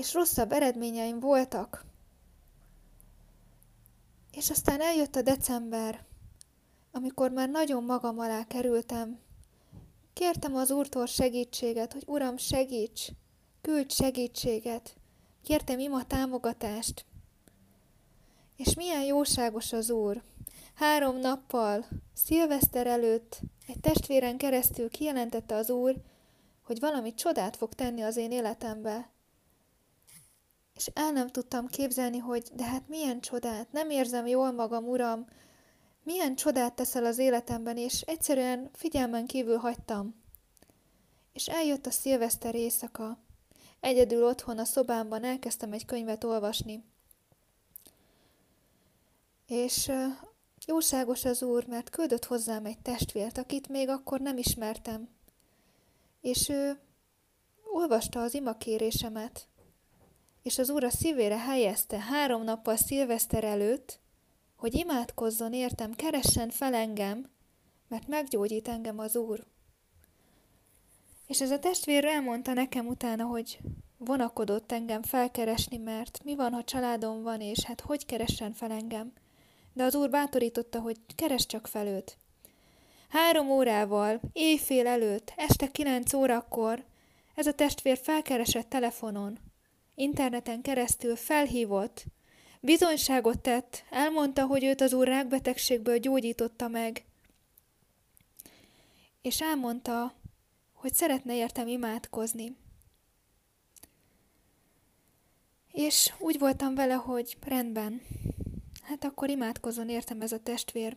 és 0.00 0.14
rosszabb 0.14 0.52
eredményeim 0.52 1.20
voltak. 1.20 1.84
És 4.32 4.50
aztán 4.50 4.80
eljött 4.80 5.16
a 5.16 5.22
december, 5.22 6.04
amikor 6.92 7.30
már 7.30 7.48
nagyon 7.48 7.84
magam 7.84 8.18
alá 8.18 8.46
kerültem. 8.46 9.18
Kértem 10.12 10.54
az 10.54 10.70
Úrtól 10.70 11.06
segítséget, 11.06 11.92
hogy 11.92 12.02
Uram, 12.06 12.36
segíts, 12.36 13.08
küldj 13.60 13.94
segítséget. 13.94 14.96
Kértem 15.42 15.78
ima 15.78 16.06
támogatást. 16.06 17.04
És 18.56 18.74
milyen 18.74 19.02
jóságos 19.02 19.72
az 19.72 19.90
Úr. 19.90 20.22
Három 20.74 21.16
nappal, 21.16 21.86
szilveszter 22.14 22.86
előtt, 22.86 23.40
egy 23.66 23.80
testvéren 23.80 24.36
keresztül 24.36 24.88
kijelentette 24.88 25.54
az 25.54 25.70
Úr, 25.70 25.96
hogy 26.62 26.80
valami 26.80 27.14
csodát 27.14 27.56
fog 27.56 27.74
tenni 27.74 28.02
az 28.02 28.16
én 28.16 28.30
életembe 28.30 29.18
és 30.80 30.86
el 30.94 31.12
nem 31.12 31.28
tudtam 31.28 31.66
képzelni, 31.66 32.18
hogy 32.18 32.48
de 32.52 32.64
hát 32.64 32.88
milyen 32.88 33.20
csodát, 33.20 33.72
nem 33.72 33.90
érzem 33.90 34.26
jól 34.26 34.50
magam, 34.52 34.88
uram, 34.88 35.26
milyen 36.02 36.34
csodát 36.34 36.74
teszel 36.74 37.04
az 37.04 37.18
életemben, 37.18 37.76
és 37.76 38.00
egyszerűen 38.00 38.70
figyelmen 38.72 39.26
kívül 39.26 39.56
hagytam. 39.56 40.22
És 41.32 41.46
eljött 41.46 41.86
a 41.86 41.90
szilveszter 41.90 42.54
éjszaka. 42.54 43.18
Egyedül 43.80 44.24
otthon 44.24 44.58
a 44.58 44.64
szobámban 44.64 45.24
elkezdtem 45.24 45.72
egy 45.72 45.84
könyvet 45.84 46.24
olvasni. 46.24 46.84
És 49.46 49.92
jóságos 50.66 51.24
az 51.24 51.42
úr, 51.42 51.66
mert 51.66 51.90
küldött 51.90 52.24
hozzám 52.24 52.64
egy 52.64 52.78
testvért, 52.78 53.38
akit 53.38 53.68
még 53.68 53.88
akkor 53.88 54.20
nem 54.20 54.36
ismertem. 54.36 55.08
És 56.20 56.48
ő 56.48 56.80
olvasta 57.72 58.22
az 58.22 58.34
imakérésemet, 58.34 59.49
és 60.42 60.58
az 60.58 60.70
Úr 60.70 60.84
a 60.84 60.90
szívére 60.90 61.38
helyezte 61.38 61.98
három 61.98 62.42
nappal 62.42 62.76
szilveszter 62.76 63.44
előtt, 63.44 64.00
hogy 64.56 64.74
imádkozzon 64.74 65.52
értem, 65.52 65.94
keressen 65.94 66.50
fel 66.50 66.74
engem, 66.74 67.30
mert 67.88 68.08
meggyógyít 68.08 68.68
engem 68.68 68.98
az 68.98 69.16
Úr. 69.16 69.44
És 71.26 71.40
ez 71.40 71.50
a 71.50 71.58
testvér 71.58 72.04
elmondta 72.04 72.52
nekem 72.52 72.86
utána, 72.86 73.24
hogy 73.24 73.60
vonakodott 73.96 74.72
engem 74.72 75.02
felkeresni, 75.02 75.76
mert 75.76 76.20
mi 76.24 76.34
van, 76.34 76.52
ha 76.52 76.64
családom 76.64 77.22
van, 77.22 77.40
és 77.40 77.64
hát 77.64 77.80
hogy 77.80 78.06
keressen 78.06 78.52
fel 78.52 78.70
engem. 78.70 79.12
De 79.72 79.84
az 79.84 79.94
úr 79.94 80.10
bátorította, 80.10 80.80
hogy 80.80 80.96
keres 81.14 81.46
csak 81.46 81.66
fel 81.66 81.86
őt. 81.86 82.16
Három 83.08 83.50
órával, 83.50 84.20
éjfél 84.32 84.86
előtt, 84.86 85.32
este 85.36 85.66
kilenc 85.66 86.12
órakor 86.12 86.84
ez 87.34 87.46
a 87.46 87.54
testvér 87.54 87.98
felkeresett 88.02 88.68
telefonon, 88.68 89.38
interneten 90.00 90.62
keresztül 90.62 91.16
felhívott, 91.16 92.04
bizonyságot 92.60 93.40
tett, 93.40 93.84
elmondta, 93.90 94.46
hogy 94.46 94.64
őt 94.64 94.80
az 94.80 94.92
úr 94.92 95.06
rákbetegségből 95.06 95.98
gyógyította 95.98 96.68
meg, 96.68 97.04
és 99.22 99.40
elmondta, 99.40 100.14
hogy 100.72 100.94
szeretne 100.94 101.36
értem 101.36 101.68
imádkozni. 101.68 102.56
És 105.72 106.12
úgy 106.18 106.38
voltam 106.38 106.74
vele, 106.74 106.94
hogy 106.94 107.36
rendben, 107.46 108.02
hát 108.82 109.04
akkor 109.04 109.30
imádkozon 109.30 109.88
értem 109.88 110.20
ez 110.20 110.32
a 110.32 110.42
testvér. 110.42 110.96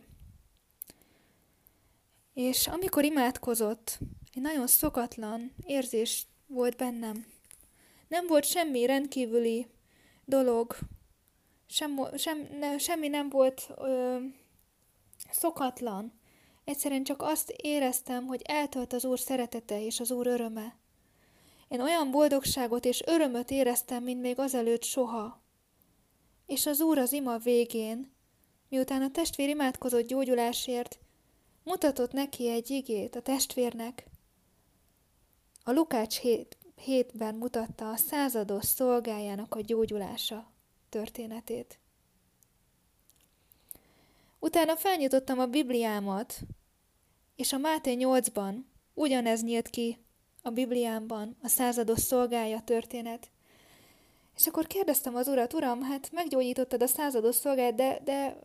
És 2.34 2.66
amikor 2.66 3.04
imádkozott, 3.04 3.98
egy 4.34 4.42
nagyon 4.42 4.66
szokatlan 4.66 5.54
érzés 5.66 6.26
volt 6.46 6.76
bennem. 6.76 7.33
Nem 8.14 8.26
volt 8.26 8.44
semmi 8.44 8.86
rendkívüli 8.86 9.66
dolog, 10.24 10.76
sem, 11.66 12.00
sem, 12.16 12.48
ne, 12.58 12.78
semmi 12.78 13.08
nem 13.08 13.28
volt 13.28 13.68
ö, 13.76 14.18
szokatlan. 15.30 16.12
Egyszerűen 16.64 17.04
csak 17.04 17.22
azt 17.22 17.50
éreztem, 17.50 18.26
hogy 18.26 18.42
eltölt 18.44 18.92
az 18.92 19.04
Úr 19.04 19.18
szeretete 19.18 19.84
és 19.84 20.00
az 20.00 20.10
Úr 20.10 20.26
öröme. 20.26 20.76
Én 21.68 21.80
olyan 21.80 22.10
boldogságot 22.10 22.84
és 22.84 23.02
örömöt 23.06 23.50
éreztem, 23.50 24.02
mint 24.02 24.20
még 24.20 24.38
azelőtt 24.38 24.82
soha. 24.82 25.42
És 26.46 26.66
az 26.66 26.80
Úr 26.80 26.98
az 26.98 27.12
ima 27.12 27.38
végén, 27.38 28.12
miután 28.68 29.02
a 29.02 29.10
testvér 29.10 29.48
imádkozott 29.48 30.06
gyógyulásért, 30.06 30.98
mutatott 31.64 32.12
neki 32.12 32.48
egy 32.48 32.70
igét 32.70 33.16
a 33.16 33.22
testvérnek, 33.22 34.06
a 35.64 35.72
Lukács 35.72 36.18
7, 36.18 36.56
7-ben 36.86 37.34
mutatta 37.34 37.90
a 37.90 37.96
százados 37.96 38.64
szolgájának 38.64 39.54
a 39.54 39.60
gyógyulása 39.60 40.52
történetét. 40.88 41.78
Utána 44.38 44.76
felnyitottam 44.76 45.38
a 45.38 45.46
Bibliámat, 45.46 46.40
és 47.36 47.52
a 47.52 47.58
Máté 47.58 47.96
8-ban 47.98 48.54
ugyanez 48.94 49.42
nyílt 49.42 49.68
ki 49.68 49.98
a 50.42 50.50
Bibliámban, 50.50 51.36
a 51.42 51.48
százados 51.48 52.00
szolgája 52.00 52.60
történet. 52.60 53.30
És 54.36 54.46
akkor 54.46 54.66
kérdeztem 54.66 55.14
az 55.14 55.28
urat, 55.28 55.52
uram, 55.52 55.82
hát 55.82 56.12
meggyógyítottad 56.12 56.82
a 56.82 56.86
százados 56.86 57.34
szolgáját, 57.34 57.74
de, 57.74 58.00
de 58.04 58.38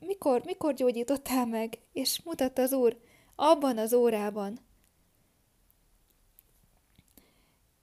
mikor, 0.00 0.42
mikor 0.44 0.74
gyógyítottál 0.74 1.46
meg? 1.46 1.78
És 1.92 2.22
mutatta 2.24 2.62
az 2.62 2.72
úr, 2.72 2.96
abban 3.36 3.78
az 3.78 3.92
órában. 3.92 4.58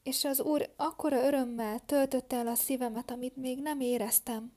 És 0.06 0.24
az 0.24 0.40
úr 0.40 0.70
akkora 0.76 1.26
örömmel 1.26 1.80
töltötte 1.86 2.36
el 2.36 2.48
a 2.48 2.56
szívemet, 2.56 3.12
amit 3.12 3.36
még 3.36 3.62
nem 3.62 3.80
éreztem. 3.80 4.54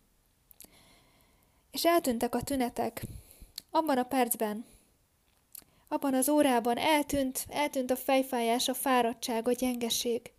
És 1.71 1.85
eltűntek 1.85 2.35
a 2.35 2.43
tünetek. 2.43 3.05
Abban 3.71 3.99
a 3.99 4.03
percben, 4.03 4.65
abban 5.89 6.15
az 6.15 6.29
órában 6.29 6.77
eltűnt, 6.77 7.45
eltűnt 7.49 7.91
a 7.91 7.97
fejfájás, 7.97 8.69
a 8.69 8.75
fáradtság, 8.75 9.49
a 9.49 9.53
gyengeség. 9.53 10.33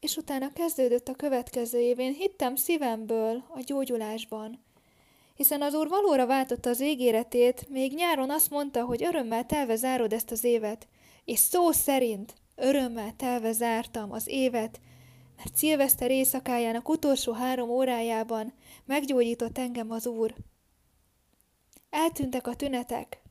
És 0.00 0.16
utána 0.16 0.52
kezdődött 0.52 1.08
a 1.08 1.14
következő 1.14 1.78
évén, 1.78 2.12
hittem 2.12 2.56
szívemből 2.56 3.44
a 3.48 3.60
gyógyulásban, 3.60 4.64
hiszen 5.34 5.62
az 5.62 5.74
Úr 5.74 5.88
valóra 5.88 6.26
váltotta 6.26 6.70
az 6.70 6.82
ígéretét, 6.82 7.68
még 7.68 7.94
nyáron 7.94 8.30
azt 8.30 8.50
mondta, 8.50 8.84
hogy 8.84 9.04
örömmel 9.04 9.46
telve 9.46 9.76
zárod 9.76 10.12
ezt 10.12 10.30
az 10.30 10.44
évet, 10.44 10.88
és 11.24 11.38
szó 11.38 11.72
szerint 11.72 12.34
örömmel 12.54 13.16
telve 13.16 13.52
zártam 13.52 14.12
az 14.12 14.28
évet, 14.28 14.80
mert 15.36 15.56
szilveszter 15.56 16.10
éjszakájának 16.10 16.88
utolsó 16.88 17.32
három 17.32 17.70
órájában 17.70 18.52
meggyógyított 18.84 19.58
engem 19.58 19.90
az 19.90 20.06
Úr. 20.06 20.34
Eltűntek 21.90 22.46
a 22.46 22.54
tünetek. 22.54 23.22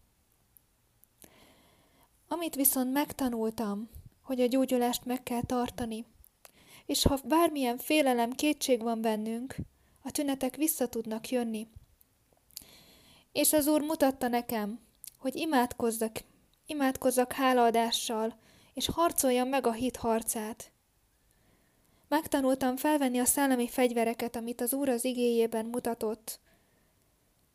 Amit 2.28 2.56
viszont 2.56 2.92
megtanultam, 2.92 3.90
hogy 4.22 4.42
a 4.42 4.48
gyógyulást 4.48 5.06
meg 5.06 5.24
kell 5.24 5.42
tartani, 5.42 6.06
és 6.86 7.04
ha 7.04 7.20
bármilyen 7.26 7.78
félelem, 7.78 8.32
kétség 8.32 8.82
van 8.82 9.02
bennünk, 9.02 9.56
a 10.04 10.12
tünetek 10.12 10.56
vissza 10.56 10.88
tudnak 10.88 11.30
jönni. 11.30 11.68
És 13.32 13.54
az 13.54 13.68
Úr 13.68 13.82
mutatta 13.82 14.28
nekem, 14.28 14.80
hogy 15.18 15.36
imádkozzak, 15.36 16.24
imádkozzak 16.66 17.32
hálaadással, 17.32 18.36
és 18.74 18.88
harcoljam 18.88 19.48
meg 19.48 19.68
a 19.68 19.72
hit 19.72 19.96
harcát. 19.96 20.72
Megtanultam 22.08 22.76
felvenni 22.76 23.20
a 23.20 23.26
szellemi 23.26 23.68
fegyvereket, 23.68 24.36
amit 24.36 24.62
az 24.62 24.74
Úr 24.74 24.90
az 24.90 25.06
igéjében 25.06 25.66
mutatott, 25.66 26.40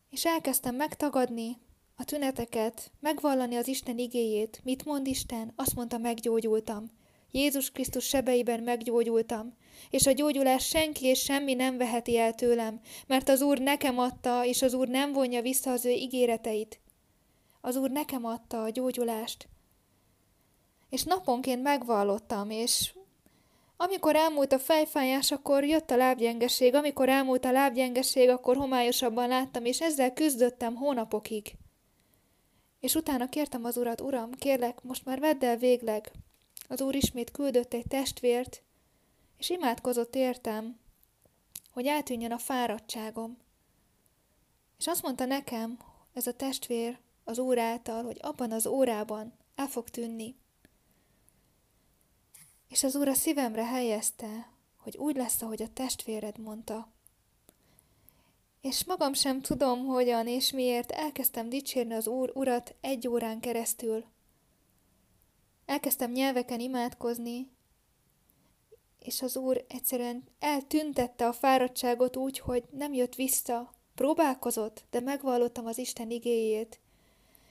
és 0.09 0.25
elkezdtem 0.25 0.75
megtagadni 0.75 1.57
a 1.95 2.03
tüneteket, 2.03 2.91
megvallani 2.99 3.55
az 3.55 3.67
Isten 3.67 3.97
igéjét. 3.97 4.61
Mit 4.63 4.85
mond 4.85 5.07
Isten? 5.07 5.53
Azt 5.55 5.75
mondta, 5.75 5.97
meggyógyultam. 5.97 6.91
Jézus 7.31 7.71
Krisztus 7.71 8.05
sebeiben 8.05 8.63
meggyógyultam, 8.63 9.53
és 9.89 10.07
a 10.07 10.11
gyógyulás 10.11 10.67
senki 10.67 11.05
és 11.05 11.19
semmi 11.19 11.53
nem 11.53 11.77
veheti 11.77 12.17
el 12.17 12.33
tőlem, 12.33 12.79
mert 13.07 13.29
az 13.29 13.41
Úr 13.41 13.59
nekem 13.59 13.99
adta, 13.99 14.45
és 14.45 14.61
az 14.61 14.73
Úr 14.73 14.87
nem 14.87 15.13
vonja 15.13 15.41
vissza 15.41 15.71
az 15.71 15.85
ő 15.85 15.89
ígéreteit. 15.89 16.78
Az 17.61 17.75
Úr 17.75 17.89
nekem 17.89 18.25
adta 18.25 18.63
a 18.63 18.69
gyógyulást. 18.69 19.47
És 20.89 21.03
naponként 21.03 21.61
megvallottam, 21.61 22.49
és 22.49 22.93
amikor 23.77 24.15
elmúlt 24.15 24.51
a 24.51 24.59
fejfájás, 24.59 25.31
akkor 25.31 25.63
jött 25.63 25.91
a 25.91 25.95
lábgyengeség, 25.95 26.73
amikor 26.73 27.09
elmúlt 27.09 27.45
a 27.45 27.51
lábgyengeség, 27.51 28.29
akkor 28.29 28.57
homályosabban 28.57 29.27
láttam, 29.27 29.65
és 29.65 29.81
ezzel 29.81 30.13
küzdöttem 30.13 30.75
hónapokig. 30.75 31.51
És 32.79 32.95
utána 32.95 33.29
kértem 33.29 33.63
az 33.63 33.77
urat, 33.77 34.01
uram, 34.01 34.31
kérlek, 34.31 34.83
most 34.83 35.05
már 35.05 35.19
vedd 35.19 35.45
el 35.45 35.57
végleg. 35.57 36.11
Az 36.67 36.81
úr 36.81 36.95
ismét 36.95 37.31
küldött 37.31 37.73
egy 37.73 37.87
testvért, 37.87 38.63
és 39.37 39.49
imádkozott 39.49 40.15
értem, 40.15 40.79
hogy 41.71 41.85
eltűnjön 41.85 42.31
a 42.31 42.37
fáradtságom. 42.37 43.37
És 44.77 44.87
azt 44.87 45.01
mondta 45.01 45.25
nekem, 45.25 45.79
ez 46.13 46.27
a 46.27 46.33
testvér 46.33 46.99
az 47.29 47.37
úr 47.37 47.57
által, 47.57 48.03
hogy 48.03 48.17
abban 48.21 48.51
az 48.51 48.67
órában 48.67 49.33
el 49.55 49.67
fog 49.67 49.89
tűnni. 49.89 50.35
És 52.67 52.83
az 52.83 52.95
Úr 52.95 53.07
a 53.07 53.13
szívemre 53.13 53.65
helyezte, 53.65 54.51
hogy 54.77 54.97
úgy 54.97 55.15
lesz, 55.15 55.41
ahogy 55.41 55.61
a 55.61 55.73
testvéred 55.73 56.37
mondta. 56.37 56.91
És 58.61 58.85
magam 58.85 59.13
sem 59.13 59.41
tudom, 59.41 59.85
hogyan 59.85 60.27
és 60.27 60.51
miért 60.51 60.91
elkezdtem 60.91 61.49
dicsérni 61.49 61.93
az 61.93 62.07
Úr 62.07 62.31
Urat 62.33 62.75
egy 62.81 63.07
órán 63.07 63.39
keresztül. 63.39 64.05
Elkezdtem 65.65 66.11
nyelveken 66.11 66.59
imádkozni, 66.59 67.51
és 68.99 69.21
az 69.21 69.37
Úr 69.37 69.65
egyszerűen 69.67 70.23
eltüntette 70.39 71.27
a 71.27 71.33
fáradtságot 71.33 72.15
úgy, 72.15 72.39
hogy 72.39 72.63
nem 72.71 72.93
jött 72.93 73.15
vissza. 73.15 73.73
Próbálkozott, 73.95 74.83
de 74.89 74.99
megvallottam 74.99 75.65
az 75.65 75.77
Isten 75.77 76.09
igéjét, 76.09 76.79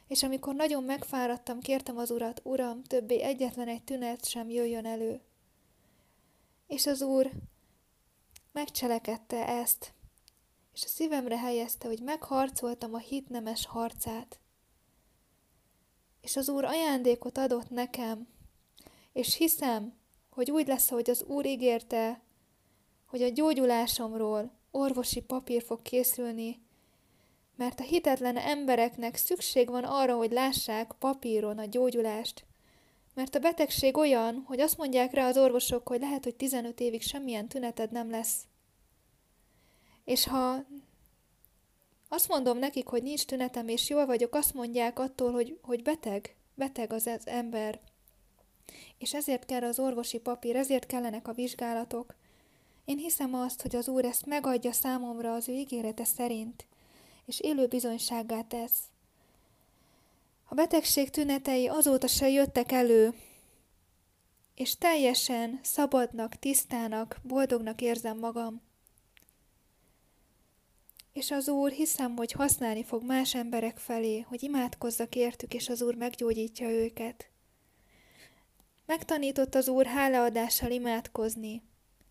és 0.09 0.23
amikor 0.23 0.55
nagyon 0.55 0.85
megfáradtam, 0.85 1.61
kértem 1.61 1.97
az 1.97 2.11
urat, 2.11 2.41
uram, 2.45 2.83
többé 2.83 3.21
egyetlen 3.21 3.69
egy 3.69 3.83
tünet 3.83 4.29
sem 4.29 4.51
jöjjön 4.51 4.87
elő. 4.87 5.21
És 6.67 6.87
az 6.87 7.03
úr 7.03 7.31
megcselekedte 8.53 9.49
ezt, 9.49 9.93
és 10.75 10.85
a 10.85 10.89
szívemre 10.89 11.39
helyezte, 11.39 11.89
hogy 11.89 12.01
megharcoltam 12.03 12.95
a 12.95 12.99
hitnemes 12.99 13.67
harcát. 13.67 14.41
És 16.21 16.37
az 16.37 16.49
Úr 16.49 16.65
ajándékot 16.65 17.39
adott 17.39 17.71
nekem, 17.71 18.29
és 19.13 19.35
hiszem, 19.35 19.95
hogy 20.31 20.51
úgy 20.51 20.67
lesz, 20.67 20.89
hogy 20.89 21.11
az 21.11 21.23
Úr 21.23 21.47
ígérte, 21.47 22.23
hogy 23.07 23.23
a 23.23 23.29
gyógyulásomról 23.29 24.53
orvosi 24.71 25.21
papír 25.21 25.63
fog 25.63 25.83
készülni, 25.83 26.63
mert 27.59 27.81
a 27.81 27.83
hitetlen 27.83 28.37
embereknek 28.37 29.17
szükség 29.17 29.69
van 29.69 29.85
arra, 29.85 30.17
hogy 30.17 30.31
lássák 30.31 30.93
papíron 30.99 31.59
a 31.59 31.65
gyógyulást. 31.65 32.45
Mert 33.15 33.35
a 33.35 33.39
betegség 33.39 33.97
olyan, 33.97 34.43
hogy 34.47 34.61
azt 34.61 34.77
mondják 34.77 35.13
rá 35.13 35.29
az 35.29 35.37
orvosok, 35.37 35.89
hogy 35.89 36.01
lehet, 36.01 36.25
hogy 36.25 36.35
15 36.35 36.81
évig 36.81 37.03
semmilyen 37.03 37.49
tüneted 37.49 37.91
nem 37.91 38.11
lesz. 38.11 38.47
És 40.05 40.27
ha 40.27 40.65
azt 42.09 42.29
mondom 42.29 42.59
nekik, 42.59 42.87
hogy 42.87 43.03
nincs 43.03 43.25
tünetem, 43.25 43.69
és 43.69 43.89
jól 43.89 44.07
vagyok, 44.07 44.35
azt 44.35 44.55
mondják 44.55 44.99
attól, 44.99 45.33
hogy, 45.33 45.59
hogy 45.63 45.83
beteg, 45.83 46.37
beteg 46.55 46.93
az, 46.93 47.07
az 47.07 47.27
ember. 47.27 47.81
És 48.99 49.15
ezért 49.15 49.45
kell 49.45 49.63
az 49.63 49.79
orvosi 49.79 50.19
papír, 50.19 50.57
ezért 50.57 50.87
kellenek 50.87 51.29
a 51.29 51.33
vizsgálatok. 51.33 52.15
Én 52.85 52.99
hiszem 52.99 53.35
azt, 53.35 53.63
hogy 53.63 53.77
az 53.77 53.89
Úr 53.89 54.05
ezt 54.05 54.27
megadja 54.27 54.73
számomra 54.73 55.35
az 55.35 55.49
ő 55.49 55.53
ígérete 55.53 56.05
szerint, 56.05 56.67
és 57.29 57.41
élő 57.41 57.67
bizonysággá 57.67 58.43
tesz. 58.43 58.79
A 60.45 60.55
betegség 60.55 61.11
tünetei 61.11 61.69
azóta 61.69 62.07
se 62.07 62.29
jöttek 62.29 62.73
elő, 62.73 63.15
és 64.55 64.77
teljesen 64.77 65.61
szabadnak, 65.63 66.35
tisztának, 66.35 67.21
boldognak 67.23 67.81
érzem 67.81 68.19
magam. 68.19 68.63
És 71.13 71.31
az 71.31 71.49
Úr 71.49 71.71
hiszem, 71.71 72.17
hogy 72.17 72.33
használni 72.33 72.85
fog 72.85 73.05
más 73.05 73.35
emberek 73.35 73.79
felé, 73.79 74.21
hogy 74.21 74.43
imádkozzak 74.43 75.15
értük, 75.15 75.55
és 75.55 75.69
az 75.69 75.83
Úr 75.83 75.95
meggyógyítja 75.95 76.69
őket. 76.69 77.31
Megtanított 78.87 79.55
az 79.55 79.69
Úr 79.69 79.87
hálaadással 79.87 80.71
imádkozni, 80.71 81.63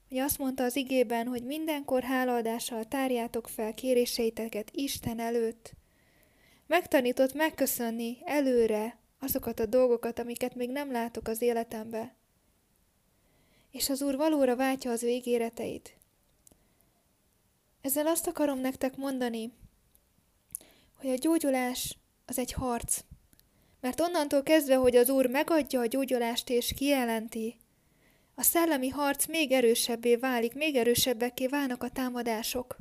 hogy 0.10 0.18
azt 0.18 0.38
mondta 0.38 0.64
az 0.64 0.76
igében, 0.76 1.28
hogy 1.28 1.44
mindenkor 1.44 2.04
hálaadással 2.04 2.84
tárjátok 2.84 3.48
fel 3.48 3.74
kéréseiteket 3.74 4.72
Isten 4.72 5.20
előtt. 5.20 5.74
Megtanított 6.68 7.34
megköszönni 7.34 8.18
előre 8.24 9.00
azokat 9.20 9.60
a 9.60 9.66
dolgokat, 9.66 10.20
amiket 10.20 10.56
még 10.56 10.70
nem 10.70 10.92
látok 10.92 11.28
az 11.28 11.42
életembe. 11.42 12.16
És 13.72 13.90
az 13.90 14.02
Úr 14.02 14.16
valóra 14.16 14.56
váltja 14.56 14.92
az 14.92 15.04
ő 15.04 15.08
ígéreteit. 15.08 15.98
Ezzel 17.82 18.08
azt 18.08 18.28
akarom 18.28 18.60
nektek 18.60 18.96
mondani, 18.96 19.54
hogy 21.00 21.10
a 21.10 21.16
gyógyulás 21.16 21.98
az 22.26 22.40
egy 22.40 22.52
harc. 22.52 23.00
Mert 23.82 24.00
onnantól 24.00 24.44
kezdve, 24.44 24.76
hogy 24.76 24.96
az 24.96 25.10
Úr 25.10 25.26
megadja 25.26 25.80
a 25.80 25.86
gyógyulást 25.86 26.50
és 26.50 26.74
kijelenti, 26.74 27.58
a 28.40 28.44
szellemi 28.44 28.90
harc 28.90 29.28
még 29.28 29.52
erősebbé 29.52 30.16
válik, 30.16 30.54
még 30.54 30.76
erősebbekké 30.76 31.48
válnak 31.48 31.84
a 31.84 31.90
támadások. 31.90 32.78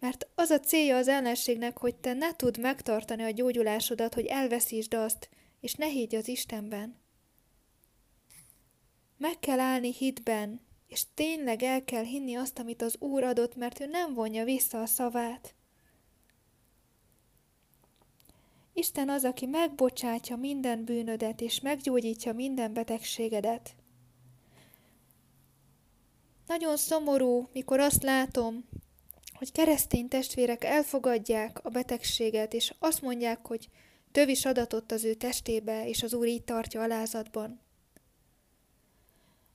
Mert 0.00 0.28
az 0.34 0.50
a 0.50 0.60
célja 0.60 0.96
az 0.96 1.08
ellenségnek, 1.08 1.78
hogy 1.78 1.96
te 1.96 2.12
ne 2.12 2.32
tudd 2.32 2.60
megtartani 2.60 3.22
a 3.22 3.30
gyógyulásodat, 3.30 4.14
hogy 4.14 4.26
elveszítsd 4.26 4.94
azt, 4.94 5.28
és 5.60 5.74
ne 5.74 5.86
higgy 5.86 6.14
az 6.14 6.28
Istenben. 6.28 6.96
Meg 9.16 9.38
kell 9.38 9.60
állni 9.60 9.92
hitben, 9.92 10.60
és 10.86 11.04
tényleg 11.14 11.62
el 11.62 11.84
kell 11.84 12.04
hinni 12.04 12.34
azt, 12.34 12.58
amit 12.58 12.82
az 12.82 12.96
Úr 12.98 13.22
adott, 13.22 13.56
mert 13.56 13.80
ő 13.80 13.86
nem 13.86 14.14
vonja 14.14 14.44
vissza 14.44 14.80
a 14.80 14.86
szavát. 14.86 15.54
Isten 18.72 19.08
az, 19.08 19.24
aki 19.24 19.46
megbocsátja 19.46 20.36
minden 20.36 20.84
bűnödet, 20.84 21.40
és 21.40 21.60
meggyógyítja 21.60 22.32
minden 22.32 22.72
betegségedet. 22.72 23.74
Nagyon 26.46 26.76
szomorú, 26.76 27.48
mikor 27.52 27.80
azt 27.80 28.02
látom, 28.02 28.64
hogy 29.34 29.52
keresztény 29.52 30.08
testvérek 30.08 30.64
elfogadják 30.64 31.64
a 31.64 31.68
betegséget, 31.68 32.54
és 32.54 32.74
azt 32.78 33.02
mondják, 33.02 33.46
hogy 33.46 33.68
tövis 34.12 34.44
adatott 34.44 34.92
az 34.92 35.04
ő 35.04 35.14
testébe, 35.14 35.88
és 35.88 36.02
az 36.02 36.14
Úr 36.14 36.26
így 36.26 36.44
tartja 36.44 36.82
alázatban. 36.82 37.60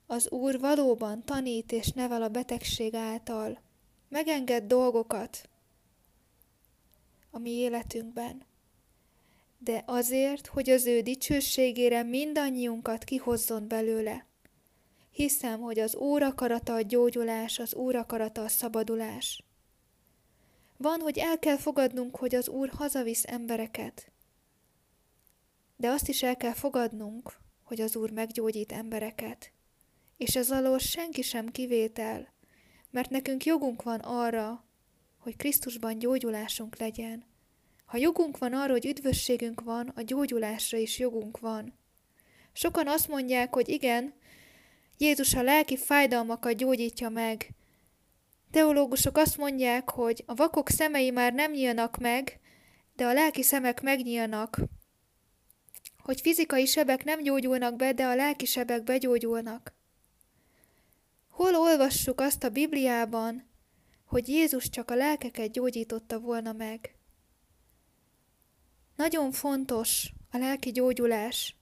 Az 0.06 0.30
Úr 0.30 0.60
valóban 0.60 1.24
tanít 1.24 1.72
és 1.72 1.88
nevel 1.88 2.22
a 2.22 2.28
betegség 2.28 2.94
által. 2.94 3.60
Megenged 4.08 4.64
dolgokat 4.64 5.48
a 7.30 7.38
mi 7.38 7.50
életünkben. 7.50 8.42
De 9.58 9.82
azért, 9.86 10.46
hogy 10.46 10.70
az 10.70 10.86
ő 10.86 11.00
dicsőségére 11.00 12.02
mindannyiunkat 12.02 13.04
kihozzon 13.04 13.68
belőle. 13.68 14.27
Hiszem, 15.18 15.60
hogy 15.60 15.78
az 15.78 15.94
Úr 15.94 16.22
akarata 16.22 16.74
a 16.74 16.80
gyógyulás, 16.80 17.58
az 17.58 17.74
Úr 17.74 17.94
akarata 17.94 18.42
a 18.42 18.48
szabadulás. 18.48 19.42
Van, 20.76 21.00
hogy 21.00 21.18
el 21.18 21.38
kell 21.38 21.56
fogadnunk, 21.56 22.16
hogy 22.16 22.34
az 22.34 22.48
Úr 22.48 22.68
hazavisz 22.68 23.24
embereket. 23.26 24.10
De 25.76 25.88
azt 25.88 26.08
is 26.08 26.22
el 26.22 26.36
kell 26.36 26.54
fogadnunk, 26.54 27.32
hogy 27.62 27.80
az 27.80 27.96
Úr 27.96 28.10
meggyógyít 28.10 28.72
embereket 28.72 29.52
és 30.18 30.36
ez 30.36 30.50
alól 30.50 30.78
senki 30.78 31.22
sem 31.22 31.48
kivétel, 31.48 32.32
mert 32.90 33.10
nekünk 33.10 33.44
jogunk 33.44 33.82
van 33.82 34.00
arra, 34.00 34.64
hogy 35.18 35.36
Krisztusban 35.36 35.98
gyógyulásunk 35.98 36.78
legyen. 36.78 37.24
Ha 37.86 37.96
jogunk 37.96 38.38
van 38.38 38.52
arra, 38.52 38.72
hogy 38.72 38.86
üdvösségünk 38.86 39.60
van, 39.60 39.92
a 39.94 40.02
gyógyulásra 40.02 40.78
is 40.78 40.98
jogunk 40.98 41.38
van. 41.38 41.72
Sokan 42.52 42.88
azt 42.88 43.08
mondják, 43.08 43.54
hogy 43.54 43.68
igen, 43.68 44.12
Jézus 44.98 45.34
a 45.34 45.42
lelki 45.42 45.76
fájdalmakat 45.76 46.56
gyógyítja 46.56 47.08
meg. 47.08 47.54
Teológusok 48.50 49.16
azt 49.16 49.36
mondják, 49.36 49.90
hogy 49.90 50.22
a 50.26 50.34
vakok 50.34 50.68
szemei 50.68 51.10
már 51.10 51.32
nem 51.32 51.52
nyílnak 51.52 51.96
meg, 51.96 52.40
de 52.96 53.06
a 53.06 53.12
lelki 53.12 53.42
szemek 53.42 53.82
megnyílnak. 53.82 54.60
Hogy 55.98 56.20
fizikai 56.20 56.66
sebek 56.66 57.04
nem 57.04 57.22
gyógyulnak 57.22 57.76
be, 57.76 57.92
de 57.92 58.04
a 58.04 58.14
lelki 58.14 58.44
sebek 58.44 58.84
begyógyulnak. 58.84 59.74
Hol 61.28 61.54
olvassuk 61.54 62.20
azt 62.20 62.44
a 62.44 62.48
Bibliában, 62.48 63.48
hogy 64.04 64.28
Jézus 64.28 64.68
csak 64.68 64.90
a 64.90 64.94
lelkeket 64.94 65.52
gyógyította 65.52 66.18
volna 66.20 66.52
meg? 66.52 66.94
Nagyon 68.96 69.32
fontos 69.32 70.12
a 70.30 70.38
lelki 70.38 70.70
gyógyulás. 70.70 71.57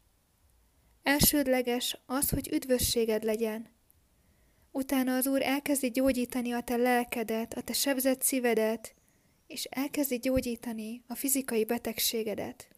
Elsődleges 1.07 1.99
az, 2.07 2.31
hogy 2.31 2.49
üdvösséged 2.53 3.23
legyen. 3.25 3.69
Utána 4.71 5.17
az 5.17 5.27
Úr 5.27 5.43
elkezdi 5.43 5.91
gyógyítani 5.91 6.53
a 6.53 6.61
te 6.61 6.77
lelkedet, 6.77 7.55
a 7.55 7.61
te 7.61 7.73
sebzett 7.73 8.23
szívedet, 8.23 8.95
és 9.47 9.65
elkezdi 9.65 10.19
gyógyítani 10.19 11.03
a 11.07 11.15
fizikai 11.15 11.65
betegségedet. 11.65 12.69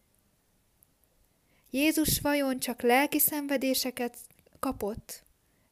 Jézus 1.71 2.21
vajon 2.21 2.59
csak 2.59 2.83
lelki 2.83 3.19
szenvedéseket 3.19 4.17
kapott, 4.59 5.23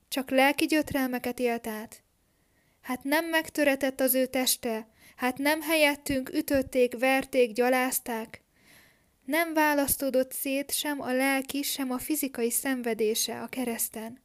csak 0.08 0.30
lelki 0.30 0.64
gyötrelmeket 0.66 1.38
élt 1.38 1.66
át. 1.66 2.02
Hát 2.80 3.04
nem 3.04 3.24
megtöretett 3.24 4.00
az 4.00 4.14
ő 4.14 4.26
teste, 4.26 4.88
hát 5.16 5.38
nem 5.38 5.60
helyettünk 5.60 6.28
ütötték, 6.32 6.98
verték, 6.98 7.52
gyalázták. 7.52 8.44
Nem 9.26 9.54
választódott 9.54 10.32
szét 10.32 10.70
sem 10.70 11.00
a 11.00 11.12
lelki, 11.12 11.62
sem 11.62 11.90
a 11.90 11.98
fizikai 11.98 12.50
szenvedése 12.50 13.42
a 13.42 13.46
kereszten. 13.46 14.20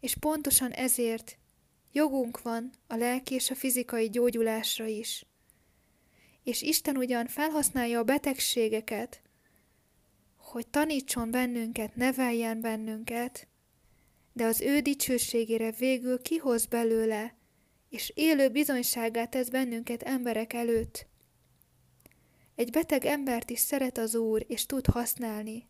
És 0.00 0.16
pontosan 0.20 0.70
ezért 0.70 1.38
jogunk 1.92 2.42
van 2.42 2.70
a 2.86 2.96
lelki 2.96 3.34
és 3.34 3.50
a 3.50 3.54
fizikai 3.54 4.08
gyógyulásra 4.08 4.86
is. 4.86 5.26
És 6.44 6.62
Isten 6.62 6.96
ugyan 6.96 7.26
felhasználja 7.26 7.98
a 7.98 8.04
betegségeket, 8.04 9.22
hogy 10.36 10.66
tanítson 10.66 11.30
bennünket, 11.30 11.96
neveljen 11.96 12.60
bennünket, 12.60 13.46
de 14.32 14.44
az 14.44 14.60
ő 14.60 14.80
dicsőségére 14.80 15.70
végül 15.70 16.22
kihoz 16.22 16.66
belőle, 16.66 17.34
és 17.88 18.12
élő 18.14 18.48
bizonyságát 18.48 19.30
tesz 19.30 19.48
bennünket 19.48 20.02
emberek 20.02 20.52
előtt. 20.52 21.10
Egy 22.62 22.70
beteg 22.70 23.04
embert 23.04 23.50
is 23.50 23.58
szeret 23.58 23.98
az 23.98 24.14
Úr, 24.14 24.44
és 24.48 24.66
tud 24.66 24.86
használni. 24.86 25.68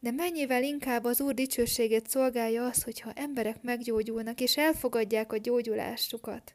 De 0.00 0.10
mennyivel 0.10 0.62
inkább 0.62 1.04
az 1.04 1.20
Úr 1.20 1.34
dicsőségét 1.34 2.08
szolgálja 2.08 2.66
az, 2.66 2.82
hogyha 2.82 3.12
emberek 3.12 3.62
meggyógyulnak, 3.62 4.40
és 4.40 4.56
elfogadják 4.56 5.32
a 5.32 5.36
gyógyulásukat. 5.36 6.54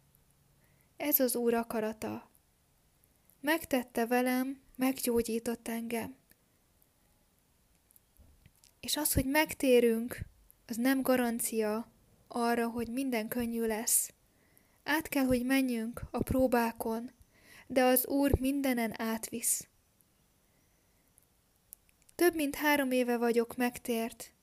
Ez 0.97 1.19
az 1.19 1.35
Úr 1.35 1.53
akarata. 1.53 2.31
Megtette 3.41 4.05
velem, 4.05 4.61
meggyógyított 4.75 5.67
engem. 5.67 6.15
És 8.79 8.97
az, 8.97 9.13
hogy 9.13 9.25
megtérünk, 9.25 10.19
az 10.67 10.75
nem 10.75 11.01
garancia 11.01 11.91
arra, 12.27 12.67
hogy 12.67 12.87
minden 12.87 13.27
könnyű 13.27 13.65
lesz. 13.65 14.13
Át 14.83 15.07
kell, 15.07 15.25
hogy 15.25 15.45
menjünk 15.45 16.01
a 16.11 16.23
próbákon, 16.23 17.17
de 17.71 17.83
az 17.83 18.07
Úr 18.07 18.39
mindenen 18.39 19.01
átvisz. 19.01 19.67
Több 22.15 22.35
mint 22.35 22.55
három 22.55 22.91
éve 22.91 23.17
vagyok 23.17 23.55
megtért, 23.55 24.33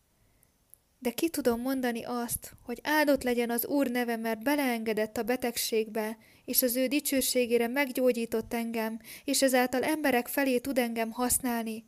de 0.99 1.11
ki 1.11 1.29
tudom 1.29 1.61
mondani 1.61 2.05
azt, 2.05 2.53
hogy 2.63 2.81
áldott 2.83 3.23
legyen 3.23 3.51
az 3.51 3.67
Úr 3.67 3.91
neve, 3.91 4.17
mert 4.17 4.43
beleengedett 4.43 5.17
a 5.17 5.23
betegségbe, 5.23 6.19
és 6.45 6.63
az 6.63 6.77
ő 6.77 6.87
dicsőségére 6.87 7.67
meggyógyított 7.67 8.55
engem, 8.55 9.01
és 9.25 9.43
ezáltal 9.43 9.83
emberek 9.83 10.29
felé 10.29 10.59
tud 10.59 10.79
engem 10.79 11.11
használni, 11.11 11.85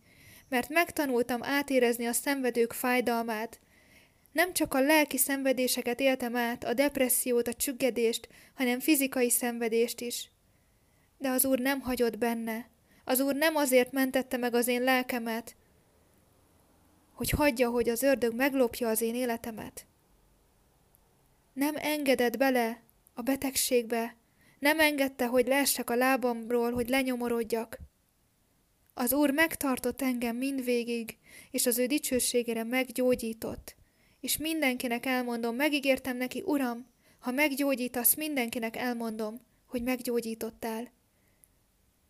mert 0.49 0.69
megtanultam 0.69 1.43
átérezni 1.43 2.07
a 2.07 2.13
szenvedők 2.13 2.73
fájdalmát. 2.73 3.61
Nem 4.33 4.53
csak 4.53 4.75
a 4.75 4.81
lelki 4.81 5.17
szenvedéseket 5.17 6.01
éltem 6.01 6.37
át, 6.37 6.65
a 6.65 6.75
depressziót, 6.75 7.49
a 7.49 7.55
csüggedést, 7.55 8.29
hanem 8.55 8.81
fizikai 8.81 9.31
szenvedést 9.31 10.01
is. 10.01 10.31
De 11.19 11.29
az 11.29 11.45
Úr 11.45 11.59
nem 11.59 11.81
hagyott 11.81 12.19
benne. 12.19 12.69
Az 13.05 13.21
Úr 13.21 13.35
nem 13.35 13.57
azért 13.57 13.93
mentette 13.93 14.37
meg 14.37 14.55
az 14.55 14.67
én 14.67 14.83
lelkemet, 14.83 15.57
hogy 17.13 17.31
hagyja, 17.31 17.71
hogy 17.71 17.89
az 17.89 18.03
ördög 18.03 18.35
meglopja 18.35 18.89
az 18.89 19.01
én 19.01 19.15
életemet. 19.15 19.87
Nem 21.53 21.75
engedett 21.77 22.37
bele 22.37 22.83
a 23.15 23.23
betegségbe, 23.23 24.17
nem 24.59 24.81
engedte, 24.81 25.27
hogy 25.27 25.47
leessek 25.47 25.91
a 25.91 25.95
lábamról, 25.95 26.73
hogy 26.73 26.89
lenyomorodjak. 26.89 27.79
Az 28.95 29.13
Úr 29.13 29.31
megtartott 29.31 30.03
engem 30.03 30.37
mindvégig, 30.37 31.17
és 31.51 31.67
az 31.67 31.79
ő 31.79 31.87
dicsőségére 31.87 32.65
meggyógyított. 32.65 33.77
És 34.21 34.37
mindenkinek 34.37 35.07
elmondom, 35.07 35.57
megígértem 35.57 36.17
neki, 36.17 36.43
Uram, 36.47 36.87
ha 37.19 37.31
meggyógyítasz, 37.31 38.15
mindenkinek 38.15 38.77
elmondom, 38.77 39.41
hogy 39.67 39.83
meggyógyítottál. 39.83 40.89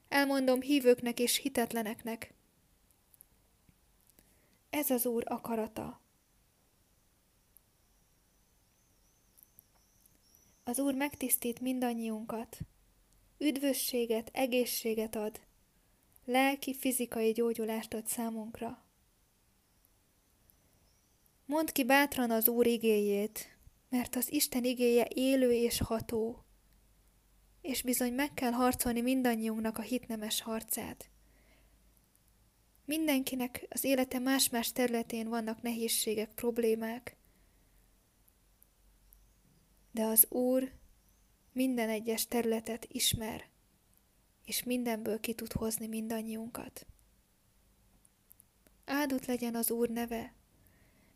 Elmondom 0.08 0.60
hívőknek 0.60 1.18
és 1.18 1.36
hitetleneknek. 1.36 2.34
Ez 4.70 4.90
az 4.90 5.06
Úr 5.06 5.22
akarata. 5.26 6.00
Az 10.64 10.78
Úr 10.78 10.94
megtisztít 10.94 11.60
mindannyiunkat. 11.60 12.58
Üdvösséget, 13.38 14.30
egészséget 14.32 15.16
ad, 15.16 15.40
lelki, 16.24 16.74
fizikai 16.74 17.32
gyógyulást 17.32 17.94
ad 17.94 18.06
számunkra. 18.06 18.84
Mondd 21.46 21.72
ki 21.72 21.84
bátran 21.84 22.30
az 22.30 22.48
Úr 22.48 22.66
igéjét, 22.66 23.58
mert 23.88 24.16
az 24.16 24.32
Isten 24.32 24.64
igéje 24.64 25.08
élő 25.14 25.52
és 25.52 25.78
ható, 25.78 26.44
és 27.68 27.82
bizony 27.82 28.12
meg 28.12 28.34
kell 28.34 28.52
harcolni 28.52 29.00
mindannyiunknak 29.00 29.78
a 29.78 29.82
hitnemes 29.82 30.40
harcát. 30.40 31.10
Mindenkinek 32.84 33.66
az 33.68 33.84
élete 33.84 34.18
más-más 34.18 34.72
területén 34.72 35.28
vannak 35.28 35.62
nehézségek, 35.62 36.34
problémák, 36.34 37.16
de 39.90 40.04
az 40.04 40.26
Úr 40.30 40.72
minden 41.52 41.88
egyes 41.88 42.26
területet 42.26 42.86
ismer 42.90 43.48
és 44.44 44.62
mindenből 44.62 45.20
ki 45.20 45.34
tud 45.34 45.52
hozni 45.52 45.86
mindannyiunkat. 45.86 46.86
áldott 48.84 49.26
legyen 49.26 49.54
az 49.54 49.70
Úr 49.70 49.88
neve, 49.88 50.34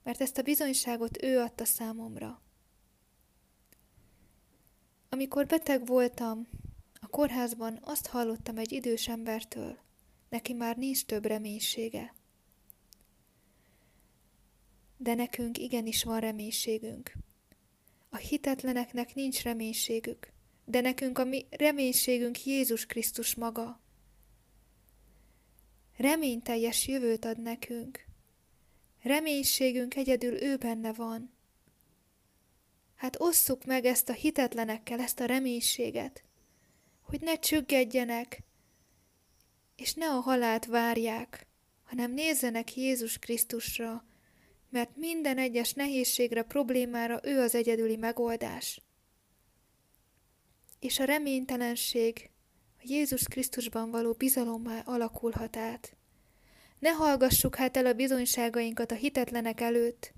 mert 0.03 0.21
ezt 0.21 0.39
a 0.39 0.43
bizonyságot 0.43 1.23
ő 1.23 1.39
adta 1.39 1.65
számomra. 1.65 2.42
Amikor 5.15 5.47
beteg 5.47 5.87
voltam, 5.87 6.49
a 7.01 7.07
kórházban 7.07 7.79
azt 7.83 8.07
hallottam 8.07 8.59
egy 8.59 8.73
idős 8.73 9.09
embertől, 9.09 9.79
neki 10.29 10.53
már 10.53 10.77
nincs 10.77 11.05
több 11.05 11.25
reménysége. 11.25 12.15
De 14.97 15.15
nekünk 15.15 15.59
igenis 15.59 16.05
van 16.05 16.21
reménységünk. 16.21 17.13
A 18.09 18.17
hitetleneknek 18.17 19.15
nincs 19.15 19.43
reménységük, 19.43 20.33
de 20.65 20.81
nekünk 20.81 21.19
a 21.19 21.25
mi 21.25 21.47
reménységünk 21.51 22.45
Jézus 22.45 22.87
Krisztus 22.87 23.35
maga. 23.35 23.81
Reményteljes 25.97 26.87
jövőt 26.87 27.25
ad 27.25 27.43
nekünk. 27.43 28.05
Reménységünk 29.03 29.95
egyedül 29.95 30.43
ő 30.43 30.57
benne 30.57 30.93
van. 30.93 31.33
Hát 33.03 33.21
osszuk 33.21 33.65
meg 33.65 33.85
ezt 33.85 34.09
a 34.09 34.13
hitetlenekkel, 34.13 35.01
ezt 35.01 35.21
a 35.21 35.25
reménységet, 35.25 36.25
hogy 37.01 37.21
ne 37.21 37.39
csüggedjenek, 37.39 38.43
és 39.77 39.95
ne 39.95 40.07
a 40.07 40.21
halált 40.21 40.67
várják, 40.67 41.47
hanem 41.83 42.13
nézzenek 42.13 42.77
Jézus 42.77 43.19
Krisztusra, 43.19 44.05
mert 44.71 44.97
minden 44.97 45.39
egyes 45.39 45.73
nehézségre, 45.73 46.43
problémára 46.43 47.21
ő 47.23 47.41
az 47.41 47.55
egyedüli 47.55 47.97
megoldás. 47.97 48.81
És 50.81 50.99
a 50.99 51.05
reménytelenség 51.05 52.31
a 52.79 52.83
Jézus 52.85 53.23
Krisztusban 53.23 53.91
való 53.91 54.13
bizalommá 54.13 54.81
alakulhat 54.85 55.57
át. 55.57 55.97
Ne 56.79 56.91
hallgassuk 56.91 57.55
hát 57.55 57.77
el 57.77 57.87
a 57.87 57.93
bizonyságainkat 57.93 58.91
a 58.91 58.95
hitetlenek 58.95 59.61
előtt, 59.61 60.13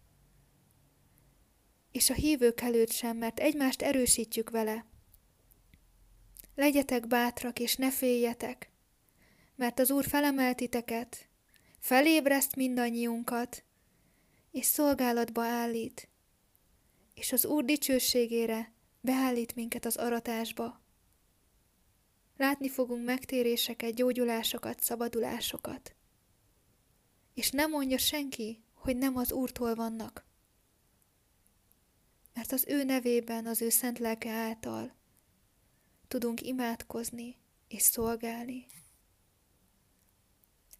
és 1.94 2.10
a 2.10 2.14
hívők 2.14 2.60
előtt 2.60 2.90
sem, 2.90 3.16
mert 3.16 3.40
egymást 3.40 3.82
erősítjük 3.82 4.50
vele. 4.50 4.86
Legyetek 6.54 7.06
bátrak, 7.06 7.58
és 7.58 7.76
ne 7.76 7.90
féljetek, 7.90 8.70
mert 9.56 9.78
az 9.78 9.90
Úr 9.90 10.04
felemelt 10.04 10.56
titeket, 10.56 11.28
felébreszt 11.78 12.56
mindannyiunkat, 12.56 13.64
és 14.50 14.66
szolgálatba 14.66 15.42
állít, 15.42 16.08
és 17.14 17.32
az 17.32 17.44
Úr 17.44 17.64
dicsőségére 17.64 18.72
beállít 19.00 19.54
minket 19.54 19.84
az 19.84 19.96
aratásba. 19.96 20.80
Látni 22.36 22.68
fogunk 22.68 23.04
megtéréseket, 23.04 23.94
gyógyulásokat, 23.94 24.82
szabadulásokat. 24.82 25.94
És 27.34 27.50
nem 27.50 27.70
mondja 27.70 27.98
senki, 27.98 28.64
hogy 28.74 28.96
nem 28.96 29.16
az 29.16 29.32
Úrtól 29.32 29.74
vannak. 29.74 30.32
Mert 32.34 32.52
az 32.52 32.64
ő 32.68 32.84
nevében, 32.84 33.46
az 33.46 33.62
ő 33.62 33.68
szent 33.68 33.98
lelke 33.98 34.30
által 34.30 34.94
tudunk 36.08 36.42
imádkozni 36.42 37.36
és 37.68 37.82
szolgálni. 37.82 38.66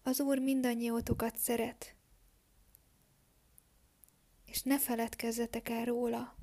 Az 0.03 0.19
Úr 0.19 0.39
mindannyiótokat 0.39 1.37
szeret, 1.37 1.95
és 4.45 4.61
ne 4.61 4.79
feledkezzetek 4.79 5.69
el 5.69 5.85
róla. 5.85 6.35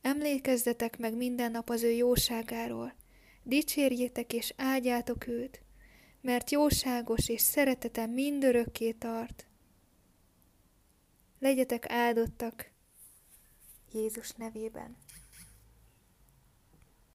Emlékezzetek 0.00 0.98
meg 0.98 1.16
minden 1.16 1.50
nap 1.50 1.70
az 1.70 1.82
ő 1.82 1.90
jóságáról, 1.90 2.94
dicsérjétek 3.42 4.32
és 4.32 4.52
áldjátok 4.56 5.26
őt, 5.26 5.62
mert 6.20 6.50
jóságos 6.50 7.28
és 7.28 7.40
szeretete 7.40 8.06
mindörökké 8.06 8.92
tart. 8.92 9.46
Legyetek 11.38 11.90
áldottak 11.90 12.70
Jézus 13.92 14.30
nevében. 14.30 14.96